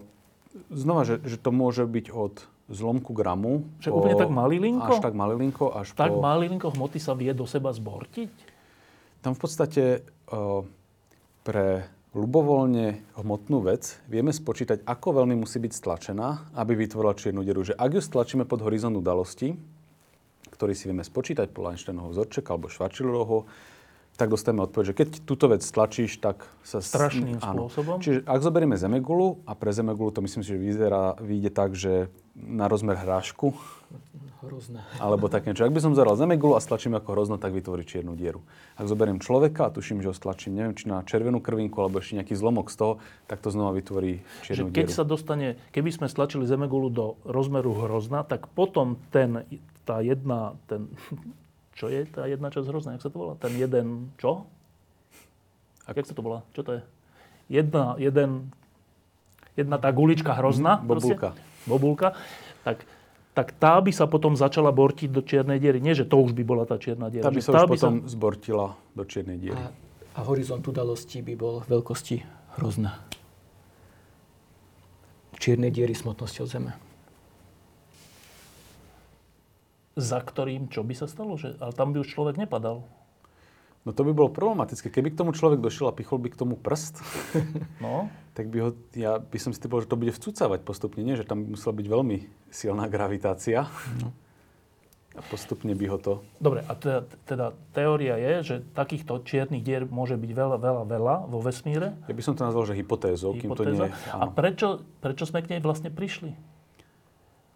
znova, 0.69 1.09
že, 1.09 1.17
že 1.25 1.41
to 1.41 1.49
môže 1.49 1.89
byť 1.89 2.07
od 2.13 2.37
zlomku 2.69 3.17
gramu. 3.17 3.65
Že 3.81 3.97
úplne 3.97 4.17
tak 4.21 4.29
malilinko? 4.31 4.93
Až 4.93 5.01
tak 5.01 5.15
malilinko, 5.17 5.65
až 5.73 5.89
Tak 5.97 6.13
po... 6.13 6.21
malinko 6.21 6.69
hmoty 6.77 7.01
sa 7.01 7.17
vie 7.17 7.33
do 7.33 7.49
seba 7.49 7.73
zbortiť? 7.73 8.31
Tam 9.25 9.33
v 9.33 9.41
podstate 9.41 10.05
uh, 10.31 10.61
pre 11.43 11.89
ľubovoľne 12.11 13.15
hmotnú 13.23 13.63
vec 13.63 14.03
vieme 14.11 14.35
spočítať, 14.35 14.83
ako 14.83 15.23
veľmi 15.23 15.39
musí 15.39 15.63
byť 15.63 15.73
stlačená, 15.73 16.55
aby 16.59 16.75
vytvorila 16.75 17.15
čiernu 17.15 17.47
dieru. 17.47 17.63
Že 17.63 17.79
ak 17.79 17.91
ju 17.95 18.03
stlačíme 18.03 18.45
pod 18.47 18.67
horizont 18.67 18.99
udalosti, 18.99 19.55
ktorý 20.51 20.73
si 20.75 20.91
vieme 20.91 21.07
spočítať 21.07 21.55
podľa 21.55 21.79
Einsteinovho 21.79 22.11
vzorčeka 22.11 22.53
alebo 22.53 22.67
Schwarzschilderovho, 22.67 23.47
tak 24.21 24.29
dostaneme 24.29 24.69
odpoveď, 24.69 24.93
že 24.93 24.95
keď 25.01 25.09
túto 25.25 25.49
vec 25.49 25.65
stlačíš, 25.65 26.21
tak 26.21 26.45
sa... 26.61 26.85
Strašným 26.85 27.41
spôsobom? 27.41 28.05
Čiže 28.05 28.29
ak 28.29 28.41
zoberieme 28.45 28.77
zemegulu, 28.77 29.41
a 29.49 29.57
pre 29.57 29.73
zemegulu 29.73 30.13
to 30.13 30.21
myslím 30.21 30.45
si, 30.45 30.53
že 30.53 30.61
vyzerá, 30.61 31.17
vyjde 31.17 31.51
tak, 31.57 31.73
že 31.73 32.13
na 32.37 32.69
rozmer 32.69 33.01
hrášku, 33.01 33.57
Hrozné. 34.41 34.81
alebo 34.97 35.29
také 35.29 35.53
niečo. 35.53 35.69
Ak 35.69 35.73
by 35.73 35.81
som 35.85 35.93
zoral 35.93 36.17
zemegulu 36.17 36.57
a 36.57 36.65
stlačím 36.65 36.97
ako 36.97 37.13
hrozno, 37.13 37.37
tak 37.37 37.53
vytvorí 37.53 37.85
čiernu 37.85 38.17
dieru. 38.17 38.41
Ak 38.77 38.89
zoberiem 38.89 39.21
človeka 39.21 39.69
a 39.69 39.73
tuším, 39.73 40.01
že 40.01 40.13
ho 40.13 40.17
stlačím, 40.17 40.57
neviem, 40.57 40.73
či 40.73 40.89
na 40.89 41.05
červenú 41.05 41.45
krvinku 41.45 41.77
alebo 41.81 42.01
ešte 42.01 42.17
nejaký 42.17 42.33
zlomok 42.37 42.73
z 42.73 42.77
toho, 42.81 42.93
tak 43.29 43.45
to 43.45 43.53
znova 43.53 43.77
vytvorí 43.77 44.25
Že 44.45 44.65
čiernu 44.65 44.73
keď 44.73 44.87
dieru. 44.89 44.97
sa 44.97 45.05
dostane, 45.05 45.49
keby 45.77 45.91
sme 45.93 46.07
stlačili 46.09 46.49
zemegulu 46.49 46.89
do 46.89 47.07
rozmeru 47.29 47.77
hrozna, 47.85 48.25
tak 48.25 48.49
potom 48.53 48.97
ten, 49.13 49.45
tá 49.85 50.01
jedna, 50.01 50.57
ten, 50.69 50.89
čo 51.81 51.89
je 51.89 52.05
tá 52.05 52.29
jedna 52.29 52.53
časť 52.53 52.69
hrozna, 52.69 52.93
jak 52.93 53.09
sa 53.09 53.09
to 53.09 53.17
volá? 53.17 53.35
Ten 53.41 53.57
jeden, 53.57 54.13
čo? 54.21 54.45
A 55.89 55.97
jak 55.97 56.05
sa 56.05 56.13
to 56.13 56.21
volá? 56.21 56.45
Čo 56.53 56.61
to 56.61 56.71
je? 56.77 56.83
Jedna, 57.49 57.97
jeden, 57.97 58.53
jedna 59.57 59.81
tá 59.81 59.89
gulička 59.89 60.37
hrozna. 60.37 60.77
Mhm, 60.77 60.85
bobulka. 60.85 61.29
Proste, 61.33 61.65
bobulka. 61.65 62.09
Tak, 62.69 62.85
tak 63.33 63.57
tá 63.57 63.81
by 63.81 63.97
sa 63.97 64.05
potom 64.05 64.37
začala 64.37 64.69
bortiť 64.77 65.09
do 65.09 65.25
čiernej 65.25 65.57
diery. 65.57 65.81
Nie, 65.81 65.97
že 65.97 66.05
to 66.05 66.21
už 66.21 66.37
by 66.37 66.45
bola 66.45 66.69
tá 66.69 66.77
čierna 66.77 67.09
diera. 67.09 67.25
Tá 67.25 67.33
by 67.33 67.41
sa 67.41 67.65
už 67.65 67.73
potom 67.73 68.05
zbortila 68.05 68.77
do 68.93 69.09
čiernej 69.09 69.41
diery. 69.41 69.57
A, 69.57 69.73
a 70.15 70.29
horizont 70.29 70.61
udalostí 70.61 71.25
by 71.25 71.33
bol 71.33 71.65
veľkosti 71.65 72.21
hrozná. 72.61 73.01
Čiernej 75.41 75.73
diery 75.73 75.97
smotnosťou 75.97 76.45
Zeme. 76.45 76.90
Za 79.99 80.23
ktorým, 80.23 80.71
čo 80.71 80.87
by 80.87 80.95
sa 80.95 81.11
stalo? 81.11 81.35
Že, 81.35 81.59
ale 81.59 81.73
tam 81.75 81.91
by 81.91 82.03
už 82.03 82.13
človek 82.15 82.39
nepadal. 82.39 82.87
No 83.81 83.97
to 83.97 84.05
by 84.05 84.13
bolo 84.13 84.29
problematické. 84.29 84.93
Keby 84.93 85.17
k 85.17 85.19
tomu 85.25 85.33
človek 85.33 85.57
došiel 85.57 85.89
a 85.89 85.97
pichol 85.97 86.21
by 86.21 86.29
k 86.29 86.37
tomu 86.37 86.55
prst, 86.61 87.01
No, 87.85 88.13
tak 88.37 88.53
by 88.53 88.59
ho, 88.61 88.71
ja 88.93 89.17
by 89.17 89.39
som 89.41 89.57
si 89.57 89.61
typoval, 89.61 89.89
že 89.89 89.91
to 89.91 90.01
bude 90.01 90.13
vcúcavať 90.13 90.61
postupne. 90.63 91.01
Nie, 91.01 91.17
že 91.17 91.25
tam 91.25 91.49
by 91.49 91.57
musela 91.57 91.73
byť 91.73 91.87
veľmi 91.89 92.17
silná 92.53 92.85
gravitácia. 92.93 93.65
A 95.11 95.27
postupne 95.27 95.75
by 95.75 95.87
ho 95.91 95.99
to... 95.99 96.13
Dobre, 96.39 96.63
a 96.63 96.73
teda, 96.79 97.03
teda 97.27 97.47
teória 97.75 98.15
je, 98.15 98.33
že 98.47 98.55
takýchto 98.79 99.27
čiernych 99.27 99.67
dier 99.67 99.83
môže 99.83 100.15
byť 100.15 100.31
veľa, 100.31 100.57
veľa, 100.63 100.83
veľa 100.87 101.15
vo 101.27 101.43
vesmíre. 101.43 101.99
Ja 102.07 102.15
by 102.15 102.23
som 102.23 102.39
to 102.39 102.47
nazval, 102.47 102.63
že 102.71 102.79
hypotézou, 102.79 103.35
kým 103.35 103.51
to 103.59 103.67
nie 103.67 103.91
je... 103.91 103.91
A 104.15 104.31
prečo, 104.31 104.87
prečo 105.03 105.27
sme 105.27 105.43
k 105.43 105.57
nej 105.57 105.61
vlastne 105.65 105.91
prišli? 105.91 106.31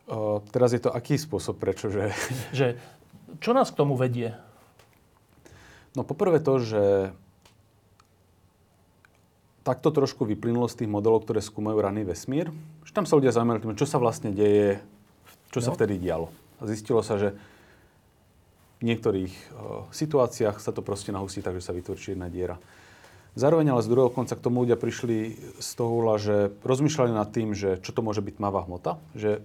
Uh, 0.05 0.45
teraz 0.53 0.77
je 0.77 0.85
to 0.85 0.93
aký 0.93 1.17
spôsob, 1.17 1.57
prečo, 1.57 1.89
že... 1.89 2.13
Že, 2.59 2.67
čo 3.41 3.51
nás 3.57 3.73
k 3.73 3.79
tomu 3.81 3.97
vedie? 3.97 4.37
No 5.97 6.05
poprvé 6.05 6.39
to, 6.45 6.61
že 6.61 7.15
takto 9.65 9.89
trošku 9.89 10.29
vyplynulo 10.29 10.69
z 10.69 10.85
tých 10.85 10.91
modelov, 10.93 11.25
ktoré 11.25 11.41
skúmajú 11.41 11.81
raný 11.81 12.05
vesmír, 12.05 12.53
že 12.85 12.93
tam 12.93 13.09
sa 13.09 13.17
ľudia 13.17 13.33
zaujímali 13.33 13.65
tým, 13.65 13.81
čo 13.81 13.89
sa 13.89 13.97
vlastne 13.97 14.31
deje, 14.31 14.85
čo 15.51 15.65
sa 15.65 15.73
No. 15.73 15.77
vtedy 15.81 15.97
dialo. 15.97 16.29
A 16.61 16.69
zistilo 16.69 17.01
sa, 17.01 17.17
že 17.17 17.33
v 18.85 18.93
niektorých 18.93 19.33
uh, 19.33 19.89
situáciách 19.89 20.61
sa 20.61 20.71
to 20.77 20.85
proste 20.85 21.09
nahustí 21.17 21.41
tak, 21.41 21.57
že 21.57 21.65
sa 21.65 21.73
vytvorí 21.73 21.97
čierna 21.97 22.29
diera. 22.29 22.61
Zároveň 23.35 23.73
ale 23.73 23.83
z 23.83 23.91
druhého 23.91 24.13
konca 24.13 24.37
k 24.37 24.45
tomu 24.45 24.63
ľudia 24.63 24.77
prišli 24.77 25.35
z 25.59 25.71
toho 25.75 25.97
že 26.21 26.55
rozmýšľali 26.63 27.11
nad 27.17 27.33
tým, 27.33 27.57
že 27.57 27.81
čo 27.83 27.91
to 27.91 28.05
môže 28.05 28.21
byť 28.23 28.39
tmavá 28.39 28.63
hmota, 28.69 29.01
že 29.17 29.43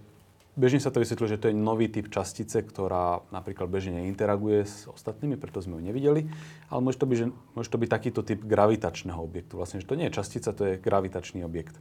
bežne 0.58 0.82
sa 0.82 0.90
to 0.90 1.02
vysvetľuje, 1.04 1.30
že 1.36 1.42
to 1.42 1.50
je 1.52 1.56
nový 1.58 1.92
typ 1.92 2.10
častice, 2.10 2.64
ktorá 2.64 3.22
napríklad 3.30 3.70
bežne 3.70 4.02
neinteraguje 4.02 4.66
s 4.66 4.90
ostatnými, 4.90 5.38
preto 5.38 5.62
sme 5.62 5.78
ju 5.78 5.82
nevideli, 5.90 6.30
ale 6.72 6.80
môže 6.80 6.98
to 6.98 7.06
byť, 7.06 7.18
že, 7.18 7.26
môže 7.54 7.70
to 7.70 7.82
byť 7.82 7.90
takýto 7.90 8.22
typ 8.26 8.42
gravitačného 8.42 9.20
objektu. 9.20 9.60
Vlastne, 9.60 9.84
že 9.84 9.90
to 9.90 9.98
nie 10.00 10.10
je 10.10 10.18
častica, 10.18 10.50
to 10.56 10.64
je 10.74 10.82
gravitačný 10.82 11.46
objekt. 11.46 11.78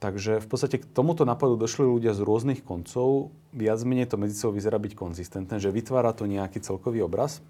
Takže 0.00 0.40
v 0.40 0.48
podstate 0.48 0.80
k 0.80 0.88
tomuto 0.88 1.28
nápadu 1.28 1.60
došli 1.60 1.84
ľudia 1.84 2.16
z 2.16 2.24
rôznych 2.24 2.64
koncov. 2.64 3.36
Viac 3.52 3.84
menej 3.84 4.08
to 4.08 4.16
medzi 4.16 4.32
sebou 4.32 4.56
vyzerá 4.56 4.80
byť 4.80 4.96
konzistentné, 4.96 5.60
že 5.60 5.68
vytvára 5.68 6.16
to 6.16 6.24
nejaký 6.24 6.64
celkový 6.64 7.04
obraz. 7.04 7.44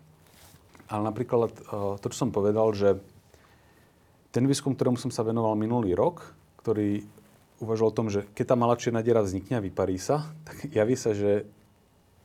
Ale 0.91 1.07
napríklad 1.07 1.55
eh, 1.55 1.95
to, 2.03 2.07
čo 2.11 2.27
som 2.27 2.35
povedal, 2.35 2.75
že 2.75 2.99
ten 4.35 4.47
výskum, 4.51 4.75
ktorému 4.75 4.99
som 4.99 5.15
sa 5.15 5.23
venoval 5.23 5.55
minulý 5.55 5.95
rok, 5.95 6.35
ktorý 6.59 7.07
uvažoval 7.61 7.93
o 7.93 7.99
tom, 8.03 8.09
že 8.09 8.25
keď 8.33 8.45
tá 8.53 8.57
malá 8.57 8.75
čierna 8.75 9.05
diera 9.05 9.21
vznikne 9.21 9.61
a 9.61 9.65
vyparí 9.65 10.01
sa, 10.01 10.27
tak 10.49 10.73
javí 10.73 10.97
sa, 10.97 11.13
že 11.13 11.45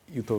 ju 0.09 0.23
to 0.23 0.35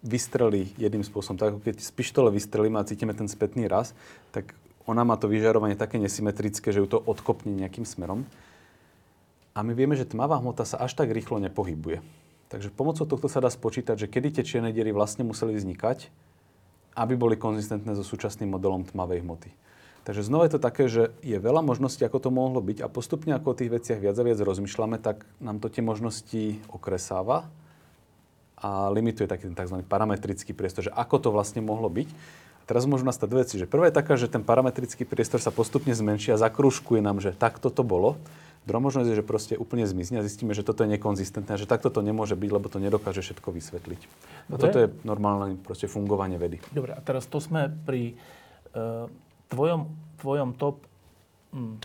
vystrelí 0.00 0.72
jedným 0.80 1.04
spôsobom. 1.04 1.36
Tak 1.36 1.60
keď 1.62 1.76
z 1.84 1.90
pištole 1.92 2.32
vystrelíme 2.32 2.80
a 2.80 2.88
cítime 2.88 3.12
ten 3.12 3.28
spätný 3.28 3.68
raz, 3.68 3.92
tak 4.32 4.56
ona 4.88 5.04
má 5.04 5.20
to 5.20 5.28
vyžarovanie 5.28 5.76
také 5.76 6.00
nesymetrické, 6.00 6.72
že 6.72 6.80
ju 6.80 6.88
to 6.88 6.98
odkopne 6.98 7.52
nejakým 7.52 7.84
smerom. 7.84 8.24
A 9.52 9.60
my 9.60 9.76
vieme, 9.76 9.98
že 9.98 10.08
tmavá 10.08 10.40
hmota 10.40 10.64
sa 10.64 10.80
až 10.80 10.96
tak 10.96 11.12
rýchlo 11.12 11.42
nepohybuje. 11.42 12.00
Takže 12.48 12.72
pomocou 12.72 13.04
tohto 13.04 13.28
sa 13.28 13.44
dá 13.44 13.52
spočítať, 13.52 14.00
že 14.00 14.08
kedy 14.08 14.40
tie 14.40 14.46
čierne 14.46 14.72
diery 14.72 14.94
vlastne 14.94 15.28
museli 15.28 15.52
vznikať, 15.52 16.08
aby 16.96 17.14
boli 17.18 17.36
konzistentné 17.36 17.92
so 17.92 18.06
súčasným 18.06 18.48
modelom 18.48 18.88
tmavej 18.88 19.20
hmoty. 19.20 19.50
Takže 20.04 20.24
znova 20.24 20.48
je 20.48 20.52
to 20.56 20.60
také, 20.60 20.84
že 20.88 21.12
je 21.20 21.36
veľa 21.36 21.60
možností, 21.60 22.00
ako 22.04 22.18
to 22.18 22.30
mohlo 22.32 22.64
byť 22.64 22.80
a 22.80 22.88
postupne 22.88 23.36
ako 23.36 23.52
o 23.52 23.58
tých 23.58 23.70
veciach 23.72 24.00
viac 24.00 24.16
a 24.16 24.24
viac 24.24 24.40
rozmýšľame, 24.40 24.96
tak 24.96 25.28
nám 25.42 25.60
to 25.60 25.68
tie 25.68 25.84
možnosti 25.84 26.64
okresáva 26.72 27.44
a 28.58 28.90
limituje 28.90 29.30
taký 29.30 29.52
ten 29.52 29.56
tzv. 29.56 29.84
parametrický 29.86 30.56
priestor, 30.56 30.90
že 30.90 30.92
ako 30.94 31.16
to 31.22 31.28
vlastne 31.30 31.62
mohlo 31.62 31.86
byť. 31.86 32.08
A 32.10 32.64
teraz 32.66 32.84
môžu 32.84 33.06
nastať 33.06 33.28
dve 33.30 33.40
veci, 33.46 33.56
že 33.56 33.70
prvá 33.70 33.88
je 33.88 33.96
taká, 33.96 34.18
že 34.18 34.28
ten 34.28 34.42
parametrický 34.42 35.06
priestor 35.06 35.40
sa 35.40 35.54
postupne 35.54 35.94
zmenší 35.94 36.34
a 36.34 36.40
zakrúžkuje 36.40 37.00
nám, 37.00 37.22
že 37.22 37.32
takto 37.32 37.70
to 37.70 37.86
bolo. 37.86 38.18
Druhá 38.68 38.84
možnosť 38.84 39.08
je, 39.08 39.16
že 39.16 39.24
proste 39.24 39.54
úplne 39.56 39.88
zmizne 39.88 40.20
a 40.20 40.26
zistíme, 40.26 40.52
že 40.52 40.60
toto 40.60 40.84
je 40.84 40.92
nekonzistentné 40.92 41.56
že 41.56 41.64
takto 41.64 41.88
to 41.88 42.04
nemôže 42.04 42.36
byť, 42.36 42.50
lebo 42.52 42.68
to 42.68 42.76
nedokáže 42.76 43.24
všetko 43.24 43.48
vysvetliť. 43.48 44.00
A 44.04 44.08
Dobre. 44.52 44.60
toto 44.60 44.76
je 44.84 44.88
normálne 45.08 45.56
proste 45.56 45.88
fungovanie 45.88 46.36
vedy. 46.36 46.60
Dobre, 46.68 46.92
a 46.92 47.00
teraz 47.00 47.24
to 47.24 47.40
sme 47.40 47.72
pri 47.88 48.12
uh, 48.76 49.08
tvojom, 49.48 49.88
tvojom 50.20 50.48
top, 50.56 50.84
hm, 51.52 51.76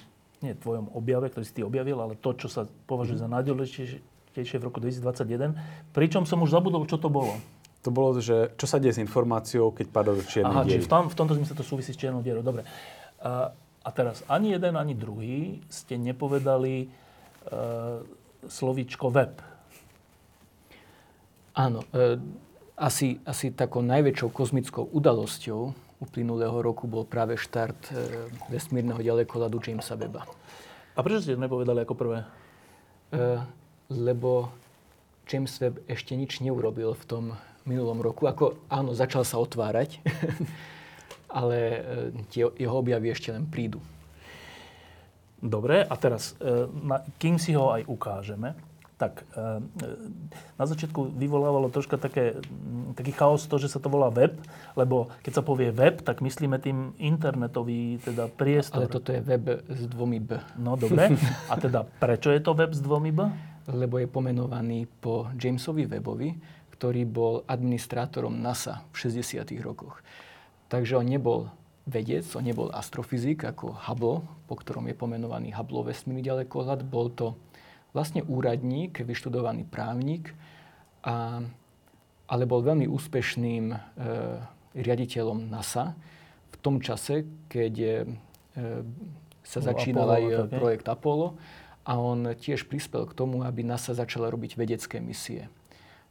nie 0.43 0.53
tvojom 0.59 0.91
objave, 0.91 1.31
ktorý 1.31 1.43
si 1.47 1.55
ty 1.55 1.61
objavil, 1.63 1.97
ale 2.03 2.19
to, 2.19 2.35
čo 2.35 2.51
sa 2.51 2.67
považuje 2.87 3.19
za 3.19 3.31
najdôležitejšie 3.31 4.57
v 4.59 4.63
roku 4.63 4.83
2021, 4.83 5.55
pričom 5.95 6.27
som 6.27 6.43
už 6.43 6.51
zabudol, 6.51 6.83
čo 6.85 6.99
to 6.99 7.07
bolo. 7.07 7.39
To 7.83 7.91
bolo, 7.91 8.15
že 8.19 8.55
čo 8.55 8.63
sa 8.63 8.79
deje 8.79 8.95
s 8.95 9.03
informáciou, 9.03 9.75
keď 9.75 9.87
padá 9.91 10.11
do 10.15 10.23
čiernej 10.23 10.55
Aha, 10.55 10.63
čiže 10.63 10.87
v, 10.87 10.91
tom, 10.91 11.03
v 11.11 11.15
tomto 11.19 11.35
zmysle 11.35 11.55
to 11.55 11.67
súvisí 11.67 11.91
s 11.91 11.99
čiernou 11.99 12.23
dierou. 12.23 12.39
Dobre. 12.39 12.63
A, 13.19 13.51
a 13.83 13.89
teraz 13.91 14.23
ani 14.31 14.55
jeden, 14.55 14.79
ani 14.79 14.95
druhý 14.95 15.59
ste 15.67 15.99
nepovedali 15.99 16.87
uh, 16.87 17.99
slovíčko 18.47 19.11
web. 19.11 19.35
Áno, 21.53 21.85
e, 21.93 22.17
asi, 22.73 23.21
asi 23.29 23.53
takou 23.53 23.85
najväčšou 23.85 24.33
kozmickou 24.33 24.89
udalosťou 24.89 25.69
uplynulého 26.03 26.59
roku 26.59 26.85
bol 26.85 27.07
práve 27.07 27.39
štart 27.39 27.81
e, 27.89 27.93
vesmírneho 28.51 28.99
ďalekohľadu 28.99 29.57
Jamesa 29.63 29.95
Webba. 29.95 30.27
A 30.93 30.99
prečo 31.01 31.23
ste 31.23 31.39
nepovedali 31.39 31.87
ako 31.87 31.95
prvé? 31.95 32.19
E, 32.21 32.27
lebo 33.89 34.51
James 35.23 35.55
Webb 35.57 35.81
ešte 35.87 36.13
nič 36.19 36.43
neurobil 36.43 36.91
v 36.93 37.03
tom 37.07 37.23
minulom 37.63 38.03
roku. 38.03 38.27
Ako 38.27 38.59
áno, 38.67 38.91
začal 38.91 39.23
sa 39.23 39.39
otvárať, 39.39 40.03
ale 41.39 41.57
e, 41.57 41.79
tie 42.29 42.43
jeho 42.59 42.75
objavy 42.75 43.15
ešte 43.15 43.31
len 43.31 43.47
prídu. 43.47 43.79
Dobre, 45.43 45.83
a 45.83 45.95
teraz, 45.99 46.35
e, 46.39 46.67
kým 47.19 47.39
si 47.39 47.55
ho 47.55 47.71
aj 47.71 47.87
ukážeme, 47.87 48.55
tak 48.97 49.25
e, 49.33 49.61
na 50.59 50.65
začiatku 50.65 51.17
vyvolávalo 51.17 51.67
troška 51.73 51.97
také, 51.97 52.37
m, 52.49 52.93
taký 52.93 53.11
chaos 53.11 53.45
to, 53.49 53.57
že 53.57 53.73
sa 53.73 53.79
to 53.81 53.89
volá 53.89 54.13
web, 54.13 54.37
lebo 54.77 55.09
keď 55.25 55.41
sa 55.41 55.43
povie 55.43 55.73
web, 55.73 55.99
tak 56.01 56.21
myslíme 56.21 56.61
tým 56.61 56.93
internetový 57.01 57.99
teda 58.01 58.29
priestor. 58.29 58.85
Ale 58.85 58.93
toto 58.93 59.09
je 59.11 59.21
web 59.21 59.65
s 59.67 59.83
dvomi 59.89 60.19
B, 60.21 60.37
No 60.59 60.77
dobre, 60.77 61.17
a 61.49 61.53
teda 61.57 61.83
prečo 61.99 62.29
je 62.29 62.39
to 62.39 62.53
web 62.53 62.71
s 62.71 62.81
dvomi 62.81 63.11
B? 63.11 63.29
lebo 63.71 63.95
je 63.95 64.11
pomenovaný 64.11 64.91
po 64.99 65.31
Jamesovi 65.39 65.87
Webbovi, 65.87 66.35
ktorý 66.75 67.07
bol 67.07 67.47
administrátorom 67.47 68.35
NASA 68.43 68.83
v 68.91 69.07
60. 69.07 69.39
rokoch. 69.63 70.03
Takže 70.67 70.99
on 70.99 71.07
nebol 71.07 71.39
vedec, 71.87 72.27
on 72.35 72.43
nebol 72.43 72.67
astrofyzik 72.71 73.47
ako 73.47 73.75
Hubble, 73.87 74.23
po 74.47 74.55
ktorom 74.59 74.87
je 74.91 74.95
pomenovaný 74.95 75.55
Hubble 75.55 75.87
vesmírny 75.87 76.23
ďalekohľad. 76.23 76.83
Bol 76.87 77.11
to 77.15 77.39
vlastne 77.93 78.25
úradník, 78.25 79.05
vyštudovaný 79.05 79.69
právnik, 79.69 80.33
a, 81.05 81.45
ale 82.27 82.43
bol 82.49 82.65
veľmi 82.65 82.89
úspešným 82.89 83.65
e, 83.69 83.77
riaditeľom 84.73 85.53
NASA 85.53 85.93
v 86.49 86.55
tom 86.59 86.81
čase, 86.81 87.29
keď 87.47 87.73
e, 87.77 87.91
sa 89.45 89.59
Bolo 89.59 89.67
začínal 89.69 90.07
Apollo 90.09 90.17
aj 90.17 90.25
projekt 90.49 90.87
Apollo 90.89 91.27
a 91.83 91.93
on 91.99 92.31
tiež 92.33 92.65
prispel 92.65 93.05
k 93.05 93.13
tomu, 93.13 93.43
aby 93.43 93.61
NASA 93.61 93.91
začala 93.93 94.31
robiť 94.31 94.55
vedecké 94.55 94.97
misie. 95.03 95.51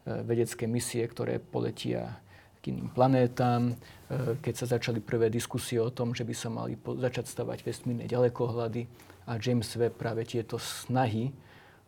E, 0.05 0.23
Vedecké 0.23 0.71
misie, 0.71 1.03
ktoré 1.09 1.43
poletia 1.43 2.23
k 2.63 2.71
iným 2.71 2.95
planétam, 2.95 3.75
e, 3.75 4.39
keď 4.39 4.55
sa 4.55 4.67
začali 4.79 5.03
prvé 5.03 5.33
diskusie 5.33 5.83
o 5.83 5.91
tom, 5.91 6.15
že 6.15 6.23
by 6.23 6.35
sa 6.37 6.49
mali 6.53 6.79
po- 6.79 6.95
začať 6.95 7.27
stavať 7.27 7.67
vesmírne 7.67 8.07
ďalekohľady 8.07 8.87
a 9.27 9.35
James 9.41 9.67
Webb 9.75 9.99
práve 9.99 10.23
tieto 10.29 10.61
snahy 10.61 11.35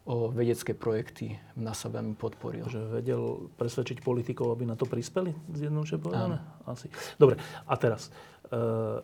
o 0.04 0.28
vedecké 0.28 0.76
projekty 0.76 1.40
v 1.56 1.60
NASA 1.64 1.88
veľmi 1.88 2.16
podporil. 2.20 2.68
Že 2.68 3.00
vedel 3.00 3.48
presvedčiť 3.56 4.04
politikov, 4.04 4.52
aby 4.52 4.68
na 4.68 4.76
to 4.76 4.84
prispeli, 4.84 5.32
zjednodušene 5.56 6.00
povedané? 6.00 6.36
Asi. 6.68 6.92
Dobre, 7.16 7.40
a 7.64 7.74
teraz. 7.80 8.12
E, 8.52 9.00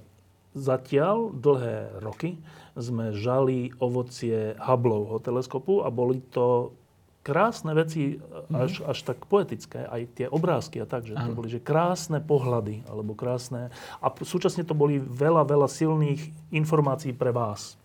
zatiaľ 0.53 1.33
dlhé 1.33 2.05
roky 2.05 2.37
sme 2.77 3.17
žali 3.17 3.73
ovocie 3.81 4.53
Hubbleovho 4.61 5.25
teleskopu 5.25 5.81
a 5.81 5.89
boli 5.89 6.21
to 6.21 6.77
krásne 7.21 7.73
veci, 7.77 8.17
až, 8.53 8.85
až 8.85 8.99
tak 9.05 9.29
poetické, 9.29 9.85
aj 9.85 10.03
tie 10.17 10.27
obrázky 10.29 10.81
a 10.81 10.89
tak, 10.89 11.05
že 11.05 11.17
to 11.17 11.37
boli 11.37 11.53
že 11.53 11.61
krásne 11.61 12.21
pohľady, 12.21 12.85
alebo 12.89 13.13
krásne... 13.13 13.69
A 14.01 14.09
súčasne 14.09 14.65
to 14.65 14.73
boli 14.73 14.97
veľa, 15.01 15.45
veľa 15.45 15.69
silných 15.69 16.33
informácií 16.53 17.13
pre 17.13 17.33
vás. 17.33 17.80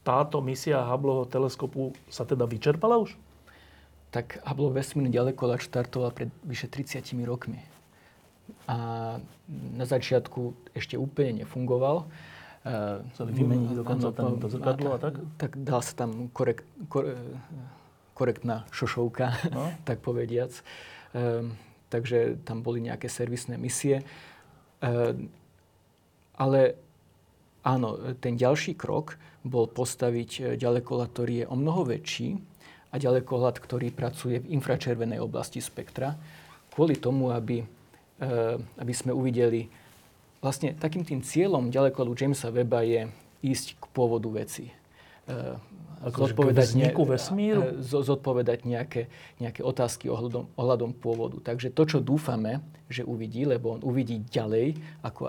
Táto 0.00 0.40
misia 0.40 0.80
Hubbleho 0.80 1.28
teleskopu 1.28 1.92
sa 2.08 2.24
teda 2.24 2.48
vyčerpala 2.48 2.96
už? 2.96 3.12
Tak 4.10 4.42
Hubble 4.42 4.72
vesmírny 4.72 5.12
ďalekohľad 5.12 5.60
štartoval 5.60 6.10
pred 6.10 6.30
vyše 6.42 6.66
30 6.66 7.04
rokmi. 7.22 7.60
A 8.66 8.76
na 9.50 9.84
začiatku 9.84 10.56
ešte 10.74 10.98
úplne 10.98 11.44
nefungoval. 11.44 12.08
E, 12.66 13.06
Chceli 13.14 13.30
vymeniť 13.38 13.70
dokonca 13.76 14.10
ten- 14.10 14.40
to 14.40 14.48
zrkadlo 14.48 14.88
a 14.94 14.98
tak? 14.98 15.14
Tak 15.38 15.50
dala 15.60 15.82
sa 15.84 15.94
tam 15.94 16.26
korekt, 16.32 16.66
kor, 16.88 17.06
korektná 18.16 18.66
šošovka, 18.72 19.26
No. 19.52 19.70
tak 19.88 20.02
povediac. 20.02 20.50
E, 21.14 21.52
takže 21.88 22.40
tam 22.42 22.64
boli 22.64 22.82
nejaké 22.82 23.06
servisné 23.06 23.54
misie. 23.54 24.00
E, 24.00 24.04
ale 26.34 26.60
áno, 27.66 27.98
ten 28.18 28.36
ďalší 28.36 28.76
krok 28.76 29.20
bol 29.44 29.68
postaviť 29.68 30.30
e, 30.36 30.40
ďalekohľad, 30.60 31.08
ktorý 31.12 31.34
je 31.44 31.46
o 31.48 31.56
mnoho 31.56 31.88
väčší 31.88 32.36
a 32.90 32.98
ďalekohľad, 32.98 33.56
ktorý 33.62 33.94
pracuje 33.94 34.42
v 34.42 34.50
infračervenej 34.58 35.22
oblasti 35.22 35.62
spektra, 35.62 36.18
kvôli 36.74 36.98
tomu, 36.98 37.30
aby, 37.30 37.62
e, 37.62 37.66
aby 38.80 38.92
sme 38.92 39.14
uvideli, 39.14 39.70
vlastne 40.40 40.74
takým 40.74 41.04
tým 41.04 41.20
cieľom 41.20 41.68
ďalekohľadu 41.68 42.16
Jamesa 42.16 42.48
Webba 42.48 42.82
je 42.82 43.06
ísť 43.44 43.76
k 43.80 43.84
pôvodu 43.92 44.28
veci. 44.32 44.72
E, 45.28 45.34
Akože 46.00 46.32
k 46.32 46.56
vzniku 46.56 47.04
vesmíru? 47.04 47.60
e, 47.60 47.84
zo- 47.84 48.00
zodpovedať 48.00 48.64
nejaké, 48.64 49.12
nejaké 49.36 49.60
otázky 49.60 50.08
ohľadom, 50.08 50.48
ohľadom 50.56 50.96
pôvodu. 50.96 51.36
Takže 51.44 51.68
to, 51.70 51.82
čo 51.84 51.98
dúfame, 52.00 52.64
že 52.88 53.04
uvidí, 53.04 53.44
lebo 53.44 53.76
on 53.76 53.84
uvidí 53.84 54.24
ďalej 54.32 54.80
ako 55.04 55.28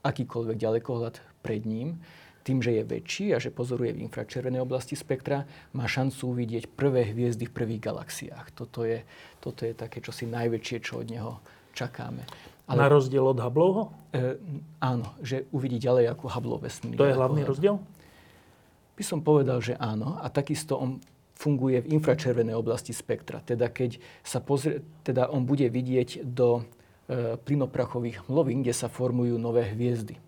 akýkoľvek 0.00 0.56
ďalekohľad 0.56 1.14
pred 1.46 1.62
ním, 1.62 2.02
tým, 2.46 2.62
že 2.62 2.78
je 2.78 2.82
väčší 2.86 3.34
a 3.34 3.42
že 3.42 3.50
pozoruje 3.54 3.94
v 3.94 4.06
infračervenej 4.06 4.62
oblasti 4.62 4.94
spektra, 4.94 5.46
má 5.74 5.90
šancu 5.90 6.30
uvidieť 6.34 6.70
prvé 6.70 7.10
hviezdy 7.10 7.50
v 7.50 7.54
prvých 7.54 7.82
galaxiách. 7.90 8.54
Toto 8.54 8.86
je, 8.86 9.02
toto 9.42 9.66
je 9.66 9.74
také 9.74 9.98
čosi 9.98 10.30
najväčšie, 10.30 10.78
čo 10.78 11.02
od 11.02 11.10
neho 11.10 11.42
čakáme. 11.74 12.22
Na 12.70 12.86
rozdiel 12.86 13.22
od 13.22 13.38
Hubbleho? 13.38 13.94
E, 14.10 14.38
áno, 14.82 15.14
že 15.22 15.46
uvidí 15.54 15.78
ďalej 15.78 16.14
ako 16.14 16.24
Hubble 16.34 16.58
vesmírny 16.62 16.98
To 16.98 17.06
je 17.06 17.14
hlavný 17.14 17.42
ďalekohľad. 17.42 17.50
rozdiel? 17.50 17.76
By 18.98 19.04
som 19.06 19.20
povedal, 19.22 19.58
že 19.62 19.78
áno. 19.78 20.18
A 20.18 20.26
takisto 20.30 20.74
on 20.74 20.98
funguje 21.36 21.84
v 21.84 21.94
infračervenej 21.94 22.58
oblasti 22.58 22.90
spektra. 22.90 23.38
Teda 23.44 23.70
keď 23.70 24.02
sa 24.26 24.42
pozrie, 24.42 24.82
teda 25.06 25.30
on 25.30 25.46
bude 25.46 25.68
vidieť 25.68 26.26
do 26.26 26.62
e, 27.06 27.38
plynoprachových 27.38 28.26
hmlovín, 28.26 28.66
kde 28.66 28.74
sa 28.74 28.90
formujú 28.90 29.38
nové 29.38 29.70
hviezdy. 29.70 30.18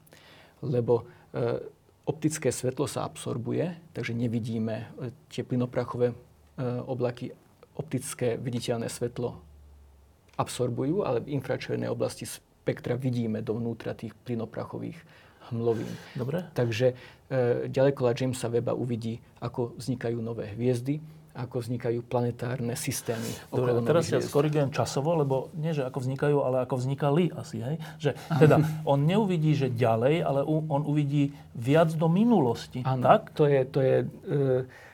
Lebo 0.64 1.04
e, 1.04 1.62
optické 2.08 2.48
svetlo 2.48 2.88
sa 2.88 3.04
absorbuje, 3.04 3.76
takže 3.92 4.16
nevidíme 4.16 4.74
e, 4.74 4.86
tie 5.28 5.44
plynoprachové 5.44 6.12
e, 6.12 6.16
oblaky, 6.88 7.36
optické 7.76 8.40
viditeľné 8.40 8.88
svetlo 8.90 9.38
absorbujú, 10.38 11.02
ale 11.02 11.20
v 11.20 11.34
infračervenej 11.34 11.90
oblasti 11.90 12.24
spektra 12.24 12.94
vidíme 12.94 13.42
dovnútra 13.42 13.92
tých 13.92 14.14
plynoprachových 14.22 14.96
hmlovín. 15.50 15.90
Dobre. 16.14 16.46
Takže 16.54 16.92
e, 16.92 16.94
ďalekohľad 17.68 18.14
Jamesa 18.14 18.48
Webba 18.48 18.72
uvidí, 18.72 19.18
ako 19.42 19.74
vznikajú 19.76 20.18
nové 20.22 20.52
hviezdy, 20.54 21.02
ako 21.38 21.62
vznikajú 21.62 22.02
planetárne 22.02 22.74
systémy 22.74 23.30
Dobre, 23.54 23.70
a 23.70 23.80
teraz 23.86 24.10
ja 24.10 24.18
skorigujem 24.18 24.74
časovo, 24.74 25.14
lebo 25.14 25.54
nie, 25.54 25.70
že 25.70 25.86
ako 25.86 26.02
vznikajú, 26.02 26.36
ale 26.42 26.66
ako 26.66 26.74
vznikali 26.82 27.30
asi, 27.30 27.62
hej? 27.62 27.76
Že 28.02 28.10
teda 28.42 28.56
on 28.82 29.06
neuvidí, 29.06 29.54
že 29.54 29.70
ďalej, 29.70 30.26
ale 30.26 30.42
on 30.48 30.82
uvidí 30.82 31.30
viac 31.54 31.94
do 31.94 32.10
minulosti. 32.10 32.82
Áno, 32.82 33.06
Tak? 33.06 33.30
to 33.38 33.46
je, 33.46 33.60
to 33.70 33.78
je 33.78 33.96
e, 34.02 34.86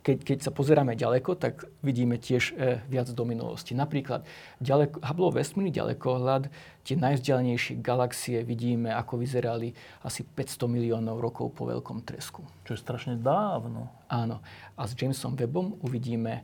keď, 0.00 0.18
keď 0.24 0.38
sa 0.40 0.50
pozeráme 0.50 0.96
ďaleko, 0.96 1.36
tak 1.36 1.68
vidíme 1.84 2.16
tiež 2.16 2.56
e, 2.56 2.80
viac 2.88 3.12
do 3.12 3.24
minulosti. 3.28 3.76
Napríklad 3.76 4.24
ďaleko, 4.58 4.96
Hubbleov 5.04 5.36
vesmírny 5.36 5.70
ďalekohľad, 5.70 6.48
tie 6.90 6.98
najvzdialenejšie 6.98 7.78
galaxie 7.78 8.42
vidíme, 8.42 8.90
ako 8.90 9.22
vyzerali 9.22 9.70
asi 10.02 10.26
500 10.26 10.66
miliónov 10.66 11.22
rokov 11.22 11.54
po 11.54 11.70
veľkom 11.70 12.02
tresku. 12.02 12.42
Čo 12.66 12.74
je 12.74 12.82
strašne 12.82 13.14
dávno. 13.14 13.86
Áno. 14.10 14.42
A 14.74 14.90
s 14.90 14.98
Jamesom 14.98 15.38
Webbom 15.38 15.78
uvidíme 15.86 16.42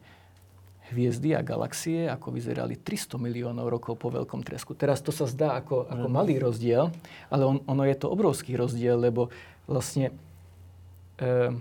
hviezdy 0.94 1.34
a 1.34 1.42
galaxie, 1.42 2.06
ako 2.06 2.30
vyzerali 2.30 2.78
300 2.78 3.18
miliónov 3.18 3.66
rokov 3.66 3.98
po 3.98 4.06
veľkom 4.06 4.46
tresku. 4.46 4.78
Teraz 4.78 5.02
to 5.02 5.10
sa 5.10 5.26
zdá 5.26 5.58
ako, 5.58 5.90
ako 5.90 6.06
malý 6.06 6.38
rozdiel, 6.38 6.94
ale 7.26 7.42
on, 7.42 7.58
ono 7.66 7.82
je 7.82 7.98
to 7.98 8.06
obrovský 8.06 8.54
rozdiel, 8.54 8.94
lebo 8.94 9.34
vlastne 9.66 10.14
e, 11.18 11.58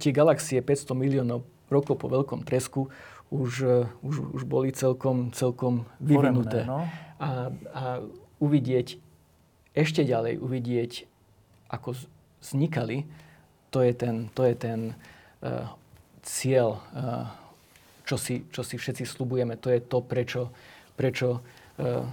tie 0.00 0.10
galaxie 0.16 0.64
500 0.64 0.96
miliónov 0.96 1.44
rokov 1.68 2.00
po 2.00 2.08
veľkom 2.08 2.48
tresku 2.48 2.88
už, 3.30 3.50
e, 3.62 3.76
už, 4.02 4.14
už 4.38 4.42
boli 4.46 4.70
celkom, 4.70 5.34
celkom 5.34 5.88
vyvinuté. 5.98 6.62
Foremné, 6.62 6.70
no. 6.70 6.82
a, 7.18 7.30
a 7.74 7.82
uvidieť 8.38 9.00
ešte 9.76 10.08
ďalej, 10.08 10.40
uvidieť, 10.40 11.04
ako 11.68 11.92
vznikali, 12.40 13.04
to 13.68 13.84
je 13.84 13.92
ten, 13.92 14.32
to 14.32 14.48
je 14.48 14.54
ten 14.56 14.80
uh, 15.44 15.68
cieľ, 16.24 16.80
uh, 16.96 17.28
čo, 18.08 18.16
si, 18.16 18.48
čo 18.48 18.64
si 18.64 18.80
všetci 18.80 19.04
slubujeme. 19.04 19.60
To 19.60 19.68
je 19.68 19.84
to, 19.84 20.00
prečo, 20.00 20.48
prečo 20.96 21.44
uh, 21.44 22.08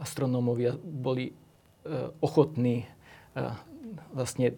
astronómovia 0.00 0.72
boli 0.80 1.28
uh, 1.28 2.08
ochotní 2.24 2.88
uh, 3.36 3.52
vlastne 4.16 4.56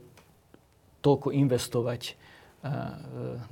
toľko 1.02 1.34
investovať 1.34 2.14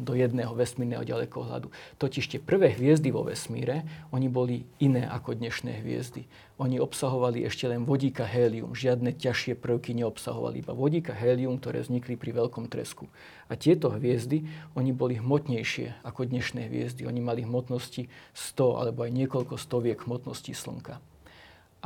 do 0.03 0.13
jedného 0.19 0.51
vesmírneho 0.51 1.07
ďalekohľadu. 1.07 1.71
Totiž 2.03 2.27
tie 2.27 2.41
prvé 2.43 2.75
hviezdy 2.75 3.15
vo 3.15 3.23
vesmíre, 3.23 3.87
oni 4.11 4.27
boli 4.27 4.67
iné 4.83 5.07
ako 5.07 5.39
dnešné 5.39 5.79
hviezdy. 5.79 6.27
Oni 6.59 6.83
obsahovali 6.83 7.47
ešte 7.47 7.71
len 7.71 7.87
vodíka 7.87 8.27
hélium. 8.27 8.75
Žiadne 8.75 9.15
ťažšie 9.15 9.63
prvky 9.63 9.95
neobsahovali, 9.95 10.67
iba 10.67 10.75
vodíka 10.75 11.15
hélium, 11.15 11.63
ktoré 11.63 11.87
vznikli 11.87 12.19
pri 12.19 12.35
veľkom 12.35 12.67
tresku. 12.67 13.07
A 13.47 13.55
tieto 13.55 13.95
hviezdy, 13.95 14.43
oni 14.75 14.91
boli 14.91 15.23
hmotnejšie 15.23 16.03
ako 16.03 16.27
dnešné 16.27 16.67
hviezdy. 16.67 17.07
Oni 17.07 17.23
mali 17.23 17.47
hmotnosti 17.47 18.11
100 18.35 18.81
alebo 18.83 19.07
aj 19.07 19.15
niekoľko 19.15 19.55
stoviek 19.55 20.03
hmotnosti 20.03 20.51
Slnka. 20.51 20.99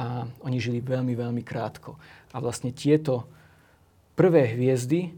A 0.01 0.25
oni 0.41 0.57
žili 0.57 0.81
veľmi, 0.81 1.13
veľmi 1.13 1.45
krátko. 1.45 2.01
A 2.33 2.41
vlastne 2.41 2.73
tieto 2.73 3.29
prvé 4.17 4.57
hviezdy, 4.57 5.13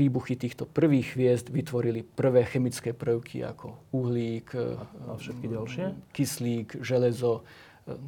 výbuchy 0.00 0.40
týchto 0.40 0.64
prvých 0.64 1.12
hviezd 1.12 1.52
vytvorili 1.52 2.00
prvé 2.00 2.48
chemické 2.48 2.96
prvky 2.96 3.44
ako 3.44 3.76
uhlík, 3.92 4.56
a 4.56 5.12
všetky 5.20 5.46
ďalšie? 5.46 5.84
kyslík, 6.16 6.80
železo, 6.80 7.44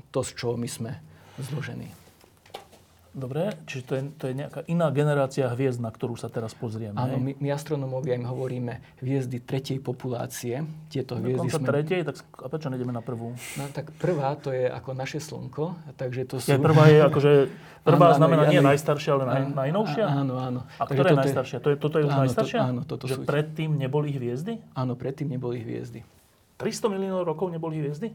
to, 0.09 0.21
z 0.25 0.31
čoho 0.33 0.57
my 0.57 0.69
sme 0.69 0.97
zložení. 1.37 2.02
Dobre, 3.13 3.53
čiže 3.69 3.83
to 3.85 3.93
je, 3.93 4.03
to 4.17 4.25
je 4.25 4.35
nejaká 4.41 4.65
iná 4.65 4.89
generácia 4.89 5.45
hviezd, 5.45 5.85
na 5.85 5.93
ktorú 5.93 6.17
sa 6.17 6.33
teraz 6.33 6.57
pozrieme. 6.57 6.97
Áno, 6.97 7.21
my, 7.21 7.37
my 7.37 7.49
astronómovia 7.53 8.17
im 8.17 8.25
hovoríme 8.25 8.81
hviezdy 9.05 9.37
tretej 9.37 9.85
populácie. 9.85 10.65
Tieto 10.89 11.21
hviezdy 11.21 11.45
Dokonca 11.45 11.61
sme... 11.61 11.69
tretej, 11.69 12.01
tak 12.09 12.17
a 12.41 12.49
prečo 12.49 12.73
nejdeme 12.73 12.89
na 12.89 13.05
prvú? 13.05 13.37
No 13.61 13.69
tak 13.69 13.93
prvá 14.01 14.33
to 14.41 14.49
je 14.49 14.65
ako 14.65 14.97
naše 14.97 15.21
Slnko, 15.21 15.77
takže 16.01 16.25
to 16.25 16.41
sú... 16.41 16.49
Je, 16.49 16.57
prvá 16.57 16.89
je 16.89 16.99
akože, 17.05 17.33
prvá 17.93 18.01
Áno, 18.01 18.17
áno, 18.17 18.21
znamená 18.25 18.43
nie 18.49 18.65
áno. 18.65 18.73
najstaršia, 18.73 19.11
ale 19.13 19.25
naj, 19.29 19.43
najnovšia? 19.61 20.05
Áno, 20.09 20.35
áno. 20.41 20.61
A 20.81 20.85
ktorá 20.89 21.09
je 21.13 21.19
najstaršia? 21.21 21.59
To 21.61 21.69
je, 21.69 21.77
toto 21.77 21.97
je 22.01 22.05
už 22.09 22.13
Áno, 22.13 22.17
to- 22.17 22.25
najstaršia? 22.25 22.61
áno, 22.65 22.81
toto 22.89 23.05
Že 23.05 23.17
sú- 23.21 23.29
predtým 23.29 23.77
neboli 23.77 24.09
hviezdy? 24.09 24.57
Áno, 24.73 24.97
predtým 24.97 25.29
neboli 25.29 25.61
hviezdy. 25.61 26.01
300 26.57 26.89
miliónov 26.89 27.29
rokov 27.29 27.53
neboli 27.53 27.77
hviezdy? 27.77 28.09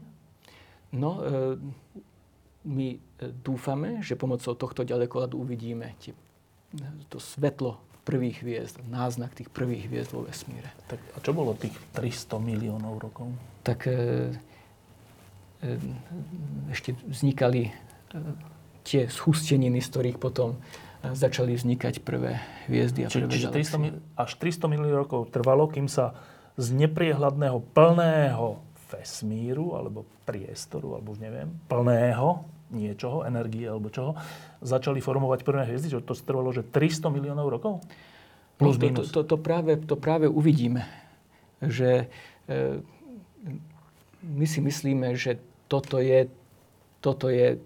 No, 0.90 1.22
e, 1.22 1.54
my 2.68 2.88
e, 2.92 2.98
dúfame, 3.40 4.04
že 4.04 4.12
pomocou 4.14 4.52
tohto 4.52 4.84
ďalekohľadu 4.84 5.40
uvidíme 5.40 5.96
tie, 6.04 6.12
to 7.08 7.16
svetlo 7.16 7.80
prvých 8.04 8.40
hviezd, 8.40 8.76
náznak 8.88 9.36
tých 9.36 9.52
prvých 9.52 9.88
hviezd 9.88 10.10
vo 10.12 10.24
vesmíre. 10.24 10.68
Tak 10.88 11.00
a 11.12 11.18
čo 11.20 11.32
bolo 11.36 11.52
tých 11.56 11.76
300 11.92 12.40
miliónov 12.40 13.00
rokov? 13.00 13.28
Tak 13.64 13.84
e, 13.84 13.92
e, 15.60 15.76
ešte 16.72 16.96
vznikali 17.04 17.68
e, 17.68 17.72
tie 18.84 19.08
schusteniny, 19.12 19.84
z 19.84 19.88
ktorých 19.92 20.18
potom 20.20 20.56
e, 20.56 21.12
začali 21.12 21.52
vznikať 21.56 22.00
prvé 22.00 22.40
hviezdy 22.68 23.04
a 23.04 23.12
prvé 23.12 23.28
čiže 23.28 23.52
300, 23.52 23.52
galaxie. 23.52 23.76
mil- 23.76 24.00
až 24.16 24.30
300 24.40 24.72
miliónov 24.72 25.00
rokov 25.04 25.20
trvalo, 25.28 25.68
kým 25.68 25.88
sa 25.88 26.16
z 26.56 26.72
nepriehľadného 26.72 27.60
plného 27.76 28.60
vesmíru, 28.88 29.76
alebo 29.76 30.08
priestoru, 30.24 30.96
alebo 30.96 31.12
už 31.12 31.20
neviem, 31.20 31.52
plného 31.68 32.48
niečoho, 32.70 33.24
energie 33.24 33.64
alebo 33.64 33.88
čoho, 33.88 34.14
začali 34.60 35.00
formovať 35.00 35.40
prvé 35.42 35.64
hviezdy, 35.68 35.88
že 35.88 36.04
to 36.04 36.14
trvalo, 36.16 36.52
že 36.52 36.64
300 36.64 37.08
miliónov 37.08 37.48
rokov? 37.48 37.80
Plus, 38.58 38.74
No, 38.74 38.82
to, 38.82 38.82
to, 38.82 38.86
minus. 38.90 39.08
to, 39.14 39.20
to, 39.22 39.36
práve, 39.38 39.72
to 39.86 39.94
práve 39.94 40.26
uvidíme. 40.26 40.82
Že 41.62 42.10
e, 42.50 42.82
my 44.26 44.46
si 44.46 44.58
myslíme, 44.58 45.14
že 45.14 45.38
toto 45.70 46.02
je, 46.02 46.26
toto 46.98 47.30
je 47.30 47.54
e, 47.54 47.58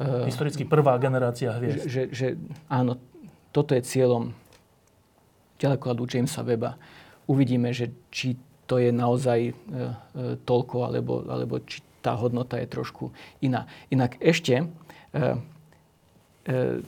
e, 0.00 0.24
Historicky 0.24 0.64
prvá 0.64 0.96
generácia 0.96 1.52
hviezd. 1.60 1.84
že, 1.84 2.02
že 2.08 2.26
áno, 2.72 2.96
toto 3.52 3.76
je 3.76 3.84
cieľom 3.84 4.32
ďalekohľadu 5.60 6.02
Jamesa 6.08 6.40
Weba. 6.40 6.80
Uvidíme, 7.28 7.70
že 7.76 7.92
či 8.08 8.34
to 8.64 8.80
je 8.80 8.88
naozaj 8.88 9.40
e, 9.44 9.52
e, 9.52 9.54
toľko, 10.40 10.76
alebo, 10.88 11.20
alebo 11.28 11.60
či 11.68 11.83
tá 12.04 12.12
hodnota 12.12 12.60
je 12.60 12.68
trošku 12.68 13.08
iná. 13.40 13.64
Inak 13.88 14.20
ešte 14.20 14.60
e, 14.60 14.66
e, 16.44 16.84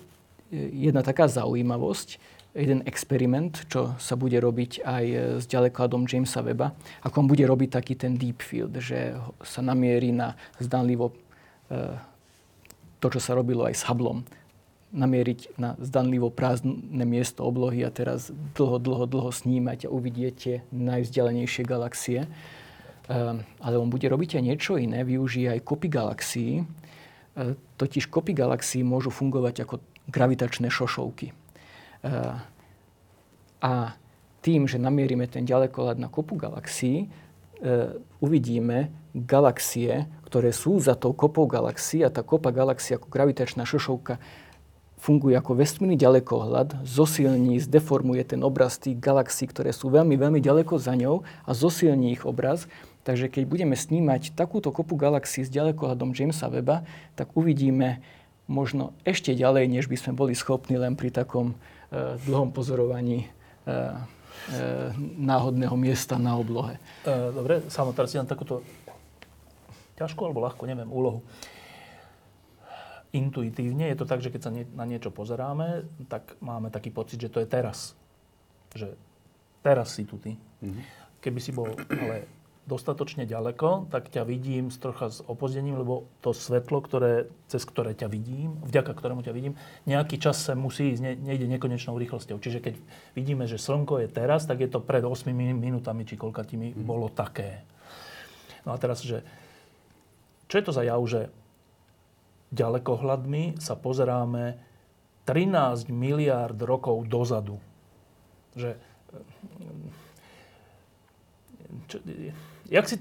jedna 0.76 1.00
taká 1.00 1.24
zaujímavosť, 1.32 2.36
jeden 2.56 2.80
experiment, 2.88 3.68
čo 3.68 3.96
sa 4.00 4.16
bude 4.16 4.40
robiť 4.40 4.80
aj 4.80 5.04
s 5.40 5.44
ďalekladom 5.44 6.08
Jamesa 6.08 6.40
Weba, 6.40 6.72
ako 7.04 7.24
on 7.24 7.28
bude 7.28 7.44
robiť 7.44 7.68
taký 7.80 7.96
ten 7.96 8.16
deep 8.16 8.40
field, 8.40 8.72
že 8.80 9.16
sa 9.44 9.60
namierí 9.60 10.12
na 10.12 10.36
zdanlivo 10.60 11.12
e, 11.12 11.96
to, 13.00 13.06
čo 13.12 13.20
sa 13.20 13.36
robilo 13.36 13.68
aj 13.68 13.74
s 13.76 13.84
Hubbleom, 13.84 14.24
namieriť 14.96 15.60
na 15.60 15.76
zdanlivo 15.76 16.32
prázdne 16.32 17.04
miesto 17.04 17.44
oblohy 17.44 17.84
a 17.84 17.92
teraz 17.92 18.32
dlho, 18.56 18.80
dlho, 18.80 19.04
dlho 19.04 19.30
snímať 19.34 19.86
a 19.86 19.92
uvidieť 19.92 20.34
tie 20.34 20.56
najvzdialenejšie 20.72 21.62
galaxie. 21.68 22.24
Um, 23.06 23.46
ale 23.62 23.78
on 23.78 23.86
bude 23.86 24.02
robiť 24.10 24.38
aj 24.38 24.42
niečo 24.42 24.74
iné, 24.82 25.06
využije 25.06 25.54
aj 25.54 25.60
kopy 25.62 25.86
galaxií. 25.86 26.66
Uh, 27.38 27.54
totiž 27.78 28.10
kopy 28.10 28.34
galaxií 28.34 28.82
môžu 28.82 29.14
fungovať 29.14 29.62
ako 29.62 29.78
gravitačné 30.10 30.66
šošovky. 30.66 31.30
Uh, 32.02 32.42
a 33.62 33.94
tým, 34.42 34.66
že 34.66 34.82
namierime 34.82 35.26
ten 35.30 35.42
ďalekohľad 35.42 35.98
na 35.98 36.06
kopu 36.06 36.38
galaxií, 36.38 37.10
uvidíme 38.22 38.94
galaxie, 39.16 40.06
ktoré 40.28 40.54
sú 40.54 40.78
za 40.78 40.94
tou 40.94 41.16
kopou 41.16 41.48
galaxií 41.48 42.04
a 42.04 42.12
tá 42.12 42.22
kopa 42.22 42.52
galaxií 42.54 42.94
ako 42.94 43.10
gravitačná 43.10 43.66
šošovka 43.66 44.20
funguje 44.96 45.36
ako 45.36 45.60
vesmírny 45.60 45.96
ďalekohľad, 46.00 46.82
zosilní, 46.82 47.60
zdeformuje 47.60 48.24
ten 48.24 48.40
obraz 48.40 48.80
tých 48.80 48.96
galaxií, 48.96 49.46
ktoré 49.46 49.70
sú 49.70 49.92
veľmi, 49.92 50.16
veľmi 50.16 50.40
ďaleko 50.40 50.80
za 50.80 50.96
ňou 50.96 51.22
a 51.44 51.50
zosilní 51.52 52.16
ich 52.16 52.24
obraz. 52.24 52.64
Takže 53.06 53.30
keď 53.30 53.46
budeme 53.46 53.78
snímať 53.78 54.34
takúto 54.34 54.74
kopu 54.74 54.98
galaxií 54.98 55.46
s 55.46 55.54
ďalekohľadom 55.54 56.10
Jamesa 56.10 56.50
Weba, 56.50 56.82
tak 57.14 57.30
uvidíme 57.38 58.02
možno 58.50 58.98
ešte 59.06 59.30
ďalej, 59.30 59.70
než 59.70 59.86
by 59.86 59.94
sme 59.94 60.18
boli 60.18 60.34
schopní 60.34 60.74
len 60.74 60.98
pri 60.98 61.14
takom 61.14 61.54
e, 61.54 62.18
dlhom 62.26 62.50
pozorovaní 62.50 63.22
e, 63.22 63.28
e, 63.30 63.78
náhodného 65.22 65.78
miesta 65.78 66.18
na 66.18 66.34
oblohe. 66.34 66.82
E, 67.06 67.30
dobre, 67.30 67.62
samo 67.70 67.94
teraz 67.94 68.10
si 68.10 68.18
takúto 68.26 68.66
ťažkú 69.94 70.26
alebo 70.26 70.42
ľahkú, 70.42 70.66
neviem, 70.66 70.90
úlohu. 70.90 71.22
Intuitívne 73.14 73.86
je 73.94 73.96
to 74.02 74.06
tak, 74.10 74.18
že 74.18 74.34
keď 74.34 74.40
sa 74.42 74.50
nie, 74.50 74.66
na 74.74 74.82
niečo 74.82 75.14
pozeráme, 75.14 75.86
tak 76.10 76.34
máme 76.42 76.74
taký 76.74 76.90
pocit, 76.90 77.22
že 77.22 77.30
to 77.30 77.38
je 77.38 77.46
teraz. 77.46 77.94
Že 78.74 78.98
teraz 79.62 79.94
si 79.94 80.02
tu 80.02 80.18
ty. 80.18 80.34
Mm-hmm. 80.34 80.82
Keby 81.22 81.38
si 81.38 81.54
bol 81.54 81.70
ale 81.86 82.35
dostatočne 82.66 83.30
ďaleko, 83.30 83.94
tak 83.94 84.10
ťa 84.10 84.26
vidím 84.26 84.74
s 84.74 84.82
trocha 84.82 85.06
s 85.06 85.22
opozdením, 85.22 85.78
lebo 85.78 86.10
to 86.18 86.34
svetlo, 86.34 86.82
ktoré, 86.82 87.30
cez 87.46 87.62
ktoré 87.62 87.94
ťa 87.94 88.10
vidím, 88.10 88.58
vďaka 88.66 88.90
ktorému 88.90 89.22
ťa 89.22 89.30
vidím, 89.30 89.54
nejaký 89.86 90.18
čas 90.18 90.42
sa 90.42 90.58
musí 90.58 90.90
ísť, 90.90 91.02
ne, 91.02 91.12
nejde 91.14 91.46
nekonečnou 91.46 91.94
rýchlosťou. 91.94 92.42
Čiže 92.42 92.58
keď 92.58 92.74
vidíme, 93.14 93.46
že 93.46 93.62
slnko 93.62 94.02
je 94.02 94.08
teraz, 94.10 94.50
tak 94.50 94.66
je 94.66 94.68
to 94.68 94.82
pred 94.82 95.06
8 95.06 95.30
min- 95.30 95.54
minútami, 95.54 96.02
či 96.02 96.18
koľkatými 96.18 96.74
mm. 96.74 96.82
bolo 96.82 97.06
také. 97.06 97.62
No 98.66 98.74
a 98.74 98.76
teraz, 98.82 99.06
že 99.06 99.22
čo 100.50 100.58
je 100.58 100.66
to 100.66 100.74
za 100.74 100.82
jav, 100.82 100.98
že 101.06 101.30
ďalekohľadmi 102.50 103.62
sa 103.62 103.78
pozeráme 103.78 104.58
13 105.26 105.90
miliárd 105.90 106.58
rokov 106.62 107.06
dozadu. 107.06 107.58
Že, 108.54 108.78
čo, 111.90 111.98
jak, 112.70 112.86
si, 112.88 112.96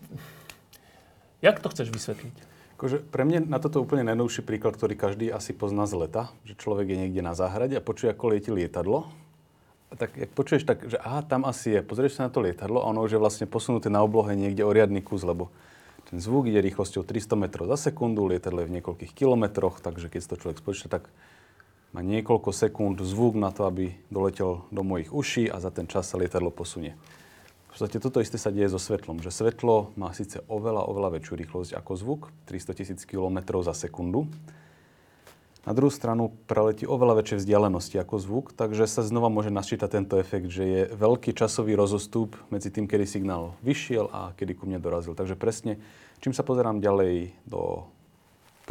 jak 1.41 1.57
to 1.59 1.67
chceš 1.69 1.89
vysvetliť? 1.89 2.35
Akože 2.75 2.99
pre 3.07 3.23
mňa 3.23 3.47
na 3.47 3.63
toto 3.63 3.79
úplne 3.79 4.03
najnovší 4.03 4.43
príklad, 4.43 4.75
ktorý 4.75 4.99
každý 4.99 5.31
asi 5.31 5.55
pozná 5.55 5.87
z 5.87 5.95
leta, 5.95 6.35
že 6.43 6.59
človek 6.59 6.91
je 6.91 6.97
niekde 7.07 7.23
na 7.23 7.31
záhrade 7.31 7.79
a 7.79 7.83
počuje, 7.83 8.11
ako 8.11 8.35
lieti 8.35 8.51
lietadlo. 8.51 9.07
A 9.89 9.93
tak 9.95 10.11
jak 10.19 10.27
počuješ 10.35 10.67
tak, 10.67 10.83
že 10.83 10.99
aha, 10.99 11.23
tam 11.23 11.47
asi 11.47 11.77
je, 11.77 11.79
pozrieš 11.79 12.19
sa 12.19 12.27
na 12.27 12.33
to 12.33 12.43
lietadlo 12.43 12.83
a 12.83 12.91
ono 12.91 13.07
už 13.07 13.15
je 13.15 13.21
vlastne 13.21 13.47
posunuté 13.47 13.87
na 13.87 14.03
oblohe 14.03 14.35
niekde 14.35 14.67
o 14.67 14.75
riadny 14.75 14.99
kus, 14.99 15.23
lebo 15.23 15.47
ten 16.11 16.19
zvuk 16.19 16.51
ide 16.51 16.59
rýchlosťou 16.59 17.07
300 17.07 17.39
metrov 17.39 17.71
za 17.71 17.89
sekundu, 17.89 18.27
lietadlo 18.27 18.61
je 18.61 18.69
v 18.69 18.75
niekoľkých 18.81 19.15
kilometroch, 19.15 19.79
takže 19.79 20.11
keď 20.11 20.35
to 20.35 20.41
človek 20.41 20.59
spočíta, 20.59 20.99
tak 20.99 21.07
má 21.95 22.03
niekoľko 22.03 22.51
sekúnd 22.51 22.99
zvuk 22.99 23.39
na 23.39 23.55
to, 23.55 23.63
aby 23.71 23.95
doletel 24.11 24.67
do 24.67 24.83
mojich 24.83 25.15
uší 25.15 25.47
a 25.47 25.63
za 25.63 25.71
ten 25.71 25.87
čas 25.87 26.11
sa 26.11 26.19
lietadlo 26.19 26.51
posunie. 26.51 26.99
V 27.75 27.83
podstate 27.83 27.99
toto 27.99 28.23
isté 28.23 28.39
sa 28.39 28.55
deje 28.55 28.71
so 28.71 28.79
svetlom, 28.79 29.19
že 29.19 29.35
svetlo 29.35 29.91
má 29.99 30.15
síce 30.15 30.39
oveľa, 30.47 30.87
oveľa 30.87 31.19
väčšiu 31.19 31.33
rýchlosť 31.43 31.71
ako 31.75 31.91
zvuk, 31.99 32.21
300 32.47 32.71
tisíc 32.71 33.03
km 33.03 33.43
za 33.59 33.75
sekundu. 33.75 34.31
Na 35.67 35.75
druhú 35.75 35.91
stranu 35.91 36.31
preletí 36.47 36.87
oveľa 36.87 37.19
väčšie 37.19 37.43
vzdialenosti 37.43 37.99
ako 37.99 38.15
zvuk, 38.15 38.45
takže 38.55 38.87
sa 38.87 39.03
znova 39.03 39.27
môže 39.27 39.51
nasčítať 39.51 39.91
tento 39.91 40.15
efekt, 40.15 40.55
že 40.55 40.63
je 40.63 40.81
veľký 40.95 41.35
časový 41.35 41.75
rozostup 41.75 42.39
medzi 42.47 42.71
tým, 42.71 42.87
kedy 42.87 43.03
signál 43.03 43.59
vyšiel 43.59 44.07
a 44.07 44.31
kedy 44.39 44.55
ku 44.55 44.71
mne 44.71 44.79
dorazil. 44.79 45.11
Takže 45.11 45.35
presne, 45.35 45.75
čím 46.23 46.31
sa 46.31 46.47
pozerám 46.47 46.79
ďalej 46.79 47.35
do 47.43 47.91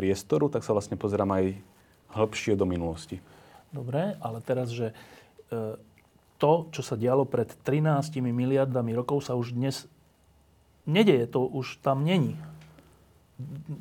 priestoru, 0.01 0.48
tak 0.48 0.64
sa 0.64 0.72
vlastne 0.72 0.97
pozerám 0.97 1.28
aj 1.28 1.60
hĺbšie 2.09 2.56
do 2.56 2.64
minulosti. 2.64 3.20
Dobre, 3.68 4.16
ale 4.24 4.40
teraz, 4.40 4.72
že 4.72 4.97
e, 5.52 5.76
to, 6.39 6.69
čo 6.74 6.82
sa 6.82 6.98
dialo 6.98 7.24
pred 7.24 7.48
13 7.62 8.20
miliardami 8.20 8.93
rokov, 8.93 9.27
sa 9.27 9.39
už 9.39 9.55
dnes 9.55 9.86
nedeje. 10.85 11.31
To 11.32 11.47
už 11.47 11.81
tam 11.81 12.02
není. 12.02 12.36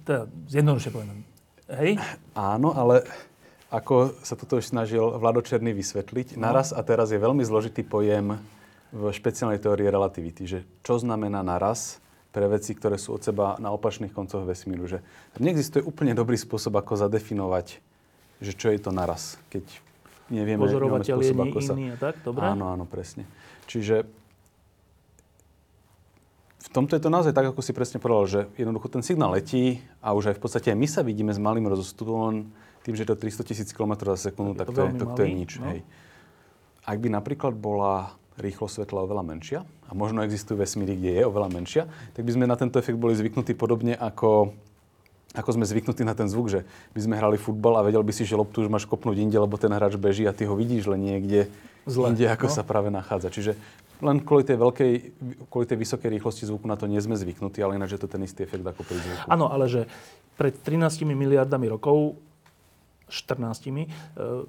Teda, 0.08 0.30
zjednoduše 0.50 0.90
povedané. 0.90 1.22
Hej? 1.70 2.02
Áno, 2.34 2.74
ale 2.74 3.06
ako 3.74 4.18
sa 4.22 4.38
toto 4.38 4.62
už 4.62 4.70
snažil 4.70 5.02
Vlado 5.18 5.42
Černý 5.42 5.74
vysvetliť, 5.74 6.38
no. 6.38 6.46
naraz 6.46 6.70
a 6.74 6.82
teraz 6.86 7.10
je 7.10 7.18
veľmi 7.18 7.42
zložitý 7.42 7.82
pojem 7.82 8.38
v 8.94 9.02
špeciálnej 9.10 9.58
teórii 9.58 9.90
relativity, 9.90 10.46
že 10.46 10.60
čo 10.86 11.02
znamená 11.02 11.42
naraz 11.42 11.98
pre 12.30 12.46
veci, 12.46 12.78
ktoré 12.78 13.02
sú 13.02 13.18
od 13.18 13.26
seba 13.26 13.58
na 13.58 13.74
opačných 13.74 14.14
koncoch 14.14 14.46
vesmíru. 14.46 14.86
Že 14.86 15.02
neexistuje 15.42 15.82
úplne 15.82 16.14
dobrý 16.14 16.38
spôsob, 16.38 16.78
ako 16.78 17.02
zadefinovať 17.02 17.82
že 18.44 18.52
čo 18.52 18.68
je 18.76 18.80
to 18.84 18.92
naraz, 18.92 19.40
keď 19.48 19.64
nevieme, 20.34 20.66
Pozorovateľ 20.66 21.22
spôsob, 21.22 21.38
je 21.38 21.44
ako 21.46 21.60
sa... 21.62 21.74
iný 21.78 21.86
a 21.94 21.98
tak, 22.02 22.20
dobre? 22.26 22.44
Áno, 22.44 22.74
áno, 22.74 22.90
presne. 22.90 23.30
Čiže 23.70 24.04
v 26.64 26.70
tomto 26.74 26.98
je 26.98 27.04
to 27.06 27.14
naozaj 27.14 27.34
tak, 27.38 27.54
ako 27.54 27.62
si 27.62 27.72
presne 27.76 28.02
povedal, 28.02 28.26
že 28.26 28.40
jednoducho 28.58 28.90
ten 28.90 29.06
signál 29.06 29.38
letí 29.38 29.86
a 30.02 30.18
už 30.18 30.34
aj 30.34 30.36
v 30.38 30.42
podstate 30.42 30.68
aj 30.74 30.78
my 30.80 30.88
sa 30.90 31.06
vidíme 31.06 31.30
s 31.30 31.38
malým 31.38 31.70
rozostupom, 31.70 32.50
tým, 32.84 32.94
že 32.98 33.06
je 33.06 33.10
to 33.14 33.18
300 33.22 33.48
tisíc 33.48 33.70
km 33.72 33.96
za 34.18 34.34
sekundu, 34.34 34.58
tak, 34.58 34.74
tak 34.74 34.76
to, 34.76 34.82
je, 34.82 34.92
to, 34.98 35.06
to 35.16 35.22
je 35.24 35.32
nič. 35.32 35.52
No. 35.62 35.72
Hej. 35.72 35.86
Ak 36.84 36.98
by 37.00 37.08
napríklad 37.14 37.56
bola 37.56 38.18
rýchlosť 38.36 38.84
svetla 38.84 39.06
oveľa 39.06 39.24
menšia, 39.24 39.60
a 39.88 39.92
možno 39.94 40.26
existujú 40.26 40.58
vesmíry, 40.58 40.98
kde 40.98 41.22
je 41.22 41.24
oveľa 41.24 41.50
menšia, 41.54 41.84
tak 42.18 42.26
by 42.26 42.32
sme 42.34 42.50
na 42.50 42.58
tento 42.58 42.82
efekt 42.82 42.98
boli 42.98 43.14
zvyknutí 43.14 43.54
podobne 43.54 43.94
ako 43.94 44.58
ako 45.34 45.50
sme 45.58 45.66
zvyknutí 45.66 46.06
na 46.06 46.14
ten 46.14 46.30
zvuk, 46.30 46.48
že 46.50 46.62
by 46.94 47.00
sme 47.02 47.16
hrali 47.18 47.38
futbal 47.42 47.82
a 47.82 47.86
vedel 47.86 48.06
by 48.06 48.14
si, 48.14 48.24
že 48.24 48.38
loptu 48.38 48.62
už 48.62 48.70
máš 48.70 48.86
kopnúť 48.86 49.18
inde, 49.18 49.38
lebo 49.38 49.58
ten 49.58 49.74
hráč 49.74 49.98
beží 49.98 50.30
a 50.30 50.34
ty 50.34 50.46
ho 50.46 50.54
vidíš 50.54 50.94
len 50.94 51.02
niekde 51.02 51.50
Zle, 51.90 52.14
inde, 52.14 52.30
ako 52.30 52.48
no. 52.48 52.54
sa 52.54 52.62
práve 52.62 52.94
nachádza. 52.94 53.34
Čiže 53.34 53.52
len 54.04 54.22
kvôli 54.22 54.46
tej, 54.46 54.62
veľkej, 54.62 54.92
kvôli 55.50 55.66
tej 55.66 55.80
vysokej 55.80 56.10
rýchlosti 56.20 56.44
zvuku 56.46 56.70
na 56.70 56.78
to 56.78 56.86
nie 56.86 57.02
sme 57.02 57.18
zvyknutí, 57.18 57.64
ale 57.66 57.80
ináč 57.80 57.98
je 57.98 58.02
to 58.06 58.12
ten 58.12 58.22
istý 58.22 58.46
efekt 58.46 58.62
ako 58.62 58.86
pri 58.86 59.00
zvuku. 59.00 59.26
Áno, 59.26 59.50
ale 59.50 59.66
že 59.66 59.82
pred 60.38 60.54
13 60.54 61.08
miliardami 61.08 61.72
rokov 61.72 62.20
14, 63.10 63.70
e, 63.70 63.88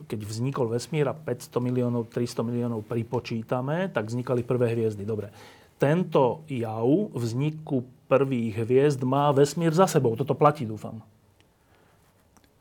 keď 0.09 0.20
vznikol 0.24 0.73
vesmír 0.73 1.09
a 1.11 1.15
500 1.15 1.61
miliónov, 1.61 2.09
300 2.09 2.40
miliónov 2.44 2.81
pripočítame, 2.89 3.93
tak 3.93 4.09
vznikali 4.09 4.40
prvé 4.40 4.73
hviezdy. 4.73 5.05
Dobre. 5.05 5.28
Tento 5.77 6.47
jav 6.48 6.89
vzniku 7.12 7.85
prvých 8.06 8.64
hviezd 8.64 9.01
má 9.02 9.32
vesmír 9.32 9.72
za 9.72 9.89
sebou. 9.89 10.16
Toto 10.16 10.36
platí, 10.36 10.68
dúfam. 10.68 11.01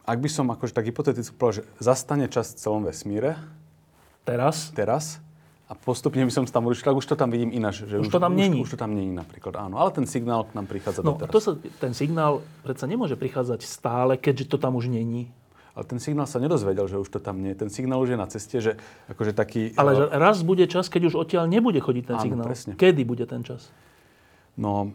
Ak 0.03 0.20
by 0.20 0.28
som 0.28 0.52
akože 0.52 0.76
tak 0.76 0.88
hypoteticky 0.88 1.32
povedal, 1.32 1.64
že 1.64 1.68
zastane 1.80 2.28
čas 2.28 2.52
v 2.56 2.60
celom 2.60 2.84
vesmíre. 2.84 3.40
Teraz? 4.28 4.72
Teraz. 4.76 5.24
A 5.72 5.80
postupne 5.80 6.28
by 6.28 6.32
som 6.32 6.44
tam 6.44 6.68
ušiel, 6.68 6.91
tak 6.91 6.99
už 6.99 7.07
to 7.07 7.15
tam 7.15 7.32
vidím 7.32 7.56
ináč. 7.56 7.88
Že 7.88 8.03
už, 8.03 8.11
už 8.11 8.14
to 8.14 8.20
tam 8.20 8.36
není. 8.36 8.60
Už, 8.60 8.76
to 8.76 8.80
tam 8.80 8.91
není 8.91 9.15
napríklad, 9.15 9.56
áno. 9.56 9.80
Ale 9.80 9.95
ten 9.95 10.03
signál 10.03 10.44
k 10.44 10.52
nám 10.60 10.68
prichádza 10.68 11.02
no, 11.07 11.15
doteraz. 11.15 11.32
To 11.32 11.40
sa, 11.40 11.52
ten 11.80 11.95
signál 11.95 12.44
predsa 12.68 12.84
nemôže 12.84 13.15
prichádzať 13.15 13.64
stále, 13.64 14.20
keďže 14.20 14.52
to 14.53 14.57
tam 14.60 14.76
už 14.76 14.91
není. 14.91 15.32
Ale 15.74 15.90
ten 15.90 15.98
signál 15.98 16.30
sa 16.30 16.38
nedozvedel, 16.38 16.86
že 16.86 17.02
už 17.02 17.10
to 17.10 17.18
tam 17.18 17.41
nie 17.41 17.56
je. 17.56 17.65
Ten 17.65 17.72
signál 17.74 17.98
už 18.03 18.14
je 18.14 18.20
na 18.20 18.28
ceste, 18.30 18.57
že 18.61 18.78
akože 19.10 19.34
taký... 19.34 19.74
Ale 19.74 20.06
uh, 20.06 20.14
raz 20.14 20.45
bude 20.45 20.70
čas, 20.70 20.86
keď 20.86 21.10
už 21.10 21.15
odtiaľ 21.18 21.49
nebude 21.49 21.82
chodiť 21.82 22.03
ten 22.06 22.18
áno, 22.20 22.24
signál. 22.28 22.45
Presne. 22.45 22.78
Kedy 22.78 23.02
bude 23.07 23.26
ten 23.26 23.41
čas? 23.41 23.74
No, 24.53 24.94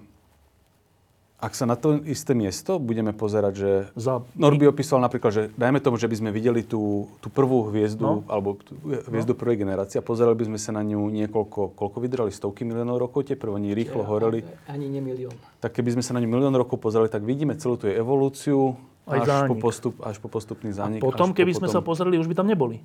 ak 1.38 1.54
sa 1.54 1.70
na 1.70 1.78
to 1.78 2.02
isté 2.02 2.34
miesto 2.34 2.82
budeme 2.82 3.14
pozerať, 3.14 3.54
že... 3.54 3.70
Za... 3.94 4.26
Norby 4.34 4.66
opísal 4.66 4.98
napríklad, 4.98 5.30
že 5.30 5.42
dajme 5.54 5.78
tomu, 5.78 5.94
že 5.94 6.10
by 6.10 6.18
sme 6.18 6.30
videli 6.34 6.66
tú, 6.66 7.06
tú 7.22 7.30
prvú 7.30 7.70
hviezdu, 7.70 8.02
no. 8.02 8.26
alebo 8.26 8.58
tú 8.58 8.74
hviezdu 8.82 9.32
no. 9.34 9.38
prvej 9.38 9.62
generácie 9.62 10.02
a 10.02 10.04
pozerali 10.04 10.34
by 10.34 10.50
sme 10.50 10.58
sa 10.58 10.74
na 10.74 10.82
ňu 10.82 10.98
niekoľko, 10.98 11.78
koľko 11.78 11.98
vydržali, 12.02 12.34
stovky 12.34 12.66
miliónov 12.66 12.98
rokov, 12.98 13.30
tie 13.30 13.38
prvé 13.38 13.54
oni 13.54 13.70
rýchlo 13.70 14.02
ja, 14.02 14.08
horeli. 14.10 14.42
Ani 14.66 14.90
nemilión. 14.90 15.30
Tak 15.62 15.78
keby 15.78 15.94
sme 15.94 16.02
sa 16.02 16.18
na 16.18 16.26
ňu 16.26 16.26
milión 16.26 16.54
rokov 16.58 16.82
pozerali, 16.82 17.06
tak 17.06 17.22
vidíme 17.22 17.54
celú 17.54 17.78
tú 17.78 17.86
evolúciu 17.86 18.74
Aj 19.06 19.22
až, 19.22 19.46
po 19.46 19.54
postup, 19.62 19.94
až 20.02 20.18
po 20.18 20.26
postupný 20.26 20.74
zánik. 20.74 20.98
A 20.98 21.06
potom, 21.06 21.30
keby 21.30 21.54
po 21.54 21.62
sme 21.62 21.68
potom... 21.70 21.76
sa 21.78 21.86
pozreli, 21.86 22.18
už 22.18 22.26
by 22.26 22.34
tam 22.34 22.50
neboli. 22.50 22.82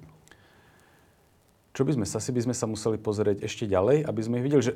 Čo 1.73 1.81
by 1.83 1.97
sme 1.97 2.05
sa, 2.05 2.21
si 2.21 2.29
by 2.29 2.41
sme 2.45 2.55
sa 2.55 2.69
museli 2.69 3.01
pozrieť 3.01 3.41
ešte 3.41 3.65
ďalej, 3.65 4.05
aby 4.05 4.21
sme 4.21 4.39
ich 4.39 4.45
videli, 4.45 4.61
že 4.61 4.73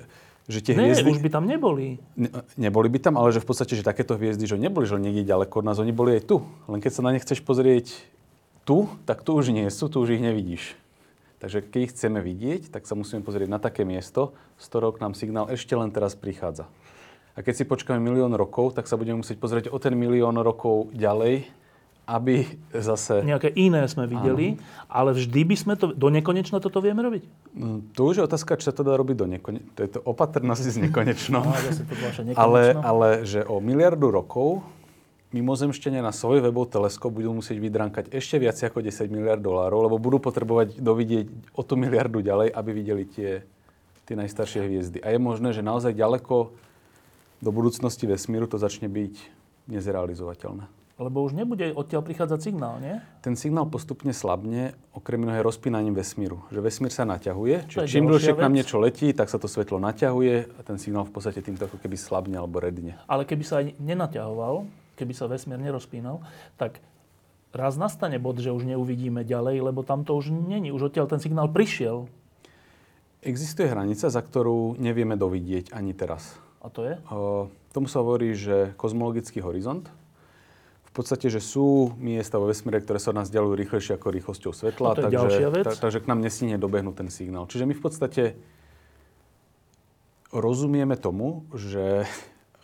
že 0.48 0.64
tie 0.64 0.80
ne, 0.80 0.88
hviezdy... 0.88 1.12
už 1.12 1.20
by 1.20 1.30
tam 1.30 1.44
neboli. 1.44 2.00
Ne, 2.16 2.32
neboli 2.56 2.88
by 2.88 3.04
tam, 3.04 3.20
ale 3.20 3.36
že 3.36 3.44
v 3.44 3.52
podstate, 3.52 3.76
že 3.76 3.84
takéto 3.84 4.16
hviezdy, 4.16 4.48
že 4.48 4.56
neboli, 4.56 4.88
že 4.88 4.96
niekde 4.96 5.28
ďaleko 5.28 5.60
od 5.60 5.66
nás, 5.68 5.76
oni 5.76 5.92
boli 5.92 6.16
aj 6.16 6.24
tu. 6.24 6.40
Len 6.72 6.80
keď 6.80 6.92
sa 6.96 7.04
na 7.04 7.12
ne 7.12 7.20
chceš 7.20 7.44
pozrieť 7.44 7.92
tu, 8.64 8.88
tak 9.04 9.28
tu 9.28 9.36
už 9.36 9.52
nie 9.52 9.68
sú, 9.68 9.92
tu 9.92 10.00
už 10.00 10.16
ich 10.16 10.24
nevidíš. 10.24 10.80
Takže 11.44 11.68
keď 11.68 11.80
ich 11.84 11.92
chceme 11.94 12.24
vidieť, 12.24 12.72
tak 12.72 12.88
sa 12.88 12.96
musíme 12.96 13.22
pozrieť 13.28 13.52
na 13.52 13.60
také 13.60 13.84
miesto, 13.84 14.34
z 14.56 14.66
ktorého 14.72 14.96
k 14.96 15.04
nám 15.04 15.14
signál 15.20 15.52
ešte 15.52 15.76
len 15.76 15.92
teraz 15.92 16.16
prichádza. 16.16 16.66
A 17.38 17.44
keď 17.44 17.62
si 17.62 17.64
počkáme 17.68 18.02
milión 18.02 18.34
rokov, 18.34 18.74
tak 18.74 18.88
sa 18.90 18.98
budeme 18.98 19.22
musieť 19.22 19.38
pozrieť 19.38 19.66
o 19.70 19.78
ten 19.78 19.94
milión 19.94 20.34
rokov 20.40 20.90
ďalej, 20.96 21.46
aby 22.08 22.48
zase... 22.72 23.20
Nejaké 23.28 23.52
iné 23.52 23.84
sme 23.92 24.08
videli, 24.08 24.56
Áno. 24.56 24.64
ale 24.88 25.10
vždy 25.12 25.42
by 25.44 25.56
sme 25.60 25.74
to... 25.76 25.92
Do 25.92 26.08
nekonečna 26.08 26.64
toto 26.64 26.80
vieme 26.80 27.04
robiť? 27.04 27.28
No, 27.52 27.84
to 27.92 28.08
už 28.08 28.16
je 28.18 28.24
otázka, 28.24 28.56
či 28.56 28.72
sa 28.72 28.74
to 28.74 28.88
dá 28.88 28.96
robiť 28.96 29.16
do 29.20 29.28
nekonečna. 29.28 29.70
To 29.76 29.82
je 29.84 29.90
to 29.92 30.00
opatrnosť 30.08 30.64
s 30.72 30.78
nekonečnou. 30.80 31.44
no, 31.44 31.52
to 31.52 32.40
ale, 32.40 32.80
ale 32.80 33.28
že 33.28 33.44
o 33.44 33.60
miliardu 33.60 34.08
rokov 34.08 34.64
mimozemšťania 35.36 36.00
na 36.00 36.16
svoj 36.16 36.40
webov 36.40 36.72
teleskop 36.72 37.12
budú 37.12 37.36
musieť 37.36 37.60
vydránkať 37.60 38.16
ešte 38.16 38.40
viac 38.40 38.56
ako 38.56 38.80
10 38.80 39.12
miliard 39.12 39.44
dolárov, 39.44 39.92
lebo 39.92 40.00
budú 40.00 40.24
potrebovať 40.24 40.80
dovidieť 40.80 41.28
o 41.52 41.62
tú 41.68 41.76
miliardu 41.76 42.24
ďalej, 42.24 42.56
aby 42.56 42.70
videli 42.72 43.04
tie, 43.04 43.44
tie 44.08 44.16
najstaršie 44.16 44.64
hviezdy. 44.64 45.04
A 45.04 45.12
je 45.12 45.20
možné, 45.20 45.52
že 45.52 45.60
naozaj 45.60 45.92
ďaleko 45.92 46.56
do 47.44 47.50
budúcnosti 47.52 48.08
vesmíru 48.08 48.48
to 48.48 48.56
začne 48.56 48.88
byť 48.88 49.16
nezrealizovateľné. 49.68 50.77
Lebo 50.98 51.22
už 51.22 51.38
nebude 51.38 51.78
odtiaľ 51.78 52.02
prichádzať 52.02 52.40
signál, 52.42 52.82
nie? 52.82 52.98
Ten 53.22 53.38
signál 53.38 53.70
postupne 53.70 54.10
slabne, 54.10 54.74
okrem 54.98 55.22
iného 55.22 55.46
rozpínaním 55.46 55.94
vesmíru. 55.94 56.42
Že 56.50 56.66
vesmír 56.66 56.90
sa 56.90 57.06
naťahuje, 57.06 57.70
čiže 57.70 57.86
čím 57.86 58.10
dlhšie 58.10 58.34
k 58.34 58.42
nám 58.42 58.58
niečo 58.58 58.82
letí, 58.82 59.14
tak 59.14 59.30
sa 59.30 59.38
to 59.38 59.46
svetlo 59.46 59.78
naťahuje 59.78 60.58
a 60.58 60.62
ten 60.66 60.82
signál 60.82 61.06
v 61.06 61.14
podstate 61.14 61.46
týmto 61.46 61.70
ako 61.70 61.78
keby 61.78 61.94
slabne 62.02 62.42
alebo 62.42 62.58
redne. 62.58 62.98
Ale 63.06 63.30
keby 63.30 63.44
sa 63.46 63.62
aj 63.62 63.78
nenaťahoval, 63.78 64.66
keby 64.98 65.14
sa 65.14 65.30
vesmír 65.30 65.62
nerozpínal, 65.62 66.26
tak 66.58 66.82
raz 67.54 67.78
nastane 67.78 68.18
bod, 68.18 68.42
že 68.42 68.50
už 68.50 68.66
neuvidíme 68.66 69.22
ďalej, 69.22 69.70
lebo 69.70 69.86
tam 69.86 70.02
to 70.02 70.18
už 70.18 70.34
není. 70.34 70.74
Už 70.74 70.90
odtiaľ 70.90 71.06
ten 71.06 71.22
signál 71.22 71.54
prišiel. 71.54 72.10
Existuje 73.22 73.70
hranica, 73.70 74.10
za 74.10 74.22
ktorú 74.22 74.82
nevieme 74.82 75.14
dovidieť 75.14 75.78
ani 75.78 75.94
teraz. 75.94 76.42
A 76.62 76.74
to 76.74 76.90
je? 76.90 76.98
O, 77.14 77.50
tomu 77.70 77.86
sa 77.86 78.02
hovorí, 78.02 78.34
že 78.34 78.74
kozmologický 78.82 79.46
horizont 79.46 79.86
podstate, 80.98 81.30
že 81.30 81.38
sú 81.38 81.94
miesta 82.02 82.42
vo 82.42 82.50
vesmíre, 82.50 82.82
ktoré 82.82 82.98
sa 82.98 83.14
od 83.14 83.22
nás 83.22 83.30
ďalujú 83.30 83.54
rýchlejšie 83.54 83.94
ako 84.02 84.10
rýchlosťou 84.10 84.52
svetla, 84.52 84.88
no 84.92 84.96
takže, 84.98 85.50
vec. 85.54 85.66
Ta, 85.70 85.74
takže 85.78 86.02
k 86.02 86.10
nám 86.10 86.20
nesíne 86.26 86.58
dobehnúť 86.58 87.06
ten 87.06 87.10
signál. 87.14 87.46
Čiže 87.46 87.70
my 87.70 87.74
v 87.78 87.84
podstate 87.86 88.24
rozumieme 90.34 90.98
tomu, 90.98 91.46
že 91.54 92.10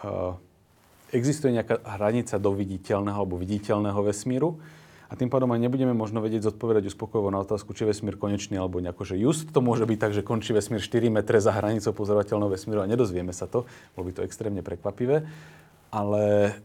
uh, 0.01 0.33
existuje 1.17 1.53
nejaká 1.53 1.85
hranica 1.85 2.41
do 2.41 2.51
viditeľného 2.57 3.17
alebo 3.21 3.37
viditeľného 3.37 4.01
vesmíru 4.01 4.57
a 5.07 5.13
tým 5.13 5.29
pádom 5.29 5.53
aj 5.53 5.61
nebudeme 5.61 5.93
možno 5.93 6.25
vedieť 6.25 6.49
zodpovedať 6.49 6.89
uspokojivo 6.89 7.29
na 7.29 7.45
otázku, 7.45 7.77
či 7.77 7.85
vesmír 7.85 8.17
konečný 8.17 8.57
alebo 8.57 8.81
nejako, 8.81 9.13
že 9.13 9.21
just 9.21 9.45
to 9.53 9.61
môže 9.61 9.85
byť 9.85 9.99
tak, 10.01 10.11
že 10.17 10.25
končí 10.25 10.57
vesmír 10.57 10.81
4 10.81 11.13
metre 11.13 11.37
za 11.37 11.53
hranicou 11.53 11.93
pozorovateľného 11.93 12.49
vesmíru 12.49 12.81
a 12.81 12.89
nedozvieme 12.89 13.29
sa 13.29 13.45
to. 13.45 13.69
Bolo 13.93 14.09
by 14.09 14.11
to 14.17 14.25
extrémne 14.25 14.65
prekvapivé. 14.65 15.29
Ale 15.93 16.57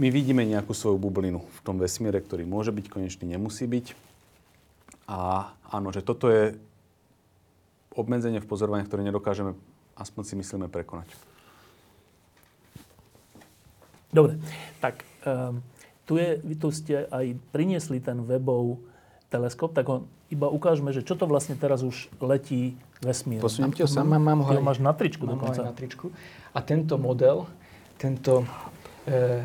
my 0.00 0.08
vidíme 0.08 0.48
nejakú 0.48 0.72
svoju 0.72 0.96
bublinu 0.96 1.44
v 1.44 1.60
tom 1.60 1.76
vesmíre, 1.76 2.16
ktorý 2.24 2.48
môže 2.48 2.72
byť 2.72 2.86
konečný, 2.88 3.36
nemusí 3.36 3.68
byť. 3.68 3.92
A 5.04 5.52
áno, 5.68 5.92
že 5.92 6.00
toto 6.00 6.32
je 6.32 6.56
obmedzenie 7.92 8.40
v 8.40 8.48
pozorovaní, 8.48 8.88
ktoré 8.88 9.04
nedokážeme, 9.04 9.52
aspoň 10.00 10.22
si 10.24 10.34
myslíme, 10.40 10.72
prekonať. 10.72 11.12
Dobre, 14.08 14.40
tak 14.80 15.04
um, 15.22 15.60
tu, 16.08 16.16
je, 16.16 16.40
vy 16.40 16.54
tu 16.56 16.72
ste 16.72 17.04
aj 17.12 17.36
priniesli 17.52 18.00
ten 18.00 18.24
webov 18.24 18.80
teleskop, 19.28 19.76
tak 19.76 19.84
ho 19.86 20.08
iba 20.32 20.48
ukážeme, 20.48 20.96
že 20.96 21.04
čo 21.04 21.14
to 21.14 21.28
vlastne 21.28 21.54
teraz 21.60 21.84
už 21.84 22.08
letí 22.24 22.74
vesmírom. 23.04 23.44
Posuniem 23.44 23.74
ti 23.76 23.84
ho 23.84 23.90
Mám, 23.90 23.94
sem. 23.94 24.06
mám, 24.06 24.22
mám 24.22 24.40
ho 24.48 24.50
aj- 24.56 24.64
máš 24.64 24.78
na 24.80 24.90
tričku 24.96 25.28
mám 25.28 25.38
ho 25.38 25.46
aj 25.46 25.60
dokonca. 25.60 25.62
na 25.62 25.74
tričku. 25.76 26.06
A 26.50 26.58
tento 26.64 26.98
model, 26.98 27.46
tento 28.00 28.42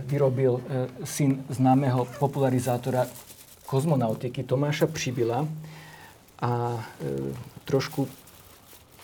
vyrobil 0.06 0.60
e, 0.60 0.62
syn 1.06 1.44
známeho 1.50 2.06
popularizátora 2.20 3.08
kozmonautiky 3.66 4.44
Tomáša 4.44 4.88
Přibila 4.88 5.48
a 6.42 6.52
e, 6.76 7.34
trošku 7.66 8.08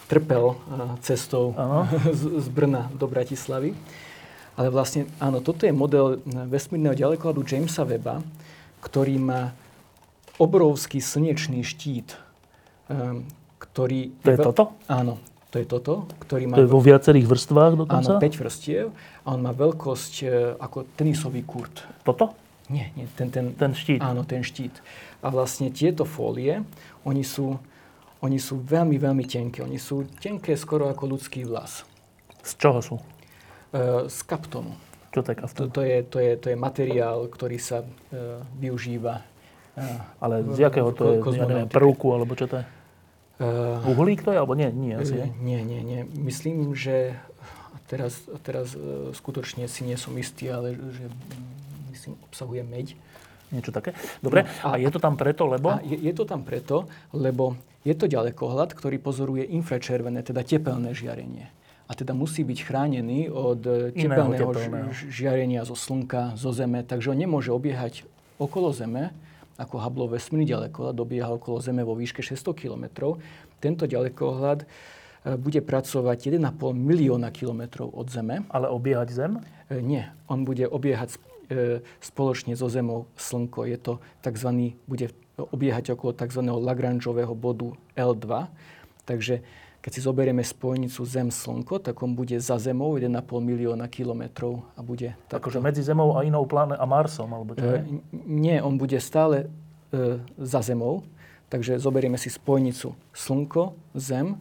trpel 0.08 0.52
e, 0.52 0.56
cestou 1.02 1.56
Áno. 1.58 1.88
z, 2.44 2.48
Brna 2.52 2.92
do 2.94 3.08
Bratislavy. 3.08 3.74
Ale 4.60 4.68
vlastne, 4.68 5.08
áno, 5.24 5.40
toto 5.40 5.64
je 5.64 5.72
model 5.72 6.20
vesmírneho 6.28 6.92
ďalekohľadu 6.92 7.48
Jamesa 7.48 7.88
Webba, 7.88 8.20
ktorý 8.84 9.16
má 9.16 9.56
obrovský 10.36 11.00
slnečný 11.00 11.64
štít, 11.64 12.20
e, 12.92 13.24
ktorý... 13.58 14.12
To 14.28 14.32
je 14.36 14.40
toto? 14.44 14.64
Áno, 14.92 15.24
to 15.52 15.60
je 15.60 15.68
toto, 15.68 16.08
ktorý 16.24 16.48
má... 16.48 16.56
To 16.56 16.64
je 16.64 16.72
vo 16.72 16.80
viacerých 16.80 17.28
vrstvách 17.28 17.76
dokonca? 17.76 18.16
Áno, 18.16 18.24
5 18.24 18.40
vrstiev 18.40 18.96
a 19.28 19.28
on 19.36 19.44
má 19.44 19.52
veľkosť 19.52 20.14
e, 20.24 20.26
ako 20.56 20.88
tenisový 20.96 21.44
kurt. 21.44 21.84
Toto? 22.08 22.32
Nie, 22.72 22.96
nie, 22.96 23.04
ten, 23.20 23.28
ten, 23.28 23.52
Ten 23.52 23.76
štít. 23.76 24.00
Áno, 24.00 24.24
ten 24.24 24.48
štít. 24.48 24.80
A 25.20 25.28
vlastne 25.28 25.68
tieto 25.68 26.08
fólie, 26.08 26.64
oni 27.04 27.28
sú, 27.28 27.60
oni 28.24 28.40
sú 28.40 28.64
veľmi, 28.64 28.96
veľmi 28.96 29.28
tenké. 29.28 29.60
Oni 29.60 29.76
sú 29.76 30.08
tenké 30.24 30.56
skoro 30.56 30.88
ako 30.88 31.20
ľudský 31.20 31.44
vlas. 31.44 31.84
Z 32.48 32.56
čoho 32.56 32.80
sú? 32.80 32.96
E, 33.76 34.08
z 34.08 34.20
kaptonu. 34.24 34.72
Čo 35.12 35.20
to 35.20 35.36
je 35.36 35.36
To, 35.36 35.42
kaftan? 35.44 35.68
to, 35.68 35.82
je, 35.84 35.98
to, 36.08 36.18
je, 36.24 36.32
to 36.40 36.48
je 36.48 36.56
materiál, 36.56 37.28
ktorý 37.28 37.60
sa 37.60 37.84
e, 37.84 37.88
využíva. 38.56 39.20
E, 39.76 39.84
Ale 40.24 40.48
z 40.56 40.64
jakého 40.64 40.96
to 40.96 41.20
je? 41.20 41.36
Ja 41.36 41.44
neviem, 41.44 41.68
prvku, 41.68 42.16
alebo 42.16 42.40
čo 42.40 42.48
to 42.48 42.64
je? 42.64 42.66
E, 43.42 43.90
Uhlík 43.90 44.22
to 44.22 44.30
je? 44.30 44.38
Alebo 44.38 44.54
nie? 44.54 44.70
Nie, 44.70 45.02
asi. 45.02 45.18
Nie, 45.42 45.66
nie, 45.66 45.82
nie. 45.82 46.06
Myslím, 46.14 46.78
že 46.78 47.18
teraz, 47.90 48.22
teraz 48.46 48.78
e, 48.78 49.12
skutočne 49.12 49.66
si 49.66 49.84
nie 49.84 49.98
som 49.98 50.14
istý, 50.16 50.48
ale 50.48 50.78
že 50.78 51.06
mm, 51.10 51.92
myslím, 51.92 52.14
obsahuje 52.30 52.62
meď. 52.62 52.88
Niečo 53.52 53.76
také? 53.76 53.92
Dobre. 54.24 54.48
No, 54.64 54.72
a, 54.72 54.78
a- 54.78 54.80
je 54.80 54.88
to 54.88 55.00
tam 55.02 55.20
preto, 55.20 55.44
lebo? 55.44 55.76
A 55.76 55.84
je, 55.84 55.98
je 56.00 56.14
to 56.16 56.24
tam 56.24 56.46
preto, 56.48 56.88
lebo 57.12 57.60
je 57.84 57.98
to 57.98 58.06
ďalekohľad, 58.08 58.72
ktorý 58.72 59.02
pozoruje 59.02 59.44
infračervené, 59.52 60.22
teda 60.24 60.46
tepelné 60.46 60.94
žiarenie. 60.96 61.50
A 61.90 61.98
teda 61.98 62.16
musí 62.16 62.48
byť 62.48 62.60
chránený 62.64 63.28
od 63.28 63.60
e, 63.68 63.92
Iného 63.92 64.32
tepelného, 64.32 64.50
tepelného. 64.56 64.90
žiarenia 65.12 65.68
zo 65.68 65.76
Slnka, 65.76 66.40
zo 66.40 66.56
Zeme. 66.56 66.88
Takže 66.88 67.12
on 67.12 67.20
nemôže 67.20 67.52
obiehať 67.52 68.08
okolo 68.40 68.72
Zeme, 68.72 69.12
ako 69.60 69.76
Hubbleov 69.82 70.16
vesmírny 70.16 70.48
ďalekohľad 70.48 70.96
dobieha 70.96 71.30
okolo 71.32 71.60
Zeme 71.60 71.84
vo 71.84 71.98
výške 71.98 72.24
600 72.24 72.56
km. 72.56 73.16
Tento 73.60 73.84
ďalekohľad 73.86 74.64
e, 74.64 74.66
bude 75.36 75.60
pracovať 75.60 76.34
1,5 76.34 76.52
milióna 76.76 77.30
kilometrov 77.34 77.92
od 77.92 78.08
Zeme. 78.08 78.48
Ale 78.50 78.72
obiehať 78.72 79.10
Zem? 79.12 79.32
E, 79.68 79.82
Nie, 79.84 80.16
on 80.32 80.48
bude 80.48 80.66
obiehať 80.66 81.18
e, 81.52 81.84
spoločne 82.00 82.56
so 82.56 82.72
Zemou 82.72 83.10
Slnko. 83.20 83.68
Je 83.68 83.78
to 83.78 83.94
tzv. 84.24 84.76
bude 84.88 85.12
obiehať 85.38 85.96
okolo 85.96 86.14
tzv. 86.14 86.42
Lagrangeového 86.46 87.34
bodu 87.34 87.74
L2. 87.98 88.52
Takže 89.06 89.42
keď 89.82 89.92
si 89.98 90.02
zoberieme 90.06 90.46
spojnicu 90.46 91.02
Zem-Slnko, 91.02 91.82
tak 91.82 91.98
on 92.06 92.14
bude 92.14 92.38
za 92.38 92.62
Zemou 92.62 92.94
1,5 93.02 93.18
milióna 93.42 93.90
kilometrov 93.90 94.62
a 94.78 94.86
bude 94.86 95.18
takto. 95.26 95.42
Akože 95.42 95.60
medzi 95.60 95.82
Zemou 95.82 96.14
a 96.14 96.22
inou 96.22 96.46
pláne 96.46 96.78
a 96.78 96.86
Marsom, 96.86 97.34
alebo 97.34 97.58
čo? 97.58 97.66
E, 97.66 97.82
nie, 98.14 98.62
on 98.62 98.78
bude 98.78 99.02
stále 99.02 99.50
e, 99.90 100.22
za 100.38 100.62
Zemou. 100.62 101.02
Takže 101.50 101.82
zoberieme 101.82 102.16
si 102.16 102.30
spojnicu 102.30 102.94
Slnko, 103.12 103.76
Zem 103.98 104.38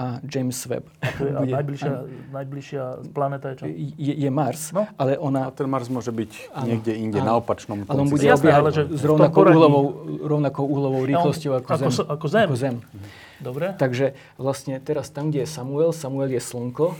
a 0.00 0.16
James 0.24 0.56
Webb. 0.64 0.88
To 1.20 1.22
je, 1.22 1.30
a 1.30 1.40
Bude- 1.40 1.52
najbližšia, 1.52 1.92
najbližšia 2.32 2.82
planéta 3.12 3.52
je 3.52 3.56
čo? 3.60 3.64
je, 3.68 4.14
je 4.16 4.30
Mars, 4.32 4.72
No. 4.72 4.88
ale 4.96 5.20
ona 5.20 5.44
A 5.44 5.52
ten 5.52 5.68
Mars 5.68 5.86
môže 5.86 6.08
byť 6.08 6.30
Áno, 6.50 6.64
niekde 6.64 6.92
inde, 6.96 7.20
áno. 7.20 7.26
na 7.26 7.34
opačnom 7.36 7.84
Ale 7.84 8.00
on 8.00 8.08
konci 8.08 8.12
bude 8.14 8.24
Jasné, 8.24 8.40
obiehať 8.40 8.58
ale 8.58 8.70
že 8.70 8.82
s 8.88 9.02
rovnakou 9.02 9.40
uhlovou, 9.42 9.84
rovnakou 10.24 10.64
uhlovou 10.64 11.02
rýchlosťou 11.04 11.52
ako, 11.54 11.68
ako 11.68 11.76
Zem. 11.76 12.06
ako 12.08 12.26
Zem. 12.26 12.46
Ako 12.46 12.56
zem. 12.56 12.74
Dobre. 13.38 13.66
Takže 13.74 14.06
vlastne 14.36 14.74
teraz 14.78 15.08
tam, 15.08 15.28
kde 15.28 15.44
je 15.44 15.48
Samuel, 15.48 15.92
Samuel 15.92 16.28
je 16.30 16.40
Slnko 16.40 16.96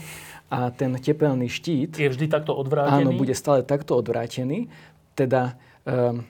a 0.48 0.68
ten 0.68 0.92
tepelný 0.94 1.48
štít 1.48 1.96
Je 1.96 2.04
vždy 2.06 2.26
takto 2.26 2.52
odvrátený? 2.52 3.00
áno, 3.02 3.10
bude 3.14 3.32
stále 3.32 3.62
takto 3.62 3.94
odvrátený. 3.94 4.68
Teda 5.14 5.56
um, 5.82 6.20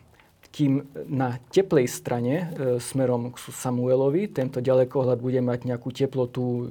kým 0.50 0.82
na 1.06 1.38
teplej 1.54 1.86
strane 1.86 2.34
e, 2.34 2.44
smerom 2.82 3.30
k 3.30 3.38
Samuelovi 3.38 4.26
tento 4.26 4.58
ďalekohľad 4.58 5.22
bude 5.22 5.38
mať 5.38 5.62
nejakú 5.62 5.94
teplotu 5.94 6.42
e, 6.42 6.64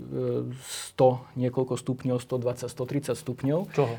100, 0.99 1.39
niekoľko 1.39 1.79
stupňov, 1.79 2.17
120, 2.19 2.67
130 2.67 3.15
stupňov 3.15 3.59
Čoho? 3.71 3.95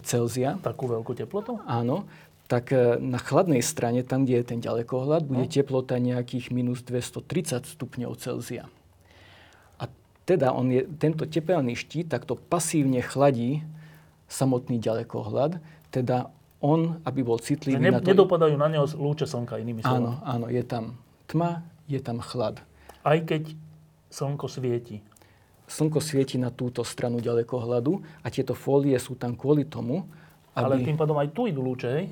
Celzia. 0.00 0.56
Takú 0.64 0.88
veľkú 0.88 1.12
teplotu? 1.12 1.60
Áno, 1.68 2.08
tak 2.48 2.72
e, 2.72 2.96
na 2.96 3.20
chladnej 3.20 3.60
strane, 3.60 4.00
tam, 4.00 4.24
kde 4.24 4.40
je 4.40 4.46
ten 4.56 4.60
ďalekohľad, 4.64 5.28
bude 5.28 5.44
No. 5.44 5.52
teplota 5.52 6.00
nejakých 6.00 6.48
minus 6.48 6.80
230 6.80 7.68
stupňov 7.68 8.16
Celzia. 8.16 8.72
A 9.76 9.92
teda 10.24 10.56
on 10.56 10.72
je, 10.72 10.88
tento 10.96 11.28
tepelný 11.28 11.76
štít 11.76 12.08
takto 12.08 12.40
pasívne 12.40 13.04
chladí 13.04 13.60
samotný 14.32 14.80
ďalekohľad, 14.80 15.60
teda 15.92 16.32
on, 16.62 17.02
aby 17.02 17.20
bol 17.20 17.36
citlivý 17.36 17.76
ne, 17.76 17.90
na 17.90 18.00
to... 18.00 18.08
nedopadajú 18.08 18.54
na 18.54 18.70
neho 18.70 18.86
lúče 18.86 19.26
slnka, 19.26 19.58
inými 19.58 19.82
Áno, 19.82 20.16
slovami. 20.16 20.24
áno, 20.24 20.46
je 20.46 20.62
tam 20.62 20.84
tma, 21.26 21.66
je 21.90 21.98
tam 21.98 22.22
chlad. 22.22 22.62
Aj 23.02 23.18
keď 23.18 23.50
slnko 24.08 24.46
svieti. 24.46 25.02
Slnko 25.66 25.98
svieti 25.98 26.36
na 26.36 26.48
túto 26.48 26.84
stranu 26.84 27.18
ďalekohľadu 27.18 27.92
a 28.22 28.30
tieto 28.30 28.54
fólie 28.54 28.94
sú 28.96 29.18
tam 29.18 29.34
kvôli 29.34 29.66
tomu, 29.66 30.06
Ale 30.52 30.78
aby... 30.78 30.84
tým 30.92 30.98
pádom 31.00 31.16
aj 31.16 31.32
tu 31.32 31.48
idú 31.48 31.64
lúče, 31.64 31.88
hej? 31.88 32.06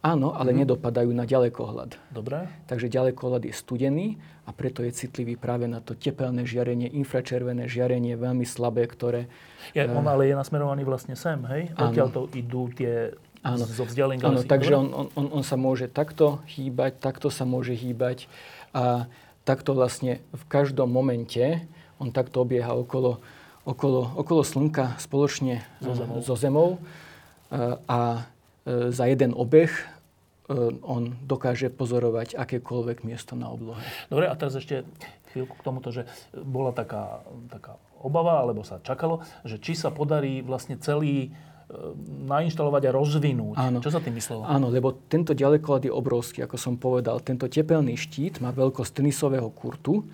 Áno, 0.00 0.36
ale 0.36 0.52
Mhm. 0.52 0.58
nedopadajú 0.64 1.10
na 1.12 1.24
ďalekohľad. 1.24 1.96
Dobre. 2.12 2.44
Takže 2.68 2.92
ďalekohľad 2.92 3.48
je 3.48 3.54
studený 3.56 4.06
a 4.44 4.52
preto 4.52 4.84
je 4.84 4.92
citlivý 4.92 5.40
práve 5.40 5.64
na 5.64 5.80
to 5.80 5.96
tepelné 5.96 6.44
žiarenie, 6.44 6.92
infračervené 6.92 7.64
žiarenie, 7.64 8.12
veľmi 8.12 8.44
slabé, 8.44 8.84
ktoré... 8.84 9.32
Je, 9.72 9.80
on 9.80 10.04
ale 10.04 10.28
je 10.28 10.36
nasmerovaný 10.36 10.84
vlastne 10.84 11.16
sem, 11.16 11.40
hej? 11.48 11.72
Áno. 11.76 11.88
Odtiaľ 11.88 12.08
to 12.12 12.20
idú 12.36 12.68
tie 12.72 13.16
Áno. 13.44 13.68
zo 13.68 13.84
vzdialených 13.84 14.24
Áno, 14.24 14.40
takže 14.40 14.72
on, 14.72 14.88
on, 15.12 15.26
on, 15.28 15.44
sa 15.44 15.60
môže 15.60 15.84
takto 15.92 16.40
hýbať, 16.48 16.96
takto 16.96 17.28
sa 17.28 17.44
môže 17.44 17.76
hýbať 17.76 18.24
a 18.72 19.04
takto 19.44 19.76
vlastne 19.76 20.24
v 20.32 20.44
každom 20.48 20.88
momente 20.88 21.68
on 22.00 22.08
takto 22.08 22.40
obieha 22.42 22.72
okolo, 22.72 23.20
okolo, 23.68 24.16
okolo 24.16 24.42
Slnka 24.42 24.96
spoločne 24.96 25.60
So 25.84 25.92
eh, 25.92 25.98
Zemou. 26.00 26.16
so 26.24 26.34
Zemou 26.34 26.68
a, 27.52 27.78
a 27.84 27.98
eh, 28.64 28.88
za 28.88 29.04
jeden 29.04 29.36
obeh 29.36 29.70
eh, 29.70 30.54
on 30.80 31.12
dokáže 31.28 31.68
pozorovať 31.68 32.40
akékoľvek 32.40 33.04
miesto 33.04 33.36
na 33.36 33.52
oblohe. 33.52 33.84
Dobre, 34.08 34.26
a 34.26 34.34
teraz 34.34 34.56
ešte 34.56 34.88
chvíľku 35.34 35.58
k 35.58 35.66
tomuto, 35.66 35.90
že 35.90 36.06
bola 36.32 36.70
taká, 36.70 37.26
taká 37.50 37.74
obava, 37.98 38.38
alebo 38.38 38.62
sa 38.62 38.78
čakalo, 38.78 39.26
že 39.42 39.58
či 39.58 39.74
sa 39.74 39.90
podarí 39.90 40.46
vlastne 40.46 40.78
celý 40.78 41.28
e, 41.28 41.28
nainštalovať 42.24 42.82
a 42.88 42.90
rozvinúť. 42.94 43.56
Áno. 43.58 43.78
Čo 43.82 43.94
sa 43.94 44.00
tým 44.00 44.16
myslelo? 44.16 44.46
Áno, 44.46 44.70
lebo 44.70 44.94
tento 45.10 45.34
ďalekohľad 45.34 45.88
je 45.88 45.92
obrovský, 45.92 46.46
ako 46.46 46.56
som 46.56 46.74
povedal. 46.78 47.20
Tento 47.20 47.50
tepelný 47.50 47.98
štít 47.98 48.38
má 48.38 48.54
veľkosť 48.54 49.02
tenisového 49.02 49.48
kurtu. 49.52 50.06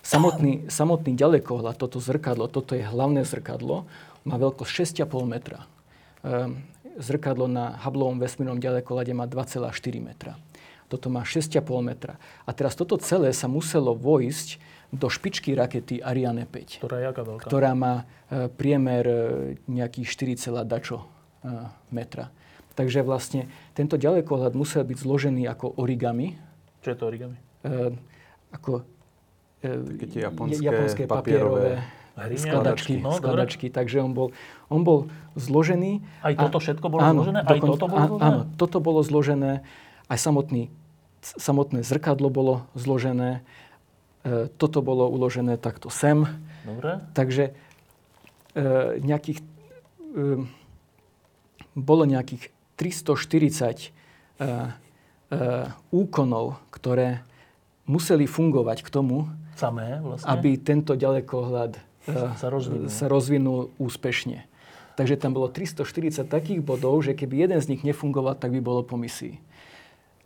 Samotný, 0.00 0.70
samotný 0.72 1.12
ďalekohľad, 1.18 1.76
toto 1.76 2.00
zrkadlo, 2.00 2.48
toto 2.48 2.72
je 2.72 2.80
hlavné 2.80 3.26
zrkadlo, 3.28 3.84
má 4.24 4.36
veľkosť 4.40 5.04
6,5 5.04 5.28
metra. 5.28 5.68
Ehm, 6.24 6.64
zrkadlo 6.96 7.46
na 7.46 7.76
Hubbleovom 7.82 8.18
vesmírnom 8.18 8.58
ďalekohľade 8.58 9.12
má 9.12 9.28
2,4 9.28 10.00
metra. 10.00 10.34
Toto 10.88 11.12
má 11.12 11.22
6,5 11.22 11.60
metra. 11.84 12.16
A 12.48 12.50
teraz 12.56 12.72
toto 12.72 12.96
celé 12.96 13.36
sa 13.36 13.46
muselo 13.46 13.92
vojsť 13.92 14.56
do 14.88 15.06
špičky 15.06 15.52
rakety 15.52 16.00
Ariane 16.00 16.44
5 16.44 16.80
Ktorá 16.80 16.96
je 16.98 17.06
aká 17.06 17.22
veľká? 17.22 17.44
ktorá 17.44 17.72
má 17.72 17.94
e, 18.26 18.48
priemer 18.48 19.04
e, 19.04 19.16
nejakých 19.68 20.08
4, 20.40 20.64
dačo 20.64 21.04
e, 21.44 21.68
metra. 21.90 22.32
Takže 22.72 23.02
vlastne 23.02 23.46
tento 23.74 23.98
ďalekohľad 23.98 24.54
musel 24.54 24.82
byť 24.82 24.96
zložený 24.96 25.44
ako 25.46 25.76
origami, 25.76 26.38
Čo 26.80 26.88
je 26.88 26.96
to 26.96 27.04
origami? 27.04 27.36
e, 27.62 27.92
ako 28.48 28.86
e, 29.60 29.68
Také 29.98 30.06
tie 30.08 30.20
japonské 30.24 30.62
japonské 30.62 31.02
papierové 31.04 31.84
Hryňa? 32.16 32.40
skladačky. 32.40 32.92
No, 32.98 33.12
dobre. 33.12 33.18
skladačky. 33.20 33.66
Takže 33.68 34.00
on 34.00 34.10
bol, 34.10 34.28
on 34.66 34.82
bol 34.82 35.06
zložený. 35.36 36.00
Aj 36.18 36.34
toto 36.34 36.58
všetko 36.58 36.86
bolo 36.88 37.02
zložené? 37.04 37.38
Aj 37.44 37.58
toto 37.60 37.86
bolo 37.86 38.04
zložené? 38.08 38.24
Áno, 38.24 38.40
toto 38.56 38.78
bolo 38.80 39.00
zložené. 39.04 39.52
Aj 40.08 40.18
samotný, 40.18 40.72
samotné 41.20 41.84
zrkadlo 41.84 42.26
bolo 42.26 42.64
zložené. 42.74 43.44
E, 44.24 44.48
toto 44.58 44.82
bolo 44.82 45.06
uložené 45.06 45.56
takto 45.56 45.90
sem. 45.90 46.26
Dobre. 46.64 47.02
Takže 47.14 47.44
e, 47.48 48.62
nejakých, 49.00 49.38
e, 50.14 50.24
bolo 51.74 52.02
nejakých 52.04 52.50
340 52.76 53.14
e, 53.78 53.90
e, 54.42 54.48
úkonov, 55.90 56.58
ktoré 56.70 57.22
museli 57.88 58.28
fungovať 58.28 58.84
k 58.84 58.88
tomu, 58.92 59.26
Samé 59.56 59.98
vlastne. 59.98 60.28
aby 60.28 60.60
tento 60.60 60.94
ďalekohľad 60.94 61.72
eh, 61.74 62.36
Sa 62.38 62.46
rozvinul. 62.46 62.86
sa 62.86 63.10
rozvinul 63.10 63.72
úspešne. 63.80 64.44
Takže 64.94 65.14
tam 65.18 65.34
bolo 65.34 65.48
340 65.50 66.26
takých 66.26 66.60
bodov, 66.62 67.00
že 67.02 67.14
keby 67.16 67.48
jeden 67.48 67.58
z 67.58 67.70
nich 67.74 67.82
nefungoval, 67.82 68.34
tak 68.38 68.50
by 68.54 68.60
bolo 68.62 68.82
po 68.82 68.94
misii. 68.94 69.38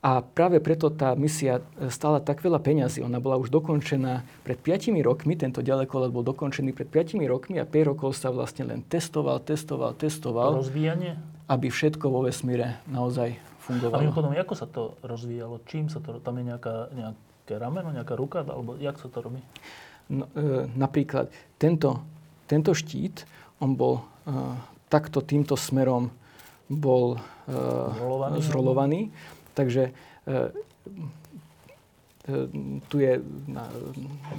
A 0.02 0.18
práve 0.18 0.58
preto 0.58 0.90
tá 0.90 1.14
misia 1.14 1.62
e, 1.78 1.86
stála 1.86 2.18
tak 2.18 2.42
veľa 2.42 2.58
peňazí. 2.58 3.06
Ona 3.06 3.22
bola 3.22 3.38
už 3.38 3.54
dokončená 3.54 4.26
pred 4.42 4.58
5 4.58 4.90
rokmi, 4.98 5.38
tento 5.38 5.62
ďalekolet 5.62 6.10
bol 6.10 6.26
dokončený 6.26 6.74
pred 6.74 6.90
5 6.90 7.22
rokmi 7.22 7.62
a 7.62 7.64
5 7.64 7.90
rokov 7.94 8.18
sa 8.18 8.34
vlastne 8.34 8.66
len 8.66 8.82
testoval, 8.82 9.38
testoval, 9.38 9.94
testoval, 9.94 10.58
Rozvíjanie. 10.58 11.14
aby 11.46 11.70
všetko 11.70 12.02
vo 12.10 12.26
vesmíre 12.26 12.82
naozaj 12.90 13.38
A 13.38 13.62
fungovalo. 13.62 14.02
mimochodom, 14.02 14.34
ako 14.34 14.54
sa 14.58 14.66
to 14.66 14.98
rozvíjalo? 15.06 15.62
Čím 15.70 15.86
sa 15.86 16.02
to, 16.02 16.18
tam 16.18 16.34
je 16.42 16.50
nejaká, 16.50 16.90
nejaké 16.90 17.54
rameno, 17.62 17.94
nejaká 17.94 18.18
ruka, 18.18 18.42
alebo 18.42 18.74
jak 18.82 18.98
sa 18.98 19.06
to 19.06 19.22
robí? 19.22 19.38
No, 20.10 20.26
e, 20.34 20.66
napríklad 20.74 21.30
tento, 21.62 22.02
tento 22.50 22.74
štít, 22.74 23.22
on 23.62 23.78
bol 23.78 24.02
e, 24.26 24.34
takto 24.90 25.22
týmto 25.22 25.54
smerom 25.54 26.10
bol 26.66 27.22
e, 27.46 27.54
Zrolovaný? 27.94 28.36
zrolovaný. 28.42 29.00
Takže 29.52 29.82
e, 29.84 30.32
e, 32.22 32.32
tu 32.86 32.96
je 32.96 33.18
na, 33.44 33.66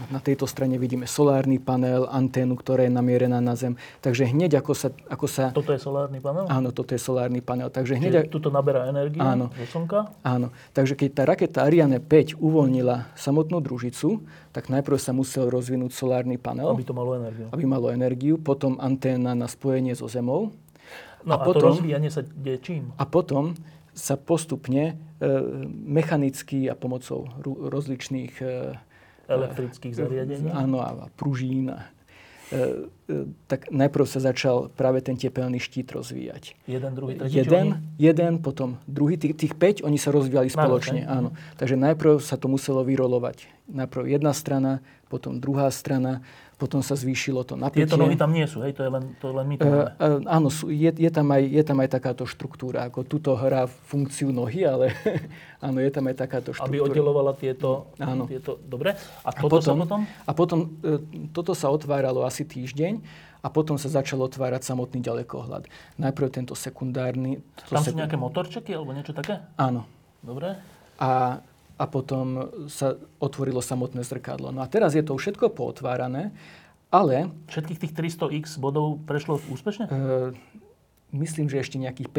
na 0.10 0.20
tejto 0.20 0.48
strane 0.48 0.76
vidíme 0.76 1.04
solárny 1.04 1.60
panel, 1.60 2.08
anténu, 2.08 2.56
ktorá 2.56 2.82
je 2.82 2.90
namierená 2.90 3.38
na 3.38 3.54
Zem. 3.54 3.76
Takže 4.00 4.24
hneď 4.26 4.58
ako 4.58 4.72
sa... 4.72 4.88
Ako 5.06 5.28
sa 5.28 5.52
Toto 5.52 5.70
je 5.70 5.78
solárny 5.78 6.18
panel? 6.18 6.48
áno, 6.48 6.72
toto 6.72 6.96
je 6.96 7.02
solárny 7.02 7.40
panel. 7.40 7.68
Takže 7.68 8.00
Čiže 8.00 8.24
hneď... 8.24 8.32
tuto 8.32 8.48
naberá 8.48 8.88
energiu 8.88 9.20
Áno. 9.20 9.52
zo 9.54 9.66
slnka? 9.70 10.16
Áno. 10.24 10.50
Takže 10.72 10.96
keď 10.96 11.10
tá 11.12 11.24
raketa 11.26 11.60
Ariane 11.62 12.00
5 12.00 12.40
uvoľnila 12.40 13.12
samotnú 13.14 13.60
družicu, 13.60 14.24
tak 14.50 14.72
najprv 14.72 14.98
sa 14.98 15.12
musel 15.12 15.48
rozvinúť 15.48 15.92
solárny 15.92 16.40
panel, 16.40 16.72
Aby 16.72 16.86
to 16.86 16.96
malo 16.96 17.14
energiu. 17.14 17.52
aby 17.52 17.64
malo 17.64 17.92
energiu, 17.92 18.36
potom 18.38 18.80
anténa 18.80 19.34
na 19.34 19.46
spojenie 19.46 19.92
so 19.92 20.08
Zemou 20.08 20.56
No 21.24 21.36
a, 21.36 21.40
a 21.40 21.44
to 21.44 21.56
potom- 21.56 21.72
rozvíjanie 21.74 22.08
sa 22.08 22.20
deje 22.20 22.60
čím? 22.60 22.92
a 22.96 23.04
potom 23.04 23.56
sa 23.94 24.18
postupne 24.18 24.94
e, 24.94 24.94
mechanicky 25.70 26.68
a 26.70 26.74
pomocou 26.74 27.30
rozličných 27.46 28.34
e, 28.42 28.78
Elektrických 29.24 29.94
zariadení? 29.96 30.52
áno, 30.52 30.84
a 30.84 31.08
pružín 31.16 31.72
e, 31.72 31.80
e, 32.52 32.60
tak 33.48 33.72
najprv 33.72 34.06
sa 34.10 34.20
začal 34.20 34.68
práve 34.74 35.00
ten 35.00 35.16
tepelný 35.16 35.64
štít 35.64 35.96
rozvíjať. 35.96 36.60
Jeden, 36.68 36.92
druhý, 36.92 37.16
tretí? 37.16 37.40
Jeden, 37.40 37.88
jeden, 37.96 38.44
potom 38.44 38.82
druhý, 38.84 39.16
tých, 39.16 39.40
tých 39.40 39.54
5, 39.56 39.88
oni 39.88 39.96
sa 39.96 40.12
rozvíjali 40.12 40.52
spoločne, 40.52 41.08
hej? 41.08 41.10
áno. 41.10 41.32
Takže 41.56 41.80
najprv 41.80 42.20
sa 42.20 42.36
to 42.36 42.52
muselo 42.52 42.84
vyrolovať. 42.84 43.48
Najprv 43.72 44.04
jedna 44.12 44.36
strana, 44.36 44.84
potom 45.08 45.40
druhá 45.40 45.72
strana, 45.72 46.20
potom 46.64 46.80
sa 46.80 46.96
zvýšilo 46.96 47.44
to 47.44 47.60
napätie. 47.60 47.84
Tieto 47.84 48.00
nohy 48.00 48.16
tam 48.16 48.32
nie 48.32 48.48
sú, 48.48 48.64
hej? 48.64 48.72
To 48.72 48.88
je 48.88 48.92
len, 48.96 49.04
to 49.20 49.36
len 49.36 49.44
my 49.44 49.56
to 49.60 49.64
E, 49.64 49.68
máme. 49.68 49.84
e, 49.92 50.08
áno, 50.24 50.48
sú, 50.48 50.72
je, 50.72 50.88
je, 50.88 51.12
tam 51.12 51.28
aj, 51.28 51.44
je 51.44 51.64
tam 51.68 51.78
aj 51.84 51.90
takáto 51.92 52.24
štruktúra. 52.24 52.88
Ako 52.88 53.04
tuto 53.04 53.36
hrá 53.36 53.68
funkciu 53.68 54.32
nohy, 54.32 54.64
ale 54.64 54.96
áno, 55.68 55.84
je 55.84 55.92
tam 55.92 56.08
aj 56.08 56.16
takáto 56.16 56.56
štruktúra. 56.56 56.72
Aby 56.72 56.88
oddelovala 56.88 57.36
tieto, 57.36 57.92
Áno. 58.00 58.24
tieto... 58.24 58.56
Dobre. 58.64 58.96
A 59.28 59.28
a 59.28 59.36
toto 59.36 59.60
sa 59.60 59.76
potom, 59.76 59.78
potom? 59.84 60.00
A 60.08 60.32
potom 60.32 60.60
e, 60.80 61.04
toto 61.36 61.52
sa 61.52 61.68
otváralo 61.68 62.24
asi 62.24 62.48
týždeň 62.48 63.04
a 63.44 63.52
potom 63.52 63.76
sa 63.76 63.92
začal 63.92 64.24
otvárať 64.24 64.64
samotný 64.64 65.04
ďalekohľad. 65.04 65.68
Najprv 66.00 66.28
tento 66.32 66.56
sekundárny... 66.56 67.44
Tam 67.68 67.84
sú 67.84 67.92
seku- 67.92 68.00
nejaké 68.00 68.16
motorčeky 68.16 68.72
alebo 68.72 68.96
niečo 68.96 69.12
také? 69.12 69.44
Áno. 69.60 69.84
Dobre. 70.24 70.56
A, 70.96 71.44
a 71.78 71.86
potom 71.90 72.50
sa 72.70 72.96
otvorilo 73.18 73.60
samotné 73.60 74.06
zrkadlo. 74.06 74.54
No 74.54 74.62
a 74.62 74.70
teraz 74.70 74.94
je 74.94 75.02
to 75.02 75.18
všetko 75.18 75.50
pootvárané, 75.52 76.30
ale 76.94 77.34
Všetkých 77.50 77.80
tých 77.82 77.94
300x 77.98 78.62
bodov 78.62 79.02
prešlo 79.10 79.42
úspešne? 79.50 79.90
e, 79.90 80.38
myslím, 81.18 81.50
že 81.50 81.66
ešte 81.66 81.82
nejakých 81.82 82.10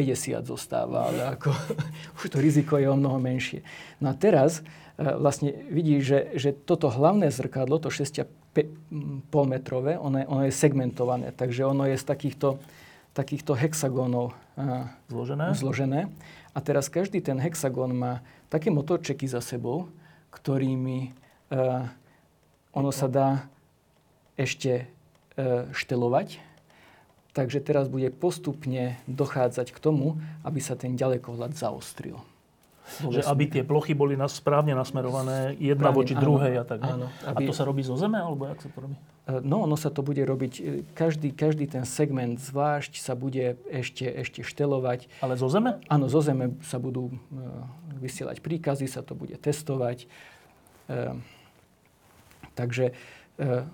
50 0.43 0.51
zostáva, 0.51 1.07
ale 1.07 1.39
ako, 1.39 1.55
už 2.19 2.27
to 2.27 2.37
riziko 2.43 2.75
je 2.75 2.91
o 2.91 2.99
mnoho 2.99 3.15
menšie. 3.15 3.63
No 4.03 4.11
a 4.11 4.15
teraz 4.19 4.59
e, 4.99 5.07
vlastne 5.07 5.55
vidíš, 5.71 6.01
že, 6.03 6.19
že 6.35 6.49
toto 6.51 6.91
hlavné 6.91 7.31
zrkadlo, 7.31 7.79
to 7.79 7.87
6,5 7.87 8.27
metrové, 9.47 9.95
ono 9.95 10.19
je, 10.19 10.25
ono 10.27 10.43
je 10.43 10.51
segmentované, 10.51 11.31
takže 11.31 11.63
ono 11.63 11.87
je 11.87 11.95
z 11.95 12.03
takýchto, 12.03 12.59
takýchto 13.15 13.55
hexagónov 13.55 14.35
e, 14.59 14.91
Zložené? 15.07 15.55
zložené. 15.55 16.01
A 16.55 16.63
teraz 16.63 16.87
každý 16.87 17.19
ten 17.19 17.35
hexagón 17.35 17.91
má 17.91 18.23
také 18.47 18.71
motorčeky 18.71 19.27
za 19.27 19.43
sebou, 19.43 19.91
ktorými 20.31 20.99
e, 21.03 21.59
ono 22.71 22.91
sa 22.95 23.11
dá 23.11 23.51
ešte 24.39 24.83
e, 24.83 24.85
štelovať. 25.75 26.39
Takže 27.35 27.59
teraz 27.59 27.91
bude 27.91 28.07
postupne 28.15 28.95
dochádzať 29.11 29.75
k 29.75 29.81
tomu, 29.83 30.15
aby 30.47 30.63
sa 30.63 30.79
ten 30.79 30.95
ďalekohľad 30.95 31.59
zaostril. 31.59 32.23
Vo 33.01 33.09
Že 33.09 33.25
aby 33.25 33.43
tie 33.49 33.63
plochy 33.65 33.97
boli 33.97 34.13
nas, 34.13 34.37
správne 34.37 34.77
nasmerované 34.77 35.57
jedna 35.57 35.89
Správne, 35.89 35.97
voči 35.97 36.13
áno. 36.13 36.21
druhej 36.21 36.53
a 36.61 36.63
tak. 36.63 36.79
Áno, 36.85 37.09
A 37.25 37.33
aby- 37.33 37.49
to 37.49 37.53
sa 37.53 37.65
robí 37.65 37.81
zo 37.81 37.97
zeme, 37.97 38.21
alebo 38.21 38.45
jak 38.45 38.61
sa 38.61 38.69
to 38.69 38.77
robí? 38.77 38.95
E, 39.25 39.41
No, 39.41 39.65
ono 39.65 39.73
sa 39.73 39.89
to 39.89 40.05
bude 40.05 40.21
robiť, 40.21 40.53
e, 40.57 40.63
každý, 40.93 41.33
každý 41.33 41.65
ten 41.65 41.81
segment 41.81 42.37
zvlášť 42.37 43.01
sa 43.01 43.17
bude 43.17 43.57
ešte, 43.67 44.05
ešte 44.05 44.45
štelovať. 44.45 45.09
Ale 45.19 45.33
zo 45.33 45.49
zeme? 45.49 45.81
Áno, 45.89 46.05
zo 46.05 46.21
Zeme 46.21 46.53
sa 46.61 46.77
budú 46.77 47.09
e, 47.09 47.15
vysielať 47.99 48.45
príkazy, 48.45 48.85
sa 48.85 49.01
to 49.01 49.17
bude 49.17 49.33
testovať. 49.41 50.05
E, 50.85 51.17
takže 52.53 52.93
e, 53.41 53.65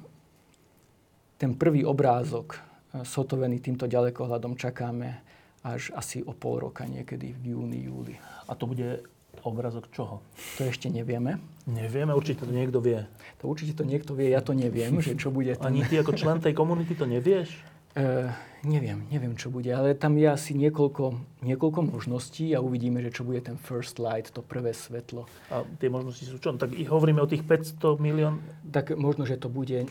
ten 1.35 1.51
prvý 1.53 1.83
obrázok 1.83 2.57
sotovený 3.03 3.59
týmto 3.59 3.87
ďalekohľadom 3.87 4.55
čakáme 4.55 5.19
až 5.61 5.93
asi 5.93 6.25
o 6.25 6.33
pol 6.33 6.57
roka, 6.57 6.85
niekedy 6.89 7.37
v 7.37 7.53
júni, 7.53 7.85
júli. 7.85 8.15
A 8.49 8.57
to 8.57 8.65
bude 8.65 9.05
obrazok 9.45 9.89
čoho? 9.93 10.21
To 10.57 10.67
ešte 10.67 10.89
nevieme. 10.89 11.39
Nevieme, 11.69 12.13
určite 12.13 12.45
to 12.45 12.53
niekto 12.53 12.81
vie. 12.81 13.05
To 13.41 13.49
určite 13.49 13.77
to 13.77 13.83
niekto 13.85 14.13
vie, 14.13 14.33
ja 14.33 14.41
to 14.41 14.53
neviem, 14.53 14.99
že 14.99 15.17
čo 15.17 15.29
bude 15.29 15.53
ten... 15.55 15.65
Ani 15.65 15.85
ty 15.85 16.01
ako 16.01 16.17
člen 16.17 16.41
tej 16.41 16.53
komunity 16.57 16.93
to 16.97 17.05
nevieš? 17.05 17.49
E, 17.91 18.31
neviem, 18.63 19.03
neviem, 19.11 19.35
čo 19.35 19.51
bude, 19.51 19.67
ale 19.67 19.91
tam 19.99 20.15
je 20.15 20.23
asi 20.23 20.55
niekoľko, 20.55 21.11
niekoľko 21.43 21.79
možností 21.91 22.55
a 22.55 22.63
uvidíme, 22.63 23.03
že 23.03 23.11
čo 23.11 23.27
bude 23.27 23.43
ten 23.43 23.59
first 23.59 23.99
light, 23.99 24.31
to 24.31 24.39
prvé 24.39 24.71
svetlo. 24.71 25.27
A 25.51 25.67
tie 25.75 25.91
možnosti 25.91 26.23
sú 26.23 26.39
čo? 26.39 26.55
No 26.55 26.57
Tak 26.57 26.71
hovoríme 26.71 27.19
o 27.19 27.27
tých 27.27 27.43
500 27.43 27.99
milión. 27.99 28.39
Tak 28.71 28.95
možno, 28.95 29.27
že 29.27 29.35
to 29.35 29.51
bude 29.51 29.83
e, 29.83 29.87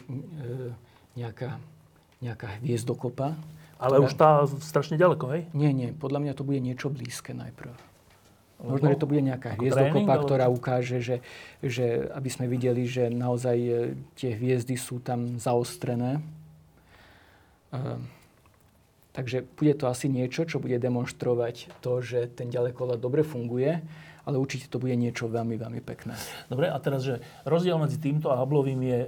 nejaká, 1.13 1.61
nejaká 2.25 2.57
hviezdokopa. 2.65 3.37
Ale 3.81 3.97
ktorá- 3.97 4.07
už 4.07 4.13
tá 4.15 4.31
strašne 4.61 5.01
ďaleko, 5.01 5.25
hej? 5.33 5.43
Nie, 5.57 5.73
nie, 5.73 5.97
podľa 5.97 6.21
mňa 6.21 6.33
to 6.37 6.45
bude 6.45 6.61
niečo 6.61 6.93
blízke 6.93 7.33
najprv. 7.33 7.73
Možno, 8.61 8.93
že 8.93 9.01
to 9.01 9.09
bude 9.09 9.25
nejaká 9.25 9.57
hviezdokopa, 9.57 10.05
alebo- 10.05 10.29
ktorá 10.29 10.47
ukáže, 10.53 11.01
že, 11.01 11.17
že 11.65 12.13
aby 12.13 12.29
sme 12.29 12.45
videli, 12.45 12.85
že 12.85 13.09
naozaj 13.09 13.57
e, 13.57 13.73
tie 14.21 14.37
hviezdy 14.37 14.77
sú 14.77 15.01
tam 15.01 15.41
zaostrené. 15.41 16.21
Ehm, 17.73 18.05
takže 19.17 19.49
bude 19.57 19.73
to 19.81 19.89
asi 19.89 20.13
niečo, 20.13 20.45
čo 20.45 20.61
bude 20.61 20.77
demonstrovať 20.77 21.73
to, 21.81 22.05
že 22.05 22.29
ten 22.37 22.53
ďalekohľad 22.53 23.01
dobre 23.01 23.25
funguje, 23.25 23.81
ale 24.29 24.37
určite 24.37 24.69
to 24.69 24.77
bude 24.77 24.93
niečo 24.93 25.25
veľmi, 25.33 25.57
veľmi 25.57 25.81
pekné. 25.81 26.13
Dobre, 26.53 26.69
a 26.69 26.77
teraz, 26.77 27.01
že 27.01 27.25
rozdiel 27.49 27.81
medzi 27.81 27.97
týmto 27.97 28.29
a 28.29 28.37
Hubbleovým 28.37 28.81
je 28.85 29.01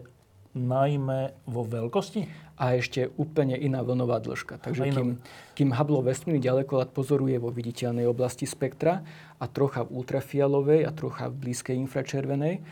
najmä 0.57 1.33
vo 1.49 1.65
veľkosti? 1.65 2.52
A 2.63 2.79
ešte 2.79 3.11
úplne 3.19 3.59
iná 3.59 3.83
vlnová 3.83 4.23
dĺžka. 4.23 4.63
Takže 4.63 4.95
kým, 4.95 5.19
kým 5.59 5.71
Hubble 5.75 6.07
vesmírny 6.07 6.39
ďalekohľad 6.39 6.95
pozoruje 6.95 7.35
vo 7.43 7.51
viditeľnej 7.51 8.07
oblasti 8.07 8.47
spektra 8.47 9.03
a 9.43 9.45
trocha 9.51 9.83
v 9.83 9.99
ultrafialovej 9.99 10.87
a 10.87 10.95
trocha 10.95 11.27
v 11.27 11.43
blízkej 11.43 11.75
infračervenej, 11.83 12.63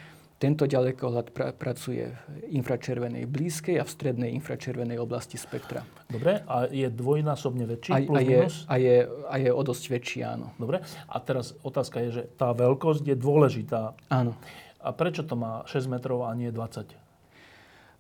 tento 0.40 0.64
ďalekohľad 0.64 1.36
pra, 1.36 1.52
pracuje 1.52 2.08
v 2.08 2.16
infračervenej 2.56 3.28
blízkej 3.28 3.76
a 3.76 3.84
v 3.84 3.90
strednej 3.92 4.30
infračervenej 4.40 4.96
oblasti 4.96 5.36
spektra. 5.36 5.84
Dobre, 6.08 6.40
a 6.48 6.64
je 6.64 6.88
dvojnásobne 6.88 7.68
väčší, 7.68 7.92
A, 7.92 7.98
plus 8.08 8.16
a, 8.16 8.20
je, 8.24 8.38
minus? 8.40 8.56
a, 8.64 8.74
je, 8.80 8.96
a 9.04 9.34
je 9.36 9.50
o 9.52 9.62
dosť 9.66 9.84
väčší, 9.90 10.18
áno. 10.24 10.56
Dobre, 10.56 10.80
a 10.86 11.16
teraz 11.20 11.52
otázka 11.60 12.00
je, 12.08 12.08
že 12.14 12.22
tá 12.40 12.56
veľkosť 12.56 13.04
je 13.04 13.16
dôležitá. 13.20 13.92
Áno, 14.08 14.32
A 14.80 14.96
prečo 14.96 15.28
to 15.28 15.36
má 15.36 15.60
6 15.68 15.92
metrov 15.92 16.24
a 16.24 16.32
nie 16.32 16.48
20? 16.48 17.09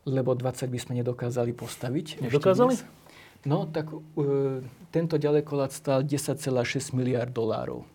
Lebo 0.08 0.32
20 0.32 0.68
by 0.68 0.78
sme 0.80 0.92
nedokázali 1.00 1.52
postaviť. 1.52 2.24
Nedokázali? 2.24 2.74
No, 3.44 3.64
tak 3.64 3.88
uh, 3.92 4.60
tento 4.92 5.16
ďalekohľad 5.16 5.72
stál 5.72 6.04
10,6 6.04 6.40
miliard 6.92 7.32
dolárov. 7.32 7.88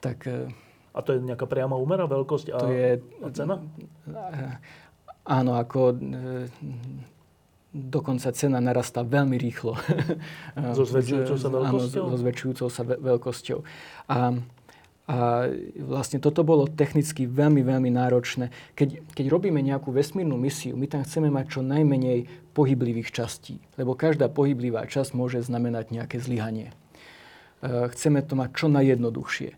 Tak 0.00 0.18
uh, 0.28 0.52
A 0.96 1.00
to 1.00 1.16
je 1.16 1.20
nejaká 1.20 1.44
priama 1.48 1.76
úmera, 1.76 2.04
veľkosť 2.08 2.46
a, 2.52 2.58
to 2.60 2.68
je... 2.72 2.88
a 3.20 3.28
cena? 3.32 3.60
Áno, 5.26 5.58
ako 5.58 5.90
e, 5.90 5.96
dokonca 7.74 8.30
cena 8.30 8.62
narastá 8.62 9.02
veľmi 9.02 9.36
rýchlo. 9.36 9.74
So 10.72 10.88
zväčšujúcou 10.88 11.36
sa 11.36 11.48
Áno, 11.52 11.56
veľkosťou? 11.60 12.04
so 12.08 12.16
zväčšujúcou 12.16 12.68
sa 12.70 12.82
ve- 12.86 13.00
veľkosťou. 13.02 13.58
A 14.08 14.16
A 15.06 15.46
vlastne 15.78 16.18
toto 16.18 16.42
bolo 16.42 16.66
technicky 16.66 17.30
veľmi, 17.30 17.62
veľmi 17.62 17.94
náročné. 17.94 18.50
Keď, 18.74 19.14
keď 19.14 19.26
robíme 19.30 19.62
nejakú 19.62 19.94
vesmírnu 19.94 20.34
misiu, 20.34 20.74
my 20.74 20.90
tam 20.90 21.06
chceme 21.06 21.30
mať 21.30 21.46
čo 21.46 21.60
najmenej 21.62 22.26
pohyblivých 22.50 23.14
častí, 23.14 23.62
lebo 23.78 23.94
každá 23.94 24.26
pohyblivá 24.26 24.82
časť 24.90 25.14
môže 25.14 25.38
znamenať 25.46 25.94
nejaké 25.94 26.18
zlyhanie. 26.18 26.74
E, 27.62 27.86
chceme 27.94 28.18
to 28.26 28.34
mať 28.34 28.50
čo 28.58 28.66
najjednoduchšie. 28.66 29.54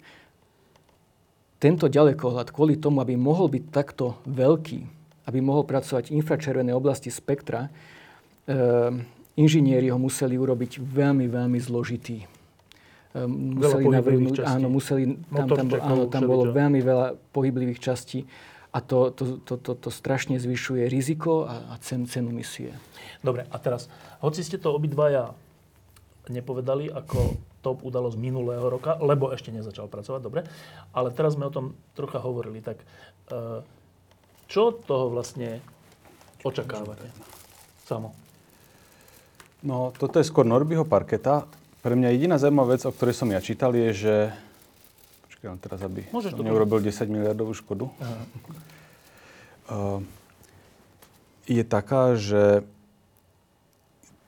Tento 1.56 1.88
ďalekohľad 1.88 2.52
kvôli 2.52 2.76
tomu, 2.76 3.00
aby 3.00 3.16
mohol 3.16 3.48
byť 3.48 3.64
takto 3.72 4.20
veľký, 4.28 4.84
aby 5.32 5.38
mohol 5.40 5.64
pracovať 5.64 6.12
v 6.12 6.20
infračervenej 6.20 6.76
oblasti 6.76 7.08
spektra, 7.08 7.72
e, 8.44 8.60
inžinieri 9.40 9.88
ho 9.88 9.96
museli 9.96 10.36
urobiť 10.36 10.76
veľmi, 10.76 11.24
veľmi 11.24 11.56
zložitý 11.56 12.36
museli 13.16 13.84
navrhnúť, 13.88 14.44
áno, 14.44 14.68
museli, 14.68 15.16
tam, 15.32 15.48
tam, 15.48 15.66
áno, 15.80 16.04
tam 16.12 16.22
bolo 16.28 16.52
veľmi 16.52 16.80
veľa 16.84 17.16
pohyblivých 17.32 17.80
častí 17.80 18.28
a 18.68 18.84
to, 18.84 19.08
to, 19.16 19.40
to, 19.40 19.54
to, 19.56 19.72
to 19.74 19.88
strašne 19.88 20.36
zvyšuje 20.36 20.84
riziko 20.92 21.48
a, 21.48 21.72
a 21.72 21.74
cen, 21.80 22.04
cenu 22.04 22.28
misie. 22.28 22.76
Dobre, 23.24 23.48
a 23.48 23.56
teraz, 23.56 23.88
hoci 24.20 24.44
ste 24.44 24.60
to 24.60 24.76
obidvaja 24.76 25.32
nepovedali 26.28 26.92
ako 26.92 27.40
top 27.64 27.82
udalosť 27.82 28.20
minulého 28.20 28.62
roka, 28.68 29.00
lebo 29.00 29.32
ešte 29.32 29.50
nezačal 29.50 29.88
pracovať, 29.88 30.20
dobre, 30.20 30.40
ale 30.92 31.08
teraz 31.10 31.34
sme 31.34 31.48
o 31.48 31.52
tom 31.54 31.74
trocha 31.96 32.20
hovorili, 32.20 32.60
tak 32.60 32.78
e, 33.32 33.64
čo 34.46 34.70
od 34.70 34.84
toho 34.84 35.10
vlastne 35.10 35.64
očakávate? 36.44 37.08
Samo. 37.88 38.12
No, 39.64 39.90
toto 39.96 40.22
je 40.22 40.28
skôr 40.28 40.46
Norbyho 40.46 40.86
parketa. 40.86 41.48
Pre 41.88 41.96
mňa 41.96 42.12
jediná 42.12 42.36
zaujímavá 42.36 42.76
vec, 42.76 42.84
o 42.84 42.92
ktorej 42.92 43.16
som 43.16 43.32
ja 43.32 43.40
čítal, 43.40 43.72
je, 43.72 43.88
že... 43.96 44.14
Počkaj, 45.24 45.56
teraz, 45.56 45.80
aby 45.80 46.04
Môžeš 46.12 46.36
som 46.36 46.44
neurobil 46.44 46.84
10 46.84 47.08
miliardovú 47.08 47.56
škodu. 47.56 47.88
Uh, 49.72 50.04
je 51.48 51.64
taká, 51.64 52.12
že 52.12 52.60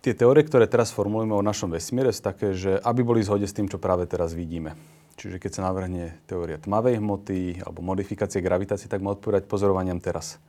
tie 0.01 0.17
teórie, 0.17 0.41
ktoré 0.41 0.65
teraz 0.73 0.89
formulujeme 0.89 1.37
o 1.37 1.45
našom 1.45 1.69
vesmíre, 1.69 2.17
sú 2.17 2.25
také, 2.25 2.57
že 2.57 2.81
aby 2.81 3.05
boli 3.05 3.21
zhode 3.21 3.45
s 3.45 3.53
tým, 3.53 3.69
čo 3.69 3.77
práve 3.77 4.09
teraz 4.09 4.33
vidíme. 4.33 4.73
Čiže 5.21 5.37
keď 5.37 5.61
sa 5.61 5.69
navrhne 5.69 6.17
teória 6.25 6.57
tmavej 6.57 6.97
hmoty 6.97 7.61
alebo 7.61 7.85
modifikácie 7.85 8.41
gravitácie, 8.41 8.89
tak 8.89 9.05
má 9.05 9.13
odpovedať 9.13 9.45
pozorovaniam 9.45 10.01
teraz. 10.01 10.41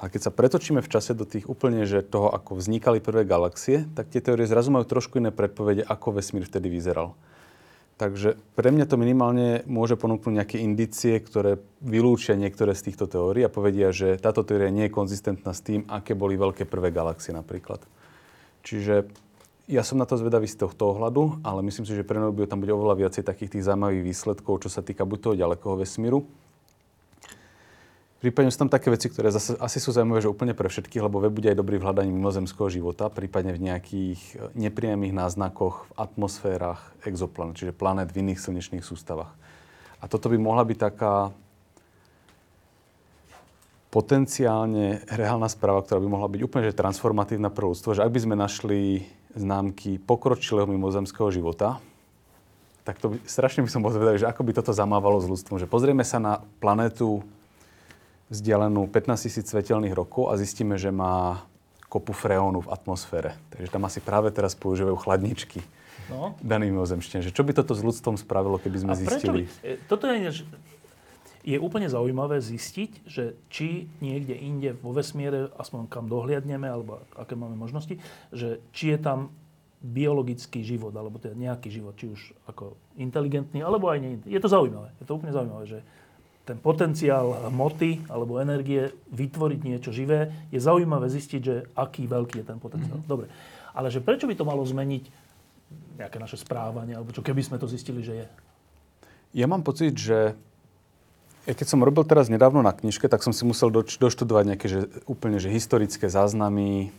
A 0.00 0.08
keď 0.08 0.20
sa 0.26 0.32
pretočíme 0.32 0.80
v 0.80 0.88
čase 0.88 1.12
do 1.12 1.28
tých 1.28 1.44
úplne, 1.44 1.84
že 1.84 2.00
toho, 2.00 2.32
ako 2.32 2.56
vznikali 2.56 3.04
prvé 3.04 3.28
galaxie, 3.28 3.84
tak 3.92 4.08
tie 4.08 4.24
teórie 4.24 4.48
zrazu 4.48 4.72
majú 4.72 4.88
trošku 4.88 5.20
iné 5.20 5.28
predpovede, 5.28 5.84
ako 5.84 6.16
vesmír 6.16 6.48
vtedy 6.48 6.72
vyzeral. 6.72 7.12
Takže 8.00 8.40
pre 8.56 8.72
mňa 8.72 8.88
to 8.88 8.96
minimálne 8.96 9.60
môže 9.68 10.00
ponúknuť 10.00 10.32
nejaké 10.32 10.56
indície, 10.56 11.20
ktoré 11.20 11.60
vylúčia 11.84 12.32
niektoré 12.32 12.72
z 12.72 12.88
týchto 12.88 13.04
teórií 13.04 13.44
a 13.44 13.52
povedia, 13.52 13.92
že 13.92 14.16
táto 14.16 14.40
teória 14.40 14.72
nie 14.72 14.88
je 14.88 14.96
konzistentná 14.96 15.52
s 15.52 15.60
tým, 15.60 15.84
aké 15.84 16.16
boli 16.16 16.40
veľké 16.40 16.64
prvé 16.64 16.96
galaxie 16.96 17.36
napríklad. 17.36 17.84
Čiže 18.64 19.04
ja 19.68 19.84
som 19.84 20.00
na 20.00 20.08
to 20.08 20.16
zvedavý 20.16 20.48
z 20.48 20.64
tohto 20.64 20.96
ohľadu, 20.96 21.44
ale 21.44 21.60
myslím 21.60 21.84
si, 21.84 21.92
že 21.92 22.08
pre 22.08 22.16
mňa 22.16 22.48
tam 22.48 22.64
bude 22.64 22.72
oveľa 22.72 23.04
viacej 23.04 23.20
takých 23.20 23.60
tých 23.60 23.68
zaujímavých 23.68 24.02
výsledkov, 24.08 24.64
čo 24.64 24.72
sa 24.72 24.80
týka 24.80 25.04
buď 25.04 25.18
toho 25.20 25.34
ďalekého 25.36 25.76
vesmíru, 25.76 26.24
Prípadne 28.20 28.52
sú 28.52 28.60
tam 28.60 28.68
také 28.68 28.92
veci, 28.92 29.08
ktoré 29.08 29.32
zase 29.32 29.56
asi 29.56 29.80
sú 29.80 29.96
zaujímavé, 29.96 30.20
že 30.20 30.28
úplne 30.28 30.52
pre 30.52 30.68
všetkých, 30.68 31.00
lebo 31.00 31.24
web 31.24 31.32
bude 31.32 31.48
aj 31.48 31.56
dobrý 31.56 31.80
v 31.80 31.88
hľadaní 31.88 32.12
mimozemského 32.12 32.68
života, 32.68 33.08
prípadne 33.08 33.56
v 33.56 33.64
nejakých 33.64 34.20
e, 34.36 34.60
nepriamých 34.60 35.16
náznakoch 35.16 35.88
v 35.88 35.92
atmosférach 35.96 36.92
exoplanet, 37.08 37.56
čiže 37.56 37.72
planet 37.72 38.12
v 38.12 38.20
iných 38.20 38.44
slnečných 38.44 38.84
sústavách. 38.84 39.32
A 40.00 40.04
toto 40.04 40.28
by 40.28 40.36
mohla 40.36 40.68
byť 40.68 40.78
taká 40.78 41.32
potenciálne 43.88 45.00
reálna 45.08 45.48
správa, 45.48 45.80
ktorá 45.80 45.96
by 46.04 46.08
mohla 46.12 46.28
byť 46.28 46.40
úplne 46.44 46.68
že 46.68 46.76
transformatívna 46.76 47.48
pre 47.48 47.64
ľudstvo, 47.64 47.96
že 47.96 48.04
ak 48.04 48.12
by 48.12 48.20
sme 48.20 48.36
našli 48.36 49.08
známky 49.32 49.96
pokročilého 49.96 50.68
mimozemského 50.68 51.32
života, 51.32 51.80
tak 52.84 53.00
to 53.00 53.12
by, 53.12 53.16
strašne 53.24 53.64
by 53.64 53.70
som 53.72 53.80
bol 53.80 53.96
zvedavý, 53.96 54.20
že 54.20 54.28
ako 54.28 54.44
by 54.44 54.52
toto 54.60 54.76
zamávalo 54.76 55.24
s 55.24 55.28
ľudstvom. 55.28 55.56
Že 55.56 55.72
pozrieme 55.72 56.04
sa 56.04 56.20
na 56.20 56.44
planetu 56.60 57.24
vzdialenú 58.30 58.86
15 58.86 59.26
tisíc 59.26 59.46
svetelných 59.50 59.92
rokov 59.92 60.30
a 60.30 60.38
zistíme, 60.38 60.78
že 60.78 60.94
má 60.94 61.44
kopu 61.90 62.14
freónu 62.14 62.62
v 62.62 62.70
atmosfére. 62.70 63.34
Takže 63.50 63.68
tam 63.74 63.82
asi 63.84 63.98
práve 63.98 64.30
teraz 64.30 64.54
používajú 64.54 64.94
chladničky 65.02 65.60
no. 66.06 66.38
daný 66.38 66.70
mimozemšťan. 66.70 67.34
Čo 67.34 67.42
by 67.42 67.52
toto 67.58 67.74
s 67.74 67.82
ľudstvom 67.82 68.14
spravilo, 68.14 68.62
keby 68.62 68.78
sme 68.86 68.92
a 68.94 68.98
zistili? 68.98 69.50
By, 69.50 69.66
e, 69.66 69.74
toto 69.90 70.06
je, 70.06 70.46
je 71.42 71.56
úplne 71.58 71.90
zaujímavé 71.90 72.38
zistiť, 72.38 73.10
že 73.10 73.34
či 73.50 73.90
niekde 73.98 74.38
inde 74.38 74.78
vo 74.78 74.94
vesmíre, 74.94 75.50
aspoň 75.58 75.90
kam 75.90 76.06
dohliadneme, 76.06 76.70
alebo 76.70 77.02
aké 77.18 77.34
máme 77.34 77.58
možnosti, 77.58 77.98
že 78.30 78.62
či 78.70 78.94
je 78.94 78.98
tam 79.02 79.34
biologický 79.80 80.60
život, 80.60 80.92
alebo 80.92 81.16
teda 81.16 81.32
nejaký 81.32 81.72
život, 81.72 81.96
či 81.96 82.12
už 82.12 82.20
ako 82.46 82.76
inteligentný, 83.00 83.64
alebo 83.64 83.88
aj 83.88 83.98
nie. 83.98 84.12
Je 84.28 84.36
to 84.36 84.52
zaujímavé. 84.52 84.92
Je 85.00 85.08
to 85.08 85.16
úplne 85.16 85.32
zaujímavé, 85.32 85.64
že 85.64 85.78
ten 86.50 86.58
potenciál 86.58 87.46
hmoty 87.46 88.10
alebo 88.10 88.42
energie 88.42 88.90
vytvoriť 89.14 89.60
niečo 89.62 89.94
živé, 89.94 90.50
je 90.50 90.58
zaujímavé 90.58 91.06
zistiť, 91.06 91.40
že 91.40 91.70
aký 91.78 92.10
veľký 92.10 92.42
je 92.42 92.46
ten 92.50 92.58
potenciál. 92.58 92.98
Mm-hmm. 92.98 93.10
Dobre. 93.10 93.30
Ale 93.70 93.86
že 93.94 94.02
prečo 94.02 94.26
by 94.26 94.34
to 94.34 94.42
malo 94.42 94.66
zmeniť 94.66 95.30
nejaké 96.02 96.18
naše 96.18 96.34
správanie, 96.34 96.98
alebo 96.98 97.14
čo 97.14 97.22
keby 97.22 97.38
sme 97.46 97.62
to 97.62 97.70
zistili, 97.70 98.02
že 98.02 98.24
je? 98.24 98.26
Ja 99.38 99.46
mám 99.46 99.62
pocit, 99.62 99.94
že 99.94 100.34
ja 101.46 101.54
keď 101.54 101.66
som 101.70 101.86
robil 101.86 102.02
teraz 102.02 102.26
nedávno 102.26 102.66
na 102.66 102.74
knižke, 102.74 103.06
tak 103.06 103.22
som 103.22 103.30
si 103.30 103.46
musel 103.46 103.70
doč- 103.70 104.02
doštudovať 104.02 104.44
nejaké 104.50 104.66
že, 104.66 104.90
úplne 105.06 105.38
že 105.38 105.54
historické 105.54 106.10
záznamy, 106.10 106.90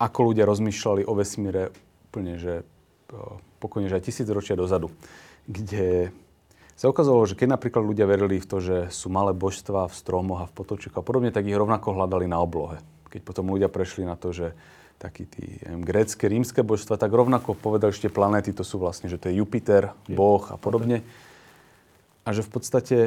ako 0.00 0.32
ľudia 0.32 0.48
rozmýšľali 0.48 1.04
o 1.04 1.12
vesmíre 1.12 1.76
úplne, 2.08 2.40
že 2.40 2.64
pokojne, 3.60 3.92
že 3.92 4.00
aj 4.00 4.04
tisíc 4.08 4.26
ročia 4.32 4.56
dozadu, 4.56 4.88
kde 5.44 6.08
sa 6.74 6.90
ukázalo, 6.90 7.22
že 7.26 7.38
keď 7.38 7.54
napríklad 7.54 7.82
ľudia 7.86 8.06
verili 8.06 8.42
v 8.42 8.48
to, 8.48 8.58
že 8.58 8.76
sú 8.90 9.06
malé 9.10 9.30
božstva 9.30 9.86
v 9.86 9.94
stromoch 9.94 10.40
a 10.42 10.50
v 10.50 10.56
potočíkoch 10.58 11.00
a 11.00 11.06
podobne, 11.06 11.30
tak 11.30 11.46
ich 11.46 11.54
rovnako 11.54 11.94
hľadali 11.94 12.26
na 12.26 12.42
oblohe. 12.42 12.82
Keď 13.10 13.22
potom 13.22 13.50
ľudia 13.54 13.70
prešli 13.70 14.02
na 14.02 14.18
to, 14.18 14.34
že 14.34 14.54
takí 14.98 15.26
tí 15.26 15.62
neviem, 15.66 15.84
grécké, 15.86 16.26
rímske 16.26 16.62
božstva, 16.66 16.98
tak 16.98 17.14
rovnako 17.14 17.54
povedali, 17.54 17.94
že 17.94 18.08
tie 18.08 18.12
planéty 18.12 18.50
to 18.50 18.66
sú 18.66 18.82
vlastne, 18.82 19.06
že 19.06 19.18
to 19.18 19.30
je 19.30 19.38
Jupiter, 19.38 19.94
Boh 20.10 20.42
a 20.50 20.56
podobne. 20.58 21.06
A 22.24 22.32
že 22.32 22.42
v 22.42 22.50
podstate 22.50 22.98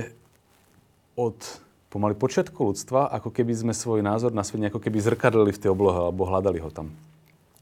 od 1.17 1.35
pomaly 1.89 2.13
počiatku 2.13 2.53
ľudstva, 2.53 3.09
ako 3.09 3.33
keby 3.33 3.51
sme 3.55 3.73
svoj 3.73 4.05
názor 4.05 4.35
na 4.35 4.45
svet 4.45 4.69
ako 4.69 4.77
keby 4.77 5.01
zrkadlili 5.01 5.51
v 5.55 5.61
tej 5.65 5.73
oblohe 5.73 5.97
alebo 5.97 6.27
hľadali 6.29 6.61
ho 6.61 6.69
tam. 6.69 6.93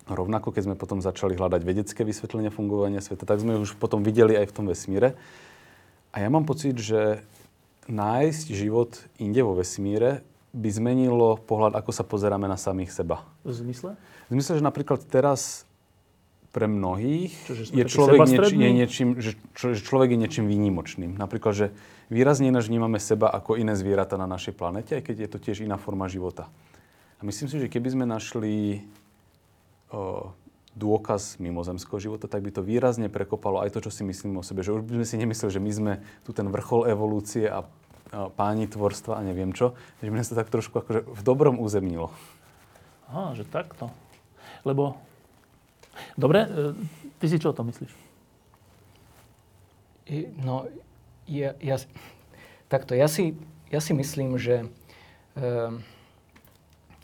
Rovnako, 0.06 0.54
keď 0.54 0.70
sme 0.70 0.76
potom 0.78 1.02
začali 1.02 1.34
hľadať 1.34 1.66
vedecké 1.66 2.06
vysvetlenia 2.06 2.54
fungovania 2.54 3.02
sveta, 3.02 3.26
tak 3.26 3.42
sme 3.42 3.58
už 3.58 3.74
potom 3.82 4.06
videli 4.06 4.38
aj 4.38 4.54
v 4.54 4.54
tom 4.54 4.66
vesmíre. 4.70 5.18
A 6.16 6.24
ja 6.24 6.32
mám 6.32 6.48
pocit, 6.48 6.80
že 6.80 7.20
nájsť 7.92 8.48
život 8.56 8.96
inde 9.20 9.44
vo 9.44 9.60
vesmíre 9.60 10.24
by 10.56 10.70
zmenilo 10.72 11.36
pohľad, 11.44 11.76
ako 11.76 11.92
sa 11.92 12.08
pozeráme 12.08 12.48
na 12.48 12.56
samých 12.56 12.96
seba. 12.96 13.28
V 13.44 13.52
zmysle? 13.52 14.00
V 14.32 14.40
zmysle, 14.40 14.58
že 14.58 14.64
napríklad 14.64 15.04
teraz 15.12 15.68
pre 16.56 16.72
mnohých 16.72 17.36
je 17.76 17.84
človek, 17.84 18.32
nieč, 18.32 18.48
je 18.56 18.72
niečím, 18.72 19.10
že, 19.20 19.36
čo, 19.60 19.76
že 19.76 19.84
človek 19.84 20.16
je 20.16 20.20
niečím 20.24 20.48
výnimočným. 20.48 21.20
Napríklad, 21.20 21.52
že 21.52 21.68
výrazne 22.08 22.48
ináč 22.48 22.72
vnímame 22.72 22.96
seba 22.96 23.28
ako 23.28 23.60
iné 23.60 23.76
zvieratá 23.76 24.16
na 24.16 24.24
našej 24.24 24.56
planete, 24.56 24.96
aj 24.96 25.04
keď 25.04 25.16
je 25.28 25.30
to 25.36 25.38
tiež 25.44 25.68
iná 25.68 25.76
forma 25.76 26.08
života. 26.08 26.48
A 27.20 27.28
myslím 27.28 27.52
si, 27.52 27.60
že 27.60 27.68
keby 27.68 27.92
sme 27.92 28.06
našli 28.08 28.88
o, 29.92 30.32
dôkaz 30.76 31.40
mimozemského 31.40 31.98
života, 31.98 32.28
tak 32.28 32.44
by 32.44 32.52
to 32.52 32.60
výrazne 32.60 33.08
prekopalo 33.08 33.64
aj 33.64 33.72
to, 33.72 33.88
čo 33.88 33.92
si 33.96 34.04
myslíme 34.04 34.36
o 34.36 34.44
sebe. 34.44 34.60
Že 34.60 34.80
už 34.80 34.82
by 34.84 34.94
sme 35.02 35.08
si 35.08 35.16
nemysleli, 35.16 35.52
že 35.56 35.64
my 35.64 35.72
sme 35.72 35.94
tu 36.28 36.36
ten 36.36 36.46
vrchol 36.52 36.92
evolúcie 36.92 37.48
a, 37.48 37.64
páni 38.36 38.68
tvorstva 38.68 39.18
a 39.20 39.26
neviem 39.26 39.56
čo. 39.56 39.74
Že 40.04 40.12
by 40.12 40.16
sa 40.22 40.36
tak 40.36 40.52
trošku 40.52 40.84
akože 40.84 41.08
v 41.08 41.22
dobrom 41.24 41.58
uzemnilo. 41.58 42.12
Aha, 43.08 43.34
že 43.34 43.48
takto. 43.48 43.90
Lebo... 44.68 45.00
Dobre, 46.20 46.44
e, 46.44 46.76
ty 47.24 47.26
si 47.32 47.40
čo 47.40 47.56
o 47.56 47.58
tom 47.58 47.72
myslíš? 47.72 47.92
No, 50.44 50.68
ja, 51.26 51.58
ja, 51.64 51.80
takto, 52.68 52.94
ja 52.94 53.08
si, 53.08 53.34
ja 53.74 53.82
si 53.82 53.96
myslím, 53.96 54.38
že 54.38 54.70
um, 55.34 55.82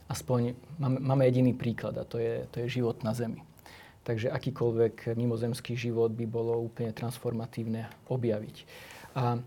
aspoň 0.06 0.54
máme, 0.78 1.00
máme 1.02 1.24
jediný 1.32 1.56
príklad 1.56 1.98
a 1.98 2.06
to 2.06 2.22
je, 2.22 2.46
to 2.54 2.62
je 2.62 2.78
život 2.78 3.02
na 3.02 3.16
Zemi. 3.16 3.42
Takže 4.02 4.34
akýkoľvek 4.34 5.14
mimozemský 5.14 5.78
život 5.78 6.10
by 6.10 6.26
bolo 6.26 6.58
úplne 6.58 6.90
transformatívne 6.90 7.86
objaviť. 8.10 8.66
A, 9.14 9.38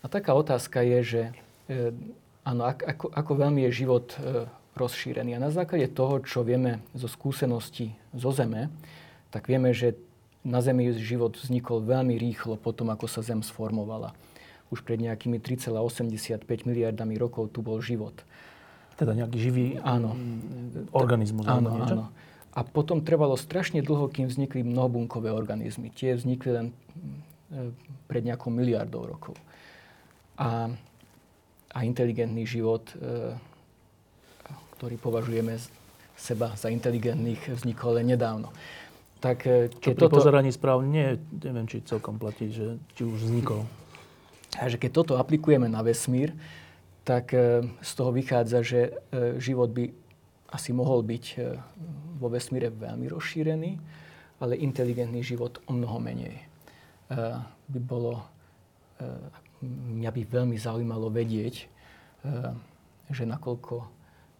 a 0.00 0.06
taká 0.08 0.32
otázka 0.32 0.80
je, 0.80 0.98
že 1.04 1.22
e, 1.68 1.92
áno, 2.48 2.64
ako, 2.64 3.12
ako 3.12 3.32
veľmi 3.36 3.68
je 3.68 3.84
život 3.84 4.16
e, 4.16 4.48
rozšírený. 4.72 5.36
A 5.36 5.44
na 5.44 5.52
základe 5.52 5.92
toho, 5.92 6.24
čo 6.24 6.40
vieme 6.40 6.80
zo 6.96 7.04
skúseností 7.04 7.92
zo 8.16 8.32
Zeme, 8.32 8.72
tak 9.28 9.44
vieme, 9.44 9.76
že 9.76 9.98
na 10.40 10.64
Zemi 10.64 10.88
život 10.96 11.36
vznikol 11.36 11.84
veľmi 11.84 12.16
rýchlo 12.16 12.56
po 12.56 12.72
tom, 12.72 12.88
ako 12.88 13.10
sa 13.10 13.20
Zem 13.20 13.44
sformovala. 13.44 14.16
už 14.72 14.84
pred 14.84 15.00
nejakými 15.00 15.40
3,85 15.40 16.44
miliardami 16.64 17.16
rokov 17.20 17.52
tu 17.52 17.60
bol 17.60 17.80
život. 17.80 18.16
Teda 18.96 19.12
nejaký 19.12 19.38
živý 19.40 19.66
Áno. 19.80 20.16
organizmus. 20.92 21.44
Áno, 21.44 21.76
niečo? 21.76 21.94
áno. 21.96 22.04
A 22.58 22.66
potom 22.66 23.06
trvalo 23.06 23.38
strašne 23.38 23.86
dlho, 23.86 24.10
kým 24.10 24.26
vznikli 24.26 24.66
mnohobunkové 24.66 25.30
organizmy. 25.30 25.94
Tie 25.94 26.18
vznikli 26.18 26.50
len 26.50 26.66
e, 27.54 27.70
pred 28.10 28.26
nejakou 28.26 28.50
miliardou 28.50 29.06
rokov. 29.06 29.38
A, 30.34 30.66
a 31.70 31.78
inteligentný 31.86 32.42
život, 32.50 32.82
e, 32.98 33.38
ktorý 34.74 34.98
považujeme 34.98 35.54
seba 36.18 36.58
za 36.58 36.66
inteligentných, 36.66 37.62
vznikol 37.62 38.02
len 38.02 38.10
nedávno. 38.10 38.50
Tak 39.22 39.38
e, 39.46 39.70
Čo 39.78 39.94
keď 39.94 39.94
pri 39.94 40.02
toto, 40.10 40.18
pozeraní 40.18 40.50
správ 40.50 40.82
nie, 40.82 41.14
neviem, 41.30 41.70
či 41.70 41.86
celkom 41.86 42.18
platí, 42.18 42.50
že 42.50 42.82
či 42.98 43.06
už 43.06 43.22
vznikol. 43.22 43.70
a 44.58 44.66
že 44.66 44.82
keď 44.82 44.90
toto 44.98 45.14
aplikujeme 45.14 45.70
na 45.70 45.86
vesmír, 45.86 46.34
tak 47.06 47.32
z 47.80 47.92
toho 47.96 48.12
vychádza, 48.12 48.60
že 48.60 48.80
život 49.40 49.72
by 49.72 50.07
asi 50.48 50.72
mohol 50.72 51.04
byť 51.04 51.24
e, 51.36 51.38
vo 52.16 52.28
vesmíre 52.32 52.72
veľmi 52.72 53.06
rozšírený, 53.12 53.72
ale 54.40 54.56
inteligentný 54.56 55.20
život 55.20 55.60
o 55.68 55.76
mnoho 55.76 56.00
menej. 56.00 56.40
E, 56.40 56.44
By 57.68 57.80
bolo, 57.84 58.24
e, 58.96 59.06
mňa 59.66 60.10
by 60.12 60.22
veľmi 60.24 60.56
zaujímalo 60.56 61.12
vedieť, 61.12 61.68
že 63.08 63.24
nakoľko 63.24 63.86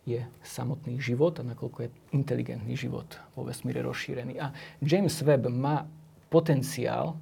je 0.03 0.19
samotný 0.43 0.99
život 0.99 1.39
a 1.39 1.47
nakoľko 1.47 1.79
je 1.87 1.95
inteligentný 2.11 2.75
život 2.75 3.07
vo 3.39 3.47
vesmíre 3.47 3.81
rozšírený. 3.87 4.35
A 4.43 4.51
James 4.83 5.15
Webb 5.23 5.47
má 5.47 5.87
potenciál 6.27 7.15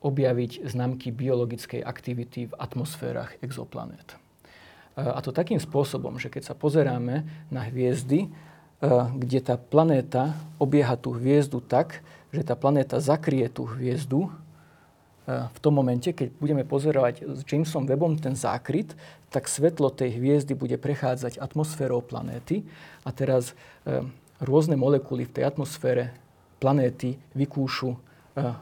objaviť 0.00 0.64
známky 0.64 1.12
biologickej 1.12 1.84
aktivity 1.84 2.48
v 2.50 2.56
atmosférach 2.56 3.36
exoplanét. 3.44 4.21
A 4.92 5.24
to 5.24 5.32
takým 5.32 5.56
spôsobom, 5.56 6.20
že 6.20 6.28
keď 6.28 6.52
sa 6.52 6.54
pozeráme 6.54 7.24
na 7.48 7.62
hviezdy, 7.64 8.28
e, 8.28 8.28
kde 9.16 9.38
tá 9.40 9.56
planéta 9.56 10.36
obieha 10.60 11.00
tú 11.00 11.16
hviezdu 11.16 11.64
tak, 11.64 12.04
že 12.28 12.44
tá 12.44 12.52
planéta 12.52 13.00
zakrie 13.00 13.48
tú 13.48 13.64
hviezdu, 13.64 14.28
e, 14.28 14.30
v 15.48 15.58
tom 15.64 15.72
momente, 15.80 16.12
keď 16.12 16.36
budeme 16.36 16.64
pozerovať 16.68 17.24
s 17.24 17.40
Jamesom 17.48 17.88
Webbom 17.88 18.20
ten 18.20 18.36
zákryt, 18.36 18.92
tak 19.32 19.48
svetlo 19.48 19.88
tej 19.88 20.20
hviezdy 20.20 20.52
bude 20.52 20.76
prechádzať 20.76 21.40
atmosférou 21.40 22.04
planéty 22.04 22.68
a 23.08 23.10
teraz 23.16 23.56
e, 23.88 24.04
rôzne 24.44 24.76
molekuly 24.76 25.24
v 25.24 25.40
tej 25.40 25.44
atmosfére 25.48 26.12
planéty 26.60 27.16
vykúšu 27.32 27.96
e, 27.96 27.98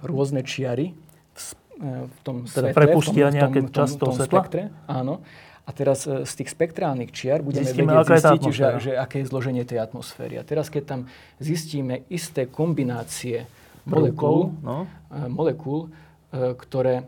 rôzne 0.07 0.47
čiary 0.47 0.95
v, 1.35 1.43
e, 1.83 2.23
tom 2.23 2.47
Teda 2.47 2.71
svetle, 2.71 2.79
prepustia 2.79 3.25
v 3.27 3.27
tom, 3.27 3.37
nejaké 3.37 3.59
v 3.61 3.69
tom, 3.69 3.69
v 3.69 3.75
tom, 3.75 3.87
v 3.91 3.99
tom 3.99 4.13
svetla? 4.15 4.41
spektre. 4.41 4.63
Áno. 4.87 5.15
A 5.71 5.73
teraz 5.73 6.03
e, 6.03 6.27
z 6.27 6.33
tých 6.35 6.51
spektrálnych 6.51 7.15
čiar 7.15 7.47
budeme 7.47 7.63
Zistíme, 7.63 7.95
vedieť 7.95 8.27
zistiť, 8.27 8.43
že, 8.51 8.67
že 8.83 8.93
aké 8.99 9.23
je 9.23 9.31
zloženie 9.31 9.63
tej 9.63 9.79
atmosféry. 9.79 10.35
A 10.35 10.43
teraz, 10.43 10.67
keď 10.67 10.83
tam 10.83 11.01
zistíme 11.39 12.03
isté 12.11 12.51
kombinácie 12.51 13.47
molekúl, 13.87 14.51
no. 14.67 14.91
e, 15.15 15.31
molekúl, 15.31 15.87
e, 15.87 16.59
ktoré 16.59 17.07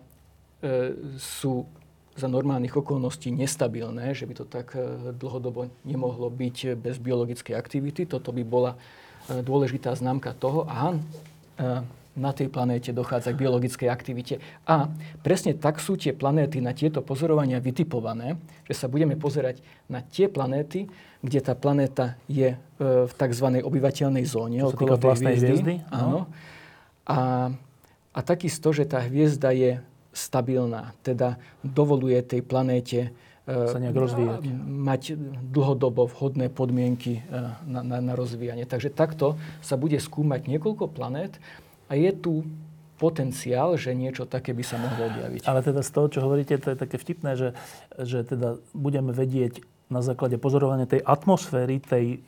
sú 1.19 1.67
za 2.15 2.31
normálnych 2.31 2.79
okolností 2.79 3.35
nestabilné, 3.35 4.15
že 4.15 4.31
by 4.31 4.35
to 4.39 4.47
tak 4.47 4.79
dlhodobo 5.19 5.75
nemohlo 5.83 6.31
byť 6.31 6.79
bez 6.79 7.03
biologickej 7.03 7.51
aktivity. 7.59 8.07
Toto 8.07 8.31
by 8.31 8.47
bola 8.47 8.79
dôležitá 9.27 9.91
známka 9.99 10.31
toho, 10.39 10.63
aha, 10.71 11.03
na 12.13 12.37
tej 12.37 12.53
planéte 12.53 12.93
dochádza 12.93 13.33
k 13.33 13.41
biologickej 13.41 13.89
aktivite. 13.89 14.37
A 14.69 14.93
presne 15.25 15.57
tak 15.57 15.81
sú 15.81 15.97
tie 15.97 16.13
planéty 16.13 16.61
na 16.61 16.77
tieto 16.77 17.01
pozorovania 17.01 17.57
vytipované, 17.57 18.37
že 18.69 18.77
sa 18.77 18.87
budeme 18.87 19.17
pozerať 19.17 19.65
na 19.89 20.05
tie 20.05 20.29
planéty, 20.29 20.93
kde 21.25 21.39
tá 21.41 21.57
planéta 21.57 22.21
je 22.29 22.53
e, 22.53 22.57
v 23.09 23.13
tzv. 23.13 23.47
obyvateľnej 23.65 24.25
zóne 24.29 24.61
sa 24.61 24.69
okolo 24.69 25.01
tej 25.01 25.05
vlastnej 25.09 25.37
hviezdy. 25.41 25.49
hviezdy, 25.49 25.75
no. 25.89 25.97
Áno. 25.97 26.21
A, 27.09 27.19
a 28.13 28.21
takisto, 28.21 28.71
že 28.77 28.85
tá 28.85 29.01
hviezda 29.01 29.57
je 29.57 29.81
stabilná, 30.13 30.93
teda 31.01 31.41
dovoluje 31.65 32.21
tej 32.21 32.45
planéte 32.45 33.01
e, 33.09 33.11
Sa 33.49 33.81
nejak 33.81 33.97
rozvíjať. 33.97 34.45
mať 34.69 35.03
dlhodobo 35.49 36.05
vhodné 36.13 36.53
podmienky 36.53 37.25
e, 37.25 37.41
na, 37.65 37.81
na, 37.81 37.99
na 38.05 38.13
rozvíjanie. 38.13 38.69
Takže 38.69 38.93
takto 38.93 39.41
sa 39.65 39.81
bude 39.81 39.97
skúmať 39.97 40.45
niekoľko 40.45 40.93
planét 40.93 41.41
a 41.93 42.01
je 42.01 42.09
tu 42.17 42.49
potenciál, 42.97 43.77
že 43.77 43.93
niečo 43.93 44.25
také 44.25 44.57
by 44.57 44.65
sa 44.65 44.81
mohlo 44.81 45.13
objaviť. 45.13 45.45
Ale 45.45 45.61
teda 45.61 45.85
z 45.85 45.91
toho, 45.93 46.07
čo 46.09 46.25
hovoríte, 46.25 46.57
to 46.57 46.73
je 46.73 46.79
také 46.81 46.97
vtipné, 46.97 47.37
že, 47.37 47.49
že 48.01 48.25
teda 48.25 48.57
budeme 48.73 49.13
vedieť 49.13 49.61
na 49.93 50.01
základe 50.01 50.41
pozorovania 50.41 50.89
tej 50.89 51.05
atmosféry, 51.05 51.85
tej, 51.85 52.25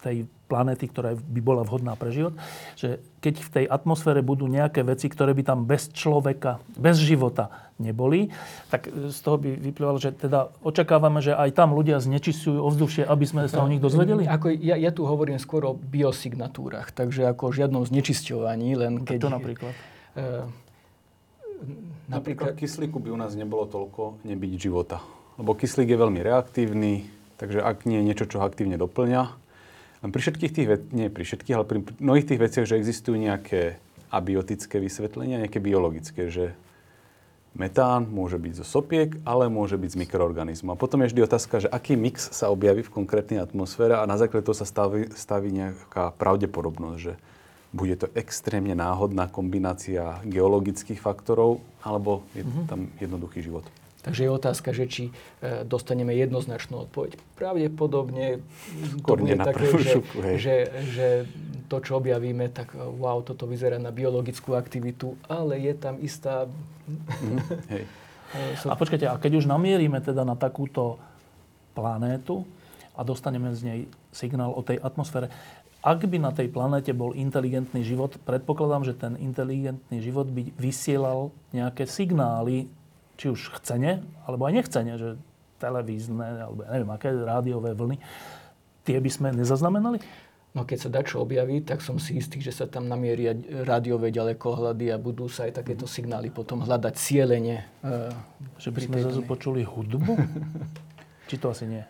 tej 0.00 0.16
planéty, 0.48 0.88
ktorá 0.88 1.12
by 1.12 1.40
bola 1.44 1.62
vhodná 1.62 1.92
pre 1.92 2.08
život, 2.08 2.32
že 2.72 3.04
keď 3.20 3.34
v 3.44 3.48
tej 3.52 3.64
atmosfére 3.68 4.24
budú 4.24 4.48
nejaké 4.48 4.80
veci, 4.80 5.12
ktoré 5.12 5.36
by 5.36 5.42
tam 5.44 5.68
bez 5.68 5.92
človeka, 5.92 6.64
bez 6.72 6.96
života 6.96 7.68
neboli, 7.76 8.32
tak 8.72 8.88
z 8.88 9.18
toho 9.20 9.36
by 9.36 9.60
vyplývalo, 9.60 10.00
že 10.00 10.16
teda 10.16 10.48
očakávame, 10.64 11.20
že 11.20 11.36
aj 11.36 11.52
tam 11.52 11.76
ľudia 11.76 12.00
znečistujú 12.00 12.64
ovzdušie, 12.64 13.04
aby 13.04 13.24
sme 13.28 13.44
sa 13.44 13.60
o 13.60 13.68
nich 13.68 13.84
dozvedeli? 13.84 14.24
Ako 14.24 14.48
ja, 14.56 14.80
ja 14.80 14.90
tu 14.90 15.04
hovorím 15.04 15.36
skôr 15.36 15.68
o 15.68 15.76
biosignatúrach, 15.76 16.96
takže 16.96 17.28
ako 17.28 17.52
o 17.52 17.54
žiadnom 17.54 17.84
znečisťovaní, 17.84 18.68
len 18.72 18.92
keď... 19.04 19.28
čo 19.28 19.30
napríklad? 19.30 19.74
E, 20.16 20.66
Napríklad 22.08 22.56
kyslíku 22.56 23.02
by 23.02 23.12
u 23.12 23.18
nás 23.18 23.36
nebolo 23.36 23.68
toľko 23.68 24.22
nebyť 24.24 24.52
života. 24.56 25.02
Lebo 25.36 25.52
kyslík 25.52 25.92
je 25.92 25.98
veľmi 25.98 26.20
reaktívny, 26.22 27.10
takže 27.36 27.60
ak 27.60 27.84
nie 27.84 28.00
je 28.00 28.06
niečo, 28.06 28.24
čo 28.24 28.40
ho 28.40 28.48
aktívne 28.48 28.80
doplňa, 28.80 29.47
pri 30.02 30.20
všetkých 30.22 30.52
tých, 30.54 30.68
ve- 30.70 30.86
nie 30.94 31.10
pri 31.10 31.24
všetkých, 31.26 31.56
ale 31.58 31.66
pri 31.66 31.78
mnohých 31.98 32.28
tých 32.30 32.42
veciach, 32.42 32.66
že 32.70 32.78
existujú 32.78 33.18
nejaké 33.18 33.82
abiotické 34.08 34.78
vysvetlenia, 34.78 35.42
nejaké 35.42 35.58
biologické, 35.58 36.30
že 36.30 36.54
metán 37.58 38.06
môže 38.06 38.38
byť 38.38 38.62
zo 38.62 38.66
sopiek, 38.78 39.18
ale 39.26 39.50
môže 39.50 39.74
byť 39.74 39.98
z 39.98 40.00
mikroorganizmov. 40.06 40.78
A 40.78 40.80
potom 40.80 41.02
je 41.02 41.10
vždy 41.10 41.20
otázka, 41.26 41.66
že 41.66 41.68
aký 41.68 41.98
mix 41.98 42.30
sa 42.30 42.48
objaví 42.54 42.86
v 42.86 42.94
konkrétnej 42.94 43.42
atmosfére 43.42 43.98
a 43.98 44.06
na 44.06 44.14
základe 44.14 44.46
toho 44.46 44.56
sa 44.56 44.68
staví, 44.68 45.10
staví 45.18 45.50
nejaká 45.50 46.14
pravdepodobnosť, 46.14 46.98
že 47.02 47.14
bude 47.74 48.00
to 48.00 48.08
extrémne 48.16 48.72
náhodná 48.72 49.28
kombinácia 49.28 50.24
geologických 50.24 51.02
faktorov, 51.02 51.60
alebo 51.84 52.24
je 52.32 52.46
tam 52.64 52.88
jednoduchý 52.96 53.44
život. 53.44 53.66
Takže 54.08 54.24
je 54.24 54.30
otázka, 54.32 54.72
že 54.72 54.84
či 54.88 55.04
e, 55.12 55.68
dostaneme 55.68 56.16
jednoznačnú 56.16 56.88
odpoveď. 56.88 57.20
Pravdepodobne 57.36 58.40
Skôr 59.04 59.20
bude 59.20 59.36
také, 59.36 59.68
že, 59.68 60.00
šupu, 60.00 60.16
že, 60.40 60.56
že 60.96 61.06
to, 61.68 61.76
čo 61.84 62.00
objavíme, 62.00 62.48
tak 62.48 62.72
e, 62.72 62.80
wow, 62.80 63.20
toto 63.20 63.44
vyzerá 63.44 63.76
na 63.76 63.92
biologickú 63.92 64.56
aktivitu, 64.56 65.20
ale 65.28 65.60
je 65.60 65.76
tam 65.76 66.00
istá... 66.00 66.48
Hej. 67.68 67.84
e, 68.64 68.72
A 68.72 68.80
počkajte, 68.80 69.04
a 69.12 69.20
keď 69.20 69.44
už 69.44 69.44
namierime 69.44 70.00
teda 70.00 70.24
na 70.24 70.40
takúto 70.40 70.96
planétu 71.76 72.48
a 72.96 73.04
dostaneme 73.04 73.52
z 73.52 73.60
nej 73.60 73.80
signál 74.08 74.56
o 74.56 74.64
tej 74.64 74.80
atmosfére, 74.80 75.28
ak 75.84 76.10
by 76.10 76.16
na 76.16 76.32
tej 76.34 76.50
planéte 76.50 76.90
bol 76.90 77.14
inteligentný 77.14 77.86
život, 77.86 78.16
predpokladám, 78.24 78.82
že 78.88 78.98
ten 78.98 79.14
inteligentný 79.20 80.02
život 80.02 80.26
by 80.26 80.50
vysielal 80.58 81.30
nejaké 81.54 81.86
signály, 81.86 82.66
či 83.18 83.28
už 83.28 83.58
chcene, 83.58 83.98
alebo 84.24 84.46
aj 84.46 84.54
nechcene, 84.54 84.94
že 84.94 85.08
televízne, 85.58 86.22
alebo 86.40 86.62
ja 86.62 86.70
neviem, 86.72 86.92
aké 86.92 87.10
rádiové 87.10 87.74
vlny, 87.74 87.98
tie 88.82 88.96
by 88.96 89.10
sme 89.10 89.28
nezaznamenali? 89.34 89.98
No 90.48 90.64
keď 90.64 90.78
sa 90.80 90.90
dačo 90.90 91.20
objaví, 91.20 91.60
tak 91.60 91.82
som 91.82 91.98
si 91.98 92.16
istý, 92.16 92.40
že 92.40 92.50
sa 92.50 92.64
tam 92.64 92.86
namieria 92.86 93.36
rádiové 93.62 94.08
ďalekohľady 94.08 94.88
a 94.88 94.96
budú 94.96 95.28
sa 95.28 95.44
aj 95.44 95.60
takéto 95.60 95.84
signály 95.84 96.30
potom 96.30 96.64
hľadať 96.64 96.94
cieľene. 96.94 97.68
e, 97.78 98.10
Že 98.56 98.70
by 98.72 98.78
sme 98.80 98.96
danej- 98.98 99.28
počuli 99.28 99.60
hudbu? 99.60 100.14
či 101.28 101.36
to 101.36 101.52
asi 101.52 101.68
nie? 101.68 101.82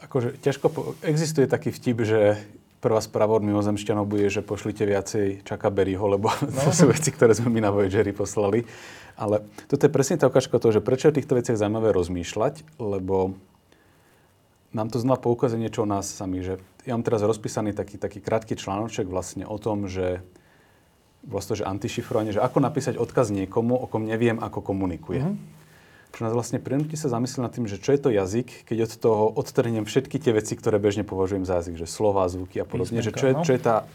Akože 0.00 0.40
ťažko, 0.40 0.66
po- 0.72 0.96
existuje 1.04 1.44
taký 1.44 1.68
vtip, 1.68 2.00
že 2.00 2.40
prvá 2.80 3.00
správa 3.04 3.36
od 3.36 3.44
mimozemšťanov 3.44 4.08
bude, 4.08 4.32
že 4.32 4.40
pošlite 4.40 4.88
viacej 4.88 5.44
Chucka 5.44 5.68
Berryho, 5.68 6.04
lebo 6.08 6.32
no. 6.44 6.60
to 6.66 6.72
sú 6.72 6.88
veci, 6.88 7.12
ktoré 7.12 7.36
sme 7.36 7.52
my 7.52 7.60
na 7.68 7.70
Voyageri 7.70 8.16
poslali. 8.16 8.64
Ale 9.20 9.44
toto 9.68 9.84
je 9.84 9.92
presne 9.92 10.16
tá 10.16 10.32
ukážka 10.32 10.56
toho, 10.56 10.72
že 10.72 10.80
prečo 10.80 11.06
je 11.06 11.12
o 11.12 11.18
týchto 11.20 11.36
veciach 11.36 11.60
zaujímavé 11.60 11.92
rozmýšľať, 11.92 12.80
lebo 12.80 13.36
nám 14.72 14.88
to 14.88 14.96
znova 14.96 15.20
poukazuje 15.20 15.60
niečo 15.60 15.84
o 15.84 15.90
nás 15.90 16.08
sami, 16.08 16.40
že 16.40 16.56
ja 16.88 16.96
mám 16.96 17.04
teraz 17.04 17.20
rozpísaný 17.20 17.76
taký, 17.76 18.00
taký 18.00 18.24
krátky 18.24 18.56
článoček 18.56 19.04
vlastne 19.04 19.44
o 19.44 19.60
tom, 19.60 19.84
že 19.84 20.24
vlastne, 21.20 21.60
že 21.60 21.68
antišifrovanie, 21.68 22.32
že 22.32 22.40
ako 22.40 22.64
napísať 22.64 22.96
odkaz 22.96 23.28
niekomu, 23.28 23.76
o 23.76 23.84
kom 23.84 24.08
neviem, 24.08 24.40
ako 24.40 24.64
komunikuje. 24.64 25.20
Čo 26.10 26.26
nás 26.26 26.34
vlastne 26.34 26.58
prinúti 26.58 26.98
sa 26.98 27.06
zamyslieť 27.06 27.42
nad 27.42 27.52
tým, 27.54 27.70
že 27.70 27.78
čo 27.78 27.94
je 27.94 28.00
to 28.02 28.10
jazyk, 28.10 28.66
keď 28.66 28.90
od 28.90 28.92
toho 28.98 29.24
odtrhnem 29.38 29.86
všetky 29.86 30.18
tie 30.18 30.34
veci, 30.34 30.58
ktoré 30.58 30.82
bežne 30.82 31.06
považujem 31.06 31.46
za 31.46 31.62
jazyk, 31.62 31.80
že 31.80 31.86
slova, 31.86 32.26
zvuky 32.26 32.60
a 32.60 32.66
podobne, 32.66 32.98
že 32.98 33.14
čo 33.14 33.30
je, 33.30 33.34
čo 33.46 33.52
je 33.54 33.60
tá, 33.62 33.86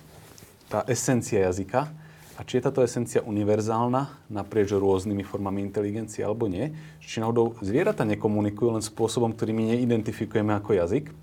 tá 0.72 0.88
esencia 0.88 1.44
jazyka. 1.44 1.92
a 2.36 2.44
či 2.44 2.60
je 2.60 2.68
táto 2.68 2.84
esencia 2.84 3.24
univerzálna 3.24 4.28
naprieč 4.28 4.76
rôznymi 4.76 5.24
formami 5.24 5.64
inteligencie 5.64 6.20
alebo 6.20 6.52
nie. 6.52 6.76
Či 7.00 7.24
náhodou 7.24 7.56
zvieratá 7.64 8.04
nekomunikujú 8.04 8.76
len 8.76 8.84
spôsobom, 8.84 9.32
ktorý 9.32 9.56
my 9.56 9.64
neidentifikujeme 9.76 10.52
ako 10.52 10.76
jazyk. 10.76 11.16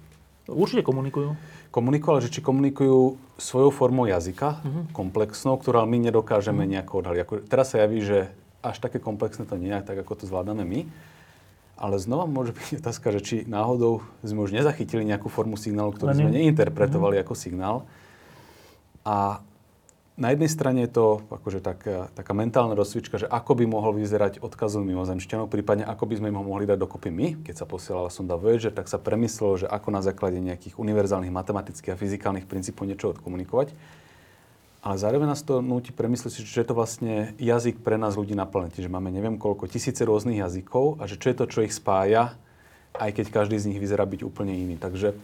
Určite 0.49 0.83
komunikujú. 0.83 1.37
Komunikujú, 1.69 2.11
ale 2.17 2.25
že 2.25 2.33
či 2.33 2.41
komunikujú 2.41 3.21
svojou 3.37 3.71
formou 3.73 4.09
jazyka, 4.09 4.61
uh-huh. 4.61 4.85
komplexnou, 4.97 5.61
ktorú 5.61 5.85
my 5.85 6.01
nedokážeme 6.01 6.65
uh-huh. 6.65 6.73
nejako 6.81 6.93
odhaliť. 7.05 7.49
Teraz 7.49 7.77
sa 7.77 7.85
javí, 7.85 8.01
že 8.01 8.33
až 8.63 8.79
také 8.79 9.03
komplexné 9.03 9.45
to 9.45 9.59
nie 9.59 9.75
je, 9.75 9.83
tak 9.83 9.99
ako 9.99 10.23
to 10.23 10.25
zvládame 10.31 10.63
my. 10.63 10.81
Ale 11.77 11.99
znova 11.99 12.31
môže 12.31 12.55
byť 12.55 12.79
otázka, 12.79 13.11
že 13.19 13.21
či 13.21 13.37
náhodou 13.45 14.07
sme 14.23 14.47
už 14.47 14.55
nezachytili 14.55 15.03
nejakú 15.03 15.27
formu 15.27 15.59
signálu, 15.59 15.91
ktorú 15.91 16.15
sme 16.15 16.31
neinterpretovali 16.31 17.19
mm. 17.19 17.23
ako 17.27 17.35
signál. 17.35 17.77
A 19.03 19.43
na 20.13 20.29
jednej 20.31 20.47
strane 20.47 20.85
je 20.85 20.93
to 20.93 21.25
akože 21.33 21.65
taká, 21.65 22.13
taká 22.13 22.33
mentálna 22.37 22.77
rozcvička, 22.77 23.17
že 23.17 23.27
ako 23.27 23.59
by 23.59 23.65
mohol 23.65 23.97
vyzerať 23.97 24.45
odkazov 24.45 24.85
mimozemšťanov, 24.85 25.49
prípadne 25.49 25.89
ako 25.89 26.05
by 26.05 26.15
sme 26.21 26.31
im 26.31 26.39
ho 26.39 26.45
mohli 26.45 26.69
dať 26.69 26.79
dokopy 26.79 27.09
my. 27.09 27.27
Keď 27.43 27.55
sa 27.57 27.67
posielala 27.67 28.13
sonda 28.13 28.37
Voyager, 28.37 28.71
tak 28.71 28.93
sa 28.93 29.01
premyslelo, 29.01 29.65
že 29.65 29.67
ako 29.67 29.89
na 29.89 30.05
základe 30.05 30.37
nejakých 30.37 30.77
univerzálnych 30.77 31.33
matematických 31.33 31.97
a 31.97 31.99
fyzikálnych 31.99 32.45
princípov 32.45 32.85
niečo 32.85 33.17
odkomunikovať. 33.17 33.73
Ale 34.83 34.99
zároveň 34.99 35.31
nás 35.31 35.47
to 35.47 35.63
núti 35.63 35.95
premyslieť 35.95 36.43
že 36.43 36.59
je 36.59 36.67
to 36.67 36.75
vlastne 36.75 37.39
jazyk 37.39 37.79
pre 37.87 37.95
nás 37.95 38.19
ľudí 38.19 38.35
na 38.35 38.51
planete, 38.51 38.83
že 38.83 38.91
máme 38.91 39.15
neviem 39.15 39.39
koľko, 39.39 39.71
tisíce 39.71 40.03
rôznych 40.03 40.43
jazykov 40.43 40.99
a 40.99 41.07
že 41.07 41.23
čo 41.23 41.31
je 41.31 41.37
to, 41.39 41.45
čo 41.47 41.63
ich 41.63 41.71
spája, 41.71 42.35
aj 42.99 43.15
keď 43.15 43.27
každý 43.31 43.63
z 43.63 43.71
nich 43.71 43.79
vyzerá 43.79 44.03
byť 44.03 44.27
úplne 44.27 44.51
iný. 44.59 44.75
Takže 44.83 45.15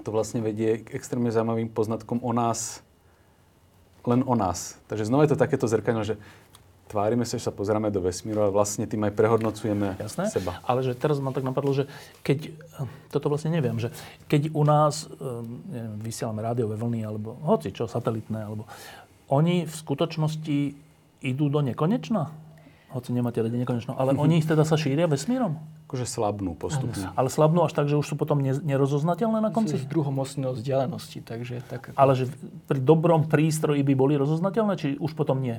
to 0.00 0.08
vlastne 0.08 0.40
vedie 0.40 0.80
k 0.80 0.96
extrémne 0.96 1.28
zaujímavým 1.28 1.68
poznatkom 1.68 2.24
o 2.24 2.32
nás, 2.32 2.80
len 4.08 4.24
o 4.24 4.32
nás. 4.32 4.80
Takže 4.88 5.04
znova 5.04 5.28
je 5.28 5.36
to 5.36 5.42
takéto 5.44 5.68
zrkadlo, 5.68 6.08
že 6.08 6.16
tvárime 6.92 7.24
sa, 7.24 7.40
že 7.40 7.48
sa 7.48 7.54
pozeráme 7.56 7.88
do 7.88 8.04
vesmíru, 8.04 8.44
ale 8.44 8.52
vlastne 8.52 8.84
tým 8.84 9.08
aj 9.08 9.16
prehodnocujeme 9.16 9.96
Jasné, 9.96 10.28
seba. 10.28 10.60
Ale 10.60 10.84
že 10.84 10.92
teraz 10.92 11.16
ma 11.24 11.32
tak 11.32 11.48
napadlo, 11.48 11.72
že 11.72 11.88
keď, 12.20 12.52
toto 13.08 13.32
vlastne 13.32 13.48
neviem, 13.48 13.80
že 13.80 13.88
keď 14.28 14.52
u 14.52 14.62
nás 14.68 15.08
neviem, 15.72 15.96
vysielame 16.04 16.44
rádiové 16.44 16.76
vlny, 16.76 17.00
alebo 17.08 17.40
hoci 17.48 17.72
čo, 17.72 17.88
satelitné, 17.88 18.44
alebo 18.44 18.68
oni 19.32 19.64
v 19.64 19.72
skutočnosti 19.72 20.56
idú 21.24 21.48
do 21.48 21.64
nekonečna? 21.64 22.28
Hoci 22.92 23.16
nemáte 23.16 23.40
radi 23.40 23.56
nekonečno. 23.56 23.96
Ale 23.96 24.12
mm-hmm. 24.12 24.24
oni 24.28 24.36
teda 24.44 24.68
sa 24.68 24.76
šíria 24.76 25.08
vesmírom? 25.08 25.56
Akože 25.88 26.04
slabnú 26.04 26.52
postupne. 26.52 27.08
Ale 27.16 27.32
slabnú 27.32 27.64
až 27.64 27.72
tak, 27.72 27.88
že 27.88 27.96
už 27.96 28.04
sú 28.04 28.20
potom 28.20 28.36
nerozoznateľné 28.44 29.40
na 29.40 29.48
konci? 29.48 29.80
Z 29.80 29.88
druhomocného 29.88 30.52
vzdialenosti, 30.52 31.24
takže 31.24 31.64
tak... 31.72 31.96
Ale 31.96 32.12
že 32.12 32.28
pri 32.68 32.84
dobrom 32.84 33.24
prístroji 33.32 33.80
by 33.80 33.94
boli 33.96 34.20
rozoznateľné, 34.20 34.76
či 34.76 34.88
už 35.00 35.16
potom 35.16 35.40
nie? 35.40 35.56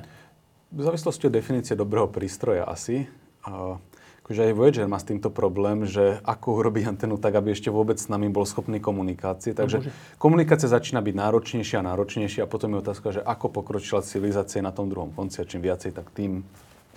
V 0.74 0.82
závislosti 0.82 1.30
od 1.30 1.34
definície 1.38 1.78
dobrého 1.78 2.10
prístroja 2.10 2.66
asi. 2.66 3.06
A 3.46 3.78
akože 4.26 4.50
aj 4.50 4.52
Voyager 4.58 4.86
má 4.90 4.98
s 4.98 5.06
týmto 5.06 5.30
problém, 5.30 5.86
že 5.86 6.18
ako 6.26 6.58
urobiť 6.58 6.90
antenu 6.90 7.14
tak, 7.14 7.38
aby 7.38 7.54
ešte 7.54 7.70
vôbec 7.70 7.94
s 7.94 8.10
nami 8.10 8.26
bol 8.26 8.42
schopný 8.42 8.82
komunikácie. 8.82 9.54
Takže 9.54 9.78
no, 9.84 9.92
komunikácia 10.18 10.66
začína 10.66 10.98
byť 10.98 11.14
náročnejšia 11.14 11.78
a 11.78 11.86
náročnejšia 11.94 12.42
a 12.42 12.50
potom 12.50 12.74
je 12.74 12.78
otázka, 12.82 13.06
že 13.14 13.20
ako 13.22 13.62
pokročila 13.62 14.02
civilizácia 14.02 14.64
na 14.64 14.74
tom 14.74 14.90
druhom 14.90 15.14
konci 15.14 15.38
a 15.38 15.46
čím 15.46 15.62
viacej, 15.62 15.94
tak 15.94 16.10
tým 16.10 16.42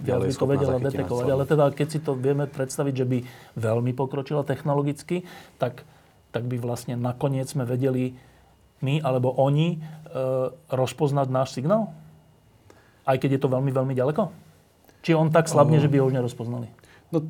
ďalej 0.02 0.34
by 0.34 0.40
to 0.41 0.48
vedela 0.49 0.78
detekovať. 0.82 1.26
Ale 1.30 1.44
teda, 1.45 1.66
keď 1.70 1.88
si 1.91 1.99
to 2.02 2.18
vieme 2.18 2.49
predstaviť, 2.49 2.94
že 2.98 3.06
by 3.06 3.18
veľmi 3.60 3.91
pokročila 3.94 4.41
technologicky, 4.41 5.28
tak, 5.62 5.86
tak 6.34 6.49
by 6.49 6.58
vlastne 6.58 6.98
nakoniec 6.98 7.45
sme 7.45 7.68
vedeli 7.68 8.18
my 8.82 9.02
alebo 9.06 9.34
oni 9.36 9.78
e, 9.78 9.78
rozpoznať 10.70 11.28
náš 11.28 11.54
signál? 11.54 11.94
Aj 13.08 13.16
keď 13.16 13.40
je 13.40 13.42
to 13.42 13.48
veľmi, 13.48 13.72
veľmi 13.72 13.96
ďaleko? 13.96 14.30
Či 15.08 15.16
on 15.16 15.32
tak 15.32 15.48
slabne, 15.48 15.80
že 15.80 15.88
by 15.88 16.04
ho 16.04 16.12
už 16.12 16.20
nerozpoznali? 16.20 16.68
No, 17.16 17.24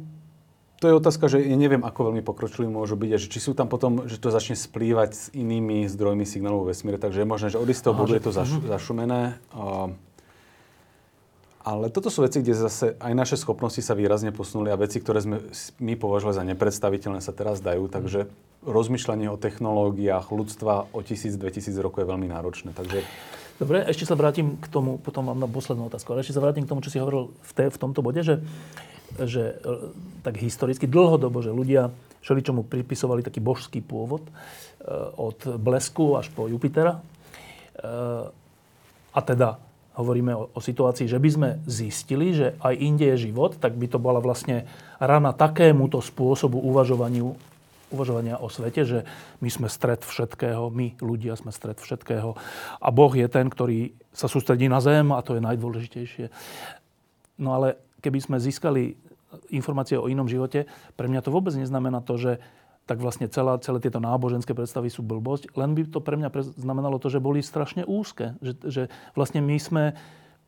to 0.82 0.86
je 0.90 0.98
otázka, 0.98 1.26
že 1.26 1.42
ja 1.42 1.58
neviem, 1.58 1.82
ako 1.82 2.14
veľmi 2.14 2.22
pokročili 2.22 2.70
môžu 2.70 2.98
byť 2.98 3.12
a 3.14 3.18
že 3.18 3.30
či 3.30 3.40
sú 3.42 3.58
tam 3.58 3.66
potom, 3.66 4.06
že 4.06 4.22
to 4.22 4.34
začne 4.34 4.54
splývať 4.54 5.10
s 5.14 5.24
inými 5.34 5.90
zdrojmi 5.90 6.26
signálov 6.26 6.66
vo 6.66 6.70
vesmíre, 6.70 7.02
takže 7.02 7.26
je 7.26 7.30
možné, 7.30 7.48
že 7.54 7.62
od 7.62 7.70
istého 7.70 7.98
bodu 7.98 8.14
je 8.18 8.24
to 8.26 8.34
zaš, 8.34 8.58
uh-huh. 8.58 8.78
zašumené. 8.78 9.42
Ale 11.68 11.92
toto 11.92 12.08
sú 12.08 12.24
veci, 12.24 12.40
kde 12.40 12.56
zase 12.56 12.96
aj 12.96 13.12
naše 13.12 13.36
schopnosti 13.36 13.84
sa 13.84 13.92
výrazne 13.92 14.32
posunuli 14.32 14.72
a 14.72 14.80
veci, 14.80 15.04
ktoré 15.04 15.20
sme 15.20 15.44
my 15.84 15.94
považovali 16.00 16.40
za 16.40 16.48
nepredstaviteľné, 16.48 17.20
sa 17.20 17.36
teraz 17.36 17.60
dajú. 17.60 17.92
Takže 17.92 18.32
rozmýšľanie 18.64 19.28
o 19.28 19.36
technológiách 19.36 20.32
ľudstva 20.32 20.94
o 20.96 21.00
1000-2000 21.04 21.76
rokov 21.84 22.06
je 22.06 22.08
veľmi 22.08 22.32
náročné. 22.32 22.72
Takže 22.72 23.04
Dobre, 23.58 23.82
ešte 23.90 24.06
sa 24.06 24.14
vrátim 24.14 24.54
k 24.62 24.70
tomu, 24.70 25.02
potom 25.02 25.34
mám 25.34 25.40
na 25.42 25.50
poslednú 25.50 25.90
otázku, 25.90 26.14
ale 26.14 26.22
ešte 26.22 26.38
sa 26.38 26.46
vrátim 26.46 26.66
k 26.66 26.70
tomu, 26.70 26.86
čo 26.86 26.94
si 26.94 27.02
hovoril 27.02 27.34
v, 27.34 27.52
te, 27.58 27.66
v 27.74 27.78
tomto 27.82 28.06
bode, 28.06 28.22
že, 28.22 28.46
že 29.18 29.58
e, 29.58 29.94
tak 30.22 30.38
historicky, 30.38 30.86
dlhodobo, 30.86 31.42
že 31.42 31.50
ľudia 31.50 31.90
čomu 32.22 32.62
pripisovali 32.62 33.26
taký 33.26 33.42
božský 33.42 33.82
pôvod 33.82 34.22
e, 34.22 34.32
od 35.18 35.58
blesku 35.58 36.22
až 36.22 36.30
po 36.30 36.46
Jupitera. 36.46 37.02
E, 37.02 37.02
a 39.10 39.20
teda 39.26 39.58
hovoríme 39.98 40.38
o, 40.38 40.54
o 40.54 40.60
situácii, 40.62 41.10
že 41.10 41.18
by 41.18 41.30
sme 41.34 41.50
zistili, 41.66 42.38
že 42.38 42.54
aj 42.62 42.78
inde 42.78 43.10
je 43.18 43.34
život, 43.34 43.58
tak 43.58 43.74
by 43.74 43.90
to 43.90 43.98
bola 43.98 44.22
vlastne 44.22 44.70
rana 45.02 45.34
takémuto 45.34 45.98
spôsobu 45.98 46.62
uvažovaniu 46.62 47.34
uvažovania 47.92 48.40
o 48.40 48.52
svete, 48.52 48.84
že 48.84 49.00
my 49.40 49.50
sme 49.52 49.68
stred 49.72 50.04
všetkého, 50.04 50.68
my 50.68 51.00
ľudia 51.00 51.40
sme 51.40 51.56
stred 51.56 51.80
všetkého 51.80 52.36
a 52.84 52.88
Boh 52.92 53.14
je 53.16 53.28
ten, 53.32 53.48
ktorý 53.48 53.96
sa 54.12 54.28
sústredí 54.28 54.68
na 54.68 54.84
zem 54.84 55.14
a 55.16 55.24
to 55.24 55.40
je 55.40 55.46
najdôležitejšie. 55.46 56.26
No 57.40 57.56
ale 57.56 57.80
keby 58.04 58.20
sme 58.20 58.38
získali 58.44 58.98
informácie 59.52 60.00
o 60.00 60.10
inom 60.12 60.28
živote, 60.28 60.68
pre 60.96 61.08
mňa 61.08 61.24
to 61.24 61.34
vôbec 61.34 61.54
neznamená 61.56 62.04
to, 62.04 62.16
že 62.20 62.32
tak 62.88 63.04
vlastne 63.04 63.28
celá, 63.28 63.60
celé 63.60 63.84
tieto 63.84 64.00
náboženské 64.00 64.56
predstavy 64.56 64.88
sú 64.88 65.04
blbosť, 65.04 65.52
len 65.60 65.76
by 65.76 65.92
to 65.92 66.00
pre 66.00 66.16
mňa 66.16 66.32
znamenalo 66.56 67.04
to, 67.04 67.12
že 67.12 67.20
boli 67.20 67.44
strašne 67.44 67.84
úzke. 67.84 68.40
Že, 68.40 68.52
že 68.64 68.84
vlastne 69.12 69.44
my 69.44 69.60
sme 69.60 69.84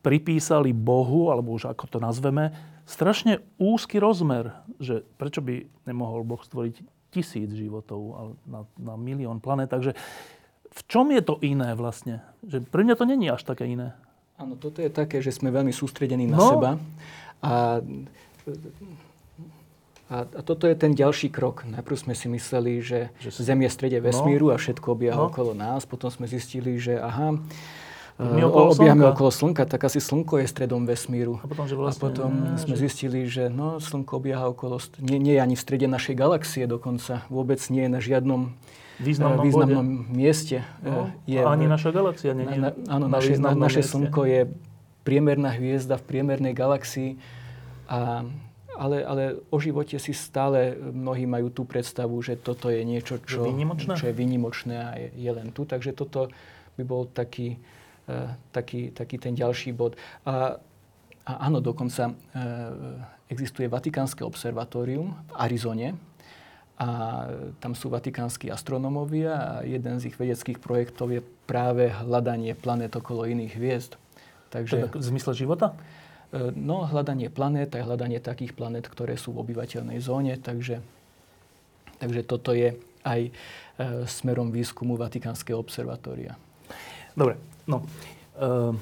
pripísali 0.00 0.72
Bohu, 0.72 1.28
alebo 1.28 1.52
už 1.52 1.68
ako 1.68 1.84
to 1.84 1.98
nazveme, 2.00 2.56
strašne 2.88 3.44
úzky 3.60 4.00
rozmer, 4.00 4.56
že 4.80 5.04
prečo 5.20 5.44
by 5.44 5.68
nemohol 5.84 6.24
Boh 6.24 6.40
stvoriť 6.40 6.80
tisíc 7.10 7.50
životov 7.50 8.34
na, 8.46 8.64
na 8.78 8.94
milión 8.94 9.42
planét. 9.42 9.70
Takže 9.70 9.92
v 10.70 10.80
čom 10.86 11.10
je 11.10 11.22
to 11.22 11.42
iné 11.42 11.74
vlastne? 11.74 12.22
Že 12.46 12.62
pre 12.70 12.86
mňa 12.86 12.94
to 12.94 13.04
není 13.04 13.26
až 13.26 13.42
také 13.42 13.66
iné. 13.66 13.98
Áno, 14.40 14.56
toto 14.56 14.80
je 14.80 14.88
také, 14.88 15.20
že 15.20 15.34
sme 15.34 15.52
veľmi 15.52 15.74
sústredení 15.74 16.24
na 16.24 16.38
no. 16.38 16.48
seba. 16.48 16.70
A, 17.44 17.84
a, 20.08 20.16
a 20.24 20.40
toto 20.40 20.64
je 20.64 20.72
ten 20.78 20.96
ďalší 20.96 21.28
krok. 21.28 21.68
Najprv 21.68 21.96
sme 22.08 22.14
si 22.16 22.30
mysleli, 22.32 22.80
že, 22.80 23.12
že 23.20 23.28
Zem 23.34 23.60
je 23.66 23.68
v 23.68 23.76
strede 23.76 23.98
vesmíru 24.00 24.48
no. 24.48 24.54
a 24.54 24.56
všetko 24.56 24.96
obieha 24.96 25.18
no. 25.18 25.28
okolo 25.28 25.52
nás. 25.52 25.84
Potom 25.84 26.08
sme 26.08 26.24
zistili, 26.24 26.80
že 26.80 26.96
aha, 26.96 27.36
my 28.20 28.40
okolo 28.44 28.76
obiehame 28.76 29.00
slnka. 29.00 29.14
okolo 29.16 29.30
Slnka, 29.32 29.62
tak 29.64 29.80
asi 29.88 29.96
Slnko 29.96 30.44
je 30.44 30.46
stredom 30.46 30.84
vesmíru. 30.84 31.40
A 31.40 31.48
potom, 31.48 31.64
že 31.64 31.72
vlastne, 31.72 31.96
a 31.96 32.04
potom 32.04 32.30
ne, 32.32 32.60
sme 32.60 32.76
že... 32.76 32.80
zistili, 32.84 33.24
že 33.24 33.48
no, 33.48 33.80
Slnko 33.80 34.20
obieha 34.20 34.44
okolo... 34.44 34.76
Nie, 35.00 35.16
nie 35.16 35.34
je 35.36 35.40
ani 35.40 35.56
v 35.56 35.62
strede 35.64 35.88
našej 35.88 36.14
galaxie 36.20 36.68
dokonca. 36.68 37.24
Vôbec 37.32 37.56
nie 37.72 37.88
je 37.88 37.90
na 37.90 38.00
žiadnom 38.04 38.52
významnom, 39.00 39.40
významnom 39.40 39.86
mieste. 40.12 40.60
No, 40.84 41.08
je, 41.24 41.40
ani 41.40 41.64
naša 41.64 41.90
galaxia 41.96 42.36
nie 42.36 42.44
je 42.44 42.60
na, 42.60 42.70
Áno, 42.92 43.08
na 43.08 43.16
naše, 43.16 43.40
na, 43.40 43.56
naše 43.56 43.80
Slnko 43.80 44.28
je 44.28 44.40
priemerná 45.00 45.56
hviezda 45.56 45.96
v 45.96 46.04
priemernej 46.04 46.52
galaxii. 46.52 47.16
A, 47.88 48.28
ale, 48.76 48.96
ale 49.04 49.22
o 49.48 49.56
živote 49.56 49.96
si 49.96 50.12
stále 50.12 50.76
mnohí 50.76 51.24
majú 51.24 51.48
tú 51.48 51.64
predstavu, 51.64 52.20
že 52.20 52.36
toto 52.36 52.68
je 52.68 52.84
niečo, 52.84 53.20
čo, 53.24 53.48
čo 53.96 54.06
je 54.08 54.14
výnimočné 54.14 54.76
a 54.76 54.90
je, 55.00 55.08
je 55.16 55.30
len 55.32 55.52
tu. 55.56 55.64
Takže 55.64 55.96
toto 55.96 56.28
by 56.76 56.84
bol 56.84 57.08
taký 57.08 57.60
taký, 58.52 58.90
taký 58.90 59.16
ten 59.18 59.34
ďalší 59.34 59.72
bod. 59.72 59.96
A, 60.24 60.56
a 61.26 61.32
áno, 61.46 61.62
dokonca 61.62 62.10
e, 62.10 62.14
existuje 63.30 63.70
Vatikánske 63.70 64.24
observatórium 64.24 65.14
v 65.30 65.32
Arizone 65.36 65.88
a 66.80 66.88
tam 67.60 67.76
sú 67.76 67.92
vatikánsky 67.92 68.48
astronómovia 68.48 69.32
a 69.36 69.48
jeden 69.68 70.00
z 70.00 70.08
ich 70.08 70.16
vedeckých 70.16 70.56
projektov 70.64 71.12
je 71.12 71.20
práve 71.44 71.92
hľadanie 71.92 72.56
planét 72.56 72.96
okolo 72.96 73.28
iných 73.28 73.52
hviezd. 73.52 73.92
Takže, 74.48 74.88
v 74.90 75.04
zmysle 75.04 75.36
života? 75.36 75.76
E, 76.32 76.50
no, 76.56 76.88
hľadanie 76.88 77.28
planét 77.28 77.76
a 77.76 77.84
hľadanie 77.84 78.18
takých 78.18 78.56
planét, 78.56 78.88
ktoré 78.88 79.14
sú 79.20 79.36
v 79.36 79.44
obyvateľnej 79.44 80.00
zóne, 80.00 80.40
takže, 80.40 80.80
takže 82.00 82.22
toto 82.24 82.56
je 82.56 82.74
aj 83.00 83.32
smerom 84.04 84.52
výskumu 84.52 85.00
Vatikánskeho 85.00 85.56
observatória. 85.56 86.36
Dobre, 87.16 87.40
No, 87.70 87.86
uh, 88.42 88.74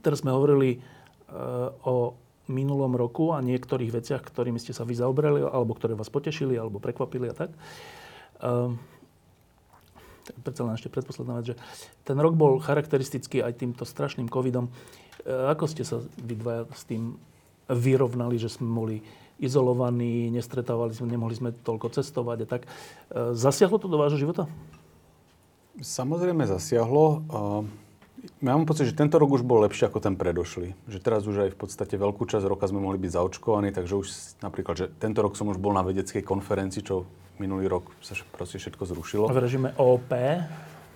teraz 0.00 0.24
sme 0.24 0.32
hovorili 0.32 0.80
uh, 0.80 1.68
o 1.84 2.16
minulom 2.48 2.96
roku 2.96 3.36
a 3.36 3.44
niektorých 3.44 3.92
veciach, 3.92 4.24
ktorými 4.24 4.56
ste 4.56 4.72
sa 4.72 4.88
vy 4.88 4.96
zaoberali, 4.96 5.44
alebo 5.44 5.76
ktoré 5.76 5.92
vás 5.92 6.08
potešili, 6.08 6.56
alebo 6.56 6.80
prekvapili 6.80 7.28
a 7.28 7.34
tak. 7.36 7.52
Uh, 8.40 8.72
predsa 10.40 10.62
len 10.62 10.78
ešte 10.78 10.88
predposledná 10.88 11.42
vec, 11.42 11.52
že 11.52 11.56
ten 12.06 12.14
rok 12.14 12.38
bol 12.38 12.62
charakteristický 12.62 13.42
aj 13.42 13.60
týmto 13.66 13.82
strašným 13.82 14.30
covidom. 14.30 14.70
Ako 15.26 15.66
ste 15.66 15.82
sa 15.82 15.98
vy 16.22 16.38
dvaja 16.38 16.70
s 16.70 16.86
tým 16.86 17.18
vyrovnali, 17.66 18.38
že 18.38 18.46
sme 18.46 18.70
boli 18.70 18.96
izolovaní, 19.42 20.30
nestretávali 20.30 20.94
sme, 20.94 21.10
nemohli 21.10 21.34
sme 21.34 21.50
toľko 21.50 21.90
cestovať 21.98 22.38
a 22.44 22.46
tak. 22.46 22.62
Zasiahlo 23.34 23.82
to 23.82 23.90
do 23.90 23.98
vášho 23.98 24.22
života? 24.22 24.46
Samozrejme 25.80 26.44
zasiahlo. 26.44 27.24
Ja 28.44 28.52
mám 28.52 28.68
pocit, 28.68 28.92
že 28.92 28.92
tento 28.92 29.16
rok 29.16 29.32
už 29.32 29.40
bol 29.40 29.64
lepší 29.64 29.88
ako 29.88 30.04
ten 30.04 30.12
predošlý. 30.12 30.76
Že 30.92 30.98
teraz 31.00 31.24
už 31.24 31.48
aj 31.48 31.50
v 31.56 31.58
podstate 31.58 31.96
veľkú 31.96 32.28
časť 32.28 32.44
roka 32.44 32.68
sme 32.68 32.84
mohli 32.84 33.00
byť 33.00 33.16
zaočkovaní, 33.16 33.72
takže 33.72 33.96
už 33.96 34.06
napríklad, 34.44 34.76
že 34.76 34.86
tento 35.00 35.24
rok 35.24 35.40
som 35.40 35.48
už 35.48 35.56
bol 35.56 35.72
na 35.72 35.80
vedeckej 35.80 36.20
konferencii, 36.20 36.84
čo 36.84 37.08
minulý 37.40 37.72
rok 37.72 37.88
sa 38.04 38.12
proste 38.28 38.60
všetko 38.60 38.92
zrušilo. 38.92 39.24
V 39.32 39.40
režime 39.40 39.72
OP? 39.80 40.12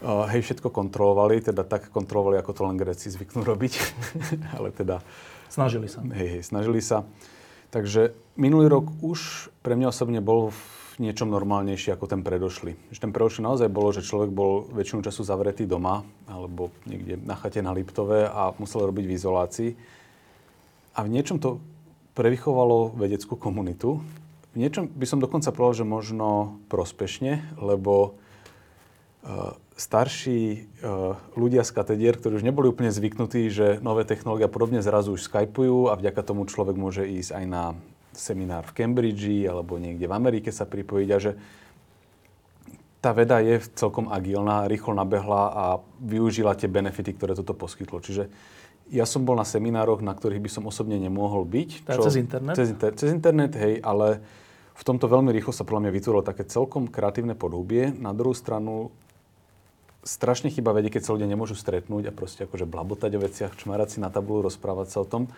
Uh, 0.04 0.28
hej, 0.28 0.44
všetko 0.44 0.68
kontrolovali, 0.68 1.40
teda 1.40 1.64
tak 1.64 1.88
kontrolovali, 1.88 2.36
ako 2.36 2.52
to 2.52 2.62
len 2.68 2.76
Gréci 2.76 3.08
zvyknú 3.08 3.40
robiť. 3.40 3.72
Ale 4.60 4.68
teda... 4.68 5.00
Snažili 5.48 5.88
sa. 5.88 6.04
Hej, 6.04 6.28
hej, 6.28 6.42
snažili 6.44 6.84
sa. 6.84 7.08
Takže 7.72 8.12
minulý 8.36 8.68
rok 8.68 8.92
už 9.00 9.48
pre 9.64 9.80
mňa 9.80 9.88
osobne 9.88 10.20
bol 10.20 10.52
v 10.52 10.73
niečom 11.02 11.30
normálnejší 11.30 11.94
ako 11.94 12.06
ten 12.06 12.20
predošlý. 12.22 12.76
Že 12.94 13.02
ten 13.08 13.12
predošlý 13.14 13.42
naozaj 13.46 13.68
bolo, 13.72 13.90
že 13.90 14.06
človek 14.06 14.30
bol 14.30 14.68
väčšinu 14.70 15.02
času 15.02 15.26
zavretý 15.26 15.66
doma 15.66 16.06
alebo 16.30 16.70
niekde 16.86 17.18
na 17.22 17.34
chate 17.34 17.62
na 17.64 17.74
Liptove 17.74 18.28
a 18.28 18.54
musel 18.60 18.86
robiť 18.86 19.04
v 19.06 19.14
izolácii. 19.16 19.70
A 20.94 21.02
v 21.02 21.08
niečom 21.10 21.42
to 21.42 21.58
prevychovalo 22.14 22.94
vedeckú 22.94 23.34
komunitu. 23.34 23.98
V 24.54 24.56
niečom 24.62 24.86
by 24.86 25.06
som 25.06 25.18
dokonca 25.18 25.50
povedal, 25.50 25.82
že 25.82 25.86
možno 25.86 26.62
prospešne, 26.70 27.58
lebo 27.58 28.14
uh, 29.26 29.58
starší 29.74 30.70
uh, 30.78 31.18
ľudia 31.34 31.66
z 31.66 31.74
katedier, 31.74 32.14
ktorí 32.14 32.38
už 32.38 32.46
neboli 32.46 32.70
úplne 32.70 32.94
zvyknutí, 32.94 33.50
že 33.50 33.82
nové 33.82 34.06
technológie 34.06 34.46
podobne 34.46 34.78
zrazu 34.78 35.18
už 35.18 35.26
skypujú 35.26 35.90
a 35.90 35.98
vďaka 35.98 36.22
tomu 36.22 36.46
človek 36.46 36.78
môže 36.78 37.02
ísť 37.02 37.34
aj 37.34 37.44
na 37.50 37.64
seminár 38.16 38.64
v 38.70 38.74
Cambridge 38.82 39.46
alebo 39.46 39.76
niekde 39.76 40.06
v 40.06 40.16
Amerike 40.16 40.50
sa 40.54 40.64
pripojiť 40.64 41.08
a 41.12 41.18
že 41.20 41.32
tá 43.04 43.12
veda 43.12 43.36
je 43.44 43.60
celkom 43.76 44.08
agilná, 44.08 44.64
rýchlo 44.64 44.96
nabehla 44.96 45.42
a 45.52 45.64
využila 46.00 46.56
tie 46.56 46.72
benefity, 46.72 47.12
ktoré 47.12 47.36
toto 47.36 47.52
poskytlo. 47.52 48.00
Čiže 48.00 48.32
ja 48.88 49.04
som 49.04 49.28
bol 49.28 49.36
na 49.36 49.44
seminároch, 49.44 50.00
na 50.00 50.16
ktorých 50.16 50.40
by 50.40 50.50
som 50.50 50.64
osobne 50.64 50.96
nemohol 50.96 51.44
byť. 51.44 51.84
Čo, 51.84 52.08
cez 52.08 52.16
internet? 52.16 52.56
Cez, 52.56 52.72
inter, 52.72 52.90
cez 52.96 53.12
internet, 53.12 53.52
hej, 53.60 53.84
ale 53.84 54.24
v 54.72 54.82
tomto 54.88 55.04
veľmi 55.04 55.28
rýchlo 55.36 55.52
sa 55.52 55.68
podľa 55.68 55.88
mňa 55.88 55.92
vytvorilo 56.00 56.24
také 56.24 56.48
celkom 56.48 56.88
kreatívne 56.88 57.36
podhubie. 57.36 57.92
Na 57.92 58.16
druhú 58.16 58.32
stranu 58.32 58.88
strašne 60.00 60.48
chyba 60.48 60.72
vedie, 60.72 60.88
keď 60.88 61.04
sa 61.04 61.12
ľudia 61.12 61.28
nemôžu 61.28 61.60
stretnúť 61.60 62.08
a 62.08 62.16
proste 62.16 62.48
akože 62.48 62.64
blabotať 62.64 63.10
o 63.16 63.20
veciach, 63.20 63.52
čmarať 63.56 63.96
si 63.96 63.98
na 64.00 64.08
tabulu, 64.08 64.48
rozprávať 64.48 64.88
sa 64.96 64.98
o 65.04 65.08
tom 65.08 65.28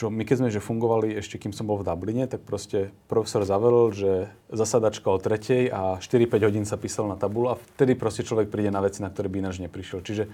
čo 0.00 0.08
my 0.08 0.24
keď 0.24 0.36
sme 0.40 0.48
že 0.48 0.64
fungovali 0.64 1.12
ešte, 1.20 1.36
kým 1.36 1.52
som 1.52 1.68
bol 1.68 1.76
v 1.76 1.84
Dubline, 1.84 2.24
tak 2.24 2.40
proste 2.40 2.88
profesor 3.04 3.44
zavelil, 3.44 3.92
že 3.92 4.32
zasadačka 4.48 5.12
o 5.12 5.20
tretej 5.20 5.68
a 5.68 6.00
4-5 6.00 6.40
hodín 6.48 6.64
sa 6.64 6.80
písal 6.80 7.04
na 7.04 7.20
tabulu 7.20 7.52
a 7.52 7.60
vtedy 7.76 7.92
proste 8.00 8.24
človek 8.24 8.48
príde 8.48 8.72
na 8.72 8.80
veci, 8.80 9.04
na 9.04 9.12
ktoré 9.12 9.28
by 9.28 9.44
ináč 9.44 9.60
neprišiel. 9.60 10.00
Čiže 10.00 10.24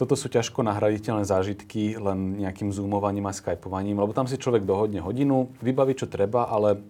toto 0.00 0.16
sú 0.16 0.32
ťažko 0.32 0.64
nahraditeľné 0.64 1.28
zážitky 1.28 2.00
len 2.00 2.40
nejakým 2.40 2.72
zoomovaním 2.72 3.28
a 3.28 3.36
skypovaním, 3.36 4.00
lebo 4.00 4.16
tam 4.16 4.24
si 4.24 4.40
človek 4.40 4.64
dohodne 4.64 5.04
hodinu, 5.04 5.52
vybaví 5.60 5.92
čo 6.00 6.08
treba, 6.08 6.48
ale 6.48 6.80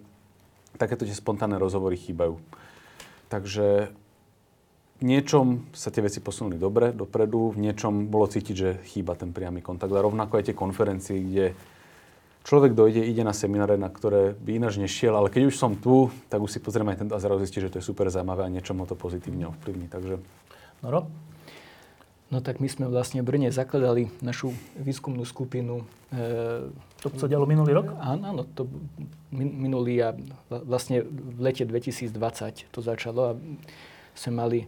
takéto 0.79 1.03
tie 1.03 1.11
spontánne 1.11 1.59
rozhovory 1.59 1.99
chýbajú. 1.99 2.39
Takže 3.27 3.91
v 4.95 5.03
niečom 5.03 5.67
sa 5.75 5.91
tie 5.91 5.99
veci 5.99 6.23
posunuli 6.23 6.55
dobre, 6.55 6.95
dopredu, 6.95 7.51
v 7.51 7.59
niečom 7.59 8.07
bolo 8.07 8.31
cítiť, 8.31 8.55
že 8.55 8.69
chýba 8.87 9.19
ten 9.19 9.35
priamy 9.35 9.59
kontakt. 9.59 9.91
A 9.91 9.99
rovnako 9.99 10.39
aj 10.39 10.47
tie 10.47 10.55
konferencie, 10.55 11.19
kde 11.19 11.74
človek 12.45 12.77
dojde, 12.77 13.01
ide 13.01 13.25
na 13.25 13.33
semináre, 13.33 13.75
na 13.75 13.89
ktoré 13.89 14.37
by 14.37 14.61
ináč 14.61 14.77
nešiel, 14.77 15.17
ale 15.17 15.33
keď 15.33 15.49
už 15.49 15.57
som 15.57 15.73
tu, 15.73 16.13
tak 16.29 16.39
už 16.39 16.53
si 16.53 16.59
pozrieme 16.61 16.93
aj 16.93 17.01
tento 17.01 17.17
a 17.17 17.19
zrazu 17.19 17.41
zistí, 17.41 17.57
že 17.57 17.73
to 17.73 17.81
je 17.81 17.89
super 17.89 18.07
zaujímavé 18.07 18.45
a 18.45 18.53
niečo 18.53 18.77
ho 18.77 18.85
to 18.85 18.93
pozitívne 18.93 19.49
ovplyvní. 19.49 19.89
Takže... 19.89 20.21
Noro? 20.85 21.09
No 22.29 22.41
tak 22.41 22.57
my 22.57 22.69
sme 22.69 22.85
vlastne 22.89 23.21
v 23.21 23.29
Brne 23.33 23.49
zakladali 23.53 24.09
našu 24.21 24.53
výskumnú 24.77 25.25
skupinu. 25.25 25.85
E, 26.09 26.69
to 27.01 27.13
sa 27.21 27.29
dialo 27.29 27.45
minulý 27.45 27.77
rok? 27.77 27.93
Áno, 28.01 28.33
áno, 28.33 28.41
to 28.49 28.65
minulý 29.33 30.01
a 30.01 30.09
vlastne 30.49 31.05
v 31.05 31.39
lete 31.41 31.69
2020 31.69 32.73
to 32.73 32.79
začalo 32.81 33.21
a 33.29 33.37
sme 34.17 34.33
mali 34.41 34.59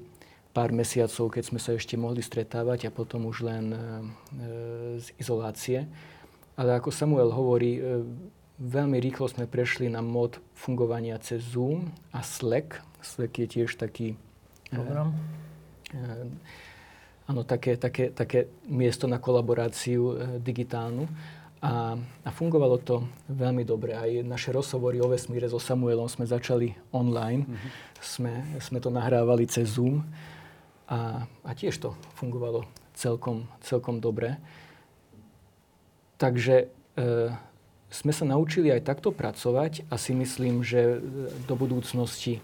pár 0.54 0.70
mesiacov, 0.70 1.34
keď 1.34 1.44
sme 1.50 1.60
sa 1.62 1.74
ešte 1.74 1.98
mohli 1.98 2.22
stretávať 2.22 2.90
a 2.90 2.94
potom 2.94 3.26
už 3.26 3.46
len 3.46 3.66
e, 3.74 3.78
z 5.02 5.08
izolácie. 5.18 5.90
Ale 6.58 6.74
ako 6.76 6.90
Samuel 6.90 7.30
hovorí, 7.30 7.78
e, 7.78 8.02
veľmi 8.58 8.98
rýchlo 8.98 9.30
sme 9.30 9.46
prešli 9.46 9.88
na 9.88 10.02
mod 10.02 10.42
fungovania 10.58 11.22
cez 11.22 11.54
Zoom 11.54 11.94
a 12.10 12.26
Slack. 12.26 12.82
Slack 13.00 13.34
je 13.38 13.48
tiež 13.48 13.78
taký... 13.78 14.18
E, 14.74 14.76
Program. 14.76 15.14
áno, 17.30 17.46
také, 17.46 17.78
také, 17.78 18.10
také 18.10 18.50
miesto 18.66 19.06
na 19.06 19.22
kolaboráciu 19.22 20.38
digitálnu. 20.42 21.06
A, 21.58 21.98
a 22.22 22.30
fungovalo 22.30 22.78
to 22.78 23.02
veľmi 23.34 23.66
dobre. 23.66 23.98
Aj 23.98 24.10
naše 24.22 24.54
rozhovory 24.54 25.02
o 25.02 25.10
vesmíre 25.10 25.50
so 25.50 25.58
Samuelom 25.58 26.06
sme 26.06 26.30
začali 26.30 26.78
online. 26.94 27.50
Mm-hmm. 27.50 27.72
Sme, 27.98 28.34
sme 28.62 28.78
to 28.78 28.94
nahrávali 28.94 29.50
cez 29.50 29.74
Zoom. 29.74 30.06
A, 30.86 31.26
a 31.26 31.52
tiež 31.58 31.82
to 31.82 31.98
fungovalo 32.14 32.62
celkom, 32.94 33.50
celkom 33.66 33.98
dobre. 33.98 34.38
Takže 36.18 36.56
e, 36.66 36.66
sme 37.88 38.12
sa 38.12 38.28
naučili 38.28 38.68
aj 38.68 38.84
takto 38.84 39.16
pracovať 39.16 39.88
a 39.88 39.96
si 39.96 40.12
myslím, 40.12 40.60
že 40.60 40.80
e, 40.80 40.98
do 41.48 41.56
budúcnosti 41.56 42.40
e, 42.40 42.42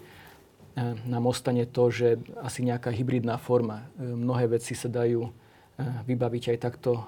nám 1.04 1.28
ostane 1.28 1.68
to, 1.68 1.92
že 1.92 2.16
asi 2.40 2.64
nejaká 2.64 2.88
hybridná 2.88 3.36
forma. 3.36 3.84
E, 4.00 4.08
mnohé 4.08 4.56
veci 4.56 4.72
sa 4.72 4.88
dajú 4.88 5.28
vybaviť 6.06 6.54
aj 6.54 6.58
takto 6.62 7.02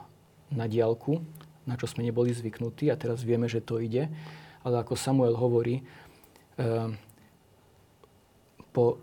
na 0.51 0.67
diálku, 0.67 1.23
na 1.71 1.79
čo 1.79 1.87
sme 1.87 2.03
neboli 2.03 2.35
zvyknutí 2.35 2.91
a 2.91 2.99
teraz 2.99 3.23
vieme, 3.23 3.47
že 3.47 3.63
to 3.63 3.79
ide. 3.79 4.11
Ale 4.67 4.83
ako 4.83 4.99
Samuel 4.99 5.39
hovorí, 5.39 5.87
po 8.75 8.99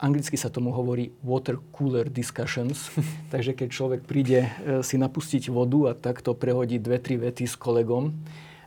Anglicky 0.00 0.40
sa 0.40 0.48
tomu 0.48 0.72
hovorí 0.72 1.12
water 1.20 1.60
cooler 1.76 2.08
discussions. 2.08 2.88
Takže 3.32 3.52
keď 3.52 3.68
človek 3.68 4.00
príde 4.08 4.48
e, 4.48 4.80
si 4.80 4.96
napustiť 4.96 5.52
vodu 5.52 5.92
a 5.92 5.92
takto 5.92 6.32
prehodí 6.32 6.80
dve, 6.80 6.96
tri 6.96 7.20
vety 7.20 7.44
s 7.44 7.52
kolegom, 7.52 8.16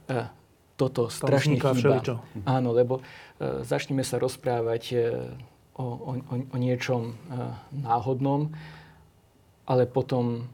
e, 0.06 0.30
toto 0.78 1.10
Tam 1.10 1.18
strašne 1.18 1.58
chýba. 1.58 1.74
Všeličo. 1.74 2.16
Áno, 2.46 2.70
lebo 2.70 3.02
e, 3.02 3.66
začneme 3.66 4.06
sa 4.06 4.22
rozprávať 4.22 4.84
o, 5.74 5.84
o, 6.22 6.38
o 6.54 6.58
niečom 6.62 7.18
náhodnom, 7.74 8.54
ale 9.66 9.90
potom 9.90 10.46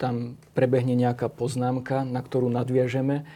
tam 0.00 0.40
prebehne 0.56 0.96
nejaká 0.96 1.28
poznámka, 1.28 2.02
na 2.02 2.24
ktorú 2.24 2.48
nadviažeme. 2.48 3.28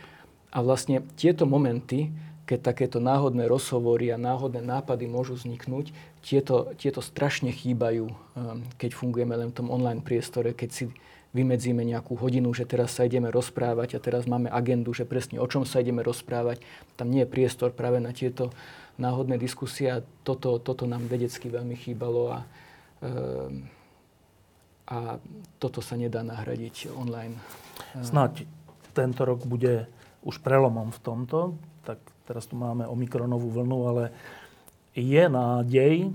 A 0.48 0.59
vlastne 0.65 1.05
tieto 1.20 1.44
momenty, 1.44 2.10
keď 2.48 2.73
takéto 2.73 2.98
náhodné 2.98 3.44
rozhovory 3.44 4.09
a 4.09 4.16
náhodné 4.16 4.65
nápady 4.65 5.05
môžu 5.05 5.36
vzniknúť, 5.36 5.93
tieto, 6.28 6.76
tieto 6.76 7.00
strašne 7.00 7.48
chýbajú, 7.48 8.12
um, 8.12 8.60
keď 8.76 8.92
fungujeme 8.92 9.32
len 9.32 9.48
v 9.48 9.56
tom 9.56 9.72
online 9.72 10.05
priestore, 10.05 10.52
keď 10.52 10.68
si 10.68 10.84
vymedzíme 11.32 11.80
nejakú 11.80 12.20
hodinu, 12.20 12.52
že 12.52 12.68
teraz 12.68 12.96
sa 13.00 13.09
ideme 13.09 13.32
rozprávať 13.32 13.96
a 13.96 14.02
teraz 14.05 14.28
máme 14.28 14.52
agendu, 14.52 14.92
že 14.92 15.09
presne 15.09 15.40
o 15.40 15.48
čom 15.48 15.64
sa 15.64 15.80
ideme 15.80 16.05
rozprávať. 16.05 16.60
Tam 17.00 17.09
nie 17.09 17.24
je 17.24 17.32
priestor 17.32 17.72
práve 17.72 18.00
na 18.00 18.12
tieto 18.12 18.52
náhodné 19.00 19.40
diskusie 19.40 19.88
a 19.88 20.05
toto, 20.20 20.60
toto 20.60 20.84
nám 20.84 21.09
vedecky 21.09 21.48
veľmi 21.48 21.76
chýbalo 21.80 22.36
a, 22.36 22.38
um, 23.00 23.64
a 24.84 25.16
toto 25.56 25.80
sa 25.80 25.96
nedá 25.96 26.20
nahradiť 26.20 26.92
online. 26.92 27.40
Snáď 28.05 28.44
tento 28.92 29.24
rok 29.24 29.48
bude 29.48 29.88
už 30.28 30.44
prelomom 30.44 30.92
v 30.92 31.00
tomto, 31.00 31.56
tak 31.88 31.96
teraz 32.28 32.44
tu 32.44 32.60
máme 32.60 32.84
omikronovú 32.84 33.48
vlnu, 33.48 33.78
ale 33.88 34.05
je 34.99 35.25
nádej, 35.31 36.11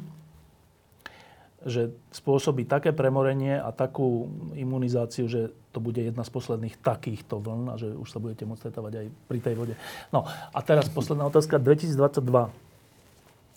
že 1.63 1.95
spôsobí 2.11 2.67
také 2.67 2.91
premorenie 2.91 3.55
a 3.55 3.71
takú 3.71 4.27
imunizáciu, 4.51 5.31
že 5.31 5.55
to 5.71 5.79
bude 5.79 6.03
jedna 6.03 6.27
z 6.27 6.31
posledných 6.31 6.75
takýchto 6.83 7.39
vln 7.39 7.71
a 7.71 7.75
že 7.79 7.95
už 7.95 8.07
sa 8.11 8.19
budete 8.19 8.43
môcť 8.43 8.67
stretávať 8.67 8.93
aj 8.99 9.07
pri 9.31 9.39
tej 9.39 9.55
vode. 9.55 9.73
No 10.11 10.27
a 10.27 10.59
teraz 10.59 10.91
posledná 10.91 11.23
otázka. 11.23 11.63
2022. 11.63 12.51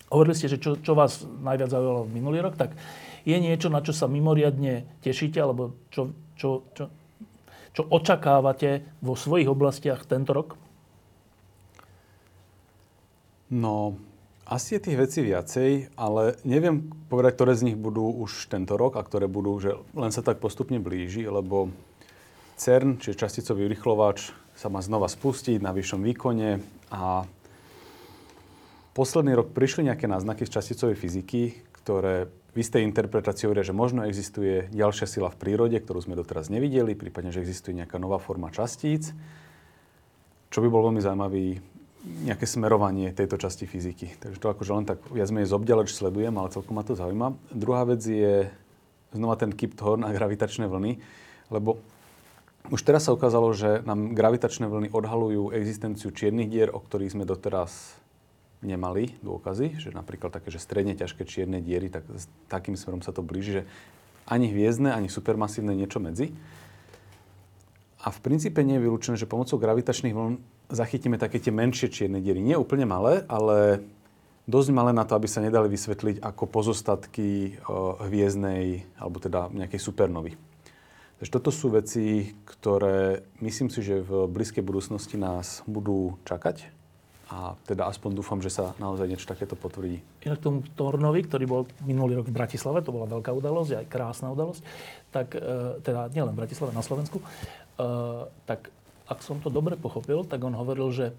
Hovorili 0.07 0.35
ste, 0.39 0.47
že 0.47 0.55
čo, 0.55 0.79
čo 0.79 0.95
vás 0.95 1.27
najviac 1.27 1.67
zaujalo 1.67 2.07
minulý 2.07 2.39
rok, 2.39 2.55
tak 2.55 2.71
je 3.27 3.35
niečo, 3.35 3.67
na 3.67 3.83
čo 3.83 3.91
sa 3.91 4.07
mimoriadne 4.07 4.87
tešíte, 5.03 5.35
alebo 5.43 5.75
čo, 5.91 6.15
čo, 6.39 6.63
čo, 6.71 6.87
čo 7.75 7.81
očakávate 7.91 8.87
vo 9.03 9.19
svojich 9.19 9.51
oblastiach 9.51 10.07
tento 10.07 10.31
rok? 10.31 10.55
No, 13.51 13.99
Asi 14.47 14.79
je 14.79 14.87
tých 14.87 14.95
vecí 14.95 15.19
viacej, 15.27 15.91
ale 15.99 16.39
neviem 16.47 16.87
povedať, 17.11 17.35
ktoré 17.35 17.51
z 17.51 17.65
nich 17.67 17.75
budú 17.75 18.07
už 18.07 18.47
tento 18.47 18.79
rok 18.79 18.95
a 18.95 19.03
ktoré 19.03 19.27
budú, 19.27 19.59
že 19.59 19.75
len 19.91 20.15
sa 20.15 20.23
tak 20.23 20.39
postupne 20.39 20.79
blíži, 20.79 21.27
lebo 21.27 21.67
CERN, 22.55 22.95
čiže 22.95 23.27
časticový 23.27 23.67
urychlovač, 23.67 24.31
sa 24.55 24.71
má 24.71 24.79
znova 24.79 25.11
spustiť 25.11 25.59
na 25.59 25.75
vyššom 25.75 25.99
výkone 25.99 26.63
a 26.87 27.27
posledný 28.95 29.35
rok 29.35 29.51
prišli 29.51 29.91
nejaké 29.91 30.07
náznaky 30.07 30.47
z 30.47 30.55
časticovej 30.55 30.95
fyziky, 30.95 31.41
ktoré 31.83 32.31
v 32.55 32.55
istej 32.63 32.87
interpretácii 32.87 33.51
hovoria, 33.51 33.67
že 33.67 33.75
možno 33.75 34.07
existuje 34.07 34.71
ďalšia 34.71 35.11
sila 35.11 35.27
v 35.27 35.43
prírode, 35.43 35.75
ktorú 35.75 36.07
sme 36.07 36.15
doteraz 36.15 36.47
nevideli, 36.47 36.95
prípadne, 36.95 37.35
že 37.35 37.43
existuje 37.43 37.75
nejaká 37.75 37.99
nová 37.99 38.15
forma 38.15 38.47
častíc, 38.55 39.11
čo 40.55 40.63
by 40.63 40.71
bol 40.71 40.87
veľmi 40.87 41.03
zaujímavý 41.03 41.59
nejaké 42.07 42.47
smerovanie 42.47 43.11
tejto 43.11 43.37
časti 43.37 43.67
fyziky. 43.67 44.17
Takže 44.17 44.39
to 44.39 44.47
akože 44.51 44.71
len 44.73 44.85
tak 44.87 44.99
viac 45.11 45.29
menej 45.29 45.51
zobďaleč 45.51 45.91
sledujem, 45.91 46.33
ale 46.35 46.53
celkom 46.53 46.75
ma 46.75 46.83
to 46.83 46.97
zaujíma. 46.97 47.35
Druhá 47.51 47.83
vec 47.85 48.01
je 48.03 48.47
znova 49.11 49.35
ten 49.39 49.51
Kip 49.51 49.75
Thorne 49.75 50.07
a 50.07 50.15
gravitačné 50.15 50.67
vlny, 50.67 50.99
lebo 51.51 51.79
už 52.67 52.83
teraz 52.83 53.07
sa 53.07 53.15
ukázalo, 53.15 53.55
že 53.55 53.79
nám 53.87 54.11
gravitačné 54.11 54.67
vlny 54.67 54.91
odhalujú 54.91 55.55
existenciu 55.55 56.11
čiernych 56.11 56.51
dier, 56.51 56.67
o 56.67 56.83
ktorých 56.83 57.15
sme 57.15 57.23
doteraz 57.23 57.95
nemali 58.59 59.15
dôkazy, 59.23 59.79
že 59.79 59.89
napríklad 59.95 60.33
také, 60.33 60.51
že 60.51 60.59
stredne 60.59 60.97
ťažké 60.97 61.23
čierne 61.23 61.63
diery, 61.63 61.87
tak 61.87 62.03
s 62.11 62.27
takým 62.51 62.75
smerom 62.75 62.99
sa 62.99 63.15
to 63.15 63.23
blíži, 63.23 63.61
že 63.61 63.63
ani 64.27 64.51
hviezdne, 64.51 64.91
ani 64.91 65.07
supermasívne 65.07 65.71
niečo 65.71 66.03
medzi. 66.03 66.35
A 68.03 68.11
v 68.11 68.19
princípe 68.19 68.59
nie 68.67 68.75
je 68.75 68.83
vylúčené, 68.83 69.15
že 69.15 69.29
pomocou 69.29 69.55
gravitačných 69.55 70.11
vln 70.11 70.35
zachytíme 70.69 71.15
také 71.19 71.39
tie 71.39 71.51
menšie 71.51 71.91
čierne 71.91 72.19
diery. 72.19 72.43
Nie 72.43 72.59
úplne 72.59 72.87
malé, 72.87 73.23
ale 73.31 73.83
dosť 74.47 74.69
malé 74.71 74.91
na 74.95 75.03
to, 75.03 75.15
aby 75.15 75.27
sa 75.27 75.43
nedali 75.43 75.67
vysvetliť 75.67 76.23
ako 76.23 76.43
pozostatky 76.47 77.59
hviezdnej 78.03 78.87
alebo 78.99 79.17
teda 79.19 79.51
nejakej 79.51 79.79
supernovy. 79.79 80.35
Takže 81.17 81.33
toto 81.33 81.49
sú 81.49 81.73
veci, 81.73 82.37
ktoré 82.45 83.25
myslím 83.41 83.73
si, 83.73 83.81
že 83.81 84.05
v 84.05 84.29
blízkej 84.29 84.61
budúcnosti 84.61 85.17
nás 85.17 85.65
budú 85.65 86.13
čakať. 86.29 86.77
A 87.27 87.59
teda 87.67 87.91
aspoň 87.91 88.15
dúfam, 88.15 88.39
že 88.39 88.47
sa 88.47 88.71
naozaj 88.79 89.09
niečo 89.09 89.27
takéto 89.27 89.59
potvrdí. 89.59 89.99
Inak 90.23 90.39
tomu 90.39 90.63
Tornovi, 90.79 91.27
ktorý 91.27 91.43
bol 91.43 91.61
minulý 91.83 92.23
rok 92.23 92.31
v 92.31 92.37
Bratislave, 92.37 92.79
to 92.79 92.95
bola 92.95 93.03
veľká 93.03 93.35
udalosť, 93.35 93.83
aj 93.83 93.85
krásna 93.91 94.31
udalosť, 94.31 94.63
tak 95.11 95.35
e, 95.35 95.39
teda 95.83 96.07
nielen 96.15 96.31
v 96.31 96.39
Bratislave, 96.39 96.71
na 96.71 96.79
Slovensku, 96.79 97.19
e, 97.19 97.25
tak 98.47 98.71
ak 99.07 99.19
som 99.23 99.39
to 99.39 99.47
dobre 99.47 99.79
pochopil, 99.79 100.27
tak 100.27 100.43
on 100.43 100.55
hovoril, 100.55 100.91
že 100.91 101.15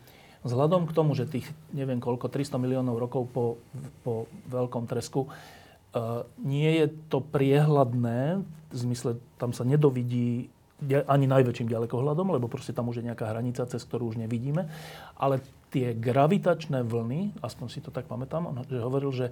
vzhľadom 0.46 0.86
k 0.86 0.94
tomu, 0.94 1.16
že 1.18 1.26
tých 1.26 1.48
neviem 1.74 1.98
koľko, 1.98 2.30
300 2.30 2.60
miliónov 2.62 3.00
rokov 3.00 3.26
po, 3.32 3.58
po 4.06 4.30
veľkom 4.46 4.86
tresku, 4.86 5.26
uh, 5.26 6.22
nie 6.38 6.84
je 6.84 6.86
to 7.10 7.18
priehľadné, 7.24 8.44
v 8.44 8.76
zmysle 8.76 9.16
tam 9.40 9.56
sa 9.56 9.64
nedovidí 9.64 10.52
ani 10.86 11.26
najväčším 11.26 11.66
ďalekohľadom, 11.66 12.38
lebo 12.38 12.46
proste 12.46 12.70
tam 12.70 12.86
už 12.86 13.02
je 13.02 13.08
nejaká 13.10 13.26
hranica, 13.26 13.66
cez 13.66 13.82
ktorú 13.82 14.14
už 14.14 14.22
nevidíme. 14.22 14.70
Ale 15.18 15.42
tie 15.74 15.90
gravitačné 15.90 16.86
vlny, 16.86 17.42
aspoň 17.42 17.66
si 17.66 17.82
to 17.82 17.90
tak 17.90 18.06
pamätám, 18.06 18.62
že 18.70 18.78
hovoril, 18.78 19.10
že 19.10 19.26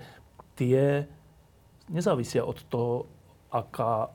tie 0.58 1.06
nezávisia 1.86 2.42
od 2.42 2.58
toho, 2.66 3.06
aká 3.54 4.10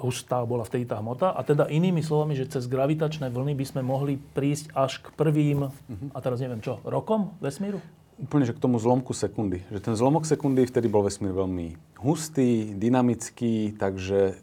hustá 0.00 0.40
bola 0.48 0.64
vtedy 0.64 0.88
tá 0.88 0.96
hmota. 0.98 1.36
A 1.36 1.44
teda 1.44 1.68
inými 1.68 2.00
slovami, 2.00 2.34
že 2.34 2.48
cez 2.48 2.64
gravitačné 2.66 3.28
vlny 3.28 3.52
by 3.54 3.64
sme 3.68 3.82
mohli 3.84 4.16
prísť 4.16 4.72
až 4.72 5.04
k 5.04 5.12
prvým, 5.12 5.68
uh-huh. 5.68 6.16
a 6.16 6.18
teraz 6.24 6.40
neviem 6.40 6.64
čo, 6.64 6.80
rokom 6.88 7.36
vesmíru? 7.38 7.78
Úplne, 8.20 8.44
že 8.44 8.56
k 8.56 8.60
tomu 8.60 8.76
zlomku 8.76 9.16
sekundy. 9.16 9.64
Že 9.72 9.80
ten 9.80 9.94
zlomok 9.96 10.28
sekundy 10.28 10.68
vtedy 10.68 10.92
bol 10.92 11.04
vesmír 11.04 11.32
veľmi 11.32 11.96
hustý, 12.04 12.76
dynamický, 12.76 13.76
takže 13.80 14.36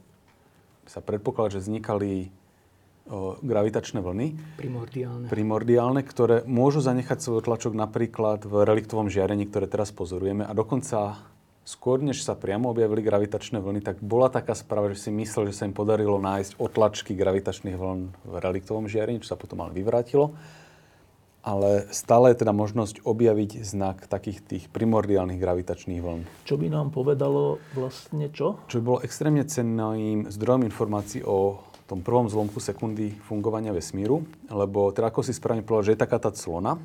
sa 0.90 0.98
predpokladá, 1.04 1.60
že 1.60 1.68
vznikali 1.68 2.34
o, 3.06 3.38
gravitačné 3.38 4.02
vlny. 4.02 4.58
Primordiálne. 4.58 5.26
Primordiálne, 5.30 6.02
ktoré 6.02 6.42
môžu 6.50 6.82
zanechať 6.82 7.22
svoj 7.22 7.46
tlačok 7.46 7.78
napríklad 7.78 8.50
v 8.50 8.66
reliktovom 8.66 9.14
žiarení, 9.14 9.46
ktoré 9.46 9.70
teraz 9.70 9.94
pozorujeme 9.94 10.42
a 10.42 10.58
dokonca 10.58 11.22
skôr 11.68 12.00
než 12.00 12.24
sa 12.24 12.32
priamo 12.32 12.72
objavili 12.72 13.04
gravitačné 13.04 13.60
vlny, 13.60 13.84
tak 13.84 14.00
bola 14.00 14.32
taká 14.32 14.56
správa, 14.56 14.88
že 14.96 15.04
si 15.04 15.12
myslel, 15.12 15.52
že 15.52 15.60
sa 15.60 15.68
im 15.68 15.76
podarilo 15.76 16.16
nájsť 16.16 16.64
otlačky 16.64 17.12
gravitačných 17.12 17.76
vln 17.76 18.16
v 18.24 18.34
reliktovom 18.40 18.88
žiarení, 18.88 19.20
čo 19.20 19.36
sa 19.36 19.38
potom 19.38 19.60
ale 19.60 19.76
vyvrátilo. 19.76 20.32
Ale 21.44 21.92
stále 21.92 22.32
je 22.32 22.44
teda 22.44 22.56
možnosť 22.56 23.04
objaviť 23.04 23.64
znak 23.68 24.08
takých 24.08 24.40
tých 24.48 24.64
primordiálnych 24.72 25.40
gravitačných 25.40 26.00
vln. 26.00 26.22
Čo 26.48 26.56
by 26.56 26.68
nám 26.72 26.96
povedalo 26.96 27.60
vlastne 27.76 28.32
čo? 28.32 28.64
Čo 28.72 28.80
by 28.80 28.84
bolo 28.84 29.00
extrémne 29.04 29.44
cenným 29.44 30.32
zdrojom 30.32 30.64
informácií 30.64 31.24
o 31.28 31.60
tom 31.88 32.04
prvom 32.04 32.28
zlomku 32.28 32.60
sekundy 32.60 33.16
fungovania 33.28 33.72
vesmíru, 33.72 34.28
lebo 34.52 34.92
teda 34.92 35.08
ako 35.08 35.24
si 35.24 35.32
správne 35.32 35.64
povedal, 35.64 35.88
že 35.88 35.94
je 35.96 36.04
taká 36.04 36.20
tá 36.20 36.36
clona, 36.36 36.80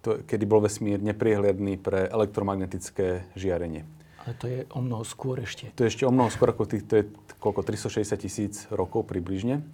to, 0.00 0.24
kedy 0.24 0.44
bol 0.48 0.64
vesmír 0.64 1.00
nepriehľadný 1.00 1.76
pre 1.76 2.08
elektromagnetické 2.08 3.28
žiarenie. 3.36 3.84
Ale 4.24 4.34
to 4.36 4.46
je 4.48 4.60
o 4.72 4.80
mnoho 4.84 5.04
skôr 5.04 5.40
ešte. 5.40 5.72
To 5.76 5.84
je 5.84 5.92
ešte 5.92 6.04
o 6.04 6.12
mnoho 6.12 6.28
skôr, 6.28 6.52
ako 6.52 6.68
tých, 6.68 6.84
to 6.84 6.94
je 7.00 7.04
koľko, 7.40 7.64
360 7.64 8.20
tisíc 8.20 8.54
rokov 8.68 9.08
približne. 9.08 9.64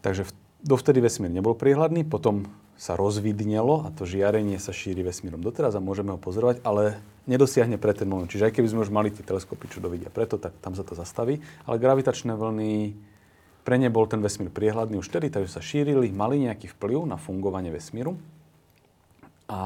Takže 0.00 0.24
v, 0.24 0.30
dovtedy 0.64 1.04
vesmír 1.04 1.28
nebol 1.28 1.52
priehľadný, 1.52 2.08
potom 2.08 2.48
sa 2.76 2.96
rozvidnelo 2.96 3.88
a 3.88 3.92
to 3.92 4.04
žiarenie 4.04 4.60
sa 4.60 4.72
šíri 4.72 5.00
vesmírom 5.00 5.40
doteraz 5.40 5.72
a 5.76 5.84
môžeme 5.84 6.12
ho 6.12 6.20
pozorovať, 6.20 6.60
ale 6.64 7.00
nedosiahne 7.24 7.80
pre 7.80 7.96
ten 7.96 8.08
moment. 8.08 8.28
Čiže 8.28 8.52
aj 8.52 8.54
keby 8.56 8.68
sme 8.68 8.84
už 8.84 8.92
mali 8.92 9.08
tie 9.08 9.24
teleskopy, 9.24 9.72
čo 9.72 9.84
dovidia 9.84 10.12
preto, 10.12 10.36
tak 10.36 10.56
tam 10.60 10.76
sa 10.76 10.84
to 10.84 10.92
zastaví. 10.92 11.40
Ale 11.64 11.80
gravitačné 11.80 12.36
vlny, 12.36 12.92
pre 13.64 13.76
ne 13.80 13.88
bol 13.88 14.04
ten 14.08 14.20
vesmír 14.20 14.52
priehľadný 14.52 15.00
už 15.00 15.08
vtedy, 15.08 15.32
takže 15.32 15.56
sa 15.56 15.64
šírili, 15.64 16.12
mali 16.12 16.44
nejaký 16.44 16.72
vplyv 16.76 17.08
na 17.08 17.16
fungovanie 17.16 17.72
vesmíru 17.72 18.16
a 19.46 19.60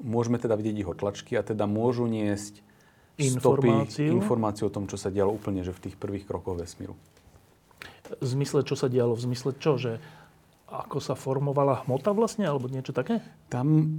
môžeme 0.00 0.40
teda 0.40 0.56
vidieť 0.56 0.76
ich 0.80 0.88
otlačky 0.88 1.36
a 1.36 1.44
teda 1.44 1.68
môžu 1.68 2.08
niesť 2.08 2.64
informáciu. 3.20 4.08
stopy, 4.08 4.16
informáciu 4.16 4.64
o 4.68 4.72
tom, 4.72 4.88
čo 4.88 4.96
sa 4.96 5.12
dialo 5.12 5.32
úplne 5.32 5.64
že 5.64 5.72
v 5.72 5.88
tých 5.88 5.96
prvých 5.96 6.24
krokoch 6.24 6.56
vesmíru. 6.56 6.96
V 8.06 8.26
zmysle, 8.26 8.64
čo 8.64 8.78
sa 8.78 8.88
dialo? 8.88 9.12
V 9.18 9.22
zmysle 9.28 9.52
čo? 9.58 9.76
Že 9.76 9.98
ako 10.66 10.98
sa 10.98 11.14
formovala 11.14 11.84
hmota 11.84 12.10
vlastne, 12.14 12.46
alebo 12.46 12.70
niečo 12.70 12.94
také? 12.94 13.22
Tam, 13.52 13.98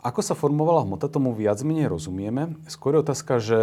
ako 0.00 0.20
sa 0.20 0.34
formovala 0.34 0.84
hmota, 0.84 1.12
tomu 1.12 1.36
viac 1.36 1.60
menej 1.62 1.92
rozumieme. 1.92 2.56
Skôr 2.66 2.98
je 2.98 3.04
otázka, 3.04 3.34
že 3.40 3.60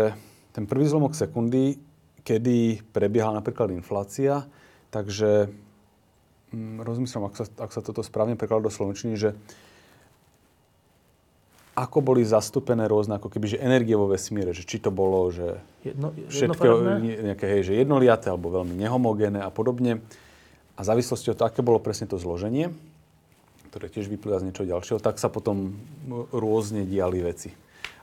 ten 0.54 0.70
prvý 0.70 0.88
zlomok 0.88 1.18
sekundy, 1.18 1.82
kedy 2.26 2.82
prebiehala 2.90 3.42
napríklad 3.42 3.74
inflácia, 3.74 4.48
takže 4.90 5.52
hm, 6.54 6.82
rozmýšľam, 6.82 7.26
ak 7.30 7.36
sa, 7.36 7.46
ak 7.46 7.72
sa 7.74 7.82
toto 7.84 8.02
správne 8.02 8.40
prekladá 8.40 8.70
do 8.70 8.74
slovenčiny, 8.74 9.18
že 9.18 9.38
ako 11.76 12.00
boli 12.00 12.24
zastúpené 12.24 12.88
rôzne, 12.88 13.20
ako 13.20 13.28
keby, 13.28 13.52
že 13.52 13.58
energie 13.60 14.00
vo 14.00 14.08
vesmíre, 14.08 14.56
že 14.56 14.64
či 14.64 14.80
to 14.80 14.96
bolo, 14.96 15.28
že 15.28 15.60
Jedno, 15.84 16.16
všetko, 16.32 16.66
nejaké, 17.04 17.46
hej, 17.52 17.62
že 17.68 17.74
jednoliaté 17.76 18.32
alebo 18.32 18.48
veľmi 18.48 18.80
nehomogénne 18.80 19.44
a 19.44 19.52
podobne. 19.52 20.00
A 20.76 20.80
v 20.84 20.88
závislosti 20.88 21.36
od 21.36 21.38
toho, 21.40 21.52
aké 21.52 21.60
bolo 21.60 21.84
presne 21.84 22.08
to 22.08 22.16
zloženie, 22.16 22.72
ktoré 23.76 23.92
tiež 23.92 24.08
vyplýva 24.08 24.40
z 24.40 24.48
niečoho 24.48 24.72
ďalšieho, 24.72 25.04
tak 25.04 25.20
sa 25.20 25.28
potom 25.28 25.76
rôzne 26.32 26.88
diali 26.88 27.20
veci. 27.20 27.52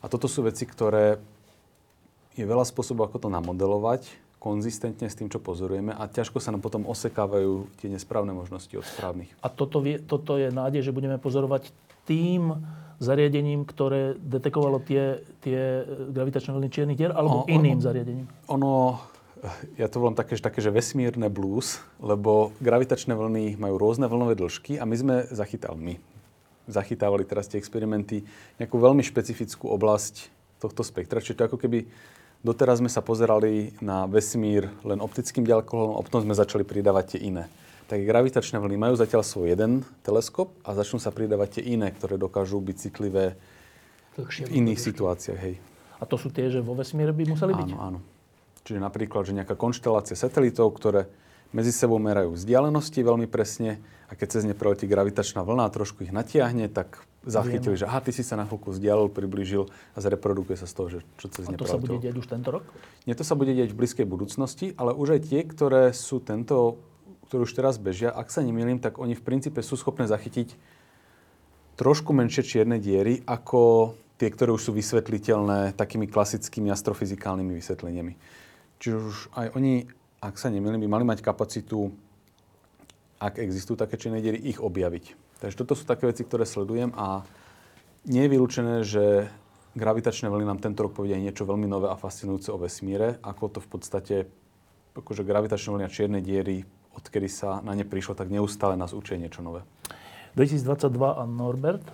A 0.04 0.08
toto 0.12 0.28
sú 0.28 0.44
veci, 0.44 0.68
ktoré 0.68 1.16
je 2.36 2.44
veľa 2.44 2.68
spôsobov, 2.68 3.08
ako 3.08 3.24
to 3.24 3.28
namodelovať, 3.32 4.04
konzistentne 4.36 5.06
s 5.08 5.16
tým, 5.16 5.30
čo 5.30 5.38
pozorujeme 5.38 5.94
a 5.94 6.10
ťažko 6.10 6.42
sa 6.42 6.50
nám 6.50 6.60
potom 6.60 6.82
osekávajú 6.84 7.70
tie 7.78 7.88
nesprávne 7.88 8.34
možnosti 8.34 8.74
od 8.74 8.82
správnych. 8.82 9.30
A 9.38 9.46
toto, 9.46 9.78
vie, 9.78 10.02
toto 10.02 10.34
je 10.34 10.50
nádej, 10.50 10.82
že 10.82 10.92
budeme 10.92 11.14
pozorovať 11.16 11.70
tým 12.06 12.56
zariadením, 13.02 13.66
ktoré 13.66 14.14
detekovalo 14.14 14.78
tie, 14.78 15.26
tie 15.42 15.82
gravitačné 16.14 16.54
vlny 16.54 16.68
čiernych 16.70 16.98
dier, 16.98 17.10
alebo 17.10 17.42
no, 17.42 17.50
iným 17.50 17.82
ono, 17.82 17.84
zariadením? 17.84 18.26
Ono, 18.46 18.72
ja 19.74 19.90
to 19.90 19.98
volám 19.98 20.14
také, 20.14 20.38
že, 20.38 20.42
také, 20.46 20.62
že 20.62 20.70
vesmírne 20.70 21.26
blues, 21.26 21.82
lebo 21.98 22.54
gravitačné 22.62 23.18
vlny 23.18 23.58
majú 23.58 23.74
rôzne 23.74 24.06
vlnové 24.06 24.38
dĺžky 24.38 24.78
a 24.78 24.86
my 24.86 24.94
sme 24.94 25.14
zachytali, 25.34 25.78
my 25.82 25.94
zachytávali 26.70 27.26
teraz 27.26 27.50
tie 27.50 27.58
experimenty 27.58 28.22
nejakú 28.62 28.78
veľmi 28.78 29.02
špecifickú 29.02 29.66
oblasť 29.66 30.30
tohto 30.62 30.86
spektra. 30.86 31.18
Čiže 31.18 31.42
to 31.42 31.46
ako 31.50 31.58
keby 31.58 31.90
doteraz 32.46 32.78
sme 32.78 32.86
sa 32.86 33.02
pozerali 33.02 33.74
na 33.82 34.06
vesmír 34.06 34.70
len 34.86 35.02
optickým 35.02 35.42
ďalekohľadom, 35.42 35.98
a 35.98 36.06
potom 36.06 36.22
sme 36.22 36.38
začali 36.38 36.62
pridávať 36.62 37.18
tie 37.18 37.34
iné 37.34 37.50
tak 37.93 38.09
gravitačné 38.09 38.56
vlny 38.56 38.81
majú 38.81 38.94
zatiaľ 38.97 39.20
svoj 39.20 39.52
jeden 39.52 39.85
teleskop 40.01 40.48
a 40.64 40.73
začnú 40.73 40.97
sa 40.97 41.12
pridávať 41.12 41.60
tie 41.60 41.77
iné, 41.77 41.93
ktoré 41.93 42.16
dokážu 42.16 42.56
byť 42.56 42.77
citlivé 42.89 43.36
v 44.16 44.48
iných 44.48 44.81
situáciách. 44.81 45.36
Hej. 45.36 45.60
A 46.01 46.09
to 46.09 46.16
sú 46.16 46.32
tie, 46.32 46.48
že 46.48 46.64
vo 46.64 46.73
vesmíre 46.73 47.12
by 47.12 47.36
museli 47.36 47.52
byť? 47.52 47.69
Áno, 47.77 47.85
áno. 47.85 47.98
Čiže 48.64 48.81
napríklad, 48.81 49.28
že 49.28 49.36
nejaká 49.36 49.60
konštelácia 49.60 50.16
satelitov, 50.16 50.73
ktoré 50.73 51.05
medzi 51.52 51.69
sebou 51.69 52.01
merajú 52.01 52.32
vzdialenosti 52.32 52.97
veľmi 53.05 53.28
presne 53.28 53.85
a 54.09 54.16
keď 54.16 54.40
cez 54.40 54.43
ne 54.48 54.56
preletí 54.56 54.89
gravitačná 54.89 55.44
vlna 55.44 55.69
a 55.69 55.74
trošku 55.77 56.09
ich 56.09 56.16
natiahne, 56.16 56.73
tak 56.73 57.05
zachytili, 57.28 57.77
že 57.77 57.85
aha, 57.85 58.01
ty 58.01 58.09
si 58.16 58.24
sa 58.24 58.40
na 58.40 58.48
chvíľku 58.48 58.73
vzdialil, 58.73 59.12
priblížil 59.12 59.69
a 59.69 59.98
zreprodukuje 60.01 60.56
sa 60.56 60.64
z 60.64 60.74
toho, 60.74 60.89
že 60.89 60.98
čo 61.20 61.28
cez 61.28 61.44
A 61.44 61.60
to 61.60 61.69
sa 61.69 61.77
bude 61.77 62.01
deť 62.01 62.16
už 62.16 62.24
tento 62.24 62.48
rok? 62.56 62.64
Nie, 63.05 63.12
to 63.12 63.20
sa 63.20 63.36
bude 63.36 63.52
deť 63.52 63.69
v 63.69 63.77
blízkej 63.77 64.06
budúcnosti, 64.09 64.73
ale 64.81 64.97
už 64.97 65.20
aj 65.20 65.20
tie, 65.28 65.40
ktoré 65.44 65.93
sú 65.93 66.24
tento, 66.24 66.81
ktoré 67.32 67.48
už 67.48 67.56
teraz 67.56 67.80
bežia, 67.80 68.12
ak 68.12 68.28
sa 68.28 68.44
nemýlim, 68.44 68.76
tak 68.76 69.00
oni 69.00 69.16
v 69.16 69.24
princípe 69.24 69.64
sú 69.64 69.80
schopné 69.80 70.04
zachytiť 70.04 70.52
trošku 71.80 72.12
menšie 72.12 72.44
čierne 72.44 72.76
diery 72.76 73.24
ako 73.24 73.96
tie, 74.20 74.28
ktoré 74.28 74.52
už 74.52 74.68
sú 74.68 74.76
vysvetliteľné 74.76 75.72
takými 75.72 76.12
klasickými 76.12 76.68
astrofyzikálnymi 76.68 77.56
vysvetleniami. 77.56 78.12
Čiže 78.76 78.96
už 79.00 79.16
aj 79.32 79.46
oni, 79.56 79.88
ak 80.20 80.36
sa 80.36 80.52
nemýlim, 80.52 80.84
by 80.84 80.88
mali 80.92 81.04
mať 81.09 81.24
kapacitu, 81.24 81.96
ak 83.16 83.40
existujú 83.40 83.80
také 83.80 83.96
čierne 83.96 84.20
diery, 84.20 84.36
ich 84.36 84.60
objaviť. 84.60 85.40
Takže 85.40 85.56
toto 85.56 85.72
sú 85.72 85.88
také 85.88 86.12
veci, 86.12 86.28
ktoré 86.28 86.44
sledujem 86.44 86.92
a 87.00 87.24
nie 88.04 88.28
je 88.28 88.32
vylúčené, 88.36 88.84
že 88.84 89.32
gravitačné 89.72 90.28
vlny 90.28 90.44
nám 90.52 90.60
tento 90.60 90.84
rok 90.84 90.92
povedia 90.92 91.16
niečo 91.16 91.48
veľmi 91.48 91.64
nové 91.64 91.88
a 91.88 91.96
fascinujúce 91.96 92.52
o 92.52 92.60
vesmíre, 92.60 93.16
ako 93.24 93.56
to 93.56 93.59
v 93.64 93.68
podstate, 93.72 94.16
akože 94.92 95.24
gravitačné 95.24 95.72
vlny 95.72 95.84
a 95.88 95.94
čierne 95.96 96.20
diery, 96.20 96.68
odkedy 96.97 97.28
sa 97.28 97.64
na 97.64 97.73
ne 97.77 97.85
prišlo, 97.85 98.16
tak 98.16 98.32
neustále 98.32 98.77
nás 98.77 98.93
učia 98.93 99.20
niečo 99.20 99.40
nové. 99.40 99.64
2022 100.36 100.89
a 101.12 101.23
Norbert? 101.28 101.85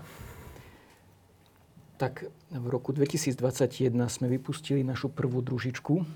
Tak 1.99 2.31
v 2.55 2.66
roku 2.70 2.95
2021 2.95 3.91
sme 4.07 4.27
vypustili 4.31 4.87
našu 4.87 5.11
prvú 5.11 5.43
družičku 5.43 6.07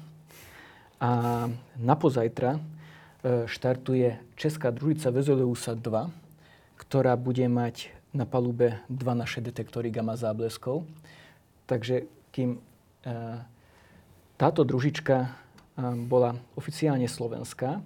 a 1.02 1.10
na 1.74 1.94
pozajtra 1.98 2.54
e, 2.54 2.60
štartuje 3.50 4.22
Česká 4.38 4.70
družica 4.70 5.10
Vezoleusa 5.10 5.74
2, 5.74 6.14
ktorá 6.78 7.18
bude 7.18 7.42
mať 7.50 7.90
na 8.14 8.22
palube 8.22 8.78
dva 8.86 9.18
naše 9.18 9.42
detektory 9.42 9.90
gamma 9.90 10.14
zábleskov. 10.14 10.86
Takže 11.66 12.06
kým 12.30 12.54
e, 12.54 12.58
táto 14.38 14.62
družička 14.62 15.16
e, 15.18 15.28
bola 16.06 16.38
oficiálne 16.54 17.10
slovenská, 17.10 17.82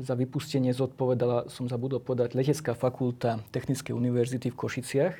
za 0.00 0.14
vypustenie 0.16 0.72
zodpovedala, 0.72 1.52
som 1.52 1.68
zabudol 1.68 2.00
podať, 2.00 2.32
Letecká 2.32 2.72
fakulta 2.72 3.44
Technickej 3.52 3.92
univerzity 3.92 4.48
v 4.48 4.56
Košiciach. 4.56 5.14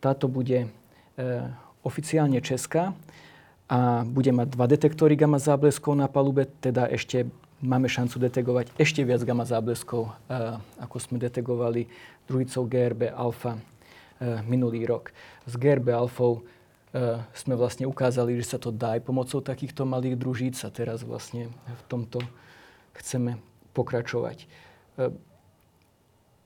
Táto 0.00 0.24
bude 0.24 0.72
oficiálne 1.84 2.40
česká 2.40 2.96
a 3.68 4.08
bude 4.08 4.32
mať 4.32 4.48
dva 4.56 4.64
detektory 4.64 5.20
gamma 5.20 5.36
zábleskov 5.36 5.92
na 5.92 6.08
palube, 6.08 6.48
teda 6.64 6.88
ešte 6.88 7.28
máme 7.60 7.90
šancu 7.90 8.16
detegovať 8.22 8.72
ešte 8.80 9.04
viac 9.04 9.20
gamma 9.26 9.44
zábleskov, 9.44 10.14
ako 10.80 10.96
sme 10.96 11.20
detegovali 11.20 11.90
druhicou 12.24 12.64
GRB 12.64 13.12
alfa 13.12 13.60
minulý 14.46 14.86
rok. 14.88 15.12
S 15.44 15.58
GRB 15.58 15.92
alfou 15.92 16.46
sme 17.36 17.54
vlastne 17.58 17.84
ukázali, 17.84 18.38
že 18.40 18.56
sa 18.56 18.58
to 18.62 18.72
dá 18.72 18.96
aj 18.96 19.04
pomocou 19.04 19.44
takýchto 19.44 19.84
malých 19.84 20.16
družíc 20.16 20.56
a 20.64 20.72
teraz 20.72 21.04
vlastne 21.04 21.52
v 21.52 21.82
tomto 21.90 22.24
chceme 22.96 23.36
pokračovať. 23.78 24.50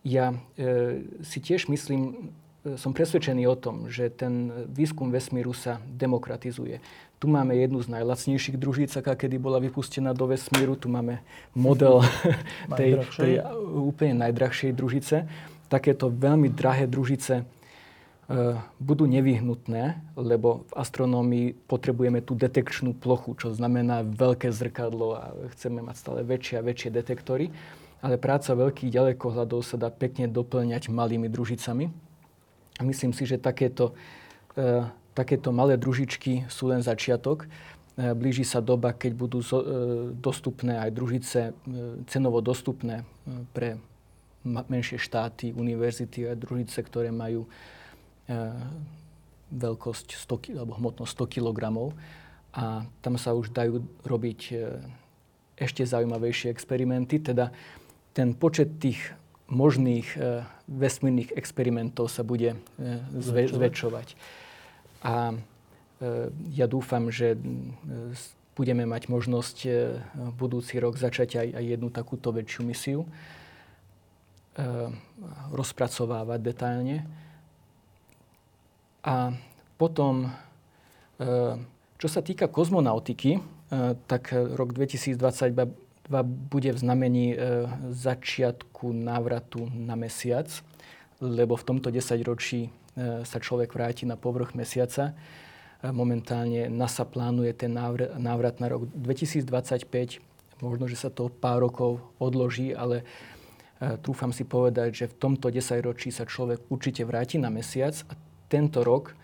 Ja 0.05 0.37
si 1.25 1.39
tiež 1.41 1.73
myslím, 1.73 2.35
som 2.79 2.95
presvedčený 2.95 3.49
o 3.51 3.57
tom, 3.59 3.91
že 3.91 4.07
ten 4.13 4.53
výskum 4.71 5.11
vesmíru 5.11 5.51
sa 5.51 5.83
demokratizuje. 5.83 6.79
Tu 7.23 7.31
máme 7.31 7.55
jednu 7.55 7.79
z 7.83 7.91
najlacnejších 7.91 8.59
družíc, 8.59 8.91
aká 8.99 9.15
kedy 9.15 9.39
bola 9.39 9.63
vypustená 9.63 10.11
do 10.11 10.27
vesmíru. 10.27 10.75
Tu 10.75 10.91
máme 10.91 11.23
model 11.55 12.03
tej, 12.79 13.07
tej 13.15 13.43
úplne 13.71 14.27
najdrahšej 14.27 14.75
družice. 14.75 15.17
Takéto 15.71 16.11
veľmi 16.11 16.51
drahé 16.51 16.91
družice 16.91 17.43
e, 17.43 17.45
budú 18.81 19.05
nevyhnutné, 19.05 20.01
lebo 20.17 20.65
v 20.71 20.73
astronómii 20.79 21.47
potrebujeme 21.69 22.25
tú 22.25 22.33
detekčnú 22.33 22.97
plochu, 22.97 23.37
čo 23.37 23.53
znamená 23.53 24.07
veľké 24.07 24.49
zrkadlo 24.49 25.19
a 25.19 25.37
chceme 25.53 25.85
mať 25.85 25.97
stále 26.01 26.21
väčšie 26.25 26.57
a 26.57 26.67
väčšie 26.67 26.91
detektory. 26.95 27.53
Ale 28.03 28.19
práca 28.19 28.57
veľkých 28.57 28.91
ďalekohľadov 28.91 29.63
sa 29.63 29.79
dá 29.79 29.87
pekne 29.93 30.27
doplňať 30.27 30.91
malými 30.91 31.31
družicami 31.31 31.87
a 32.81 32.83
myslím 32.83 33.15
si, 33.15 33.29
že 33.29 33.39
takéto, 33.39 33.95
e, 34.59 34.83
takéto 35.15 35.55
malé 35.55 35.79
družičky 35.79 36.51
sú 36.51 36.73
len 36.73 36.83
začiatok. 36.83 37.47
E, 37.95 38.11
blíži 38.11 38.43
sa 38.43 38.59
doba, 38.59 38.91
keď 38.91 39.13
budú 39.15 39.39
zo, 39.39 39.63
e, 39.63 39.67
dostupné 40.19 40.83
aj 40.83 40.91
družice, 40.91 41.41
e, 41.47 41.53
cenovo 42.11 42.43
dostupné 42.43 43.05
e, 43.05 43.05
pre 43.55 43.79
menšie 44.43 44.99
štáty, 44.99 45.55
univerzity 45.55 46.27
a 46.27 46.35
družice, 46.35 46.83
ktoré 46.83 47.15
majú 47.15 47.47
e, 47.47 47.49
veľkosť 49.53 50.09
100, 50.17 50.59
alebo 50.59 50.79
hmotnosť 50.79 51.13
100 51.13 51.35
kg. 51.39 51.61
A 52.53 52.85
tam 53.01 53.17
sa 53.17 53.33
už 53.33 53.49
dajú 53.53 53.81
robiť 54.05 54.41
e, 54.53 54.55
ešte 55.57 55.89
zaujímavejšie 55.89 56.53
experimenty. 56.53 57.17
Teda 57.17 57.49
ten 58.13 58.37
počet 58.37 58.77
tých 58.77 59.01
možných 59.53 60.09
e, 60.17 60.45
vesmírnych 60.69 61.37
experimentov 61.37 62.09
sa 62.09 62.25
bude 62.25 62.57
e, 62.57 62.59
zväčšovať. 63.53 64.09
A 65.05 65.33
e, 65.33 65.35
ja 66.57 66.67
dúfam, 66.69 67.13
že 67.13 67.37
budeme 68.57 68.85
mať 68.85 69.09
možnosť 69.09 69.57
budúci 70.37 70.77
rok 70.77 71.01
začať 71.01 71.41
aj, 71.41 71.49
aj 71.57 71.65
jednu 71.73 71.89
takúto 71.89 72.37
väčšiu 72.37 72.63
misiu, 72.69 73.01
rozpracovávať 75.49 76.41
detailne. 76.45 77.09
A 79.03 79.35
potom, 79.77 80.31
čo 81.99 82.09
sa 82.09 82.21
týka 82.23 82.47
kozmonautiky, 82.47 83.43
tak 84.07 84.31
rok 84.31 84.75
2022 84.75 85.19
bude 86.21 86.71
v 86.75 86.79
znamení 86.79 87.33
e, 87.33 87.37
začiatku 87.89 88.93
návratu 88.93 89.71
na 89.73 89.97
mesiac, 89.97 90.51
lebo 91.23 91.55
v 91.55 91.65
tomto 91.65 91.89
desaťročí 91.89 92.61
e, 92.67 92.71
sa 93.25 93.39
človek 93.39 93.73
vráti 93.73 94.05
na 94.05 94.19
povrch 94.19 94.53
mesiaca. 94.53 95.15
E, 95.81 95.89
momentálne 95.89 96.69
NASA 96.69 97.07
plánuje 97.07 97.55
ten 97.55 97.73
návrat, 97.73 98.61
na 98.61 98.67
rok 98.69 98.91
2025. 98.93 100.21
Možno, 100.61 100.85
že 100.91 100.99
sa 100.99 101.09
to 101.09 101.31
pár 101.31 101.63
rokov 101.65 102.03
odloží, 102.19 102.75
ale 102.75 103.07
e, 103.81 103.97
trúfam 104.03 104.35
si 104.35 104.45
povedať, 104.45 104.91
že 104.93 105.07
v 105.09 105.17
tomto 105.17 105.49
desaťročí 105.49 106.11
sa 106.11 106.27
človek 106.27 106.67
určite 106.69 107.07
vráti 107.07 107.39
na 107.39 107.49
mesiac 107.49 107.95
a 108.11 108.19
tento 108.53 108.85
rok 108.85 109.13
e, 109.13 109.15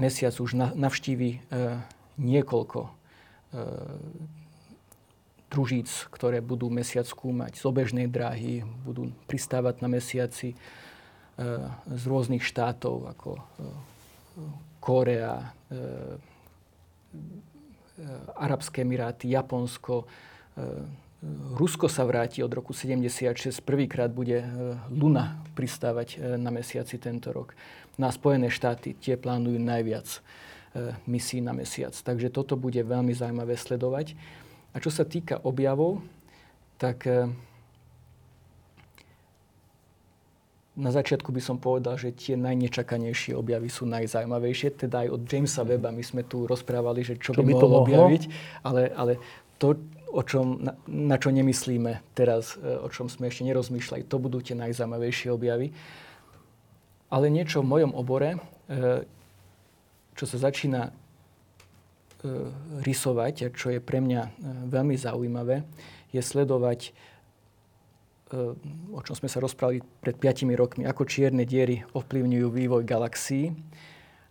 mesiac 0.00 0.32
už 0.32 0.56
na, 0.56 0.72
navštívi 0.72 1.30
e, 1.36 1.38
niekoľko 2.16 2.80
e, 2.80 2.90
družíc, 5.50 6.06
ktoré 6.14 6.38
budú 6.40 6.70
mesiac 6.70 7.04
skúmať 7.04 7.58
z 7.58 7.64
obežnej 7.66 8.06
dráhy, 8.06 8.62
budú 8.86 9.10
pristávať 9.26 9.82
na 9.82 9.90
mesiaci 9.90 10.54
e, 10.54 10.56
z 11.90 12.02
rôznych 12.06 12.46
štátov 12.46 13.10
ako 13.10 13.30
e, 13.36 13.42
Korea, 14.78 15.52
e, 15.68 15.76
Arabské 18.40 18.80
Emiráty, 18.80 19.28
Japonsko. 19.28 20.08
Rusko 21.56 21.92
sa 21.92 22.08
vráti 22.08 22.40
od 22.40 22.48
roku 22.48 22.72
76. 22.72 23.60
Prvýkrát 23.60 24.08
bude 24.08 24.40
Luna 24.88 25.44
pristávať 25.52 26.16
na 26.40 26.48
mesiaci 26.48 26.96
tento 26.96 27.28
rok. 27.28 27.52
Na 28.00 28.08
Spojené 28.08 28.48
štáty 28.48 28.96
tie 28.96 29.20
plánujú 29.20 29.60
najviac 29.60 30.08
misí 31.04 31.44
na 31.44 31.52
mesiac. 31.52 31.92
Takže 31.92 32.32
toto 32.32 32.56
bude 32.56 32.80
veľmi 32.80 33.12
zaujímavé 33.12 33.52
sledovať. 33.60 34.16
A 34.72 34.80
čo 34.80 34.88
sa 34.88 35.04
týka 35.04 35.44
objavov, 35.44 36.00
tak 36.80 37.04
na 40.72 40.88
začiatku 40.88 41.28
by 41.36 41.42
som 41.44 41.60
povedal, 41.60 42.00
že 42.00 42.16
tie 42.16 42.40
najnečakanejšie 42.40 43.36
objavy 43.36 43.68
sú 43.68 43.84
najzaujímavejšie. 43.84 44.72
Teda 44.72 45.04
aj 45.04 45.12
od 45.12 45.20
Jamesa 45.28 45.68
Weba 45.68 45.92
my 45.92 46.00
sme 46.00 46.24
tu 46.24 46.48
rozprávali, 46.48 47.04
že 47.04 47.20
čo, 47.20 47.36
čo 47.36 47.44
by, 47.44 47.52
by 47.52 47.54
mohol 47.60 47.84
objaviť. 47.84 48.22
Ale, 48.64 48.88
ale 48.96 49.12
to, 49.60 49.76
o 50.10 50.22
čom, 50.26 50.58
na, 50.58 50.72
na 50.86 51.16
čo 51.16 51.30
nemyslíme 51.30 52.02
teraz, 52.12 52.58
eh, 52.58 52.76
o 52.78 52.88
čom 52.90 53.06
sme 53.06 53.30
ešte 53.30 53.46
nerozmýšľali, 53.46 54.06
to 54.10 54.16
budú 54.18 54.42
tie 54.42 54.58
najzaujímavejšie 54.58 55.30
objavy. 55.30 55.70
Ale 57.10 57.26
niečo 57.26 57.62
v 57.62 57.70
mojom 57.70 57.92
obore, 57.94 58.36
eh, 58.36 59.06
čo 60.14 60.24
sa 60.26 60.36
začína 60.36 60.92
E, 62.20 62.28
rysovať, 62.84 63.34
a 63.40 63.48
čo 63.48 63.72
je 63.72 63.80
pre 63.80 63.96
mňa 63.96 64.20
e, 64.20 64.30
veľmi 64.68 64.92
zaujímavé, 64.92 65.64
je 66.12 66.20
sledovať, 66.20 66.92
e, 68.28 68.52
o 68.92 69.00
čom 69.00 69.16
sme 69.16 69.32
sa 69.32 69.40
rozprávali 69.40 69.80
pred 70.04 70.20
5 70.20 70.52
rokmi, 70.52 70.84
ako 70.84 71.08
čierne 71.08 71.48
diery 71.48 71.80
ovplyvňujú 71.96 72.48
vývoj 72.52 72.84
galaxií. 72.84 73.56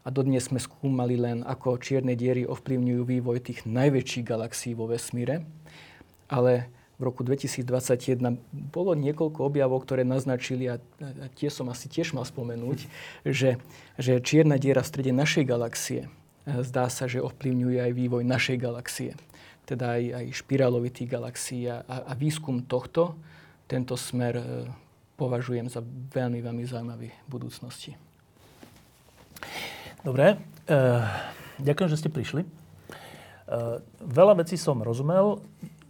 A 0.09 0.13
dodnes 0.13 0.49
sme 0.49 0.57
skúmali 0.57 1.21
len, 1.21 1.45
ako 1.45 1.77
čierne 1.77 2.17
diery 2.17 2.41
ovplyvňujú 2.49 3.01
vývoj 3.05 3.45
tých 3.45 3.69
najväčších 3.69 4.25
galaxií 4.25 4.73
vo 4.73 4.89
vesmíre. 4.89 5.45
Ale 6.25 6.65
v 6.97 7.13
roku 7.13 7.21
2021 7.21 8.41
bolo 8.73 8.97
niekoľko 8.97 9.45
objavov, 9.45 9.85
ktoré 9.85 10.01
naznačili, 10.01 10.65
a, 10.65 10.81
tie 11.37 11.53
som 11.53 11.69
asi 11.69 11.85
tiež 11.93 12.17
mal 12.17 12.25
spomenúť, 12.25 12.89
že, 13.21 13.61
že 14.01 14.17
čierna 14.17 14.57
diera 14.57 14.81
v 14.81 14.89
strede 14.89 15.13
našej 15.13 15.45
galaxie 15.45 16.09
e, 16.09 16.09
zdá 16.65 16.89
sa, 16.89 17.05
že 17.05 17.21
ovplyvňuje 17.21 17.77
aj 17.77 17.91
vývoj 17.93 18.23
našej 18.25 18.57
galaxie. 18.57 19.13
Teda 19.69 19.93
aj, 19.93 20.25
aj 20.25 20.25
špirálovitých 20.41 21.05
galaxií 21.05 21.69
a, 21.69 21.85
a 21.85 22.17
výskum 22.17 22.65
tohto, 22.65 23.13
tento 23.69 23.93
smer 23.93 24.41
e, 24.41 24.43
považujem 25.21 25.69
za 25.69 25.85
veľmi, 26.17 26.41
veľmi 26.41 26.65
zaujímavý 26.65 27.13
v 27.13 27.27
budúcnosti. 27.29 27.93
Dobre, 29.99 30.39
e, 30.63 30.75
ďakujem, 31.59 31.89
že 31.91 31.99
ste 31.99 32.09
prišli. 32.09 32.41
E, 32.43 32.49
veľa 33.99 34.39
vecí 34.39 34.55
som 34.55 34.79
rozumel, 34.79 35.43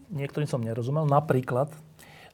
niektorým 0.10 0.50
som 0.50 0.66
nerozumel. 0.66 1.06
Napríklad, 1.06 1.70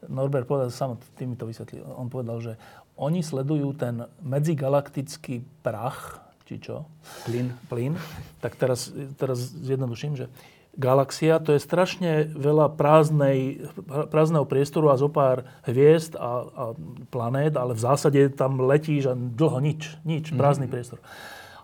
Norbert 0.08 0.48
povedal, 0.48 0.72
sám 0.72 0.96
tým 1.20 1.34
mi 1.34 1.36
to 1.36 1.44
vysvetlil, 1.44 1.84
on 1.84 2.08
povedal, 2.08 2.40
že 2.40 2.52
oni 2.96 3.20
sledujú 3.20 3.76
ten 3.76 4.08
medzigalaktický 4.24 5.44
prach, 5.60 6.24
či 6.48 6.64
čo? 6.64 6.88
Plyn. 7.28 7.52
Plyn. 7.68 7.92
Tak 8.40 8.56
teraz, 8.56 8.88
teraz 9.20 9.36
zjednoduším, 9.36 10.16
že 10.16 10.32
galaxia 10.80 11.40
to 11.44 11.52
je 11.52 11.60
strašne 11.60 12.32
veľa 12.32 12.72
prázdnej, 12.72 13.68
prázdneho 14.08 14.48
priestoru 14.48 14.92
a 14.92 15.00
zo 15.00 15.12
pár 15.12 15.44
hviezd 15.68 16.16
a, 16.16 16.30
a 16.40 16.64
planét, 17.12 17.52
ale 17.52 17.76
v 17.76 17.84
zásade 17.84 18.20
tam 18.32 18.64
letíš 18.64 19.12
a 19.12 19.14
dlho 19.16 19.60
nič, 19.60 20.00
nič, 20.08 20.32
prázdny 20.32 20.64
mm-hmm. 20.64 20.72
priestor. 20.72 21.00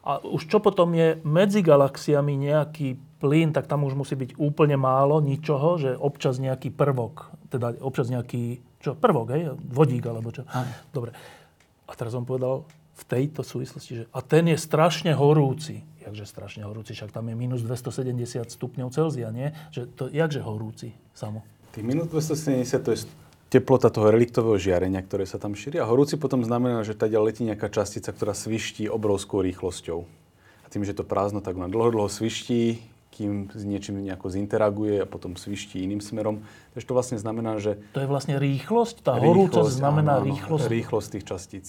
A 0.03 0.19
už 0.19 0.51
čo 0.51 0.59
potom 0.59 0.91
je 0.99 1.23
medzi 1.23 1.63
galaxiami 1.63 2.35
nejaký 2.35 2.99
plyn, 3.23 3.55
tak 3.55 3.71
tam 3.71 3.87
už 3.87 3.95
musí 3.95 4.19
byť 4.19 4.35
úplne 4.35 4.75
málo 4.75 5.23
ničoho, 5.23 5.79
že 5.79 5.95
občas 5.95 6.43
nejaký 6.43 6.75
prvok, 6.75 7.31
teda 7.55 7.79
občas 7.79 8.11
nejaký, 8.11 8.59
čo, 8.83 8.99
prvok, 8.99 9.27
hej, 9.31 9.55
vodík 9.63 10.03
alebo 10.11 10.35
čo. 10.35 10.43
Aj. 10.51 10.67
Dobre. 10.91 11.15
A 11.87 11.93
teraz 11.95 12.19
on 12.19 12.27
povedal 12.27 12.67
v 12.99 13.05
tejto 13.07 13.47
súvislosti, 13.47 14.03
že 14.03 14.05
a 14.11 14.19
ten 14.27 14.51
je 14.51 14.59
strašne 14.59 15.15
horúci. 15.15 15.87
Jakže 16.03 16.27
strašne 16.27 16.67
horúci, 16.67 16.99
však 16.99 17.15
tam 17.15 17.31
je 17.31 17.39
minus 17.39 17.63
270 17.63 18.51
stupňov 18.51 18.91
Celzia, 18.91 19.31
nie? 19.31 19.55
Že 19.71 19.83
to, 19.95 20.05
jakže 20.11 20.43
horúci 20.43 20.91
samo? 21.15 21.47
Tých 21.71 21.87
minus 21.87 22.11
270 22.11 22.83
to 22.83 22.91
je 22.91 23.07
teplota 23.53 23.93
toho 23.93 24.09
reliktového 24.09 24.57
žiarenia, 24.57 25.05
ktoré 25.05 25.29
sa 25.29 25.37
tam 25.37 25.53
šíri. 25.53 25.77
A 25.77 25.85
horúci 25.85 26.17
potom 26.17 26.41
znamená, 26.41 26.81
že 26.89 26.97
tady 26.97 27.21
letí 27.21 27.45
nejaká 27.45 27.69
častica, 27.69 28.09
ktorá 28.09 28.33
sviští 28.33 28.89
obrovskou 28.89 29.45
rýchlosťou. 29.45 30.09
A 30.65 30.67
tým, 30.73 30.89
že 30.89 30.97
to 30.97 31.05
prázdno, 31.05 31.45
tak 31.45 31.61
ona 31.61 31.69
dlho, 31.69 31.93
dlho 31.93 32.09
sviští, 32.09 32.81
kým 33.13 33.53
s 33.53 33.63
niečím 33.69 34.01
nejako 34.01 34.33
zinteraguje 34.33 35.05
a 35.05 35.07
potom 35.07 35.37
sviští 35.37 35.85
iným 35.85 36.01
smerom. 36.01 36.41
Takže 36.73 36.89
to 36.89 36.97
vlastne 36.97 37.19
znamená, 37.21 37.61
že... 37.61 37.77
To 37.93 38.01
je 38.01 38.09
vlastne 38.09 38.41
rýchlosť? 38.41 39.05
Tá 39.05 39.21
horúcosť 39.21 39.69
znamená 39.69 40.25
áno, 40.25 40.33
rýchlosť? 40.33 40.73
Rýchlosť 40.73 41.09
tých 41.13 41.25
častíc. 41.29 41.67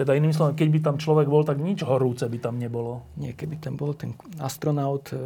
Teda 0.00 0.16
iným 0.16 0.32
slovom, 0.32 0.56
keď 0.56 0.68
by 0.72 0.80
tam 0.80 0.96
človek 0.96 1.28
bol, 1.28 1.44
tak 1.44 1.60
nič 1.60 1.84
horúce 1.84 2.24
by 2.24 2.40
tam 2.40 2.56
nebolo. 2.56 3.04
Nie, 3.20 3.36
keby 3.36 3.60
tam 3.60 3.76
bol 3.76 3.92
ten 3.92 4.16
astronaut, 4.40 5.12
e, 5.12 5.20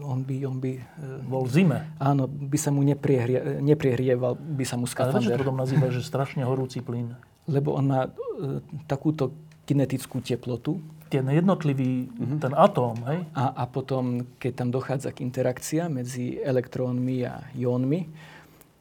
on 0.00 0.24
by... 0.24 0.36
On 0.48 0.56
by 0.56 0.72
e, 0.72 0.82
bol 1.28 1.44
v 1.44 1.52
zime. 1.52 1.84
Áno, 2.00 2.24
by 2.24 2.56
sa 2.56 2.72
mu 2.72 2.80
nepriehrie, 2.80 3.60
nepriehrieval, 3.60 4.40
by 4.40 4.64
sa 4.64 4.80
mu 4.80 4.88
skafander. 4.88 5.36
Ale 5.36 5.44
potom 5.44 5.60
nazýva, 5.60 5.92
že 5.92 6.00
strašne 6.00 6.48
horúci 6.48 6.80
plyn? 6.80 7.12
Lebo 7.44 7.76
on 7.76 7.92
má 7.92 8.08
e, 8.08 8.64
takúto 8.88 9.36
kinetickú 9.68 10.24
teplotu, 10.24 10.80
ten 11.12 11.28
jednotlivý, 11.28 12.08
uh-huh. 12.08 12.40
ten 12.40 12.56
atóm, 12.56 12.96
hej? 13.12 13.20
A, 13.36 13.52
a 13.52 13.64
potom, 13.68 14.24
keď 14.40 14.64
tam 14.64 14.68
dochádza 14.72 15.12
k 15.12 15.28
interakcia 15.28 15.92
medzi 15.92 16.40
elektrónmi 16.40 17.20
a 17.28 17.44
jónmi, 17.52 18.08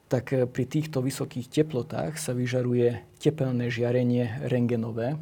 tak 0.08 0.34
eh, 0.34 0.46
pri 0.46 0.66
týchto 0.66 1.02
vysokých 1.02 1.50
teplotách 1.50 2.18
sa 2.22 2.32
vyžaruje 2.32 3.02
tepelné 3.18 3.70
žiarenie 3.74 4.46
rengenové, 4.46 5.18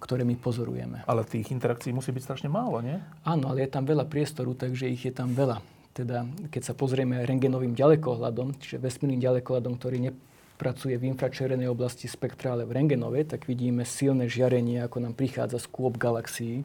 ktoré 0.00 0.24
my 0.24 0.34
pozorujeme. 0.40 1.04
Ale 1.04 1.28
tých 1.28 1.52
interakcií 1.52 1.92
musí 1.92 2.10
byť 2.10 2.22
strašne 2.24 2.48
málo, 2.48 2.80
nie? 2.80 2.96
Áno, 3.22 3.52
ale 3.52 3.68
je 3.68 3.70
tam 3.70 3.84
veľa 3.84 4.08
priestoru, 4.08 4.56
takže 4.56 4.88
ich 4.88 5.04
je 5.04 5.12
tam 5.12 5.36
veľa. 5.36 5.60
Teda, 5.92 6.24
keď 6.48 6.72
sa 6.72 6.74
pozrieme 6.74 7.20
rengenovým 7.26 7.76
ďalekohľadom, 7.76 8.56
čiže 8.62 8.80
vesmírnym 8.80 9.20
ďalekohľadom, 9.20 9.76
ktorý 9.76 9.98
ne, 10.00 10.12
pracuje 10.56 10.96
v 10.96 11.08
infračervenej 11.12 11.68
oblasti 11.68 12.08
spektra, 12.08 12.56
ale 12.56 12.64
v 12.64 12.80
rengenovej, 12.80 13.28
tak 13.28 13.44
vidíme 13.44 13.84
silné 13.84 14.30
žiarenie, 14.30 14.80
ako 14.80 15.04
nám 15.04 15.14
prichádza 15.16 15.60
z 15.60 15.66
kôp 15.68 16.00
galaxií, 16.00 16.64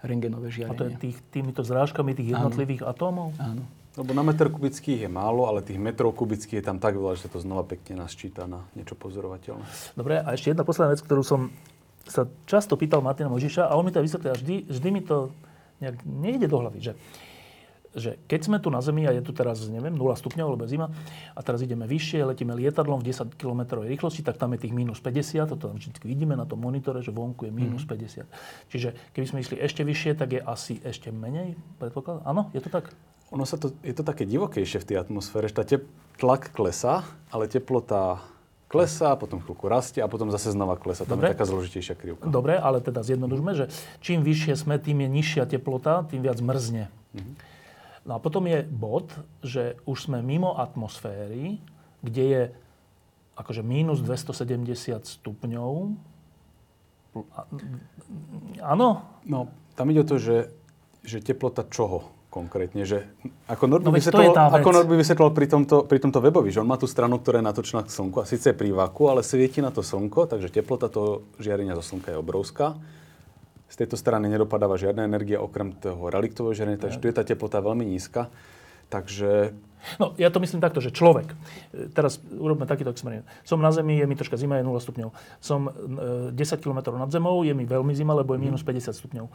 rengenové 0.00 0.48
žiarenie. 0.48 0.76
A 0.76 0.80
to 0.80 0.88
je 0.88 0.92
tých, 0.96 1.18
týmito 1.28 1.60
zrážkami 1.60 2.16
tých 2.16 2.32
jednotlivých 2.36 2.84
Áno. 2.84 2.92
atómov? 2.92 3.28
Áno. 3.36 3.64
Lebo 3.98 4.14
na 4.14 4.22
meter 4.22 4.46
kubických 4.46 5.06
je 5.06 5.10
málo, 5.10 5.50
ale 5.50 5.66
tých 5.66 5.80
metrov 5.80 6.14
kubických 6.14 6.62
je 6.62 6.66
tam 6.66 6.78
tak 6.78 6.94
veľa, 6.94 7.18
že 7.18 7.26
sa 7.26 7.30
to 7.34 7.42
znova 7.42 7.66
pekne 7.66 7.98
nasčíta 7.98 8.46
na 8.46 8.62
niečo 8.78 8.94
pozorovateľné. 8.94 9.66
Dobre, 9.98 10.22
a 10.22 10.28
ešte 10.30 10.54
jedna 10.54 10.62
posledná 10.62 10.94
vec, 10.94 11.02
ktorú 11.02 11.26
som 11.26 11.50
sa 12.06 12.30
často 12.46 12.78
pýtal 12.78 13.02
Martina 13.02 13.26
Možiša 13.26 13.66
a 13.66 13.74
on 13.74 13.86
mi 13.86 13.90
to 13.90 14.02
vysvetlil 14.02 14.34
a 14.34 14.38
vždy, 14.38 14.56
vždy 14.70 14.88
mi 14.94 15.02
to 15.02 15.34
nejak 15.82 16.06
nejde 16.06 16.46
do 16.46 16.58
hlavy, 16.62 16.80
že 16.80 16.94
že 17.90 18.22
keď 18.30 18.40
sme 18.46 18.58
tu 18.62 18.70
na 18.70 18.78
Zemi 18.78 19.02
a 19.02 19.10
je 19.10 19.18
tu 19.18 19.34
teraz, 19.34 19.66
neviem, 19.66 19.90
0 19.90 20.14
stupňov, 20.14 20.46
alebo 20.46 20.62
zima, 20.70 20.94
a 21.34 21.40
teraz 21.42 21.58
ideme 21.58 21.90
vyššie, 21.90 22.22
letíme 22.22 22.54
lietadlom 22.54 23.02
v 23.02 23.10
10 23.10 23.34
km 23.34 23.82
rýchlosti, 23.82 24.22
tak 24.22 24.38
tam 24.38 24.54
je 24.54 24.62
tých 24.62 24.74
minus 24.74 25.02
50, 25.02 25.50
to 25.50 25.56
tam 25.58 25.74
vždy 25.74 25.98
vidíme 26.06 26.38
na 26.38 26.46
tom 26.46 26.62
monitore, 26.62 27.02
že 27.02 27.10
vonku 27.10 27.50
je 27.50 27.52
minus 27.52 27.82
mm. 27.82 27.90
50. 28.70 28.70
Čiže 28.70 28.88
keby 29.10 29.26
sme 29.26 29.38
išli 29.42 29.56
ešte 29.58 29.82
vyššie, 29.82 30.14
tak 30.14 30.38
je 30.38 30.40
asi 30.40 30.78
ešte 30.86 31.10
menej, 31.10 31.58
predpoklad. 31.82 32.22
Áno, 32.22 32.54
je 32.54 32.62
to 32.62 32.70
tak? 32.70 32.94
Ono 33.30 33.46
sa 33.46 33.54
to, 33.56 33.70
je 33.86 33.94
to 33.94 34.02
také 34.02 34.26
divokejšie 34.26 34.82
v 34.82 34.88
tej 34.90 34.96
atmosfére, 34.98 35.46
že 35.46 35.54
tá 35.54 35.62
tep, 35.62 35.86
tlak 36.18 36.50
klesá, 36.50 37.06
ale 37.30 37.46
teplota 37.46 38.18
klesá, 38.70 39.18
potom 39.18 39.42
chvíľku 39.42 39.66
rastie 39.66 39.98
a 40.02 40.10
potom 40.10 40.30
zase 40.30 40.54
znova 40.54 40.78
klesá. 40.78 41.02
Tam 41.02 41.18
Dobre. 41.18 41.30
je 41.30 41.34
taká 41.34 41.46
zložitejšia 41.46 41.94
krivka. 41.98 42.26
Dobre, 42.26 42.54
ale 42.54 42.78
teda 42.78 43.02
zjednodušme, 43.02 43.52
že 43.54 43.64
čím 43.98 44.22
vyššie 44.22 44.54
sme, 44.54 44.78
tým 44.78 45.02
je 45.02 45.08
nižšia 45.10 45.44
teplota, 45.46 46.06
tým 46.06 46.22
viac 46.22 46.38
mrzne. 46.38 46.86
Mm-hmm. 46.86 47.34
No 48.06 48.12
a 48.16 48.18
potom 48.22 48.46
je 48.46 48.62
bod, 48.66 49.10
že 49.42 49.78
už 49.86 50.10
sme 50.10 50.22
mimo 50.22 50.54
atmosféry, 50.54 51.58
kde 52.02 52.24
je 52.24 52.42
akože 53.34 53.62
minus 53.66 54.02
270 54.02 55.02
stupňov. 55.06 55.72
Áno? 58.62 58.88
No, 59.26 59.38
tam 59.74 59.86
ide 59.90 60.02
o 60.02 60.08
to, 60.08 60.16
že, 60.22 60.54
že 61.02 61.18
teplota 61.18 61.66
čoho 61.66 62.19
konkrétne? 62.30 62.86
Že 62.86 63.04
ako 63.50 63.64
Nord 63.66 63.84
no, 63.84 63.92
vysvetloval, 63.92 64.54
ako 64.56 64.70
Nord 64.70 64.88
vysvetloval 64.88 65.32
pri 65.34 65.46
tomto, 65.50 65.76
pri 65.84 65.98
tomto 65.98 66.22
webovi, 66.22 66.54
že 66.54 66.62
on 66.62 66.70
má 66.70 66.78
tú 66.78 66.86
stranu, 66.86 67.18
ktorá 67.18 67.42
je 67.42 67.48
natočená 67.50 67.82
k 67.84 67.90
slnku 67.90 68.22
a 68.22 68.24
síce 68.24 68.54
pri 68.54 68.70
vaku, 68.70 69.10
ale 69.10 69.26
svieti 69.26 69.58
na 69.58 69.74
to 69.74 69.82
slnko, 69.82 70.30
takže 70.30 70.48
teplota 70.48 70.86
toho 70.86 71.26
žiarenia 71.42 71.74
zo 71.76 71.82
slnka 71.82 72.14
je 72.14 72.18
obrovská 72.22 72.78
z 73.70 73.76
tejto 73.78 73.94
strany 73.94 74.26
nedopadáva 74.26 74.74
žiadna 74.74 75.06
energia 75.06 75.38
okrem 75.38 75.70
toho 75.78 76.10
reliktového 76.10 76.52
žiarenia, 76.58 76.82
takže 76.82 76.98
tu 76.98 77.06
je 77.06 77.14
tá 77.14 77.22
teplota 77.22 77.62
veľmi 77.62 77.86
nízka. 77.86 78.26
Takže... 78.90 79.54
No, 80.02 80.12
ja 80.18 80.28
to 80.34 80.42
myslím 80.42 80.58
takto, 80.58 80.82
že 80.82 80.90
človek, 80.90 81.30
e, 81.70 81.86
teraz 81.94 82.18
urobme 82.34 82.66
takýto 82.66 82.90
experiment. 82.90 83.24
Som 83.46 83.62
na 83.62 83.70
Zemi, 83.70 84.02
je 84.02 84.04
mi 84.10 84.18
troška 84.18 84.34
zima, 84.34 84.58
je 84.58 84.66
0 84.66 84.74
stupňov. 84.82 85.14
Som 85.38 85.70
e, 85.70 86.34
10 86.34 86.58
km 86.58 86.90
nad 86.98 87.08
Zemou, 87.14 87.46
je 87.46 87.54
mi 87.54 87.62
veľmi 87.62 87.94
zima, 87.94 88.12
lebo 88.12 88.34
je 88.34 88.42
minus 88.42 88.66
50 88.66 88.90
stupňov. 88.90 89.30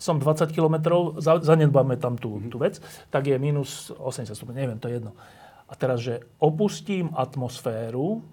Som 0.00 0.16
20 0.16 0.48
km, 0.48 0.80
zanedbáme 1.20 2.00
tam 2.00 2.16
tú, 2.16 2.40
tú 2.48 2.56
vec, 2.56 2.80
tak 3.12 3.28
je 3.28 3.36
minus 3.36 3.92
80 3.92 4.32
stupňov, 4.32 4.56
neviem, 4.56 4.80
to 4.80 4.88
je 4.88 4.96
jedno. 4.96 5.12
A 5.68 5.76
teraz, 5.76 6.00
že 6.00 6.24
opustím 6.40 7.12
atmosféru, 7.12 8.24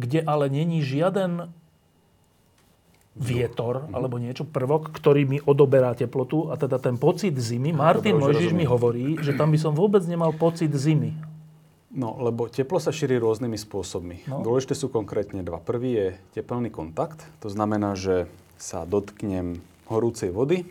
kde 0.00 0.24
ale 0.24 0.48
není 0.48 0.80
žiaden 0.80 1.52
vietor 3.20 3.84
mm-hmm. 3.84 3.94
alebo 3.94 4.16
niečo, 4.16 4.48
prvok, 4.48 4.90
ktorý 4.96 5.28
mi 5.28 5.38
odoberá 5.44 5.92
teplotu 5.92 6.48
a 6.48 6.56
teda 6.56 6.80
ten 6.80 6.96
pocit 6.96 7.36
zimy. 7.36 7.76
Martin 7.76 8.16
Mojžiš 8.16 8.56
mi 8.56 8.64
hovorí, 8.64 9.20
že 9.20 9.36
tam 9.36 9.52
by 9.52 9.58
som 9.60 9.76
vôbec 9.76 10.00
nemal 10.08 10.32
pocit 10.32 10.72
zimy. 10.72 11.12
No, 11.90 12.14
lebo 12.22 12.46
teplo 12.46 12.78
sa 12.78 12.94
šíri 12.94 13.18
rôznymi 13.18 13.58
spôsobmi. 13.58 14.16
No. 14.30 14.46
Dôležité 14.46 14.78
sú 14.78 14.86
konkrétne 14.94 15.42
dva. 15.42 15.58
Prvý 15.58 15.90
je 15.98 16.06
teplný 16.38 16.70
kontakt. 16.70 17.26
To 17.42 17.50
znamená, 17.50 17.98
že 17.98 18.30
sa 18.62 18.86
dotknem 18.86 19.58
horúcej 19.90 20.30
vody 20.30 20.62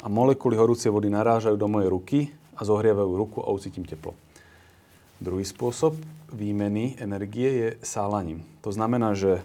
a 0.00 0.06
molekuly 0.06 0.54
horúcej 0.54 0.94
vody 0.94 1.10
narážajú 1.10 1.58
do 1.58 1.68
mojej 1.68 1.88
ruky 1.90 2.18
a 2.54 2.62
zohrievajú 2.62 3.12
ruku 3.12 3.38
a 3.42 3.50
ucítim 3.50 3.82
teplo. 3.82 4.14
Druhý 5.22 5.42
spôsob 5.46 5.98
výmeny 6.30 6.98
energie 6.98 7.50
je 7.50 7.68
sálaním. 7.82 8.42
To 8.62 8.70
znamená, 8.74 9.14
že 9.14 9.42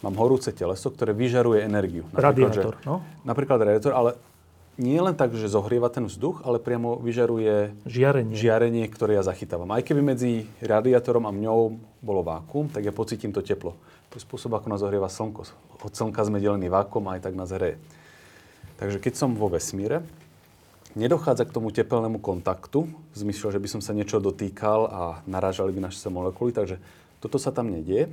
mám 0.00 0.16
horúce 0.16 0.52
teleso, 0.56 0.88
ktoré 0.88 1.12
vyžaruje 1.12 1.60
energiu. 1.60 2.08
Radiátor, 2.16 2.80
no? 2.88 3.04
Napríklad 3.28 3.60
radiátor, 3.60 3.92
ale 3.92 4.10
nie 4.80 4.96
len 4.96 5.12
tak, 5.12 5.36
že 5.36 5.52
zohrieva 5.52 5.92
ten 5.92 6.08
vzduch, 6.08 6.40
ale 6.40 6.56
priamo 6.56 6.96
vyžaruje 6.96 7.76
žiarenie, 7.84 8.32
žiarenie 8.32 8.84
ktoré 8.88 9.20
ja 9.20 9.24
zachytávam. 9.26 9.68
Aj 9.76 9.84
keby 9.84 10.00
medzi 10.00 10.48
radiátorom 10.64 11.28
a 11.28 11.36
mňou 11.36 11.76
bolo 12.00 12.24
vákum, 12.24 12.72
tak 12.72 12.88
ja 12.88 12.92
pocítim 12.96 13.28
to 13.28 13.44
teplo. 13.44 13.76
To 14.10 14.18
je 14.18 14.26
spôsob, 14.26 14.50
ako 14.58 14.74
nás 14.74 14.82
zohrieva 14.82 15.06
slnko. 15.06 15.46
Od 15.86 15.92
slnka 15.94 16.26
sme 16.26 16.42
delení 16.42 16.66
vákum 16.66 17.06
a 17.06 17.16
aj 17.16 17.30
tak 17.30 17.38
nás 17.38 17.54
hreje. 17.54 17.78
Takže 18.82 18.98
keď 18.98 19.14
som 19.14 19.38
vo 19.38 19.46
vesmíre 19.46 20.02
nedochádza 20.98 21.46
k 21.46 21.54
tomu 21.54 21.70
tepelnému 21.70 22.18
kontaktu, 22.18 22.90
v 22.90 23.16
zmysle, 23.16 23.54
že 23.54 23.62
by 23.62 23.68
som 23.70 23.80
sa 23.84 23.94
niečo 23.94 24.18
dotýkal 24.18 24.80
a 24.90 25.02
narážali 25.30 25.70
by 25.70 25.86
naše 25.86 26.02
molekuly, 26.10 26.50
takže 26.50 26.82
toto 27.22 27.38
sa 27.38 27.54
tam 27.54 27.70
nedie, 27.70 28.10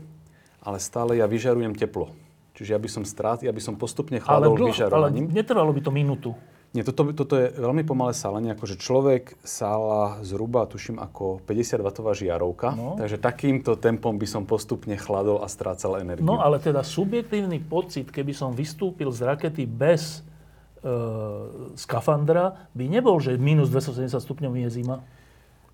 ale 0.62 0.78
stále 0.78 1.18
ja 1.18 1.26
vyžarujem 1.26 1.74
teplo. 1.74 2.14
Čiže 2.58 2.74
ja 2.74 2.80
by 2.82 2.90
som 2.90 3.04
strát, 3.06 3.42
ja 3.42 3.54
by 3.54 3.62
som 3.62 3.78
postupne 3.78 4.18
chladol 4.18 4.54
ale 4.54 4.60
dlho, 4.60 4.70
vyžarovaním. 4.74 5.26
Ale 5.30 5.38
netrvalo 5.42 5.72
by 5.74 5.82
to 5.82 5.92
minútu. 5.94 6.32
Nie, 6.78 6.86
toto, 6.86 7.10
toto 7.10 7.34
je 7.42 7.50
veľmi 7.58 7.82
pomalé 7.82 8.14
sálenie, 8.14 8.54
akože 8.54 8.78
človek 8.78 9.34
sála 9.42 10.22
zhruba, 10.22 10.70
tuším, 10.70 11.02
ako 11.02 11.42
50W 11.50 11.90
žiarovka, 12.14 12.78
no. 12.78 12.94
takže 13.02 13.18
takýmto 13.18 13.82
tempom 13.82 14.14
by 14.14 14.30
som 14.30 14.46
postupne 14.46 14.94
chladol 14.94 15.42
a 15.42 15.50
strácal 15.50 15.98
energiu. 15.98 16.30
No 16.30 16.38
ale 16.38 16.62
teda 16.62 16.86
subjektívny 16.86 17.66
pocit, 17.66 18.14
keby 18.14 18.30
som 18.30 18.54
vystúpil 18.54 19.10
z 19.10 19.26
rakety 19.26 19.66
bez 19.66 20.22
e, 20.86 20.94
skafandra, 21.74 22.70
by 22.78 22.86
nebol, 22.86 23.18
že 23.18 23.42
minus 23.42 23.74
270 23.74 24.14
stupňov 24.22 24.54
je 24.62 24.70
zima. 24.70 25.02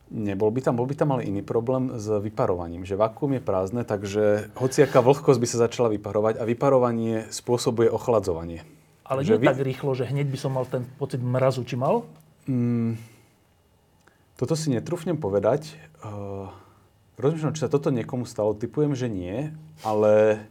Nebol 0.07 0.55
by 0.55 0.63
tam, 0.63 0.80
bol 0.80 0.88
by 0.88 0.95
tam 0.95 1.19
ale 1.19 1.27
iný 1.27 1.43
problém 1.43 1.99
s 1.99 2.07
vyparovaním, 2.07 2.88
že 2.88 2.95
vakuum 2.95 3.35
je 3.35 3.43
prázdne, 3.43 3.84
takže 3.84 4.55
hociaká 4.55 5.03
vlhkosť 5.03 5.39
by 5.43 5.47
sa 5.51 5.67
začala 5.67 5.91
vyparovať 5.91 6.39
a 6.39 6.47
vyparovanie 6.47 7.27
spôsobuje 7.27 7.91
ochladzovanie. 7.91 8.63
Ale 9.03 9.27
nie 9.27 9.35
vy... 9.35 9.47
tak 9.47 9.59
rýchlo, 9.59 9.91
že 9.95 10.07
hneď 10.07 10.27
by 10.31 10.38
som 10.39 10.51
mal 10.55 10.63
ten 10.63 10.88
pocit 10.95 11.19
mrazu, 11.19 11.67
či 11.67 11.75
mal? 11.75 12.07
Mm, 12.47 12.95
toto 14.39 14.55
si 14.55 14.71
netrúfnem 14.71 15.19
povedať. 15.19 15.75
Uh, 16.03 16.51
rozmýšľam, 17.19 17.55
či 17.55 17.63
sa 17.63 17.71
toto 17.71 17.91
niekomu 17.91 18.23
stalo. 18.23 18.55
Typujem, 18.55 18.95
že 18.95 19.11
nie, 19.11 19.51
ale 19.84 20.43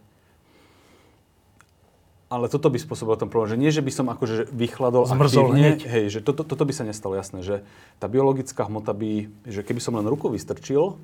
ale 2.32 2.48
toto 2.48 2.72
by 2.72 2.80
spôsobilo 2.80 3.20
ten 3.20 3.28
problém, 3.28 3.52
že 3.52 3.60
nie, 3.60 3.68
že 3.68 3.84
by 3.84 3.92
som 3.92 4.08
akože 4.08 4.48
vychladol 4.56 5.04
Zmrzol 5.04 5.52
aktívne, 5.52 5.76
hneď. 5.76 5.80
hej, 5.84 6.04
že 6.08 6.20
toto, 6.24 6.48
toto 6.48 6.64
by 6.64 6.72
sa 6.72 6.88
nestalo, 6.88 7.12
jasné, 7.12 7.44
že 7.44 7.60
tá 8.00 8.08
biologická 8.08 8.64
hmota 8.64 8.96
by, 8.96 9.28
že 9.44 9.60
keby 9.60 9.84
som 9.84 10.00
len 10.00 10.08
ruku 10.08 10.32
vystrčil 10.32 10.96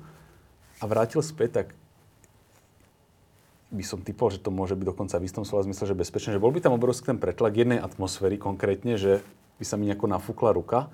a 0.81 0.89
vrátil 0.89 1.21
späť, 1.21 1.49
tak 1.53 1.67
by 3.69 3.83
som 3.85 4.01
typol, 4.01 4.33
že 4.33 4.41
to 4.41 4.49
môže 4.49 4.73
byť 4.73 4.87
dokonca 4.89 5.15
v 5.21 5.29
istom 5.29 5.45
slova 5.45 5.61
zmysle, 5.65 5.85
že 5.85 5.95
bezpečné, 5.97 6.33
že 6.33 6.41
bol 6.41 6.49
by 6.49 6.59
tam 6.61 6.73
obrovský 6.73 7.13
ten 7.13 7.21
pretlak 7.21 7.53
jednej 7.53 7.77
atmosféry 7.77 8.41
konkrétne, 8.41 8.97
že 8.97 9.21
by 9.61 9.65
sa 9.65 9.77
mi 9.77 9.85
nejako 9.85 10.09
nafúkla 10.09 10.57
ruka. 10.57 10.89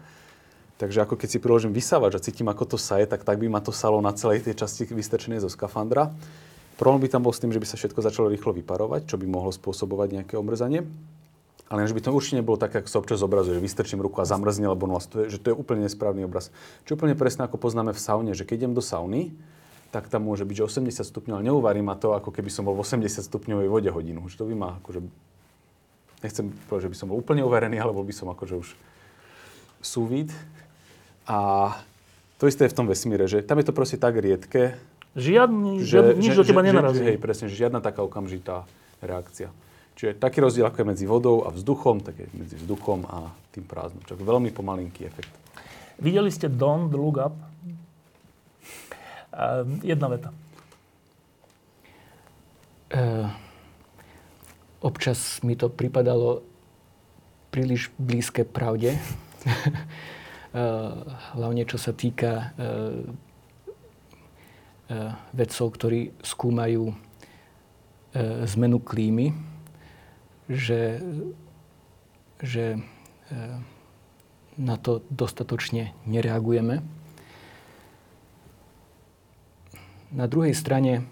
Takže 0.76 1.07
ako 1.07 1.15
keď 1.15 1.30
si 1.31 1.39
priložím 1.39 1.72
vysávač 1.72 2.19
a 2.19 2.23
cítim, 2.23 2.52
ako 2.52 2.76
to 2.76 2.77
saje, 2.77 3.07
tak 3.07 3.23
tak 3.23 3.39
by 3.39 3.47
ma 3.47 3.64
to 3.64 3.72
salo 3.72 4.03
na 4.03 4.11
celej 4.11 4.43
tej 4.43 4.60
časti 4.60 4.84
vystrčenej 4.84 5.39
zo 5.39 5.47
skafandra. 5.47 6.11
Problém 6.76 7.07
by 7.07 7.15
tam 7.15 7.23
bol 7.23 7.31
s 7.31 7.39
tým, 7.39 7.56
že 7.56 7.64
by 7.64 7.68
sa 7.68 7.80
všetko 7.80 8.03
začalo 8.03 8.27
rýchlo 8.27 8.52
vyparovať, 8.52 9.07
čo 9.07 9.15
by 9.15 9.23
mohlo 9.23 9.56
spôsobovať 9.56 10.19
nejaké 10.19 10.35
omrzanie. 10.35 10.84
Ale 11.72 11.88
že 11.88 11.95
by 11.95 12.03
to 12.03 12.11
určite 12.11 12.43
nebolo 12.43 12.60
tak, 12.60 12.76
ako 12.76 12.91
sa 12.91 12.99
občas 12.99 13.23
zobrazuje, 13.23 13.57
že 13.57 13.64
vystrčím 13.64 14.03
ruku 14.03 14.19
a 14.19 14.27
zamrzne, 14.27 14.68
lebo 14.68 14.85
no, 14.85 14.99
je, 14.99 15.31
že 15.31 15.39
to 15.39 15.49
je 15.49 15.56
úplne 15.56 15.88
nesprávny 15.88 16.27
obraz. 16.27 16.52
Čo 16.84 16.99
úplne 16.99 17.15
presne 17.15 17.47
ako 17.47 17.56
poznáme 17.57 17.95
v 17.95 18.03
saune, 18.03 18.31
že 18.35 18.43
keď 18.43 18.68
idem 18.68 18.73
do 18.76 18.84
sauny, 18.84 19.34
tak 19.96 20.12
tam 20.12 20.28
môže 20.28 20.44
byť, 20.44 20.56
že 20.60 20.68
80 20.68 21.08
stupňov, 21.08 21.40
ale 21.40 21.48
neuvarí 21.48 21.80
ma 21.80 21.96
to, 21.96 22.12
ako 22.12 22.36
keby 22.36 22.52
som 22.52 22.68
bol 22.68 22.76
v 22.76 22.84
80 22.84 23.16
stupňovej 23.16 23.72
vode 23.72 23.88
hodinu. 23.88 24.28
Že 24.28 24.44
to 24.44 24.46
by 24.52 24.56
ma 24.60 24.70
akože... 24.84 25.00
Nechcem 26.20 26.52
povedať, 26.68 26.84
že 26.84 26.92
by 26.92 26.98
som 27.00 27.08
bol 27.08 27.18
úplne 27.24 27.48
uverený, 27.48 27.80
ale 27.80 27.96
bol 27.96 28.04
by 28.04 28.12
som 28.12 28.28
akože 28.28 28.60
už 28.60 28.76
súvid. 29.80 30.36
A 31.32 31.72
to 32.36 32.52
isté 32.52 32.68
je 32.68 32.76
v 32.76 32.78
tom 32.84 32.92
vesmíre, 32.92 33.24
že 33.32 33.40
tam 33.40 33.56
je 33.64 33.72
to 33.72 33.72
proste 33.72 33.96
tak 33.96 34.20
riedke. 34.20 34.76
Žiadny, 35.16 35.80
že, 35.80 35.88
žiadny 35.88 36.20
nič 36.20 36.36
že, 36.36 36.40
do 36.44 36.44
teba 36.44 36.60
že, 36.60 36.68
nenarazí. 36.68 37.00
Že, 37.00 37.08
hej, 37.08 37.18
presne, 37.24 37.46
že 37.48 37.56
žiadna 37.56 37.80
taká 37.80 38.04
okamžitá 38.04 38.68
reakcia. 39.00 39.48
Čiže 39.96 40.20
taký 40.20 40.44
rozdiel, 40.44 40.68
ako 40.68 40.84
je 40.84 40.88
medzi 40.92 41.06
vodou 41.08 41.48
a 41.48 41.56
vzduchom, 41.56 42.04
tak 42.04 42.20
je 42.20 42.28
medzi 42.36 42.60
vzduchom 42.60 43.08
a 43.08 43.32
tým 43.56 43.64
prázdnom. 43.64 44.04
Čiže 44.04 44.20
veľmi 44.20 44.52
pomalinký 44.52 45.08
efekt. 45.08 45.32
Videli 46.04 46.28
ste 46.28 46.52
Don't 46.52 46.92
Look 46.92 47.16
Up? 47.16 47.55
Ehm, 49.36 49.84
jedna 49.84 50.07
veta. 50.07 50.32
Uh, 52.95 53.28
občas 54.80 55.44
mi 55.44 55.60
to 55.60 55.68
pripadalo 55.68 56.40
príliš 57.52 57.91
blízke 57.99 58.48
pravde. 58.48 58.95
uh, 58.95 59.03
hlavne 61.36 61.68
čo 61.68 61.76
sa 61.76 61.91
týka 61.91 62.56
vedcov, 65.34 65.66
ktorí 65.74 66.14
skúmajú 66.22 66.94
zmenu 68.53 68.78
klímy, 68.78 69.34
že, 70.45 71.02
že 72.38 72.78
na 74.62 74.76
to 74.78 75.02
dostatočne 75.10 75.90
nereagujeme 76.06 76.86
na 80.16 80.26
druhej 80.32 80.56
strane 80.56 81.04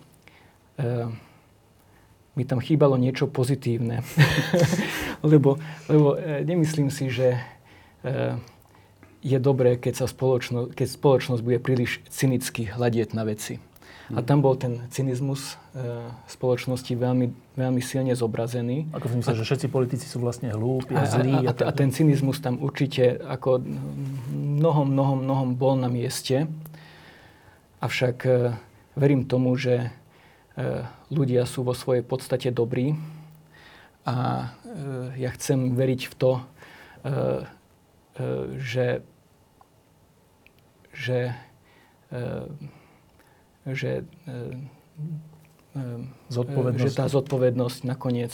e, 0.80 0.90
mi 2.34 2.44
tam 2.48 2.64
chýbalo 2.64 2.98
niečo 2.98 3.30
pozitívne. 3.30 4.02
lebo 5.28 5.60
lebo 5.92 6.16
e, 6.16 6.42
nemyslím 6.48 6.90
si, 6.90 7.12
že 7.12 7.38
e, 8.02 8.40
je 9.24 9.38
dobré, 9.40 9.80
keď, 9.80 10.04
sa 10.04 10.08
spoločno, 10.08 10.72
keď 10.72 10.88
spoločnosť 11.00 11.42
bude 11.44 11.60
príliš 11.64 12.04
cynicky 12.12 12.68
hľadieť 12.68 13.16
na 13.16 13.24
veci. 13.24 13.60
A 14.12 14.20
tam 14.20 14.44
bol 14.44 14.60
ten 14.60 14.84
cynizmus 14.92 15.56
e, 15.72 16.04
spoločnosti 16.28 16.92
veľmi, 16.92 17.56
veľmi 17.56 17.80
silne 17.80 18.12
zobrazený. 18.12 18.92
Ako 18.92 19.08
si 19.08 19.16
myslíš, 19.24 19.40
že 19.40 19.48
všetci 19.48 19.68
politici 19.72 20.06
sú 20.12 20.20
vlastne 20.20 20.52
hlúpi 20.52 20.92
a 20.92 21.08
zlí? 21.08 21.34
A, 21.40 21.50
a, 21.50 21.54
a, 21.56 21.72
a 21.72 21.72
ten 21.72 21.90
cynizmus 21.96 22.44
tam 22.44 22.60
určite 22.60 23.16
ako 23.24 23.64
mnohom, 24.28 24.92
mnohom, 24.92 25.18
mnohom 25.24 25.50
bol 25.56 25.80
na 25.80 25.88
mieste. 25.88 26.52
Avšak 27.80 28.18
e, 28.28 28.32
verím 28.94 29.26
tomu, 29.26 29.58
že 29.58 29.90
e, 29.90 29.90
ľudia 31.10 31.46
sú 31.50 31.66
vo 31.66 31.74
svojej 31.74 32.06
podstate 32.06 32.54
dobrí 32.54 32.98
a 34.06 34.50
e, 34.64 35.26
ja 35.26 35.30
chcem 35.34 35.74
veriť 35.74 36.02
v 36.10 36.14
to, 36.18 36.32
e, 36.38 36.44
že, 38.62 39.02
že, 40.94 41.34
že, 43.66 44.06
zodpovednosť. 46.30 46.86
že 46.86 46.94
tá 46.94 47.10
zodpovednosť 47.10 47.80
nakoniec 47.90 48.30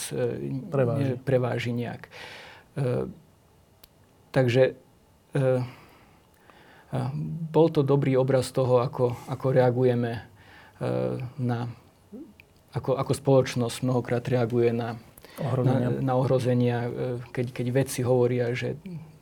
preváži, 0.68 1.16
preváži 1.24 1.72
nejak. 1.72 2.12
Takže 4.36 4.76
bol 7.56 7.68
to 7.72 7.80
dobrý 7.80 8.20
obraz 8.20 8.52
toho, 8.52 8.84
ako, 8.84 9.16
ako 9.32 9.46
reagujeme 9.56 10.29
na, 11.38 11.60
ako, 12.72 12.96
ako 12.96 13.12
spoločnosť 13.12 13.84
mnohokrát 13.84 14.24
reaguje 14.24 14.72
na 14.72 14.96
ohrozenia, 15.40 15.90
na, 15.90 16.02
na 16.04 16.14
ohrozenia 16.16 16.78
eh, 16.86 16.92
keď, 17.32 17.46
keď 17.56 17.66
vedci 17.72 18.00
hovoria, 18.04 18.52
že 18.54 18.78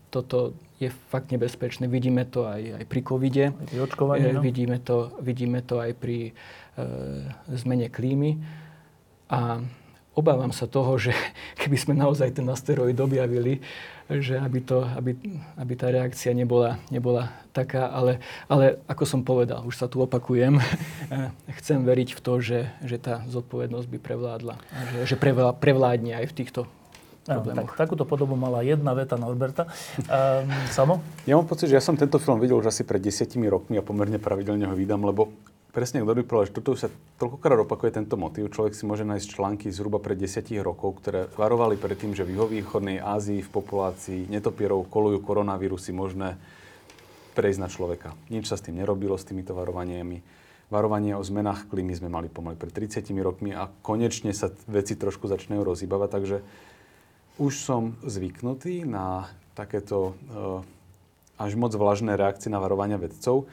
toto 0.10 0.56
je 0.78 0.88
fakt 1.12 1.34
nebezpečné. 1.34 1.90
Vidíme 1.90 2.24
to 2.24 2.48
aj, 2.48 2.84
aj 2.84 2.86
pri 2.88 3.02
covide. 3.04 3.46
Aj 3.52 3.68
pri 3.68 3.80
očkovaní, 3.84 4.30
eh, 4.30 4.36
no? 4.36 4.42
vidíme, 4.42 4.78
to, 4.82 5.14
vidíme 5.20 5.60
to 5.66 5.82
aj 5.82 5.92
pri 5.98 6.32
e, 6.32 6.34
zmene 7.50 7.90
klímy. 7.90 8.38
A 9.28 9.60
obávam 10.14 10.54
sa 10.54 10.70
toho, 10.70 10.96
že 11.02 11.12
keby 11.62 11.78
sme 11.78 11.94
naozaj 11.98 12.38
ten 12.38 12.48
asteroid 12.48 12.98
objavili, 12.98 13.60
že 14.08 14.40
aby, 14.40 14.60
to, 14.64 14.88
aby, 14.96 15.16
aby 15.60 15.74
tá 15.76 15.92
reakcia 15.92 16.32
nebola, 16.32 16.80
nebola 16.88 17.32
taká, 17.52 17.92
ale, 17.92 18.24
ale 18.48 18.80
ako 18.88 19.04
som 19.04 19.22
povedal, 19.24 19.68
už 19.68 19.76
sa 19.76 19.88
tu 19.92 20.00
opakujem, 20.00 20.58
chcem 21.60 21.84
veriť 21.84 22.16
v 22.16 22.20
to, 22.24 22.34
že, 22.40 22.60
že 22.88 22.98
tá 22.98 23.24
zodpovednosť 23.28 23.88
by 23.92 24.00
prevládla. 24.00 24.56
A 24.56 24.80
že, 24.96 25.00
že 25.12 25.16
prevládne 25.60 26.24
aj 26.24 26.26
v 26.32 26.36
týchto 26.36 26.62
problémoch. 27.28 27.76
tak, 27.76 27.88
takúto 27.88 28.08
podobu 28.08 28.40
mala 28.40 28.64
jedna 28.64 28.96
veta 28.96 29.20
Norberta. 29.20 29.68
Um, 30.08 30.48
Samo? 30.72 31.04
Ja 31.28 31.36
mám 31.36 31.48
pocit, 31.48 31.68
že 31.68 31.76
ja 31.76 31.84
som 31.84 32.00
tento 32.00 32.16
film 32.18 32.40
videl 32.40 32.56
už 32.56 32.72
asi 32.72 32.88
pred 32.88 33.04
desiatimi 33.04 33.52
rokmi 33.52 33.76
a 33.76 33.84
pomerne 33.84 34.18
pravidelne 34.18 34.64
ho 34.64 34.76
vydám, 34.76 35.04
lebo 35.04 35.36
presne, 35.78 36.02
kto 36.02 36.18
by 36.18 36.26
povedal, 36.26 36.50
že 36.50 36.58
toto 36.58 36.74
sa 36.74 36.90
toľkokrát 37.22 37.62
opakuje 37.62 38.02
tento 38.02 38.18
motív. 38.18 38.50
Človek 38.50 38.74
si 38.74 38.90
môže 38.90 39.06
nájsť 39.06 39.30
články 39.30 39.70
zhruba 39.70 40.02
pred 40.02 40.18
desiatich 40.18 40.58
rokov, 40.66 40.98
ktoré 41.06 41.30
varovali 41.38 41.78
pred 41.78 41.94
tým, 41.94 42.18
že 42.18 42.26
v 42.26 42.34
juhovýchodnej 42.34 42.98
Ázii 42.98 43.46
v 43.46 43.54
populácii 43.54 44.26
netopierov 44.26 44.90
kolujú 44.90 45.22
koronavírusy 45.22 45.94
možné 45.94 46.34
prejsť 47.38 47.62
na 47.62 47.70
človeka. 47.70 48.18
Nič 48.34 48.50
sa 48.50 48.58
s 48.58 48.66
tým 48.66 48.82
nerobilo, 48.82 49.14
s 49.14 49.30
týmito 49.30 49.54
varovaniami. 49.54 50.26
Varovanie 50.74 51.14
o 51.14 51.22
zmenách 51.22 51.70
klímy 51.70 51.94
sme 51.94 52.10
mali 52.10 52.26
pomaly 52.26 52.58
pred 52.58 52.74
30 52.74 53.06
rokmi 53.22 53.54
a 53.54 53.70
konečne 53.86 54.34
sa 54.34 54.50
veci 54.66 54.98
trošku 54.98 55.30
začínajú 55.30 55.62
rozhýbavať, 55.62 56.10
takže 56.10 56.38
už 57.38 57.54
som 57.54 57.94
zvyknutý 58.02 58.82
na 58.82 59.30
takéto 59.54 60.18
uh, 60.34 60.66
až 61.38 61.54
moc 61.54 61.70
vlažné 61.78 62.18
reakcie 62.18 62.50
na 62.50 62.58
varovania 62.58 62.98
vedcov. 62.98 63.46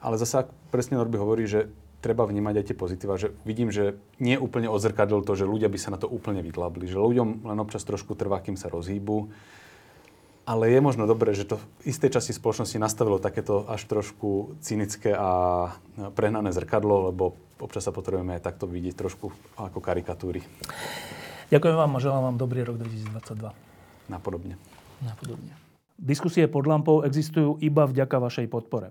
Ale 0.00 0.16
zase, 0.16 0.48
presne 0.72 0.96
Norby 0.96 1.20
hovorí, 1.20 1.44
že 1.44 1.68
treba 2.00 2.24
vnímať 2.24 2.54
aj 2.56 2.66
tie 2.72 2.76
pozitíva, 2.76 3.20
že 3.20 3.36
vidím, 3.44 3.68
že 3.68 4.00
nie 4.16 4.40
úplne 4.40 4.72
odzrkadlo 4.72 5.20
to, 5.20 5.36
že 5.36 5.44
ľudia 5.44 5.68
by 5.68 5.76
sa 5.76 5.92
na 5.92 6.00
to 6.00 6.08
úplne 6.08 6.40
vydlabli, 6.40 6.88
že 6.88 6.96
ľuďom 6.96 7.44
len 7.44 7.58
občas 7.60 7.84
trošku 7.84 8.16
trvá, 8.16 8.40
kým 8.40 8.56
sa 8.56 8.72
rozhýbu. 8.72 9.28
Ale 10.48 10.72
je 10.72 10.80
možno 10.80 11.04
dobré, 11.04 11.36
že 11.36 11.44
to 11.44 11.60
v 11.84 11.92
istej 11.92 12.16
časti 12.16 12.32
spoločnosti 12.32 12.80
nastavilo 12.80 13.20
takéto 13.20 13.68
až 13.68 13.84
trošku 13.84 14.56
cynické 14.64 15.12
a 15.12 15.70
prehnané 16.16 16.50
zrkadlo, 16.50 17.12
lebo 17.12 17.36
občas 17.60 17.84
sa 17.84 17.92
potrebujeme 17.92 18.34
aj 18.40 18.48
takto 18.48 18.64
vidieť 18.64 18.96
trošku 18.96 19.30
ako 19.60 19.78
karikatúry. 19.78 20.40
Ďakujem 21.52 21.76
vám 21.76 21.92
a 21.92 21.98
želám 22.00 22.22
vám 22.32 22.36
dobrý 22.40 22.64
rok 22.64 22.80
2022. 22.80 23.52
Napodobne. 24.08 24.56
Napodobne. 25.04 25.52
Diskusie 26.00 26.48
pod 26.48 26.64
lampou 26.64 27.04
existujú 27.04 27.60
iba 27.60 27.84
vďaka 27.84 28.16
vašej 28.16 28.48
podpore. 28.48 28.90